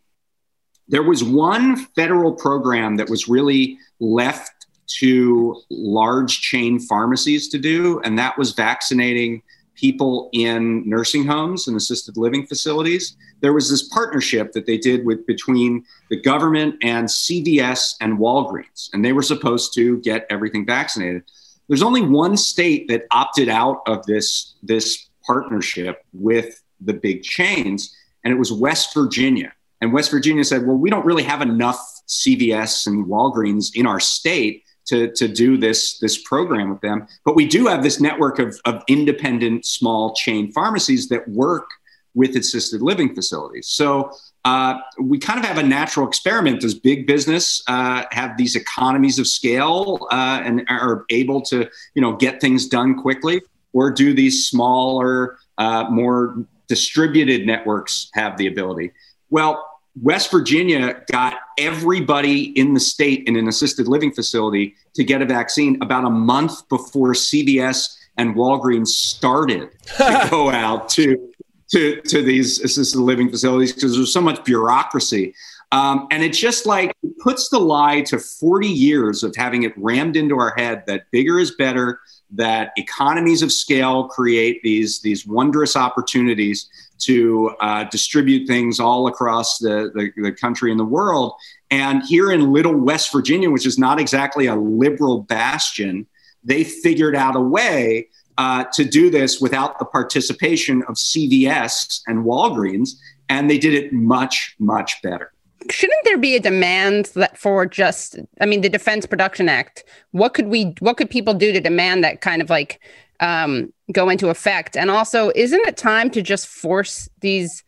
There 0.88 1.03
was 1.03 1.23
one 1.23 1.76
federal 1.95 2.34
program 2.34 2.97
that 2.97 3.09
was 3.09 3.28
really 3.28 3.78
left 3.99 4.67
to 4.99 5.61
large 5.71 6.41
chain 6.41 6.80
pharmacies 6.80 7.49
to 7.49 7.57
do, 7.57 7.99
and 8.03 8.17
that 8.19 8.38
was 8.38 8.53
vaccinating 8.53 9.41
people 9.76 10.30
in 10.34 10.88
nursing 10.89 11.26
homes 11.26 11.67
and 11.67 11.78
assisted 11.78 12.17
living 12.17 12.45
facilities. 12.47 13.17
There 13.41 13.53
was 13.53 13.69
this 13.69 13.88
partnership 13.89 14.51
that 14.53 14.65
they 14.65 14.78
did 14.78 15.05
with 15.05 15.26
between 15.28 15.86
the 16.09 16.19
government 16.19 16.76
and 16.82 17.07
CVS 17.07 17.95
and 18.01 18.17
Walgreens, 18.17 18.89
and 18.93 19.03
they 19.03 19.13
were 19.13 19.21
supposed 19.21 19.73
to 19.76 19.99
get 19.99 20.26
everything 20.30 20.65
vaccinated. 20.65 21.23
There's 21.67 21.84
only 21.84 22.01
one 22.01 22.38
state 22.38 22.88
that 22.89 23.05
opted 23.11 23.49
out 23.49 23.82
of 23.88 24.05
this, 24.05 24.55
this 24.63 25.09
partnership 25.26 26.03
with 26.13 26.61
the 26.82 26.93
big 26.93 27.23
chains, 27.23 27.95
and 28.23 28.34
it 28.34 28.38
was 28.38 28.51
West 28.51 28.93
Virginia. 28.93 29.51
And 29.82 29.93
West 29.93 30.11
Virginia 30.11 30.43
said, 30.43 30.65
well, 30.65 30.78
we 30.78 30.89
don't 30.89 31.05
really 31.05 31.23
have 31.23 31.41
enough 31.41 31.80
CVS 32.07 32.88
and 32.88 33.05
Walgreens 33.05 33.76
in 33.76 33.86
our 33.86 33.99
state 33.99 34.63
to, 34.86 35.11
to 35.13 35.27
do 35.27 35.57
this, 35.57 35.99
this 35.99 36.17
program 36.21 36.69
with 36.69 36.81
them. 36.81 37.07
But 37.23 37.36
we 37.36 37.47
do 37.47 37.67
have 37.67 37.83
this 37.83 37.99
network 37.99 38.39
of, 38.39 38.59
of 38.65 38.83
independent 38.88 39.65
small 39.65 40.13
chain 40.13 40.51
pharmacies 40.51 41.09
that 41.09 41.27
work 41.27 41.65
with 42.13 42.36
assisted 42.36 42.81
living 42.81 43.13
facilities. 43.13 43.67
So 43.67 44.11
uh, 44.45 44.75
we 44.99 45.19
kind 45.19 45.39
of 45.39 45.45
have 45.45 45.57
a 45.57 45.63
natural 45.63 46.07
experiment. 46.07 46.61
Does 46.61 46.73
big 46.73 47.07
business 47.07 47.61
uh, 47.67 48.03
have 48.11 48.38
these 48.38 48.55
economies 48.55 49.19
of 49.19 49.27
scale 49.27 50.07
uh, 50.11 50.41
and 50.43 50.63
are 50.69 51.05
able 51.09 51.41
to, 51.41 51.69
you 51.93 52.01
know, 52.01 52.15
get 52.15 52.39
things 52.39 52.67
done 52.67 52.95
quickly, 52.95 53.41
or 53.73 53.91
do 53.91 54.13
these 54.13 54.47
smaller, 54.47 55.38
uh, 55.57 55.89
more 55.89 56.45
distributed 56.67 57.45
networks 57.45 58.09
have 58.13 58.38
the 58.38 58.47
ability? 58.47 58.91
Well, 59.29 59.67
West 60.01 60.29
Virginia 60.29 61.01
got 61.11 61.35
everybody 61.57 62.57
in 62.59 62.73
the 62.73 62.79
state 62.79 63.23
in 63.27 63.35
an 63.35 63.47
assisted 63.47 63.87
living 63.87 64.11
facility 64.11 64.75
to 64.93 65.03
get 65.03 65.21
a 65.21 65.25
vaccine 65.25 65.81
about 65.81 66.03
a 66.03 66.09
month 66.09 66.67
before 66.69 67.13
CVS 67.13 67.97
and 68.17 68.35
Walgreens 68.35 68.87
started 68.87 69.69
to 69.97 70.27
go 70.31 70.49
out 70.49 70.89
to, 70.89 71.31
to, 71.71 72.01
to 72.01 72.21
these 72.21 72.59
assisted 72.59 72.99
living 72.99 73.29
facilities 73.29 73.73
because 73.73 73.95
there's 73.95 74.13
so 74.13 74.21
much 74.21 74.43
bureaucracy. 74.43 75.33
Um, 75.71 76.07
and 76.11 76.23
it 76.23 76.33
just 76.33 76.65
like 76.65 76.95
puts 77.19 77.49
the 77.49 77.59
lie 77.59 78.01
to 78.01 78.19
40 78.19 78.67
years 78.67 79.23
of 79.23 79.35
having 79.35 79.63
it 79.63 79.73
rammed 79.77 80.15
into 80.15 80.37
our 80.37 80.53
head 80.57 80.83
that 80.87 81.09
bigger 81.11 81.39
is 81.39 81.51
better, 81.51 81.99
that 82.32 82.71
economies 82.78 83.41
of 83.41 83.51
scale 83.51 84.07
create 84.07 84.61
these, 84.63 85.01
these 85.01 85.26
wondrous 85.26 85.76
opportunities 85.76 86.69
to 86.97 87.55
uh, 87.59 87.84
distribute 87.86 88.47
things 88.47 88.80
all 88.80 89.07
across 89.07 89.57
the, 89.57 89.91
the, 89.93 90.11
the, 90.21 90.32
country 90.32 90.71
and 90.71 90.80
the 90.80 90.86
world. 90.86 91.34
And 91.69 92.03
here 92.03 92.32
in 92.32 92.51
Little 92.53 92.76
West 92.76 93.11
Virginia, 93.11 93.49
which 93.49 93.65
is 93.65 93.78
not 93.78 93.99
exactly 93.99 94.47
a 94.47 94.55
liberal 94.55 95.21
bastion, 95.21 96.07
they 96.43 96.63
figured 96.63 97.15
out 97.15 97.36
a 97.36 97.41
way 97.41 98.07
uh, 98.38 98.65
to 98.73 98.84
do 98.86 99.09
this 99.09 99.39
without 99.39 99.80
the 99.80 99.86
participation 99.86 100.84
of 100.84 100.95
CVS 100.95 102.01
and 102.07 102.26
Walgreens, 102.26 102.91
and 103.30 103.49
they 103.49 103.57
did 103.57 103.73
it 103.73 103.93
much, 103.93 104.55
much 104.59 105.01
better. 105.01 105.32
Shouldn't 105.70 106.03
there 106.03 106.18
be 106.18 106.36
a 106.36 106.39
demand 106.39 107.05
that 107.16 107.38
for 107.38 107.66
just, 107.66 108.20
I 108.39 108.45
mean, 108.45 108.61
the 108.61 108.70
Defense 108.70 109.05
Production 109.05 109.49
Act? 109.49 109.84
What 110.11 110.34
could 110.34 110.47
we, 110.47 110.76
what 110.80 110.97
could 110.97 111.09
people 111.09 111.34
do 111.34 111.51
to 111.51 111.59
demand 111.59 112.03
that 112.03 112.22
kind 112.22 112.41
of 112.41 112.49
like 112.49 112.80
um, 113.20 113.74
go 113.91 114.09
into 114.09 114.30
effect? 114.30 114.78
And 114.78 114.91
also, 114.91 115.32
isn't 115.36 115.68
it 115.68 115.78
time 115.78 116.09
to 116.11 116.22
just 116.22 116.47
force 116.47 117.09
these 117.22 117.63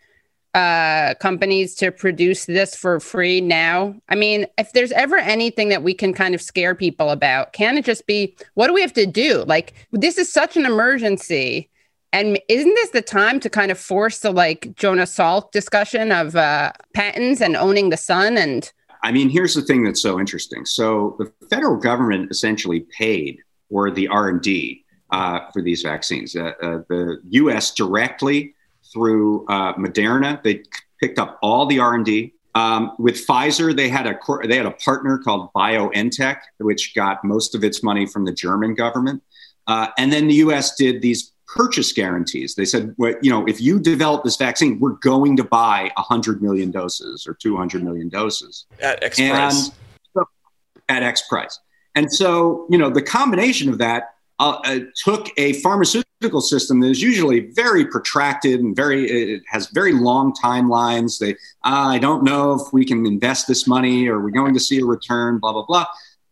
uh, 0.54 1.14
companies 1.16 1.76
to 1.76 1.91
produce 1.91 2.45
this 2.45 2.76
for 2.76 3.00
free 3.00 3.41
now? 3.41 3.95
I 4.10 4.16
mean, 4.16 4.48
if 4.58 4.74
there's 4.74 4.91
ever 4.91 5.18
anything 5.18 5.70
that 5.70 5.84
we 5.84 5.93
can 5.93 6.14
kind 6.14 6.34
of 6.34 6.41
scare 6.41 6.76
people 6.76 7.10
about, 7.10 7.54
can 7.54 7.78
it 7.78 7.86
just 7.86 8.08
be 8.08 8.36
what 8.56 8.68
do 8.68 8.74
we 8.74 8.82
have 8.82 8.93
to 8.93 9.06
do? 9.06 9.43
Like, 9.45 9.74
this 9.91 10.18
is 10.18 10.32
such 10.32 10.58
an 10.58 10.66
emergency. 10.66 11.70
And 12.14 12.39
isn't 12.47 12.74
this 12.74 12.89
the 12.91 13.01
time 13.01 13.39
to 13.41 13.49
kind 13.49 13.72
of 13.72 13.78
force 13.78 14.20
the 14.20 14.32
like 14.32 14.76
Jonas 14.76 15.16
Salk 15.16 15.51
discussion 15.51 16.12
of 16.12 16.36
uh, 16.36 16.72
patents 16.93 17.41
and 17.41 17.55
owning 17.55 17.89
the 17.89 17.97
sun? 17.97 18.38
And 18.38 18.72
I 19.03 19.12
mean, 19.12 19.30
here's 19.30 19.53
the 19.53 19.62
thing 19.62 19.84
that's 19.84 20.01
so 20.01 20.20
interesting. 20.20 20.66
So 20.66 21.16
the 21.20 21.32
federal 21.49 21.78
government 21.78 22.32
essentially 22.32 22.82
paid 22.97 23.39
for 23.70 23.91
the 23.91 24.08
R 24.08 24.30
and 24.30 24.41
D 24.41 24.86
uh, 25.12 25.51
for 25.51 25.62
these 25.62 25.82
vaccines. 25.82 26.36
Uh, 26.36 26.53
uh, 26.62 26.80
the 26.89 27.22
U.S. 27.30 27.74
directly 27.74 28.53
through 28.93 29.45
uh, 29.47 29.74
Moderna, 29.74 30.41
they 30.43 30.64
picked 30.99 31.20
up 31.20 31.38
all 31.41 31.66
the 31.66 31.80
R 31.80 31.93
and 31.93 32.05
D. 32.05 32.34
Um, 32.55 32.93
with 32.97 33.26
Pfizer, 33.28 33.76
they 33.76 33.88
had 33.88 34.08
a 34.08 34.18
they 34.47 34.58
had 34.58 34.66
a 34.66 34.72
partner 34.72 35.20
called 35.20 35.53
BioNTech, 35.53 36.38
which 36.58 36.95
got 36.95 37.24
most 37.24 37.53
of 37.53 37.64
its 37.64 37.84
money 37.84 38.08
from 38.08 38.26
the 38.26 38.34
German 38.34 38.74
government, 38.74 39.22
uh, 39.68 39.89
and 39.97 40.12
then 40.12 40.28
the 40.28 40.36
U.S. 40.36 40.76
did 40.76 41.01
these 41.01 41.34
purchase 41.48 41.91
guarantees. 41.91 42.56
They 42.56 42.66
said, 42.66 42.93
well, 42.98 43.14
you 43.22 43.32
know, 43.32 43.45
if 43.45 43.62
you 43.62 43.80
develop 43.80 44.24
this 44.24 44.36
vaccine, 44.36 44.80
we're 44.80 44.91
going 44.91 45.38
to 45.38 45.43
buy 45.43 45.91
100 45.95 46.41
million 46.41 46.72
doses 46.72 47.26
or 47.26 47.34
200 47.34 47.84
million 47.84 48.10
doses 48.10 48.66
at 48.82 49.04
X 49.04 49.18
price. 49.18 49.72
And, 50.16 50.26
at 50.89 51.04
X 51.04 51.28
price. 51.28 51.60
And 51.95 52.12
so, 52.14 52.68
you 52.70 52.78
know, 52.78 52.89
the 52.89 53.02
combination 53.02 53.70
of 53.70 53.78
that 53.80 54.14
uh, 54.39 54.60
uh, 54.66 54.80
took 55.04 55.30
a 55.38 55.54
pharmaceutical 55.62 56.41
system 56.41 56.80
that 56.80 56.89
is 56.89 57.02
usually 57.02 57.52
very 57.52 57.86
protracted 57.86 58.60
and 58.60 58.76
very 58.76 59.10
it 59.10 59.41
has 59.48 59.68
very 59.70 59.93
long 59.93 60.32
timelines. 60.34 61.18
They 61.18 61.34
uh, 61.64 61.89
I 61.89 61.98
don't 61.98 62.24
know 62.24 62.54
if 62.54 62.72
we 62.72 62.86
can 62.86 63.06
invest 63.06 63.48
this 63.48 63.68
money 63.68 64.08
or 64.08 64.20
we're 64.20 64.30
going 64.30 64.54
to 64.54 64.60
see 64.60 64.80
a 64.80 64.86
return. 64.86 65.39
Blah 65.39 65.54
blah 65.54 65.66
blah. 65.66 65.86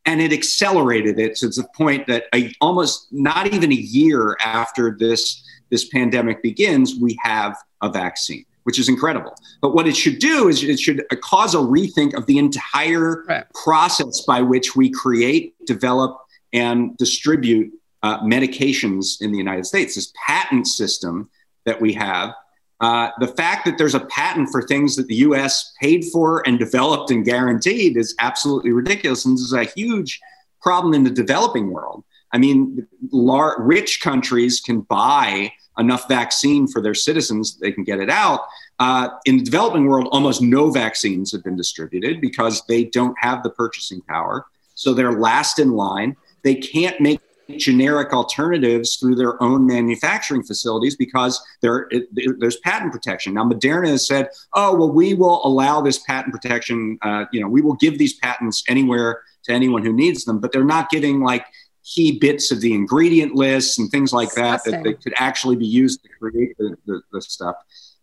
And 0.06 0.22
it 0.22 0.32
accelerated 0.32 1.20
it 1.20 1.36
to 1.38 1.50
the 1.50 1.68
point 1.76 2.06
that 2.08 2.26
a, 2.34 2.54
almost 2.62 3.08
not 3.12 3.52
even 3.52 3.72
a 3.72 3.76
year 3.76 4.38
after 4.44 4.96
this 4.98 5.44
this 5.72 5.90
pandemic 5.90 6.44
begins, 6.44 6.96
we 6.96 7.18
have 7.24 7.58
a 7.82 7.90
vaccine 7.90 8.46
which 8.66 8.80
is 8.80 8.90
incredible. 8.90 9.34
But 9.62 9.76
what 9.76 9.88
it 9.88 9.96
should 9.96 10.18
do 10.18 10.48
is 10.48 10.64
it 10.64 10.80
should 10.80 11.06
cause 11.22 11.54
a 11.54 11.60
rethink 11.60 12.16
of 12.16 12.26
the 12.26 12.40
entire 12.40 13.24
right. 13.28 13.46
process 13.54 14.22
by 14.22 14.42
which 14.42 14.76
we 14.76 14.90
create, 14.90 15.54
develop, 15.68 16.20
and 16.52 16.98
distribute 16.98 17.72
uh, 18.02 18.22
medications 18.22 19.22
in 19.22 19.32
the 19.32 19.38
United 19.38 19.66
States, 19.66 19.96
this 19.96 20.12
patent 20.26 20.68
system 20.68 21.30
that 21.66 21.80
we 21.80 21.94
have. 21.94 22.34
Uh, 22.82 23.10
the 23.20 23.28
fact 23.28 23.66
that 23.66 23.78
there's 23.78 23.96
a 23.96 24.02
patent 24.02 24.50
for 24.52 24.62
things 24.62 24.96
that 24.96 25.08
the 25.08 25.16
US 25.16 25.74
paid 25.82 26.06
for 26.12 26.46
and 26.48 26.60
developed 26.60 27.10
and 27.12 27.24
guaranteed 27.24 27.98
is 27.98 28.16
absolutely 28.20 28.72
ridiculous. 28.72 29.26
And 29.26 29.38
this 29.38 29.44
is 29.44 29.54
a 29.54 29.64
huge 29.64 30.20
problem 30.62 30.94
in 30.94 31.04
the 31.04 31.10
developing 31.10 31.72
world. 31.72 32.04
I 32.34 32.38
mean, 32.38 32.86
rich 33.12 34.02
countries 34.02 34.60
can 34.60 34.82
buy 34.82 35.54
enough 35.78 36.08
vaccine 36.08 36.68
for 36.68 36.82
their 36.82 36.94
citizens, 36.94 37.58
they 37.58 37.72
can 37.72 37.84
get 37.84 38.00
it 38.00 38.10
out. 38.10 38.42
Uh, 38.80 39.10
in 39.26 39.38
the 39.38 39.44
developing 39.44 39.86
world, 39.86 40.08
almost 40.12 40.42
no 40.42 40.70
vaccines 40.70 41.32
have 41.32 41.44
been 41.44 41.56
distributed 41.56 42.20
because 42.20 42.66
they 42.68 42.86
don't 42.86 43.16
have 43.20 43.44
the 43.44 43.50
purchasing 43.50 44.02
power. 44.02 44.46
So 44.74 44.94
they're 44.94 45.20
last 45.20 45.60
in 45.60 45.72
line. 45.72 46.16
They 46.44 46.56
can't 46.56 47.00
make 47.00 47.20
generic 47.58 48.14
alternatives 48.14 48.98
through 48.98 49.16
their 49.16 49.42
own 49.42 49.66
manufacturing 49.66 50.44
facilities 50.44 50.96
because 50.96 51.44
there, 51.62 51.88
it, 51.92 52.08
there's 52.40 52.58
patent 52.58 52.92
protection. 52.92 53.34
Now, 53.34 53.48
Moderna 53.48 53.88
has 53.88 54.08
said, 54.08 54.30
oh, 54.54 54.76
well, 54.76 54.92
we 54.92 55.14
will 55.14 55.46
allow 55.46 55.82
this 55.82 56.00
patent 56.00 56.34
protection. 56.34 56.98
Uh, 57.02 57.26
you 57.32 57.42
know, 57.42 57.48
we 57.48 57.62
will 57.62 57.76
give 57.76 57.98
these 57.98 58.14
patents 58.14 58.64
anywhere 58.68 59.22
to 59.44 59.54
anyone 59.54 59.84
who 59.84 59.94
needs 59.94 60.26
them, 60.26 60.40
but 60.40 60.52
they're 60.52 60.64
not 60.64 60.90
giving 60.90 61.22
like 61.22 61.46
key 61.84 62.18
bits 62.18 62.52
of 62.52 62.62
the 62.62 62.74
ingredient 62.74 63.36
lists 63.36 63.78
and 63.78 63.92
things 63.92 64.12
like 64.12 64.34
that 64.34 64.64
that, 64.66 64.84
that 64.84 65.02
could 65.04 65.14
actually 65.18 65.56
be 65.56 65.68
used 65.68 66.02
to 66.02 66.10
create 66.20 66.58
the, 66.58 66.76
the, 66.88 67.02
the 67.12 67.22
stuff. 67.22 67.56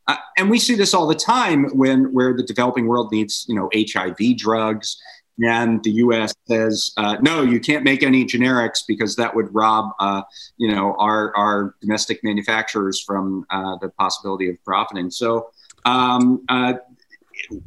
Uh, 0.06 0.16
and 0.36 0.50
we 0.50 0.58
see 0.58 0.74
this 0.74 0.94
all 0.94 1.06
the 1.06 1.14
time 1.14 1.64
when 1.76 2.12
where 2.12 2.36
the 2.36 2.42
developing 2.42 2.86
world 2.86 3.10
needs, 3.12 3.44
you 3.48 3.54
know, 3.54 3.70
HIV 3.74 4.36
drugs 4.36 5.00
and 5.44 5.82
the 5.82 5.90
U.S. 5.92 6.34
says 6.46 6.92
uh, 6.96 7.16
no, 7.20 7.42
you 7.42 7.60
can't 7.60 7.84
make 7.84 8.02
any 8.02 8.24
generics 8.24 8.80
because 8.86 9.16
that 9.16 9.34
would 9.34 9.52
rob, 9.54 9.92
uh, 9.98 10.22
you 10.56 10.72
know, 10.72 10.94
our 10.98 11.34
our 11.36 11.74
domestic 11.80 12.22
manufacturers 12.22 13.00
from 13.00 13.46
uh, 13.50 13.76
the 13.80 13.88
possibility 13.90 14.48
of 14.48 14.62
profiting. 14.64 15.10
So 15.10 15.50
um, 15.84 16.44
uh, 16.48 16.74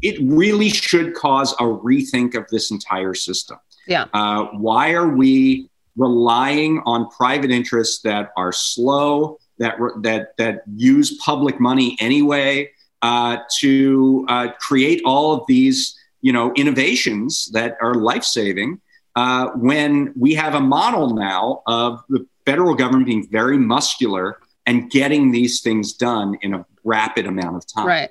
it 0.02 0.18
really 0.22 0.70
should 0.70 1.16
cause 1.16 1.54
a 1.54 1.64
rethink 1.64 2.36
of 2.36 2.48
this 2.50 2.72
entire 2.72 3.14
system. 3.14 3.58
Yeah. 3.88 4.06
Uh, 4.14 4.46
why 4.54 4.94
are 4.94 5.10
we 5.10 5.70
relying 5.98 6.82
on 6.86 7.10
private 7.10 7.52
interests 7.52 8.02
that 8.04 8.32
are 8.38 8.52
slow, 8.52 9.38
that 9.58 9.78
that 10.02 10.38
that 10.38 10.64
use 10.76 11.18
public 11.18 11.60
money 11.60 11.98
anyway, 12.00 12.70
uh, 13.02 13.38
to 13.60 14.26
create 14.60 15.02
all 15.06 15.34
of 15.34 15.44
these? 15.48 15.98
You 16.26 16.34
know, 16.34 16.52
innovations 16.56 17.52
that 17.52 17.78
are 17.82 17.94
life 17.94 18.24
saving 18.24 18.82
uh, 19.16 19.50
when 19.50 20.12
we 20.18 20.34
have 20.34 20.56
a 20.56 20.60
model 20.60 21.14
now 21.14 21.62
of 21.68 22.04
the 22.10 22.26
federal 22.48 22.74
government 22.74 23.06
being 23.06 23.28
very 23.30 23.60
muscular 23.60 24.40
and 24.66 24.90
getting 24.90 25.30
these 25.30 25.62
things 25.62 25.94
done 25.94 26.36
in 26.42 26.56
a 26.56 26.66
rapid 26.84 27.28
amount 27.28 27.58
of 27.58 27.68
time. 27.68 27.86
Right. 27.86 28.10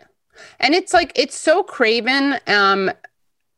And 0.61 0.77
it's 0.77 0.95
like 0.95 1.11
it's 1.17 1.35
so 1.35 1.65
craven. 1.65 2.39
Um, 2.47 2.89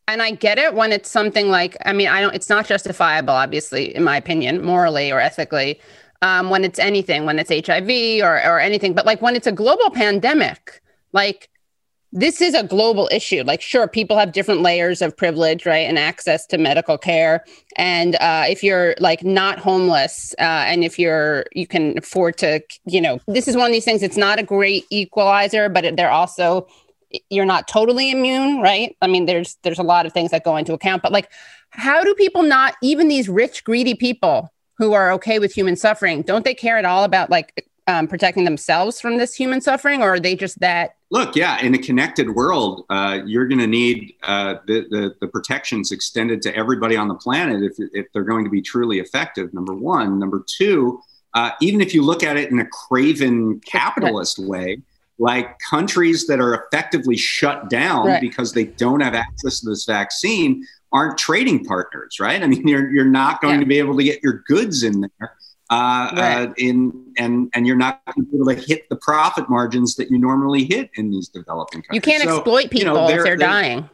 and 0.08 0.22
I 0.22 0.30
get 0.30 0.56
it 0.56 0.72
when 0.72 0.90
it's 0.90 1.10
something 1.10 1.50
like 1.50 1.76
I 1.84 1.92
mean 1.92 2.08
I 2.08 2.22
don't. 2.22 2.34
It's 2.34 2.48
not 2.48 2.66
justifiable, 2.66 3.34
obviously, 3.34 3.94
in 3.94 4.04
my 4.04 4.16
opinion, 4.16 4.64
morally 4.64 5.12
or 5.12 5.20
ethically. 5.20 5.80
Um, 6.22 6.48
when 6.48 6.64
it's 6.64 6.78
anything, 6.78 7.26
when 7.26 7.38
it's 7.38 7.50
HIV 7.50 7.90
or 8.24 8.42
or 8.42 8.58
anything, 8.58 8.94
but 8.94 9.04
like 9.04 9.20
when 9.20 9.36
it's 9.36 9.46
a 9.46 9.52
global 9.52 9.90
pandemic, 9.90 10.80
like 11.12 11.50
this 12.12 12.40
is 12.40 12.54
a 12.54 12.62
global 12.62 13.08
issue. 13.12 13.42
Like, 13.42 13.60
sure, 13.60 13.88
people 13.88 14.16
have 14.18 14.32
different 14.32 14.62
layers 14.62 15.02
of 15.02 15.16
privilege, 15.16 15.66
right, 15.66 15.86
and 15.88 15.98
access 15.98 16.46
to 16.46 16.58
medical 16.58 16.96
care. 16.96 17.44
And 17.76 18.16
uh, 18.16 18.44
if 18.48 18.62
you're 18.62 18.94
like 19.00 19.24
not 19.24 19.58
homeless, 19.58 20.34
uh, 20.38 20.64
and 20.66 20.84
if 20.84 20.98
you're 20.98 21.46
you 21.52 21.66
can 21.66 21.98
afford 21.98 22.38
to, 22.38 22.62
you 22.86 23.00
know, 23.00 23.20
this 23.26 23.48
is 23.48 23.56
one 23.56 23.66
of 23.66 23.72
these 23.72 23.84
things. 23.84 24.02
It's 24.02 24.16
not 24.16 24.38
a 24.38 24.42
great 24.42 24.84
equalizer, 24.90 25.68
but 25.68 25.96
they're 25.96 26.10
also 26.10 26.66
you're 27.30 27.44
not 27.44 27.68
totally 27.68 28.10
immune, 28.10 28.60
right? 28.60 28.96
I 29.02 29.06
mean, 29.06 29.26
there's 29.26 29.56
there's 29.62 29.78
a 29.78 29.84
lot 29.84 30.06
of 30.06 30.12
things 30.12 30.30
that 30.30 30.44
go 30.44 30.56
into 30.56 30.72
account. 30.72 31.02
But 31.02 31.12
like, 31.12 31.30
how 31.70 32.02
do 32.02 32.14
people 32.14 32.42
not 32.42 32.74
even 32.82 33.08
these 33.08 33.28
rich, 33.28 33.64
greedy 33.64 33.94
people 33.94 34.52
who 34.78 34.92
are 34.92 35.12
okay 35.12 35.38
with 35.38 35.52
human 35.52 35.76
suffering, 35.76 36.22
don't 36.22 36.44
they 36.44 36.54
care 36.54 36.76
at 36.76 36.84
all 36.84 37.04
about 37.04 37.30
like 37.30 37.66
um, 37.86 38.06
protecting 38.06 38.44
themselves 38.44 39.00
from 39.00 39.16
this 39.16 39.34
human 39.34 39.60
suffering, 39.60 40.02
or 40.02 40.14
are 40.14 40.20
they 40.20 40.34
just 40.34 40.60
that? 40.60 40.95
Look, 41.10 41.36
yeah, 41.36 41.60
in 41.60 41.72
a 41.74 41.78
connected 41.78 42.28
world, 42.28 42.84
uh, 42.90 43.20
you're 43.24 43.46
going 43.46 43.60
to 43.60 43.66
need 43.68 44.14
uh, 44.24 44.56
the, 44.66 44.86
the, 44.90 45.14
the 45.20 45.28
protections 45.28 45.92
extended 45.92 46.42
to 46.42 46.56
everybody 46.56 46.96
on 46.96 47.06
the 47.06 47.14
planet 47.14 47.62
if 47.62 47.74
if 47.92 48.06
they're 48.12 48.24
going 48.24 48.44
to 48.44 48.50
be 48.50 48.60
truly 48.60 48.98
effective. 48.98 49.54
Number 49.54 49.72
one, 49.72 50.18
number 50.18 50.44
two, 50.58 51.00
uh, 51.34 51.52
even 51.60 51.80
if 51.80 51.94
you 51.94 52.02
look 52.02 52.24
at 52.24 52.36
it 52.36 52.50
in 52.50 52.58
a 52.58 52.66
craven 52.66 53.60
capitalist 53.60 54.40
way, 54.40 54.82
like 55.18 55.56
countries 55.70 56.26
that 56.26 56.40
are 56.40 56.54
effectively 56.54 57.16
shut 57.16 57.70
down 57.70 58.06
right. 58.08 58.20
because 58.20 58.52
they 58.52 58.64
don't 58.64 59.00
have 59.00 59.14
access 59.14 59.60
to 59.60 59.68
this 59.70 59.84
vaccine 59.84 60.66
aren't 60.92 61.18
trading 61.18 61.64
partners, 61.64 62.18
right? 62.18 62.42
I 62.42 62.48
mean, 62.48 62.66
you're 62.66 62.90
you're 62.92 63.04
not 63.04 63.40
going 63.40 63.54
yeah. 63.54 63.60
to 63.60 63.66
be 63.66 63.78
able 63.78 63.96
to 63.96 64.02
get 64.02 64.24
your 64.24 64.42
goods 64.48 64.82
in 64.82 65.02
there 65.02 65.36
uh, 65.70 66.10
right. 66.16 66.48
uh, 66.48 66.54
in 66.58 67.12
and 67.18 67.50
and 67.54 67.66
you're 67.66 67.76
not 67.76 68.00
going 68.06 68.26
to 68.26 68.30
be 68.30 68.36
able 68.36 68.46
to 68.46 68.68
hit 68.68 68.88
the 68.88 68.96
profit 68.96 69.48
margins 69.50 69.96
that 69.96 70.10
you 70.10 70.18
normally 70.18 70.64
hit 70.64 70.90
in 70.94 71.10
these 71.10 71.28
developing 71.28 71.82
countries. 71.82 71.96
You 71.96 72.00
can't 72.00 72.22
so, 72.22 72.36
exploit 72.36 72.70
people 72.70 72.78
you 72.78 72.84
know, 72.84 73.06
they're, 73.06 73.18
if 73.18 73.24
they're, 73.24 73.36
they're 73.36 73.48
dying. 73.48 73.90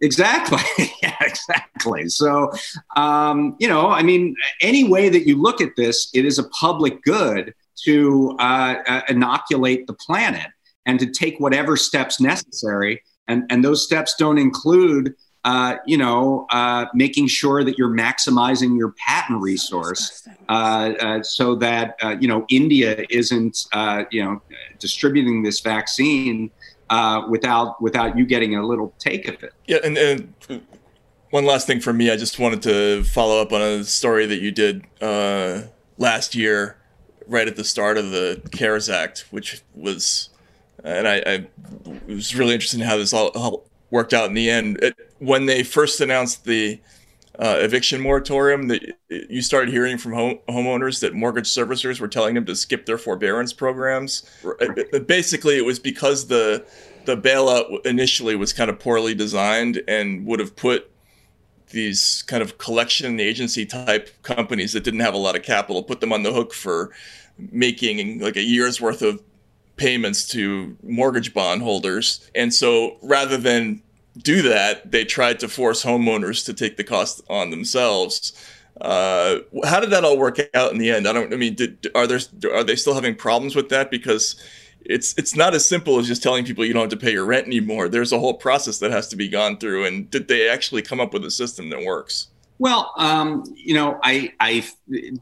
Exactly. 0.00 0.58
yeah, 1.02 1.16
exactly. 1.20 2.08
So, 2.08 2.52
um, 2.96 3.56
you 3.58 3.68
know, 3.68 3.88
I 3.88 4.02
mean, 4.02 4.36
any 4.60 4.84
way 4.84 5.08
that 5.08 5.26
you 5.26 5.40
look 5.40 5.60
at 5.60 5.76
this, 5.76 6.10
it 6.14 6.24
is 6.24 6.38
a 6.38 6.44
public 6.50 7.02
good 7.02 7.54
to 7.84 8.36
uh, 8.38 8.74
uh, 8.86 9.00
inoculate 9.08 9.86
the 9.86 9.94
planet 9.94 10.48
and 10.86 10.98
to 11.00 11.06
take 11.06 11.38
whatever 11.38 11.76
steps 11.76 12.20
necessary. 12.20 13.02
And, 13.26 13.44
and 13.50 13.64
those 13.64 13.84
steps 13.84 14.14
don't 14.18 14.38
include 14.38 15.14
uh, 15.48 15.78
you 15.86 15.96
know, 15.96 16.46
uh, 16.50 16.84
making 16.92 17.26
sure 17.26 17.64
that 17.64 17.78
you're 17.78 17.88
maximizing 17.88 18.76
your 18.76 18.92
patent 18.98 19.40
resource 19.40 20.28
uh, 20.50 20.92
uh 21.00 21.22
so 21.22 21.54
that, 21.54 21.96
uh, 22.02 22.14
you 22.20 22.28
know, 22.28 22.44
India 22.50 23.06
isn't, 23.08 23.64
uh, 23.72 24.04
you 24.10 24.22
know, 24.22 24.42
distributing 24.78 25.42
this 25.42 25.60
vaccine 25.60 26.50
without 27.30 27.80
without 27.80 28.18
you 28.18 28.26
getting 28.26 28.56
a 28.56 28.66
little 28.66 28.92
take 28.98 29.26
of 29.26 29.42
it. 29.42 29.54
Yeah, 29.66 29.78
and, 29.82 29.96
and, 29.96 30.34
one 31.30 31.44
last 31.44 31.66
thing 31.66 31.80
for 31.80 31.92
me, 31.92 32.10
I 32.10 32.16
just 32.16 32.38
wanted 32.38 32.62
to 32.62 33.04
follow 33.04 33.40
up 33.40 33.50
on 33.52 33.62
a 33.62 33.84
story 33.84 34.26
that 34.26 34.40
you 34.40 34.50
did 34.50 34.84
last 35.00 36.34
year, 36.34 36.76
right 37.26 37.48
at 37.48 37.56
the 37.56 37.64
start 37.64 37.96
of 37.96 38.10
the 38.10 38.42
CARES 38.50 38.90
Act, 38.90 39.26
which 39.30 39.62
was, 39.74 40.28
and 40.84 41.08
I, 41.08 41.16
I 41.16 41.46
it 42.06 42.14
was 42.14 42.34
really 42.34 42.52
interesting 42.52 42.80
how 42.80 42.96
this 42.98 43.14
all, 43.14 43.28
all 43.28 43.68
worked 43.90 44.12
out 44.12 44.26
in 44.26 44.34
the 44.34 44.50
end. 44.50 44.78
It, 44.82 44.96
when 45.18 45.46
they 45.46 45.62
first 45.62 46.00
announced 46.00 46.44
the 46.44 46.80
uh, 47.38 47.58
eviction 47.60 48.00
moratorium, 48.00 48.68
that 48.68 48.82
you 49.08 49.40
started 49.42 49.70
hearing 49.70 49.96
from 49.96 50.12
home, 50.12 50.38
homeowners 50.48 51.00
that 51.00 51.14
mortgage 51.14 51.46
servicers 51.46 52.00
were 52.00 52.08
telling 52.08 52.34
them 52.34 52.44
to 52.46 52.56
skip 52.56 52.84
their 52.84 52.98
forbearance 52.98 53.52
programs. 53.52 54.28
Basically, 55.06 55.56
it 55.56 55.64
was 55.64 55.78
because 55.78 56.26
the 56.26 56.64
the 57.04 57.16
bailout 57.16 57.86
initially 57.86 58.36
was 58.36 58.52
kind 58.52 58.68
of 58.68 58.78
poorly 58.78 59.14
designed 59.14 59.82
and 59.88 60.26
would 60.26 60.40
have 60.40 60.54
put 60.54 60.90
these 61.70 62.22
kind 62.26 62.42
of 62.42 62.58
collection 62.58 63.18
agency 63.18 63.64
type 63.64 64.10
companies 64.22 64.72
that 64.72 64.84
didn't 64.84 65.00
have 65.00 65.14
a 65.14 65.18
lot 65.18 65.36
of 65.36 65.42
capital 65.42 65.82
put 65.82 66.00
them 66.00 66.12
on 66.12 66.22
the 66.22 66.32
hook 66.32 66.52
for 66.52 66.90
making 67.50 68.18
like 68.20 68.36
a 68.36 68.42
year's 68.42 68.80
worth 68.80 69.02
of 69.02 69.22
payments 69.78 70.26
to 70.28 70.76
mortgage 70.82 71.32
bond 71.32 71.62
holders. 71.62 72.28
And 72.34 72.52
so 72.52 72.98
rather 73.02 73.36
than 73.36 73.82
do 74.18 74.42
that, 74.42 74.90
they 74.90 75.04
tried 75.04 75.40
to 75.40 75.48
force 75.48 75.84
homeowners 75.84 76.44
to 76.46 76.54
take 76.54 76.76
the 76.76 76.84
cost 76.84 77.22
on 77.30 77.50
themselves. 77.50 78.32
Uh, 78.80 79.38
how 79.64 79.80
did 79.80 79.90
that 79.90 80.04
all 80.04 80.18
work 80.18 80.38
out 80.54 80.72
in 80.72 80.78
the 80.78 80.90
end? 80.90 81.08
I 81.08 81.12
don't. 81.12 81.32
I 81.32 81.36
mean, 81.36 81.54
did, 81.54 81.88
are 81.94 82.06
there 82.06 82.20
are 82.52 82.62
they 82.62 82.76
still 82.76 82.94
having 82.94 83.16
problems 83.16 83.56
with 83.56 83.70
that? 83.70 83.90
Because 83.90 84.36
it's 84.80 85.14
it's 85.18 85.34
not 85.34 85.54
as 85.54 85.68
simple 85.68 85.98
as 85.98 86.06
just 86.06 86.22
telling 86.22 86.44
people 86.44 86.64
you 86.64 86.72
don't 86.72 86.82
have 86.82 86.90
to 86.90 86.96
pay 86.96 87.12
your 87.12 87.24
rent 87.24 87.46
anymore. 87.46 87.88
There's 87.88 88.12
a 88.12 88.18
whole 88.18 88.34
process 88.34 88.78
that 88.78 88.90
has 88.90 89.08
to 89.08 89.16
be 89.16 89.28
gone 89.28 89.58
through. 89.58 89.84
And 89.84 90.10
did 90.10 90.28
they 90.28 90.48
actually 90.48 90.82
come 90.82 91.00
up 91.00 91.12
with 91.12 91.24
a 91.24 91.30
system 91.30 91.70
that 91.70 91.82
works? 91.84 92.28
Well, 92.58 92.92
um, 92.96 93.44
you 93.54 93.74
know, 93.74 94.00
I, 94.02 94.32
I, 94.40 94.66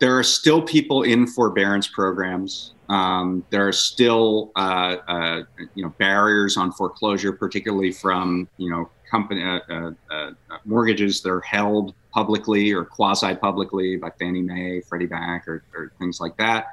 there 0.01 0.19
are 0.19 0.23
still 0.23 0.63
people 0.63 1.03
in 1.03 1.27
forbearance 1.27 1.87
programs. 1.87 2.73
Um, 2.89 3.45
there 3.51 3.69
are 3.69 3.73
still, 3.73 4.53
uh, 4.57 4.97
uh, 5.07 5.43
you 5.75 5.83
know, 5.85 5.91
barriers 5.99 6.57
on 6.57 6.73
foreclosure, 6.73 7.33
particularly 7.33 7.93
from, 7.93 8.49
you 8.57 8.71
know, 8.71 8.89
company 9.11 9.43
uh, 9.43 9.61
uh, 9.71 9.93
uh 10.11 10.31
mortgages 10.65 11.23
that 11.23 11.31
are 11.31 11.41
held 11.43 11.95
publicly 12.13 12.73
or 12.73 12.85
quasi-publicly 12.85 13.97
by 13.97 14.11
Fannie 14.19 14.43
Mae, 14.43 14.81
Freddie 14.81 15.07
Mac, 15.07 15.47
or, 15.47 15.63
or 15.75 15.93
things 15.99 16.21
like 16.21 16.37
that. 16.39 16.67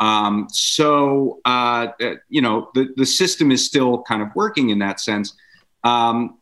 Um, 0.00 0.46
so, 0.50 1.40
uh, 1.44 1.88
you 2.28 2.40
know, 2.40 2.70
the 2.74 2.88
the 2.96 3.06
system 3.06 3.50
is 3.50 3.64
still 3.66 4.02
kind 4.02 4.22
of 4.22 4.28
working 4.34 4.70
in 4.70 4.78
that 4.78 5.00
sense. 5.00 5.34
Um, 5.82 6.38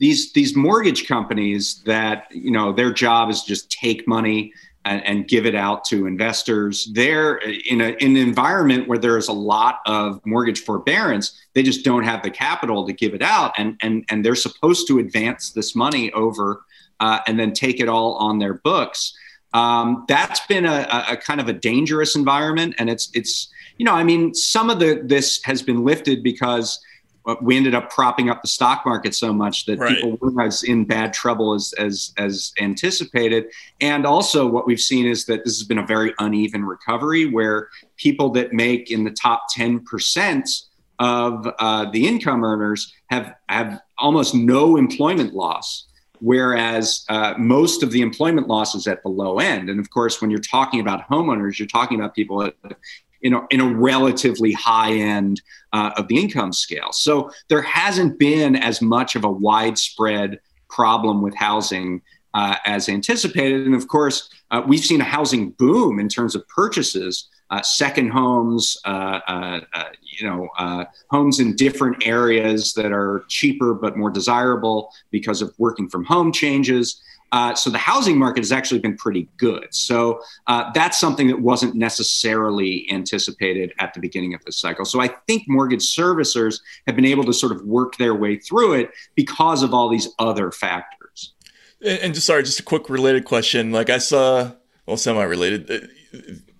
these 0.00 0.32
these 0.32 0.56
mortgage 0.56 1.06
companies 1.06 1.82
that 1.84 2.26
you 2.32 2.50
know 2.50 2.72
their 2.72 2.92
job 2.92 3.30
is 3.30 3.44
just 3.44 3.70
take 3.70 4.08
money 4.08 4.52
and, 4.86 5.04
and, 5.06 5.28
give 5.28 5.44
it 5.44 5.54
out 5.54 5.84
to 5.84 6.06
investors. 6.06 6.90
They're 6.94 7.36
in, 7.36 7.82
a, 7.82 7.90
in 8.00 8.12
an 8.12 8.16
environment 8.16 8.88
where 8.88 8.96
there 8.96 9.18
is 9.18 9.28
a 9.28 9.32
lot 9.32 9.80
of 9.84 10.24
mortgage 10.24 10.60
forbearance. 10.60 11.38
They 11.52 11.62
just 11.62 11.84
don't 11.84 12.04
have 12.04 12.22
the 12.22 12.30
capital 12.30 12.86
to 12.86 12.94
give 12.94 13.12
it 13.12 13.20
out, 13.20 13.52
and 13.58 13.76
and 13.82 14.04
and 14.08 14.24
they're 14.24 14.34
supposed 14.34 14.88
to 14.88 14.98
advance 14.98 15.50
this 15.50 15.76
money 15.76 16.10
over 16.12 16.62
uh, 16.98 17.20
and 17.26 17.38
then 17.38 17.52
take 17.52 17.78
it 17.78 17.88
all 17.88 18.14
on 18.14 18.38
their 18.38 18.54
books. 18.54 19.14
Um, 19.52 20.04
that's 20.08 20.46
been 20.46 20.64
a, 20.64 21.04
a, 21.10 21.16
kind 21.16 21.40
of 21.40 21.48
a 21.48 21.52
dangerous 21.52 22.16
environment, 22.16 22.76
and 22.78 22.88
it's 22.88 23.10
it's 23.12 23.48
you 23.76 23.84
know 23.84 23.94
I 23.94 24.02
mean 24.02 24.32
some 24.32 24.70
of 24.70 24.78
the 24.78 25.02
this 25.04 25.42
has 25.44 25.60
been 25.60 25.84
lifted 25.84 26.22
because 26.22 26.80
we 27.40 27.56
ended 27.56 27.74
up 27.74 27.90
propping 27.90 28.30
up 28.30 28.42
the 28.42 28.48
stock 28.48 28.84
market 28.86 29.14
so 29.14 29.32
much 29.32 29.66
that 29.66 29.78
right. 29.78 29.94
people 29.94 30.16
weren't 30.20 30.40
as 30.40 30.62
in 30.62 30.84
bad 30.84 31.12
trouble 31.12 31.54
as, 31.54 31.74
as 31.78 32.12
as 32.16 32.52
anticipated. 32.60 33.46
And 33.80 34.06
also, 34.06 34.46
what 34.46 34.66
we've 34.66 34.80
seen 34.80 35.06
is 35.06 35.26
that 35.26 35.44
this 35.44 35.58
has 35.58 35.66
been 35.66 35.78
a 35.78 35.86
very 35.86 36.14
uneven 36.18 36.64
recovery, 36.64 37.26
where 37.26 37.68
people 37.96 38.30
that 38.30 38.52
make 38.52 38.90
in 38.90 39.04
the 39.04 39.10
top 39.10 39.46
ten 39.50 39.80
percent 39.80 40.48
of 40.98 41.46
uh, 41.58 41.90
the 41.90 42.06
income 42.06 42.44
earners 42.44 42.92
have 43.10 43.34
have 43.48 43.80
almost 43.98 44.34
no 44.34 44.76
employment 44.76 45.34
loss 45.34 45.86
whereas 46.20 47.04
uh, 47.08 47.34
most 47.38 47.82
of 47.82 47.90
the 47.90 48.02
employment 48.02 48.46
loss 48.46 48.74
is 48.74 48.86
at 48.86 49.02
the 49.02 49.08
low 49.08 49.38
end. 49.38 49.68
And 49.70 49.80
of 49.80 49.90
course, 49.90 50.20
when 50.20 50.30
you're 50.30 50.38
talking 50.38 50.80
about 50.80 51.08
homeowners, 51.08 51.58
you're 51.58 51.66
talking 51.66 51.98
about 51.98 52.14
people 52.14 52.42
at 52.42 52.54
in 53.22 53.34
a, 53.34 53.40
in 53.50 53.60
a 53.60 53.66
relatively 53.66 54.52
high 54.52 54.92
end 54.92 55.40
uh, 55.72 55.90
of 55.96 56.08
the 56.08 56.18
income 56.18 56.52
scale. 56.52 56.92
So 56.92 57.30
there 57.48 57.62
hasn't 57.62 58.18
been 58.18 58.56
as 58.56 58.80
much 58.80 59.16
of 59.16 59.24
a 59.24 59.30
widespread 59.30 60.40
problem 60.68 61.22
with 61.22 61.34
housing 61.34 62.02
uh, 62.34 62.56
as 62.64 62.88
anticipated. 62.88 63.66
And 63.66 63.74
of 63.74 63.88
course, 63.88 64.30
uh, 64.50 64.62
we've 64.66 64.84
seen 64.84 65.00
a 65.00 65.04
housing 65.04 65.50
boom 65.50 65.98
in 65.98 66.08
terms 66.08 66.34
of 66.34 66.46
purchases, 66.48 67.28
uh, 67.50 67.62
second 67.62 68.10
homes, 68.10 68.78
uh, 68.84 69.20
uh, 69.26 69.60
you 70.02 70.26
know, 70.26 70.48
homes 71.10 71.40
in 71.40 71.56
different 71.56 72.06
areas 72.06 72.72
that 72.74 72.92
are 72.92 73.24
cheaper 73.28 73.74
but 73.74 73.96
more 73.96 74.10
desirable 74.10 74.92
because 75.10 75.42
of 75.42 75.52
working 75.58 75.88
from 75.88 76.04
home 76.04 76.32
changes. 76.32 77.02
Uh, 77.32 77.54
so 77.54 77.70
the 77.70 77.78
housing 77.78 78.18
market 78.18 78.40
has 78.40 78.52
actually 78.52 78.80
been 78.80 78.96
pretty 78.96 79.28
good. 79.36 79.66
So 79.70 80.20
uh, 80.46 80.70
that's 80.74 80.98
something 80.98 81.28
that 81.28 81.40
wasn't 81.40 81.74
necessarily 81.74 82.90
anticipated 82.90 83.72
at 83.78 83.94
the 83.94 84.00
beginning 84.00 84.34
of 84.34 84.44
the 84.44 84.52
cycle. 84.52 84.84
So 84.84 85.00
I 85.00 85.08
think 85.26 85.44
mortgage 85.46 85.82
servicers 85.82 86.60
have 86.86 86.96
been 86.96 87.04
able 87.04 87.24
to 87.24 87.32
sort 87.32 87.52
of 87.52 87.62
work 87.62 87.96
their 87.96 88.14
way 88.14 88.36
through 88.36 88.74
it 88.74 88.90
because 89.14 89.62
of 89.62 89.72
all 89.72 89.88
these 89.88 90.08
other 90.18 90.50
factors. 90.50 91.34
And, 91.82 91.98
and 92.00 92.14
just 92.14 92.26
sorry, 92.26 92.42
just 92.42 92.60
a 92.60 92.64
quick 92.64 92.90
related 92.90 93.24
question. 93.24 93.70
Like 93.72 93.90
I 93.90 93.98
saw, 93.98 94.52
well, 94.86 94.96
semi-related, 94.96 95.70
uh, 95.70 95.86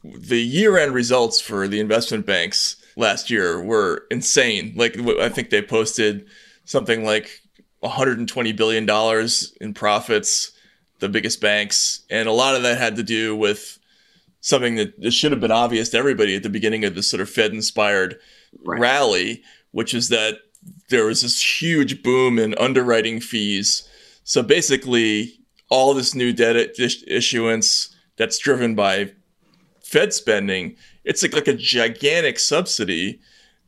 the 0.05 0.41
year-end 0.41 0.95
results 0.95 1.41
for 1.41 1.69
the 1.69 1.81
investment 1.81 2.27
banks 2.27 2.77
last 2.97 3.31
year 3.31 3.63
were 3.63 4.07
insane. 4.11 4.73
Like 4.77 4.99
I 4.99 5.29
think 5.29 5.51
they 5.51 5.63
posted 5.63 6.27
something 6.65 7.05
like 7.05 7.41
120 7.81 8.53
billion 8.53 8.87
dollars 8.87 9.57
in 9.61 9.75
profits, 9.75 10.53
the 11.01 11.09
biggest 11.09 11.41
banks, 11.41 12.01
and 12.11 12.29
a 12.29 12.33
lot 12.33 12.55
of 12.55 12.63
that 12.63 12.79
had 12.79 12.97
to 12.97 13.03
do 13.03 13.35
with 13.35 13.79
something 14.41 14.77
that 14.77 15.13
should 15.13 15.33
have 15.33 15.41
been 15.41 15.51
obvious 15.51 15.91
to 15.91 15.99
everybody 15.99 16.35
at 16.35 16.43
the 16.43 16.49
beginning 16.49 16.85
of 16.85 16.95
this 16.95 17.11
sort 17.11 17.21
of 17.21 17.29
Fed 17.29 17.53
inspired 17.53 18.19
right. 18.65 18.81
rally, 18.81 19.43
which 19.73 19.93
is 19.93 20.09
that 20.09 20.39
there 20.89 21.07
was 21.07 21.23
this 21.23 21.61
huge 21.61 22.03
boom 22.03 22.39
in 22.39 22.55
underwriting 22.59 23.21
fees. 23.21 23.89
So 24.25 24.43
basically, 24.43 25.41
all 25.69 25.95
this 25.95 26.15
new 26.15 26.33
debt 26.33 26.57
issuance 26.79 27.95
that's 28.17 28.39
driven 28.39 28.75
by 28.75 29.13
Fed 29.83 30.13
spending, 30.13 30.77
it's 31.05 31.23
like, 31.23 31.35
like 31.35 31.49
a 31.49 31.55
gigantic 31.55 32.39
subsidy 32.39 33.21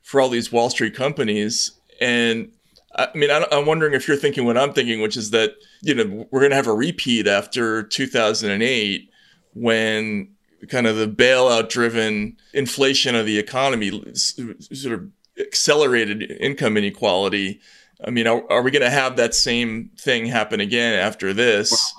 for 0.02 0.20
all 0.20 0.28
these 0.28 0.52
Wall 0.52 0.70
Street 0.70 0.94
companies. 0.94 1.72
And 2.00 2.52
I 2.94 3.08
mean, 3.14 3.30
I'm 3.30 3.66
wondering 3.66 3.94
if 3.94 4.06
you're 4.06 4.16
thinking 4.16 4.44
what 4.44 4.58
I'm 4.58 4.72
thinking, 4.72 5.00
which 5.00 5.16
is 5.16 5.30
that, 5.30 5.54
you 5.80 5.94
know, 5.94 6.26
we're 6.30 6.40
going 6.40 6.50
to 6.50 6.56
have 6.56 6.66
a 6.66 6.74
repeat 6.74 7.26
after 7.26 7.82
2008 7.82 9.10
when 9.54 10.28
kind 10.68 10.86
of 10.86 10.96
the 10.96 11.08
bailout 11.08 11.68
driven 11.70 12.36
inflation 12.52 13.14
of 13.14 13.26
the 13.26 13.38
economy 13.38 13.90
sort 14.14 14.94
of 14.94 15.08
accelerated 15.38 16.30
income 16.38 16.76
inequality. 16.76 17.60
I 18.04 18.10
mean, 18.10 18.26
are, 18.26 18.44
are 18.50 18.62
we 18.62 18.70
going 18.70 18.82
to 18.82 18.90
have 18.90 19.16
that 19.16 19.34
same 19.34 19.90
thing 19.98 20.26
happen 20.26 20.60
again 20.60 20.98
after 20.98 21.32
this? 21.32 21.94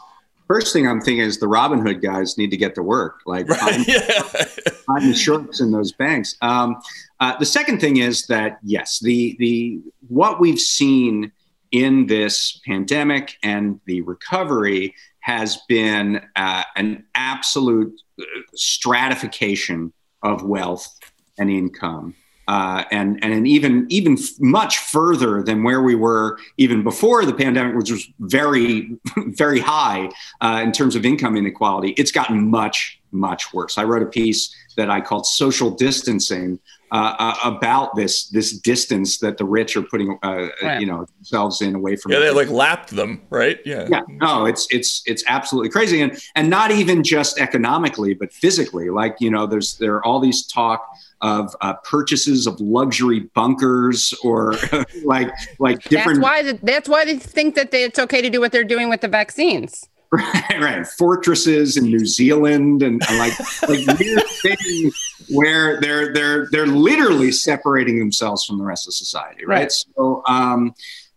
First 0.48 0.74
thing 0.74 0.88
I'm 0.88 0.99
thinking 1.02 1.26
is 1.26 1.40
the 1.40 1.48
Robinhood 1.48 2.02
guys 2.02 2.38
need 2.38 2.52
to 2.52 2.57
get 2.57 2.76
to 2.76 2.84
work. 2.84 3.22
Like, 3.26 3.48
right, 3.48 3.60
I'm, 3.61 3.86
yeah. 3.88 4.45
I'm 4.90 5.14
shorts 5.14 5.61
in 5.61 5.72
those 5.72 5.91
banks. 5.94 6.36
Um, 6.41 6.82
uh, 7.20 7.38
the 7.38 7.45
second 7.45 7.80
thing 7.80 7.98
is 7.98 8.28
that 8.28 8.60
yes, 8.64 8.99
the 8.99 9.36
the 9.40 9.80
what 10.10 10.40
we've 10.40 10.60
seen 10.60 11.32
in 11.72 12.06
this 12.06 12.61
pandemic 12.65 13.38
and 13.41 13.80
the 13.86 14.02
recovery 14.02 14.94
has 15.22 15.57
been 15.70 16.22
uh, 16.36 16.64
an 16.76 17.06
absolute 17.15 17.99
uh, 18.20 18.24
stratification 18.53 19.94
of 20.22 20.44
wealth 20.44 20.99
and 21.40 21.49
income. 21.49 22.15
Uh, 22.48 22.84
and 22.91 23.24
and 23.24 23.48
even 23.48 23.86
even 23.90 24.18
much 24.40 24.78
further 24.78 25.41
than 25.44 25.64
where 25.64 25.82
we 25.82 25.95
were 25.95 26.38
even 26.57 26.84
before 26.84 27.26
the 27.26 27.34
pandemic, 27.34 27.76
which 27.76 27.91
was 27.91 28.07
very 28.20 28.98
very 29.18 29.60
high 29.60 30.10
uh, 30.41 30.61
in 30.64 30.72
terms 30.72 30.95
of 30.95 31.06
income 31.06 31.38
inequality. 31.38 31.91
It's 31.91 32.11
gotten 32.11 32.49
much 32.49 32.99
much 33.14 33.53
worse. 33.53 33.77
I 33.77 33.84
wrote 33.84 34.03
a 34.03 34.07
piece 34.07 34.53
that 34.76 34.90
I 34.90 35.02
called 35.02 35.26
"Social 35.26 35.69
Distancing," 35.72 36.60
uh, 36.91 37.15
uh, 37.18 37.35
about 37.44 37.95
this 37.95 38.27
this 38.27 38.56
distance 38.60 39.18
that 39.18 39.38
the 39.38 39.45
rich 39.45 39.76
are 39.76 39.81
putting 39.81 40.18
uh, 40.22 40.48
right. 40.61 40.80
you 40.80 40.85
know 40.85 41.06
themselves 41.18 41.61
in 41.61 41.73
away 41.73 41.95
from 41.95 42.11
yeah 42.11 42.19
they 42.19 42.30
like 42.30 42.49
lapped 42.49 42.91
them 42.91 43.19
right 43.31 43.60
yeah 43.65 43.88
yeah 43.90 44.02
no 44.07 44.45
it's 44.45 44.68
it's 44.69 45.02
it's 45.07 45.23
absolutely 45.27 45.72
crazy 45.72 46.02
and 46.02 46.22
and 46.35 46.52
not 46.52 46.69
even 46.69 47.03
just 47.03 47.40
economically 47.40 48.14
but 48.14 48.31
physically 48.31 48.91
like 48.91 49.15
you 49.19 49.31
know 49.31 49.48
there's 49.48 49.76
there 49.77 49.95
are 49.95 50.06
all 50.06 50.19
these 50.19 50.45
talk 50.45 50.88
of 51.23 51.56
uh, 51.61 51.73
purchases 51.84 52.45
of 52.45 52.60
luxury 52.60 53.22
bunkers 53.34 54.14
or 54.23 54.56
like 55.06 55.31
like 55.57 55.81
different. 55.84 56.19
That's 56.19 56.23
why 56.23 56.44
the, 56.44 56.60
that's 56.61 56.90
why 56.90 57.06
they 57.06 57.18
think 57.18 57.56
that 57.56 57.72
they, 57.72 57.85
it's 57.85 57.98
okay 57.98 58.22
to 58.22 58.30
do 58.30 58.41
what 58.41 58.52
they're 58.52 58.65
doing 58.65 58.90
with 58.90 59.02
the 59.02 59.07
vaccines. 59.07 59.90
Right, 60.14 60.60
right. 60.60 60.85
Fortresses 60.85 61.76
in 61.76 61.85
New 61.85 62.06
Zealand 62.06 62.84
and, 62.84 63.02
and 63.10 63.18
like 63.18 63.34
like 63.68 63.99
weird 63.99 64.23
things 64.44 65.26
where 65.30 65.81
they're 65.81 66.14
they're 66.14 66.48
they're 66.52 66.68
literally 66.68 67.31
separating 67.31 67.98
themselves 67.98 68.45
from 68.45 68.60
the 68.60 68.64
rest 68.64 68.88
of 68.88 68.94
society, 68.94 69.44
right? 69.44 69.61
right. 69.61 69.72
So, 69.72 70.22
um, 70.27 70.76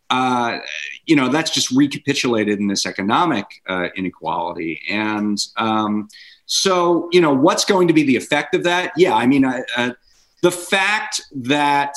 uh, 0.08 0.60
you 1.04 1.14
know, 1.14 1.28
that's 1.28 1.50
just 1.50 1.70
recapitulated 1.72 2.58
in 2.58 2.68
this 2.68 2.86
economic 2.86 3.44
uh, 3.68 3.88
inequality, 3.96 4.80
and 4.88 5.38
um, 5.58 6.08
so 6.46 7.10
you 7.12 7.20
know, 7.20 7.34
what's 7.34 7.66
going 7.66 7.88
to 7.88 7.94
be 7.94 8.02
the 8.02 8.16
effect 8.16 8.54
of 8.54 8.64
that? 8.64 8.92
Yeah, 8.96 9.14
I 9.14 9.26
mean, 9.26 9.44
uh, 9.44 9.92
the 10.40 10.50
fact 10.50 11.20
that 11.34 11.96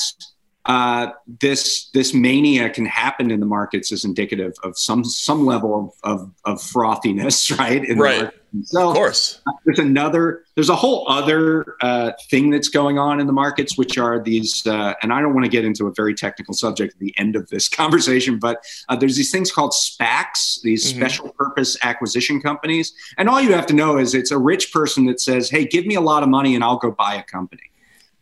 uh, 0.70 1.12
this 1.42 1.90
this 1.96 2.14
mania 2.14 2.70
can 2.70 2.86
happen 2.86 3.32
in 3.32 3.40
the 3.40 3.46
markets 3.48 3.92
is 3.92 4.06
indicative 4.06 4.54
of 4.64 4.78
some 4.78 5.04
some 5.04 5.44
level 5.44 5.92
of 6.04 6.20
of, 6.22 6.32
of 6.46 6.62
frothiness, 6.62 7.58
right? 7.58 7.84
In 7.84 7.98
right. 7.98 8.32
So, 8.64 8.90
of 8.90 8.96
course. 8.96 9.42
There's 9.66 9.80
another. 9.80 10.44
There's 10.54 10.70
a 10.70 10.76
whole 10.76 11.10
other 11.10 11.76
uh, 11.82 12.12
thing 12.30 12.52
that's 12.52 12.68
going 12.68 13.00
on 13.00 13.20
in 13.20 13.26
the 13.26 13.34
markets, 13.34 13.80
which 13.80 13.98
are 13.98 14.22
these. 14.22 14.66
Uh, 14.66 14.94
and 15.02 15.12
I 15.12 15.22
don't 15.22 15.34
want 15.34 15.46
to 15.46 15.50
get 15.50 15.66
into 15.66 15.88
a 15.88 15.92
very 15.92 16.14
technical 16.14 16.54
subject 16.54 16.94
at 16.94 17.00
the 17.00 17.18
end 17.18 17.36
of 17.36 17.50
this 17.50 17.68
conversation, 17.82 18.38
but 18.38 18.64
uh, 18.90 18.96
there's 18.96 19.16
these 19.16 19.32
things 19.32 19.52
called 19.52 19.72
SPACs, 19.72 20.62
these 20.62 20.86
mm-hmm. 20.86 21.00
special 21.00 21.30
purpose 21.30 21.78
acquisition 21.82 22.42
companies, 22.42 22.94
and 23.18 23.28
all 23.28 23.42
you 23.42 23.54
have 23.54 23.66
to 23.68 23.74
know 23.74 23.98
is 23.98 24.14
it's 24.14 24.32
a 24.32 24.38
rich 24.38 24.72
person 24.72 25.08
that 25.08 25.20
says, 25.20 25.50
"Hey, 25.50 25.66
give 25.66 25.88
me 25.88 25.96
a 25.96 26.02
lot 26.02 26.22
of 26.22 26.30
money, 26.30 26.54
and 26.54 26.64
I'll 26.64 26.78
go 26.78 26.92
buy 26.92 27.16
a 27.16 27.24
company." 27.24 27.72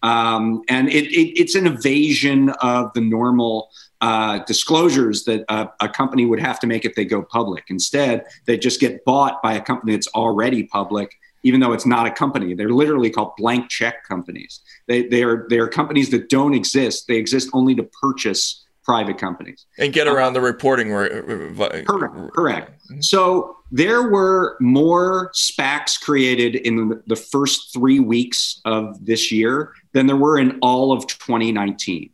Um, 0.03 0.63
and 0.69 0.89
it, 0.89 1.05
it, 1.05 1.39
it's 1.39 1.55
an 1.55 1.67
evasion 1.67 2.49
of 2.61 2.93
the 2.93 3.01
normal 3.01 3.69
uh, 4.01 4.39
disclosures 4.45 5.23
that 5.23 5.43
a, 5.49 5.69
a, 5.81 5.89
company 5.89 6.25
would 6.25 6.39
have 6.39 6.59
to 6.59 6.67
make 6.67 6.85
if 6.85 6.93
they 6.93 7.03
go 7.03 7.23
public. 7.23 7.65
Instead, 7.69 8.25
they 8.45 8.57
just 8.57 8.79
get 8.79 9.03
bought 9.05 9.41
by 9.41 9.53
a 9.53 9.61
company 9.61 9.93
that's 9.93 10.07
already 10.09 10.63
public, 10.63 11.17
even 11.41 11.59
though 11.59 11.73
it's 11.73 11.85
not 11.85 12.05
a 12.05 12.11
company. 12.11 12.53
They're 12.53 12.69
literally 12.69 13.09
called 13.09 13.31
blank 13.37 13.69
check 13.69 14.07
companies. 14.07 14.59
They, 14.85 15.07
they, 15.07 15.23
are, 15.23 15.47
they 15.49 15.57
are 15.57 15.67
companies 15.67 16.11
that 16.11 16.29
don't 16.29 16.53
exist, 16.53 17.07
they 17.07 17.15
exist 17.15 17.49
only 17.53 17.73
to 17.73 17.83
purchase 17.99 18.65
private 18.87 19.17
companies 19.17 19.65
and 19.77 19.91
get 19.91 20.07
around 20.07 20.31
the 20.31 20.39
reporting. 20.39 20.89
Correct. 20.89 22.33
Correct. 22.33 22.71
Mm-hmm. 22.89 23.01
So 23.01 23.57
there 23.69 24.09
were 24.09 24.55
more 24.61 25.29
SPACs 25.33 25.99
created 25.99 26.55
in 26.55 27.01
the 27.05 27.15
first 27.15 27.73
three 27.73 27.99
weeks 27.99 28.61
of 28.63 29.05
this 29.05 29.29
year 29.29 29.73
than 29.97 30.05
there 30.05 30.15
were 30.15 30.37
in 30.37 30.59
all 30.61 30.91
of 30.91 31.07
2019. 31.07 32.11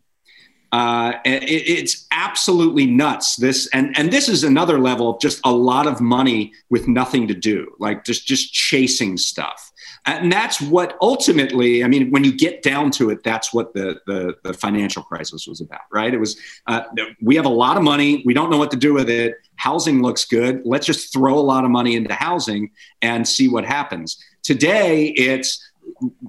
Uh, 0.71 1.13
it, 1.25 1.43
it's 1.43 2.07
absolutely 2.11 2.87
nuts. 2.87 3.35
This 3.35 3.67
and 3.73 3.95
and 3.95 4.11
this 4.11 4.27
is 4.27 4.43
another 4.43 4.79
level 4.79 5.09
of 5.09 5.19
just 5.19 5.39
a 5.43 5.51
lot 5.51 5.85
of 5.85 6.01
money 6.01 6.53
with 6.69 6.87
nothing 6.87 7.27
to 7.27 7.35
do, 7.35 7.75
like 7.77 8.05
just 8.05 8.25
just 8.25 8.53
chasing 8.53 9.17
stuff. 9.17 9.71
And 10.05 10.31
that's 10.31 10.59
what 10.59 10.97
ultimately, 10.99 11.83
I 11.83 11.87
mean, 11.87 12.09
when 12.09 12.23
you 12.23 12.35
get 12.35 12.61
down 12.63 12.91
to 12.91 13.09
it, 13.11 13.23
that's 13.23 13.53
what 13.53 13.73
the 13.73 13.99
the, 14.07 14.35
the 14.43 14.53
financial 14.53 15.03
crisis 15.03 15.45
was 15.45 15.61
about, 15.61 15.81
right? 15.91 16.11
It 16.11 16.19
was 16.19 16.37
uh, 16.65 16.83
we 17.21 17.35
have 17.35 17.45
a 17.45 17.49
lot 17.49 17.77
of 17.77 17.83
money, 17.83 18.23
we 18.25 18.33
don't 18.33 18.49
know 18.49 18.57
what 18.57 18.71
to 18.71 18.77
do 18.77 18.93
with 18.93 19.09
it. 19.09 19.35
Housing 19.57 20.01
looks 20.01 20.25
good. 20.25 20.61
Let's 20.65 20.87
just 20.87 21.13
throw 21.13 21.37
a 21.37 21.47
lot 21.53 21.65
of 21.65 21.69
money 21.69 21.95
into 21.95 22.13
housing 22.15 22.71
and 23.01 23.27
see 23.27 23.47
what 23.47 23.65
happens. 23.65 24.17
Today, 24.41 25.07
it's 25.09 25.71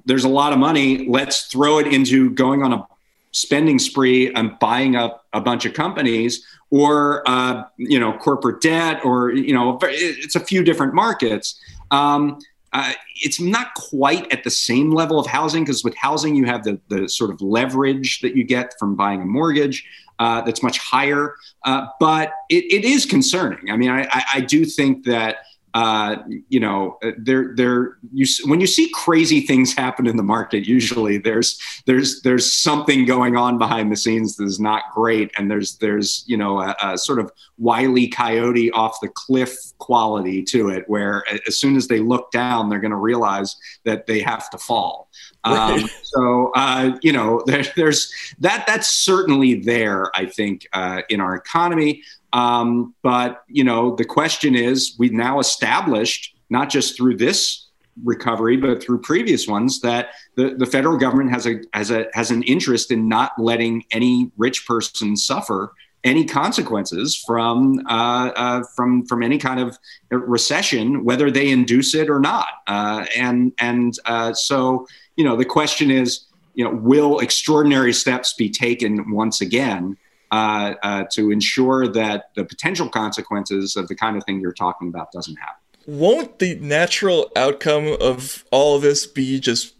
there's 0.05 0.23
a 0.23 0.29
lot 0.29 0.53
of 0.53 0.59
money. 0.59 1.07
Let's 1.07 1.47
throw 1.47 1.79
it 1.79 1.87
into 1.87 2.31
going 2.31 2.63
on 2.63 2.73
a 2.73 2.87
spending 3.31 3.79
spree 3.79 4.33
and 4.33 4.57
buying 4.59 4.95
up 4.95 5.25
a 5.33 5.41
bunch 5.41 5.65
of 5.65 5.73
companies 5.73 6.45
or 6.69 7.21
uh, 7.27 7.63
you 7.77 7.99
know 7.99 8.13
corporate 8.13 8.61
debt 8.61 9.03
or 9.03 9.31
you 9.31 9.53
know 9.53 9.77
it's 9.83 10.35
a 10.35 10.39
few 10.39 10.63
different 10.63 10.93
markets. 10.93 11.59
Um, 11.91 12.39
uh, 12.73 12.91
it's 13.23 13.39
not 13.39 13.73
quite 13.75 14.31
at 14.33 14.43
the 14.43 14.49
same 14.49 14.91
level 14.91 15.17
of 15.17 15.25
housing 15.27 15.63
because 15.63 15.83
with 15.83 15.95
housing 15.95 16.35
you 16.35 16.45
have 16.45 16.63
the, 16.63 16.79
the 16.89 17.07
sort 17.07 17.29
of 17.29 17.41
leverage 17.41 18.19
that 18.19 18.35
you 18.35 18.43
get 18.43 18.73
from 18.77 18.95
buying 18.95 19.21
a 19.21 19.25
mortgage 19.25 19.85
uh, 20.19 20.41
that's 20.41 20.61
much 20.61 20.77
higher. 20.79 21.35
Uh, 21.63 21.87
but 22.01 22.33
it, 22.49 22.65
it 22.65 22.83
is 22.83 23.05
concerning. 23.05 23.71
I 23.71 23.77
mean 23.77 23.89
I, 23.89 24.07
I 24.33 24.41
do 24.41 24.65
think 24.65 25.05
that 25.05 25.37
uh, 25.75 26.23
you 26.47 26.61
know, 26.61 26.97
uh, 27.03 27.11
there, 27.17 27.53
there, 27.53 27.97
you 28.13 28.25
when 28.45 28.61
you 28.61 28.65
see 28.65 28.89
crazy 28.93 29.41
things 29.41 29.75
happen 29.75 30.07
in 30.07 30.15
the 30.15 30.23
market, 30.23 30.65
usually 30.65 31.17
there's 31.17 31.59
there's 31.85 32.21
there's 32.21 32.49
something 32.49 33.05
going 33.05 33.35
on 33.35 33.57
behind 33.57 33.91
the 33.91 33.97
scenes 33.97 34.37
that 34.37 34.45
is 34.45 34.57
not 34.57 34.83
great, 34.93 35.31
and 35.37 35.51
there's 35.51 35.75
there's 35.79 36.23
you 36.27 36.37
know 36.37 36.61
a, 36.61 36.73
a 36.81 36.97
sort 36.97 37.19
of 37.19 37.29
wily 37.57 38.07
coyote 38.07 38.71
off 38.71 38.97
the 39.01 39.09
cliff 39.09 39.53
quality 39.77 40.41
to 40.41 40.69
it, 40.69 40.85
where 40.87 41.25
as 41.45 41.57
soon 41.57 41.75
as 41.75 41.89
they 41.89 41.99
look 41.99 42.31
down, 42.31 42.69
they're 42.69 42.79
going 42.79 42.91
to 42.91 42.95
realize 42.95 43.57
that 43.83 44.07
they 44.07 44.21
have 44.21 44.49
to 44.51 44.57
fall. 44.57 45.09
Right. 45.45 45.83
Um, 45.83 45.89
so 46.03 46.51
uh, 46.55 46.97
you 47.01 47.11
know, 47.11 47.43
there, 47.45 47.63
there's 47.75 48.11
that. 48.39 48.65
That's 48.67 48.89
certainly 48.89 49.61
there. 49.61 50.15
I 50.15 50.25
think 50.25 50.67
uh, 50.73 51.01
in 51.09 51.21
our 51.21 51.35
economy. 51.35 52.03
Um, 52.33 52.93
but 53.01 53.43
you 53.47 53.63
know, 53.63 53.95
the 53.95 54.05
question 54.05 54.55
is, 54.55 54.95
we've 54.99 55.13
now 55.13 55.39
established 55.39 56.35
not 56.49 56.69
just 56.69 56.97
through 56.97 57.17
this 57.17 57.67
recovery, 58.03 58.57
but 58.57 58.83
through 58.83 58.99
previous 58.99 59.47
ones, 59.47 59.79
that 59.81 60.09
the, 60.35 60.55
the 60.55 60.65
federal 60.65 60.97
government 60.97 61.31
has 61.31 61.47
a 61.47 61.61
has 61.73 61.91
a 61.91 62.07
has 62.13 62.31
an 62.31 62.43
interest 62.43 62.91
in 62.91 63.07
not 63.07 63.31
letting 63.37 63.85
any 63.91 64.31
rich 64.37 64.67
person 64.67 65.15
suffer 65.15 65.73
any 66.05 66.23
consequences 66.23 67.15
from 67.15 67.81
uh, 67.89 68.31
uh, 68.35 68.63
from 68.75 69.05
from 69.05 69.23
any 69.23 69.37
kind 69.37 69.59
of 69.59 69.77
recession, 70.11 71.03
whether 71.03 71.31
they 71.31 71.49
induce 71.49 71.95
it 71.95 72.09
or 72.09 72.19
not. 72.19 72.47
Uh, 72.67 73.05
and 73.15 73.51
and 73.59 73.97
uh, 74.05 74.31
so 74.33 74.87
you 75.15 75.23
know, 75.23 75.35
the 75.35 75.45
question 75.45 75.91
is 75.91 76.25
you 76.55 76.63
know, 76.63 76.71
will 76.71 77.19
extraordinary 77.19 77.93
steps 77.93 78.33
be 78.33 78.49
taken 78.49 79.11
once 79.11 79.41
again 79.41 79.97
uh, 80.31 80.73
uh, 80.81 81.03
to 81.11 81.31
ensure 81.31 81.87
that 81.87 82.31
the 82.35 82.43
potential 82.43 82.89
consequences 82.89 83.75
of 83.75 83.87
the 83.87 83.95
kind 83.95 84.17
of 84.17 84.23
thing 84.23 84.39
you're 84.39 84.53
talking 84.53 84.87
about 84.87 85.11
doesn't 85.11 85.35
happen? 85.35 85.61
Won't 85.85 86.39
the 86.39 86.55
natural 86.55 87.31
outcome 87.35 87.95
of 88.01 88.43
all 88.51 88.75
of 88.75 88.81
this 88.81 89.05
be 89.05 89.39
just 89.39 89.73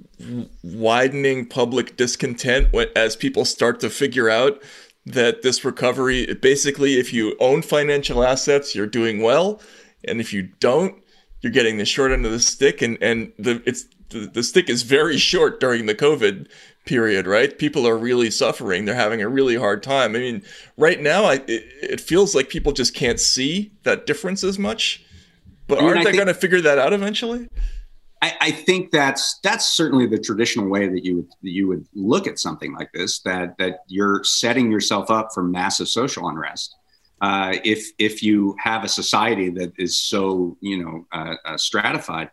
widening 0.64 1.48
public 1.48 1.98
discontent 1.98 2.74
as 2.95 3.16
people 3.16 3.44
start 3.44 3.80
to 3.80 3.90
figure 3.90 4.30
out 4.30 4.62
that 5.07 5.41
this 5.41 5.66
recovery 5.66 6.34
basically 6.36 6.95
if 6.95 7.14
you 7.14 7.36
own 7.40 7.62
financial 7.62 8.24
assets 8.24 8.74
you're 8.74 8.88
doing 8.88 9.22
well 9.22 9.62
and 10.07 10.20
if 10.22 10.32
you 10.32 10.44
don't 10.60 11.03
you're 11.41 11.52
getting 11.52 11.78
the 11.78 11.86
short 11.86 12.12
end 12.12 12.26
of 12.26 12.32
the 12.32 12.40
stick 12.40 12.82
and 12.82 12.98
and 13.02 13.32
the 13.38 13.62
it's 13.66 13.86
the, 14.10 14.27
the 14.27 14.44
stick 14.44 14.69
is 14.69 14.84
very 14.84 15.18
short 15.18 15.60
during 15.60 15.86
the 15.86 15.95
covid 15.95 16.48
period 16.86 17.26
right 17.26 17.57
people 17.57 17.88
are 17.88 17.98
really 17.98 18.30
suffering 18.30 18.86
they're 18.86 18.95
having 18.95 19.22
a 19.22 19.30
really 19.30 19.56
hard 19.56 19.82
time 19.82 20.15
i 20.15 20.19
mean 20.19 20.44
right 20.77 21.02
now 21.02 21.26
I, 21.26 21.36
it, 21.48 21.65
it 21.82 22.02
feels 22.02 22.36
like 22.36 22.49
people 22.49 22.72
just 22.72 22.94
can't 22.94 23.19
see 23.19 23.72
that 23.84 24.06
difference 24.06 24.44
as 24.44 24.60
much 24.60 25.03
but 25.68 25.80
I 25.80 25.82
mean, 25.82 25.90
aren't 25.90 26.03
they 26.06 26.11
going 26.11 26.27
to 26.27 26.34
figure 26.34 26.61
that 26.61 26.77
out 26.77 26.94
eventually 26.94 27.49
I, 28.26 28.34
I, 28.41 28.52
think 28.52 28.91
that's 28.91 29.40
that's 29.44 29.68
certainly 29.68 30.07
the 30.07 30.18
traditional 30.18 30.68
way 30.68 30.88
that 30.88 31.06
you 31.06 31.18
would 31.18 31.30
that 31.44 31.52
you 31.52 31.68
would 31.68 31.86
look 31.94 32.26
at 32.26 32.40
something 32.40 32.73
like 32.73 32.91
this. 32.91 33.19
That 33.19 33.56
that 33.60 33.82
you're 33.88 34.23
setting 34.23 34.72
yourself 34.72 35.11
up 35.11 35.30
for 35.34 35.44
massive 35.44 35.88
social 35.88 36.27
unrest. 36.27 36.76
Uh, 37.22 37.57
if 37.64 37.88
if 37.99 38.23
you 38.23 38.56
have 38.60 38.84
a 38.84 38.88
society 38.88 39.49
that 39.49 39.73
is 39.77 40.02
so 40.02 40.57
you 40.61 40.84
know 40.84 41.06
uh, 41.11 41.36
uh, 41.45 41.57
stratified, 41.57 42.32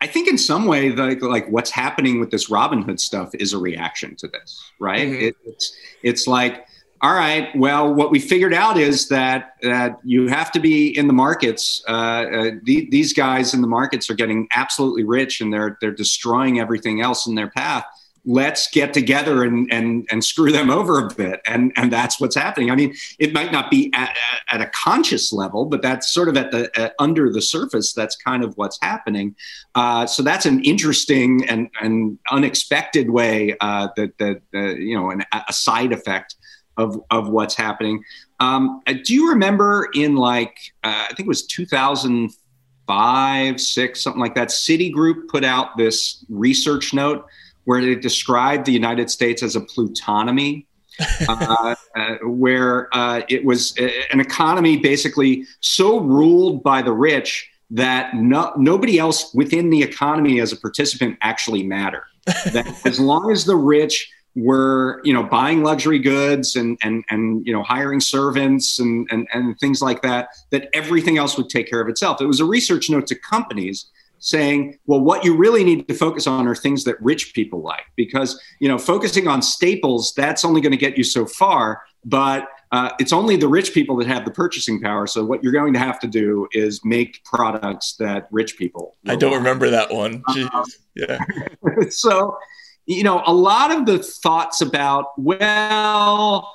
I 0.00 0.06
think 0.06 0.28
in 0.28 0.38
some 0.38 0.66
way 0.66 0.90
like 0.90 1.22
like 1.22 1.48
what's 1.50 1.70
happening 1.70 2.20
with 2.20 2.30
this 2.30 2.48
Robinhood 2.48 2.98
stuff 2.98 3.34
is 3.34 3.52
a 3.52 3.58
reaction 3.58 4.16
to 4.16 4.28
this, 4.28 4.72
right? 4.78 5.06
Mm-hmm. 5.06 5.24
It, 5.26 5.36
it's 5.44 5.76
it's 6.02 6.26
like 6.26 6.66
all 7.02 7.14
right. 7.14 7.48
Well, 7.56 7.94
what 7.94 8.10
we 8.10 8.18
figured 8.18 8.52
out 8.52 8.76
is 8.76 9.08
that 9.08 9.54
that 9.62 9.98
you 10.04 10.28
have 10.28 10.52
to 10.52 10.60
be 10.60 10.96
in 10.96 11.06
the 11.06 11.14
markets. 11.14 11.82
Uh, 11.88 11.92
uh, 11.92 12.50
the, 12.64 12.88
these 12.90 13.14
guys 13.14 13.54
in 13.54 13.62
the 13.62 13.68
markets 13.68 14.10
are 14.10 14.14
getting 14.14 14.48
absolutely 14.54 15.04
rich, 15.04 15.40
and 15.40 15.52
they're 15.52 15.78
they're 15.80 15.92
destroying 15.92 16.60
everything 16.60 17.00
else 17.00 17.26
in 17.26 17.34
their 17.34 17.48
path. 17.48 17.84
Let's 18.26 18.70
get 18.70 18.92
together 18.92 19.44
and 19.44 19.72
and 19.72 20.06
and 20.10 20.22
screw 20.22 20.52
them 20.52 20.68
over 20.68 21.06
a 21.06 21.14
bit, 21.14 21.40
and 21.46 21.72
and 21.76 21.90
that's 21.90 22.20
what's 22.20 22.36
happening. 22.36 22.70
I 22.70 22.74
mean, 22.74 22.94
it 23.18 23.32
might 23.32 23.50
not 23.50 23.70
be 23.70 23.90
at, 23.94 24.14
at 24.50 24.60
a 24.60 24.66
conscious 24.66 25.32
level, 25.32 25.64
but 25.64 25.80
that's 25.80 26.12
sort 26.12 26.28
of 26.28 26.36
at 26.36 26.50
the 26.50 26.70
at 26.78 26.94
under 26.98 27.32
the 27.32 27.40
surface. 27.40 27.94
That's 27.94 28.16
kind 28.16 28.44
of 28.44 28.54
what's 28.56 28.78
happening. 28.82 29.34
Uh, 29.74 30.06
so 30.06 30.22
that's 30.22 30.44
an 30.44 30.62
interesting 30.64 31.48
and 31.48 31.70
and 31.80 32.18
unexpected 32.30 33.10
way 33.10 33.56
uh, 33.60 33.88
that 33.96 34.18
that 34.18 34.42
uh, 34.54 34.74
you 34.74 34.94
know 34.94 35.10
an, 35.10 35.24
a 35.48 35.52
side 35.52 35.92
effect 35.92 36.34
of 36.76 37.00
of 37.10 37.28
what's 37.28 37.54
happening. 37.54 38.02
Um, 38.40 38.80
uh, 38.86 38.94
do 39.04 39.14
you 39.14 39.30
remember 39.30 39.88
in 39.94 40.16
like 40.16 40.58
uh, 40.82 41.06
I 41.08 41.14
think 41.14 41.26
it 41.26 41.28
was 41.28 41.46
2005, 41.46 43.60
six, 43.60 44.02
something 44.02 44.20
like 44.20 44.34
that? 44.34 44.48
Citigroup 44.48 45.28
put 45.28 45.44
out 45.44 45.76
this 45.76 46.24
research 46.28 46.92
note 46.94 47.24
where 47.70 47.80
they 47.80 47.94
described 47.94 48.66
the 48.66 48.72
United 48.72 49.08
States 49.08 49.44
as 49.44 49.54
a 49.54 49.60
plutonomy. 49.60 50.66
uh, 51.28 51.74
uh, 51.96 52.16
where 52.24 52.94
uh, 52.94 53.22
it 53.28 53.42
was 53.42 53.78
uh, 53.78 53.88
an 54.12 54.20
economy 54.20 54.76
basically 54.76 55.46
so 55.60 56.00
ruled 56.00 56.62
by 56.62 56.82
the 56.82 56.92
rich 56.92 57.48
that 57.70 58.14
no, 58.14 58.52
nobody 58.58 58.98
else 58.98 59.32
within 59.32 59.70
the 59.70 59.82
economy 59.82 60.40
as 60.40 60.52
a 60.52 60.56
participant 60.56 61.16
actually 61.22 61.62
mattered. 61.62 62.04
that 62.26 62.66
as 62.84 63.00
long 63.00 63.30
as 63.30 63.46
the 63.46 63.56
rich 63.56 64.12
were 64.34 65.00
you 65.04 65.12
know 65.12 65.22
buying 65.22 65.62
luxury 65.62 65.98
goods 65.98 66.56
and 66.56 66.76
and 66.82 67.04
and 67.08 67.46
you 67.46 67.52
know 67.52 67.62
hiring 67.62 68.00
servants 68.00 68.78
and 68.78 69.08
and, 69.10 69.26
and 69.32 69.58
things 69.58 69.80
like 69.80 70.02
that 70.02 70.28
that 70.50 70.68
everything 70.72 71.18
else 71.18 71.36
would 71.36 71.48
take 71.48 71.68
care 71.68 71.80
of 71.80 71.88
itself 71.88 72.20
it 72.20 72.26
was 72.26 72.38
a 72.38 72.44
research 72.44 72.88
note 72.88 73.08
to 73.08 73.16
companies 73.16 73.86
saying 74.20 74.78
well 74.86 75.00
what 75.00 75.24
you 75.24 75.36
really 75.36 75.64
need 75.64 75.86
to 75.88 75.94
focus 75.94 76.26
on 76.26 76.46
are 76.46 76.54
things 76.54 76.84
that 76.84 77.00
rich 77.00 77.34
people 77.34 77.60
like 77.62 77.86
because 77.96 78.40
you 78.60 78.68
know 78.68 78.78
focusing 78.78 79.26
on 79.26 79.42
staples 79.42 80.12
that's 80.16 80.44
only 80.44 80.60
going 80.60 80.72
to 80.72 80.78
get 80.78 80.96
you 80.96 81.04
so 81.04 81.26
far 81.26 81.82
but 82.04 82.48
uh, 82.72 82.90
it's 83.00 83.12
only 83.12 83.34
the 83.34 83.48
rich 83.48 83.74
people 83.74 83.96
that 83.96 84.06
have 84.06 84.24
the 84.24 84.30
purchasing 84.30 84.80
power. 84.80 85.04
So 85.04 85.24
what 85.24 85.42
you're 85.42 85.52
going 85.52 85.72
to 85.72 85.80
have 85.80 85.98
to 86.00 86.06
do 86.06 86.46
is 86.52 86.84
make 86.84 87.22
products 87.24 87.96
that 87.96 88.28
rich 88.30 88.56
people. 88.56 88.94
I 89.08 89.16
don't 89.16 89.34
remember 89.34 89.70
that 89.70 89.92
one. 89.92 90.22
Uh, 90.28 90.64
yeah. 90.94 91.18
so 91.90 92.38
you 92.90 93.04
know, 93.04 93.22
a 93.26 93.32
lot 93.32 93.70
of 93.70 93.86
the 93.86 94.00
thoughts 94.00 94.60
about, 94.60 95.12
well, 95.16 96.52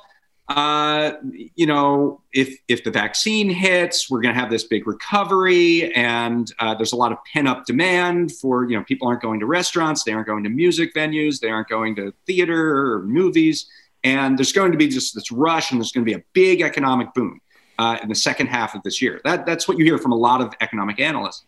uh, 0.48 1.12
you 1.32 1.66
know, 1.66 2.20
if 2.32 2.56
if 2.68 2.84
the 2.84 2.90
vaccine 2.90 3.50
hits, 3.50 4.08
we're 4.08 4.20
going 4.20 4.34
to 4.34 4.40
have 4.40 4.50
this 4.50 4.62
big 4.62 4.86
recovery, 4.86 5.92
and 5.94 6.52
uh, 6.60 6.72
there's 6.74 6.92
a 6.92 6.96
lot 6.96 7.10
of 7.10 7.18
pent 7.32 7.48
up 7.48 7.66
demand 7.66 8.30
for 8.30 8.68
you 8.70 8.76
know 8.76 8.84
people 8.84 9.08
aren't 9.08 9.22
going 9.22 9.40
to 9.40 9.46
restaurants, 9.46 10.04
they 10.04 10.12
aren't 10.12 10.28
going 10.28 10.44
to 10.44 10.50
music 10.50 10.94
venues, 10.94 11.40
they 11.40 11.48
aren't 11.48 11.68
going 11.68 11.96
to 11.96 12.12
theater 12.26 12.92
or 12.92 13.02
movies, 13.02 13.66
and 14.04 14.38
there's 14.38 14.52
going 14.52 14.70
to 14.70 14.78
be 14.78 14.86
just 14.86 15.16
this 15.16 15.32
rush, 15.32 15.72
and 15.72 15.80
there's 15.80 15.90
going 15.90 16.06
to 16.06 16.10
be 16.10 16.16
a 16.16 16.22
big 16.32 16.60
economic 16.60 17.12
boom 17.12 17.40
uh, 17.80 17.98
in 18.00 18.08
the 18.08 18.14
second 18.14 18.46
half 18.46 18.76
of 18.76 18.82
this 18.84 19.02
year. 19.02 19.20
That 19.24 19.46
that's 19.46 19.66
what 19.66 19.78
you 19.78 19.84
hear 19.84 19.98
from 19.98 20.12
a 20.12 20.16
lot 20.16 20.40
of 20.40 20.54
economic 20.60 21.00
analysts. 21.00 21.44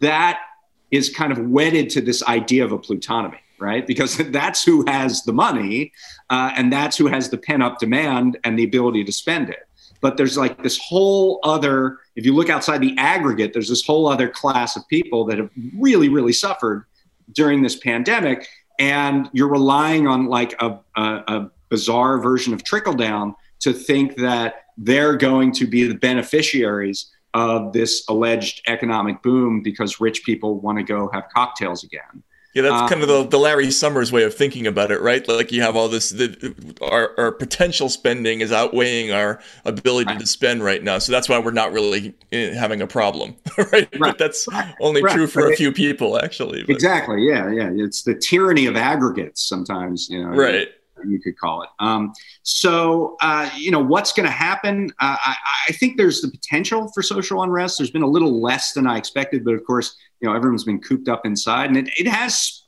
That 0.00 0.40
is 0.90 1.08
kind 1.08 1.30
of 1.30 1.38
wedded 1.38 1.88
to 1.90 2.00
this 2.00 2.20
idea 2.24 2.64
of 2.64 2.72
a 2.72 2.78
plutonomy 2.78 3.38
right? 3.60 3.86
Because 3.86 4.16
that's 4.30 4.64
who 4.64 4.84
has 4.86 5.22
the 5.22 5.32
money 5.32 5.92
uh, 6.28 6.52
and 6.56 6.72
that's 6.72 6.96
who 6.96 7.06
has 7.06 7.30
the 7.30 7.38
pent 7.38 7.62
up 7.62 7.78
demand 7.78 8.38
and 8.44 8.58
the 8.58 8.64
ability 8.64 9.04
to 9.04 9.12
spend 9.12 9.50
it. 9.50 9.66
But 10.00 10.16
there's 10.16 10.38
like 10.38 10.62
this 10.62 10.78
whole 10.78 11.40
other, 11.42 11.98
if 12.16 12.24
you 12.24 12.34
look 12.34 12.48
outside 12.48 12.80
the 12.80 12.96
aggregate, 12.96 13.52
there's 13.52 13.68
this 13.68 13.84
whole 13.84 14.08
other 14.08 14.28
class 14.28 14.76
of 14.76 14.88
people 14.88 15.26
that 15.26 15.38
have 15.38 15.50
really, 15.76 16.08
really 16.08 16.32
suffered 16.32 16.86
during 17.32 17.62
this 17.62 17.76
pandemic. 17.76 18.48
And 18.78 19.28
you're 19.32 19.50
relying 19.50 20.06
on 20.06 20.26
like 20.26 20.54
a, 20.62 20.78
a, 20.96 21.02
a 21.02 21.50
bizarre 21.68 22.18
version 22.18 22.54
of 22.54 22.64
trickle 22.64 22.94
down 22.94 23.34
to 23.60 23.74
think 23.74 24.16
that 24.16 24.64
they're 24.78 25.16
going 25.16 25.52
to 25.52 25.66
be 25.66 25.84
the 25.84 25.94
beneficiaries 25.94 27.12
of 27.34 27.72
this 27.72 28.04
alleged 28.08 28.62
economic 28.66 29.22
boom 29.22 29.62
because 29.62 30.00
rich 30.00 30.24
people 30.24 30.58
want 30.60 30.78
to 30.78 30.84
go 30.84 31.10
have 31.12 31.24
cocktails 31.28 31.84
again. 31.84 32.22
Yeah, 32.54 32.62
that's 32.62 32.82
um, 32.82 32.88
kind 32.88 33.02
of 33.02 33.08
the, 33.08 33.26
the 33.26 33.38
Larry 33.38 33.70
Summers 33.70 34.10
way 34.10 34.24
of 34.24 34.34
thinking 34.34 34.66
about 34.66 34.90
it, 34.90 35.00
right? 35.00 35.26
Like 35.28 35.52
you 35.52 35.62
have 35.62 35.76
all 35.76 35.88
this, 35.88 36.10
the, 36.10 36.54
our, 36.82 37.14
our 37.16 37.30
potential 37.30 37.88
spending 37.88 38.40
is 38.40 38.50
outweighing 38.50 39.12
our 39.12 39.40
ability 39.64 40.10
right. 40.10 40.18
to 40.18 40.26
spend 40.26 40.64
right 40.64 40.82
now. 40.82 40.98
So 40.98 41.12
that's 41.12 41.28
why 41.28 41.38
we're 41.38 41.52
not 41.52 41.72
really 41.72 42.12
eh, 42.32 42.52
having 42.52 42.82
a 42.82 42.88
problem, 42.88 43.36
right? 43.56 43.72
right. 43.72 43.98
But 44.00 44.18
that's 44.18 44.48
only 44.80 45.00
right. 45.00 45.14
true 45.14 45.28
for 45.28 45.52
a 45.52 45.56
few 45.56 45.70
people, 45.70 46.18
actually. 46.20 46.62
But. 46.62 46.70
Exactly. 46.70 47.24
Yeah. 47.24 47.52
Yeah. 47.52 47.70
It's 47.72 48.02
the 48.02 48.16
tyranny 48.16 48.66
of 48.66 48.76
aggregates 48.76 49.48
sometimes, 49.48 50.08
you 50.10 50.20
know. 50.20 50.30
Right. 50.30 50.68
You 51.06 51.20
could 51.20 51.38
call 51.38 51.62
it. 51.62 51.70
Um, 51.78 52.12
so, 52.42 53.16
uh, 53.22 53.48
you 53.56 53.70
know, 53.70 53.78
what's 53.78 54.12
going 54.12 54.26
to 54.26 54.32
happen? 54.32 54.90
Uh, 55.00 55.16
I, 55.24 55.36
I 55.68 55.72
think 55.72 55.96
there's 55.96 56.20
the 56.20 56.30
potential 56.30 56.90
for 56.92 57.02
social 57.02 57.42
unrest. 57.42 57.78
There's 57.78 57.90
been 57.90 58.02
a 58.02 58.08
little 58.08 58.42
less 58.42 58.72
than 58.72 58.86
I 58.86 58.98
expected, 58.98 59.44
but 59.44 59.54
of 59.54 59.64
course, 59.64 59.96
you 60.20 60.28
know 60.28 60.34
everyone's 60.34 60.64
been 60.64 60.80
cooped 60.80 61.08
up 61.08 61.26
inside, 61.26 61.66
and 61.70 61.76
it, 61.76 61.90
it 61.98 62.06
has 62.06 62.62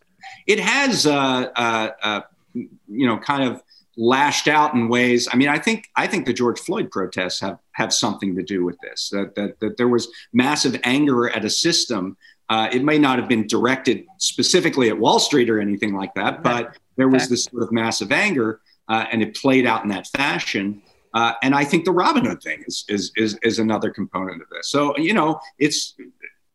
it 0.46 0.58
has 0.58 1.06
uh, 1.06 1.48
uh, 1.56 1.88
uh, 2.02 2.20
you 2.54 3.06
know 3.06 3.18
kind 3.18 3.44
of 3.44 3.62
lashed 3.96 4.48
out 4.48 4.74
in 4.74 4.88
ways. 4.88 5.28
I 5.32 5.36
mean, 5.36 5.48
I 5.48 5.58
think 5.58 5.90
I 5.96 6.06
think 6.06 6.26
the 6.26 6.32
George 6.32 6.58
Floyd 6.60 6.90
protests 6.90 7.40
have 7.40 7.58
have 7.72 7.92
something 7.92 8.34
to 8.36 8.42
do 8.42 8.64
with 8.64 8.78
this. 8.80 9.10
That 9.10 9.34
that, 9.34 9.60
that 9.60 9.76
there 9.76 9.88
was 9.88 10.08
massive 10.32 10.78
anger 10.84 11.28
at 11.30 11.44
a 11.44 11.50
system. 11.50 12.16
Uh, 12.48 12.68
it 12.72 12.84
may 12.84 12.98
not 12.98 13.18
have 13.18 13.28
been 13.28 13.46
directed 13.46 14.04
specifically 14.18 14.90
at 14.90 14.98
Wall 14.98 15.18
Street 15.18 15.48
or 15.48 15.60
anything 15.60 15.94
like 15.94 16.12
that, 16.14 16.42
but 16.42 16.76
there 16.96 17.08
was 17.08 17.28
this 17.28 17.44
sort 17.44 17.62
of 17.62 17.72
massive 17.72 18.12
anger, 18.12 18.60
uh, 18.88 19.06
and 19.10 19.22
it 19.22 19.34
played 19.34 19.64
out 19.64 19.82
in 19.84 19.88
that 19.88 20.06
fashion. 20.08 20.82
Uh, 21.14 21.32
and 21.42 21.54
I 21.54 21.64
think 21.64 21.84
the 21.84 21.92
Robinhood 21.92 22.42
thing 22.42 22.64
is, 22.66 22.84
is 22.88 23.12
is 23.16 23.38
is 23.42 23.58
another 23.58 23.90
component 23.90 24.42
of 24.42 24.48
this. 24.50 24.70
So 24.70 24.96
you 24.98 25.14
know, 25.14 25.40
it's 25.58 25.94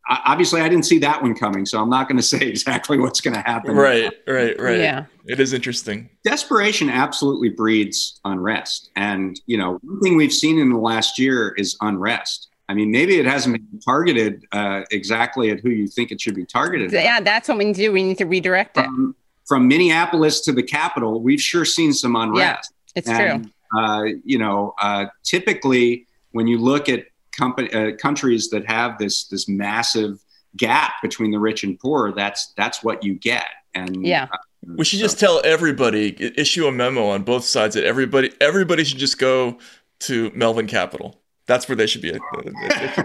obviously 0.08 0.60
I 0.60 0.68
didn't 0.68 0.86
see 0.86 0.98
that 1.00 1.22
one 1.22 1.34
coming, 1.34 1.66
so 1.66 1.80
I'm 1.80 1.90
not 1.90 2.08
going 2.08 2.16
to 2.18 2.22
say 2.22 2.40
exactly 2.40 2.98
what's 2.98 3.20
going 3.20 3.34
to 3.34 3.42
happen. 3.42 3.74
Right, 3.74 4.12
right, 4.26 4.58
right. 4.60 4.78
Yeah, 4.78 5.06
it 5.26 5.40
is 5.40 5.52
interesting. 5.52 6.08
Desperation 6.24 6.90
absolutely 6.90 7.50
breeds 7.50 8.20
unrest, 8.24 8.90
and 8.96 9.40
you 9.46 9.56
know, 9.56 9.78
one 9.82 10.00
thing 10.00 10.16
we've 10.16 10.32
seen 10.32 10.58
in 10.58 10.70
the 10.70 10.78
last 10.78 11.18
year 11.18 11.54
is 11.56 11.76
unrest. 11.80 12.48
I 12.70 12.74
mean, 12.74 12.90
maybe 12.90 13.18
it 13.18 13.24
hasn't 13.24 13.54
been 13.54 13.80
targeted 13.80 14.44
uh, 14.52 14.82
exactly 14.90 15.50
at 15.50 15.60
who 15.60 15.70
you 15.70 15.86
think 15.86 16.12
it 16.12 16.20
should 16.20 16.34
be 16.34 16.44
targeted. 16.44 16.92
Yeah, 16.92 17.16
at. 17.16 17.24
that's 17.24 17.48
what 17.48 17.56
we 17.56 17.64
need 17.64 17.76
to 17.76 17.82
do. 17.82 17.92
We 17.92 18.02
need 18.02 18.18
to 18.18 18.26
redirect 18.26 18.76
it. 18.76 18.84
Um, 18.84 19.16
from 19.46 19.66
Minneapolis 19.66 20.42
to 20.42 20.52
the 20.52 20.62
Capitol, 20.62 21.22
we've 21.22 21.40
sure 21.40 21.64
seen 21.64 21.94
some 21.94 22.14
unrest. 22.14 22.70
Yeah, 22.94 22.98
it's 22.98 23.08
and, 23.08 23.44
true. 23.44 23.52
Uh, 23.74 24.04
you 24.24 24.38
know, 24.38 24.74
uh, 24.80 25.06
typically 25.24 26.06
when 26.32 26.46
you 26.46 26.58
look 26.58 26.88
at 26.88 27.06
company, 27.38 27.72
uh, 27.72 27.92
countries 27.96 28.50
that 28.50 28.66
have 28.66 28.98
this 28.98 29.24
this 29.28 29.48
massive 29.48 30.18
gap 30.56 30.92
between 31.02 31.30
the 31.30 31.38
rich 31.38 31.64
and 31.64 31.78
poor, 31.78 32.12
that's 32.12 32.52
that's 32.56 32.82
what 32.82 33.02
you 33.04 33.14
get. 33.14 33.46
And 33.74 34.04
Yeah. 34.04 34.24
uh, 34.32 34.36
We 34.76 34.84
should 34.84 34.98
just 34.98 35.18
tell 35.20 35.40
everybody, 35.44 36.16
issue 36.36 36.66
a 36.66 36.72
memo 36.72 37.06
on 37.08 37.22
both 37.22 37.44
sides 37.44 37.74
that 37.76 37.84
everybody 37.84 38.32
everybody 38.40 38.84
should 38.84 38.98
just 38.98 39.18
go 39.18 39.58
to 40.00 40.30
Melvin 40.34 40.66
Capital. 40.66 41.20
That's 41.46 41.66
where 41.66 41.76
they 41.76 41.86
should 41.86 42.02
be. 42.02 42.10
At. 42.12 42.20
They 42.44 42.52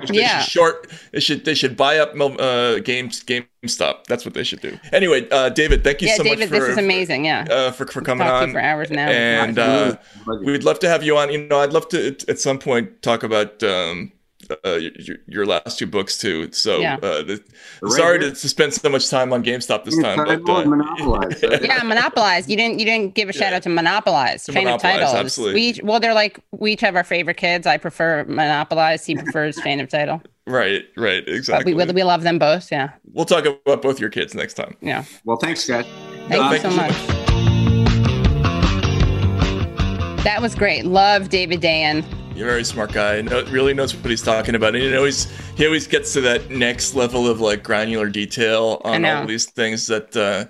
Yeah. 0.19 0.39
should 0.41 0.51
short. 0.51 0.91
They 1.13 1.21
should 1.21 1.45
they 1.45 1.53
should 1.53 1.77
buy 1.77 1.97
up 1.99 2.13
Mel- 2.15 2.41
uh, 2.41 2.79
games 2.79 3.23
GameStop. 3.23 4.03
That's 4.09 4.25
what 4.25 4.33
they 4.33 4.43
should 4.43 4.59
do. 4.61 4.77
Anyway, 4.91 5.29
uh, 5.31 5.47
David, 5.49 5.83
thank 5.85 6.01
you 6.01 6.09
Yeah, 6.09 6.17
so 6.17 6.23
David, 6.23 6.39
much 6.39 6.49
David, 6.49 6.61
this 6.63 6.69
is 6.71 6.77
amazing. 6.77 7.23
Yeah. 7.25 7.45
uh, 7.49 7.71
for 7.71 7.85
for 7.87 8.01
coming 8.01 8.27
Talk 8.27 8.39
to 8.39 8.43
on 8.43 8.47
you 8.49 8.53
for 8.55 8.59
hours 8.59 8.89
now. 8.91 9.07
And 9.07 9.57
uh, 9.57 9.95
we'd 10.43 10.63
love 10.65 10.79
to 10.79 10.89
have 10.89 11.03
you 11.03 11.17
on. 11.17 11.31
You 11.31 11.39
know, 11.47 11.59
I'd 11.59 11.71
love 11.71 11.87
to 11.89 12.07
at- 12.07 12.27
at 12.27 12.39
some 12.39 12.59
point 12.59 13.01
talk 13.01 13.23
about 13.23 13.63
um, 13.63 14.11
uh, 14.65 14.75
your, 14.75 15.17
your 15.27 15.45
last 15.45 15.77
two 15.79 15.87
books 15.87 16.17
too. 16.17 16.51
So, 16.51 16.79
Yeah. 16.79 16.95
uh, 16.95 17.23
the, 17.23 17.43
Right 17.81 17.91
sorry 17.93 18.19
here. 18.19 18.29
to, 18.29 18.35
to 18.39 18.49
spend 18.49 18.73
so 18.73 18.89
much 18.89 19.09
time 19.09 19.33
on 19.33 19.43
GameStop 19.43 19.83
this 19.85 19.97
time, 20.01 20.17
but 20.17 20.49
uh, 20.49 20.65
monopolize. 20.65 21.43
yeah, 21.61 21.81
monopolize. 21.83 22.49
You 22.49 22.55
didn't. 22.57 22.79
You 22.79 22.85
didn't 22.85 23.13
give 23.15 23.29
a 23.29 23.33
shout 23.33 23.53
out 23.53 23.63
to 23.63 23.69
monopolize. 23.69 24.43
To 24.45 24.51
Chain 24.53 24.65
Monopolize, 24.65 24.95
of 24.95 25.01
titles. 25.01 25.15
absolutely. 25.19 25.55
We 25.61 25.79
well, 25.83 25.99
they're 25.99 26.13
like 26.13 26.39
we 26.51 26.73
each 26.73 26.81
have 26.81 26.95
our 26.95 27.03
favorite 27.03 27.37
kids. 27.37 27.65
I 27.67 27.77
prefer 27.77 28.23
monopolize. 28.25 29.05
He 29.05 29.15
prefers 29.15 29.55
chain 29.63 29.79
of 29.79 29.89
title. 29.89 30.21
right, 30.47 30.83
right, 30.97 31.23
But 31.25 31.33
exactly. 31.33 31.73
we 31.73 31.85
we 31.85 32.03
love 32.03 32.23
them 32.23 32.39
both. 32.39 32.71
Yeah. 32.71 32.89
We'll 33.13 33.25
talk 33.25 33.45
about 33.45 33.81
both 33.81 33.99
your 33.99 34.09
kids 34.09 34.33
next 34.33 34.55
time. 34.55 34.75
Yeah. 34.81 35.03
Well, 35.25 35.37
thanks, 35.37 35.67
guys. 35.67 35.85
Thank 36.27 36.33
Uh, 36.41 36.49
you 36.55 36.59
thank 36.59 36.61
so 36.61 36.69
you 36.69 36.75
so 36.75 36.81
much. 36.81 36.93
That 40.23 40.41
was 40.41 40.55
great. 40.55 40.85
Love 40.85 41.27
David 41.29 41.59
Dayen. 41.61 42.05
You're 42.35 42.47
a 42.47 42.51
very 42.51 42.63
smart 42.63 42.91
guy. 42.91 43.21
Know, 43.21 43.43
really 43.45 43.75
knows 43.75 43.95
what 43.95 44.09
he's 44.09 44.23
talking 44.23 44.55
about. 44.55 44.73
And 44.75 44.83
he 44.83 44.95
always 44.95 45.25
he 45.55 45.65
always 45.65 45.85
gets 45.85 46.13
to 46.13 46.21
that 46.21 46.49
next 46.49 46.95
level 46.95 47.27
of 47.27 47.39
like 47.39 47.63
granular 47.63 48.09
detail 48.09 48.81
on 48.83 49.05
all 49.05 49.27
these 49.27 49.45
things 49.45 49.85
that 49.87 50.15
uh, 50.17 50.45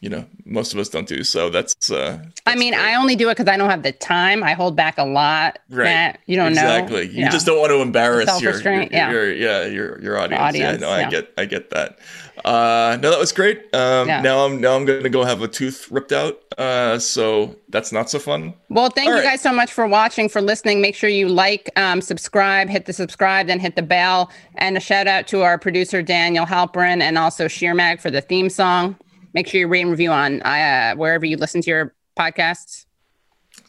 you 0.00 0.08
know 0.08 0.24
most 0.44 0.72
of 0.72 0.78
us 0.78 0.88
don't 0.88 1.08
do. 1.08 1.24
So 1.24 1.50
that's. 1.50 1.90
Uh, 1.90 2.24
I 2.46 2.54
mean, 2.54 2.72
great. 2.72 2.84
I 2.84 2.94
only 2.94 3.16
do 3.16 3.28
it 3.30 3.32
because 3.36 3.48
I 3.48 3.56
don't 3.56 3.68
have 3.68 3.82
the 3.82 3.90
time. 3.90 4.44
I 4.44 4.52
hold 4.52 4.76
back 4.76 4.96
a 4.96 5.04
lot. 5.04 5.58
Right. 5.70 5.84
Matt. 5.84 6.20
you 6.26 6.36
don't 6.36 6.52
exactly. 6.52 6.94
know. 6.94 6.98
Exactly. 7.00 7.22
You 7.22 7.30
just 7.30 7.46
don't 7.46 7.58
want 7.58 7.70
to 7.70 7.80
embarrass 7.80 8.40
your, 8.40 8.60
your, 8.60 8.82
yeah. 8.84 9.10
your 9.10 9.32
yeah 9.32 9.64
your 9.64 10.00
your 10.02 10.18
audience. 10.18 10.40
audience, 10.40 10.80
yeah, 10.80 10.86
no, 10.86 10.92
I 10.92 11.10
get 11.10 11.32
I 11.36 11.46
get 11.46 11.70
that. 11.70 11.98
Uh, 12.44 12.98
no, 13.00 13.10
that 13.10 13.18
was 13.18 13.32
great. 13.32 13.74
Um, 13.74 14.06
Yeah. 14.06 14.20
Now 14.20 14.44
I'm 14.44 14.60
now 14.60 14.76
I'm 14.76 14.84
gonna 14.84 15.08
go 15.08 15.24
have 15.24 15.40
a 15.42 15.48
tooth 15.48 15.88
ripped 15.90 16.12
out. 16.12 16.40
Uh, 16.58 16.98
so 16.98 17.56
that's 17.70 17.90
not 17.90 18.10
so 18.10 18.18
fun. 18.18 18.52
Well, 18.68 18.90
thank 18.90 19.08
All 19.08 19.14
you 19.14 19.20
right. 19.22 19.30
guys 19.32 19.40
so 19.40 19.52
much 19.52 19.72
for 19.72 19.86
watching, 19.86 20.28
for 20.28 20.40
listening. 20.42 20.80
Make 20.80 20.94
sure 20.94 21.08
you 21.08 21.28
like, 21.28 21.70
um, 21.76 22.00
subscribe, 22.00 22.68
hit 22.68 22.84
the 22.84 22.92
subscribe, 22.92 23.46
then 23.46 23.58
hit 23.60 23.76
the 23.76 23.82
bell. 23.82 24.30
And 24.56 24.76
a 24.76 24.80
shout 24.80 25.06
out 25.06 25.26
to 25.28 25.42
our 25.42 25.58
producer, 25.58 26.02
Daniel 26.02 26.44
Halperin, 26.44 27.00
and 27.00 27.16
also 27.18 27.48
Sheer 27.48 27.74
Mag 27.74 28.00
for 28.00 28.10
the 28.10 28.20
theme 28.20 28.50
song. 28.50 28.96
Make 29.32 29.48
sure 29.48 29.58
you 29.60 29.66
rate 29.66 29.80
and 29.80 29.90
review 29.90 30.10
on 30.12 30.42
uh, 30.42 30.94
wherever 30.96 31.24
you 31.24 31.36
listen 31.36 31.60
to 31.62 31.70
your 31.70 31.94
podcasts. 32.16 32.84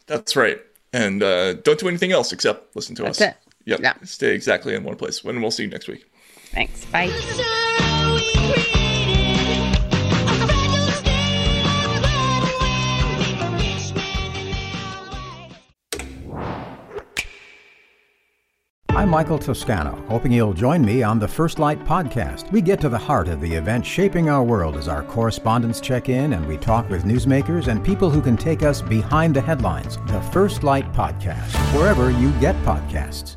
That's 0.06 0.36
right. 0.36 0.60
And 0.92 1.22
uh, 1.22 1.54
don't 1.54 1.78
do 1.80 1.88
anything 1.88 2.12
else 2.12 2.30
except 2.32 2.76
listen 2.76 2.94
to 2.96 3.02
That's 3.02 3.20
us. 3.20 3.28
it. 3.28 3.36
Yep. 3.64 3.80
Yeah. 3.80 3.94
Stay 4.04 4.32
exactly 4.34 4.74
in 4.74 4.84
one 4.84 4.96
place. 4.96 5.24
And 5.24 5.42
we'll 5.42 5.50
see 5.50 5.64
you 5.64 5.70
next 5.70 5.88
week. 5.88 6.04
Thanks. 6.52 6.84
Bye. 6.86 7.84
I'm 19.06 19.10
Michael 19.10 19.38
Toscano, 19.38 19.94
hoping 20.08 20.32
you'll 20.32 20.52
join 20.52 20.84
me 20.84 21.04
on 21.04 21.20
the 21.20 21.28
First 21.28 21.60
Light 21.60 21.78
podcast. 21.84 22.50
We 22.50 22.60
get 22.60 22.80
to 22.80 22.88
the 22.88 22.98
heart 22.98 23.28
of 23.28 23.40
the 23.40 23.54
event 23.54 23.86
shaping 23.86 24.28
our 24.28 24.42
world 24.42 24.76
as 24.76 24.88
our 24.88 25.04
correspondents 25.04 25.80
check 25.80 26.08
in 26.08 26.32
and 26.32 26.44
we 26.44 26.56
talk 26.56 26.90
with 26.90 27.04
newsmakers 27.04 27.68
and 27.68 27.84
people 27.84 28.10
who 28.10 28.20
can 28.20 28.36
take 28.36 28.64
us 28.64 28.82
behind 28.82 29.36
the 29.36 29.40
headlines. 29.40 29.98
The 30.08 30.20
First 30.32 30.64
Light 30.64 30.92
podcast, 30.92 31.54
wherever 31.72 32.10
you 32.10 32.32
get 32.40 32.56
podcasts. 32.64 33.36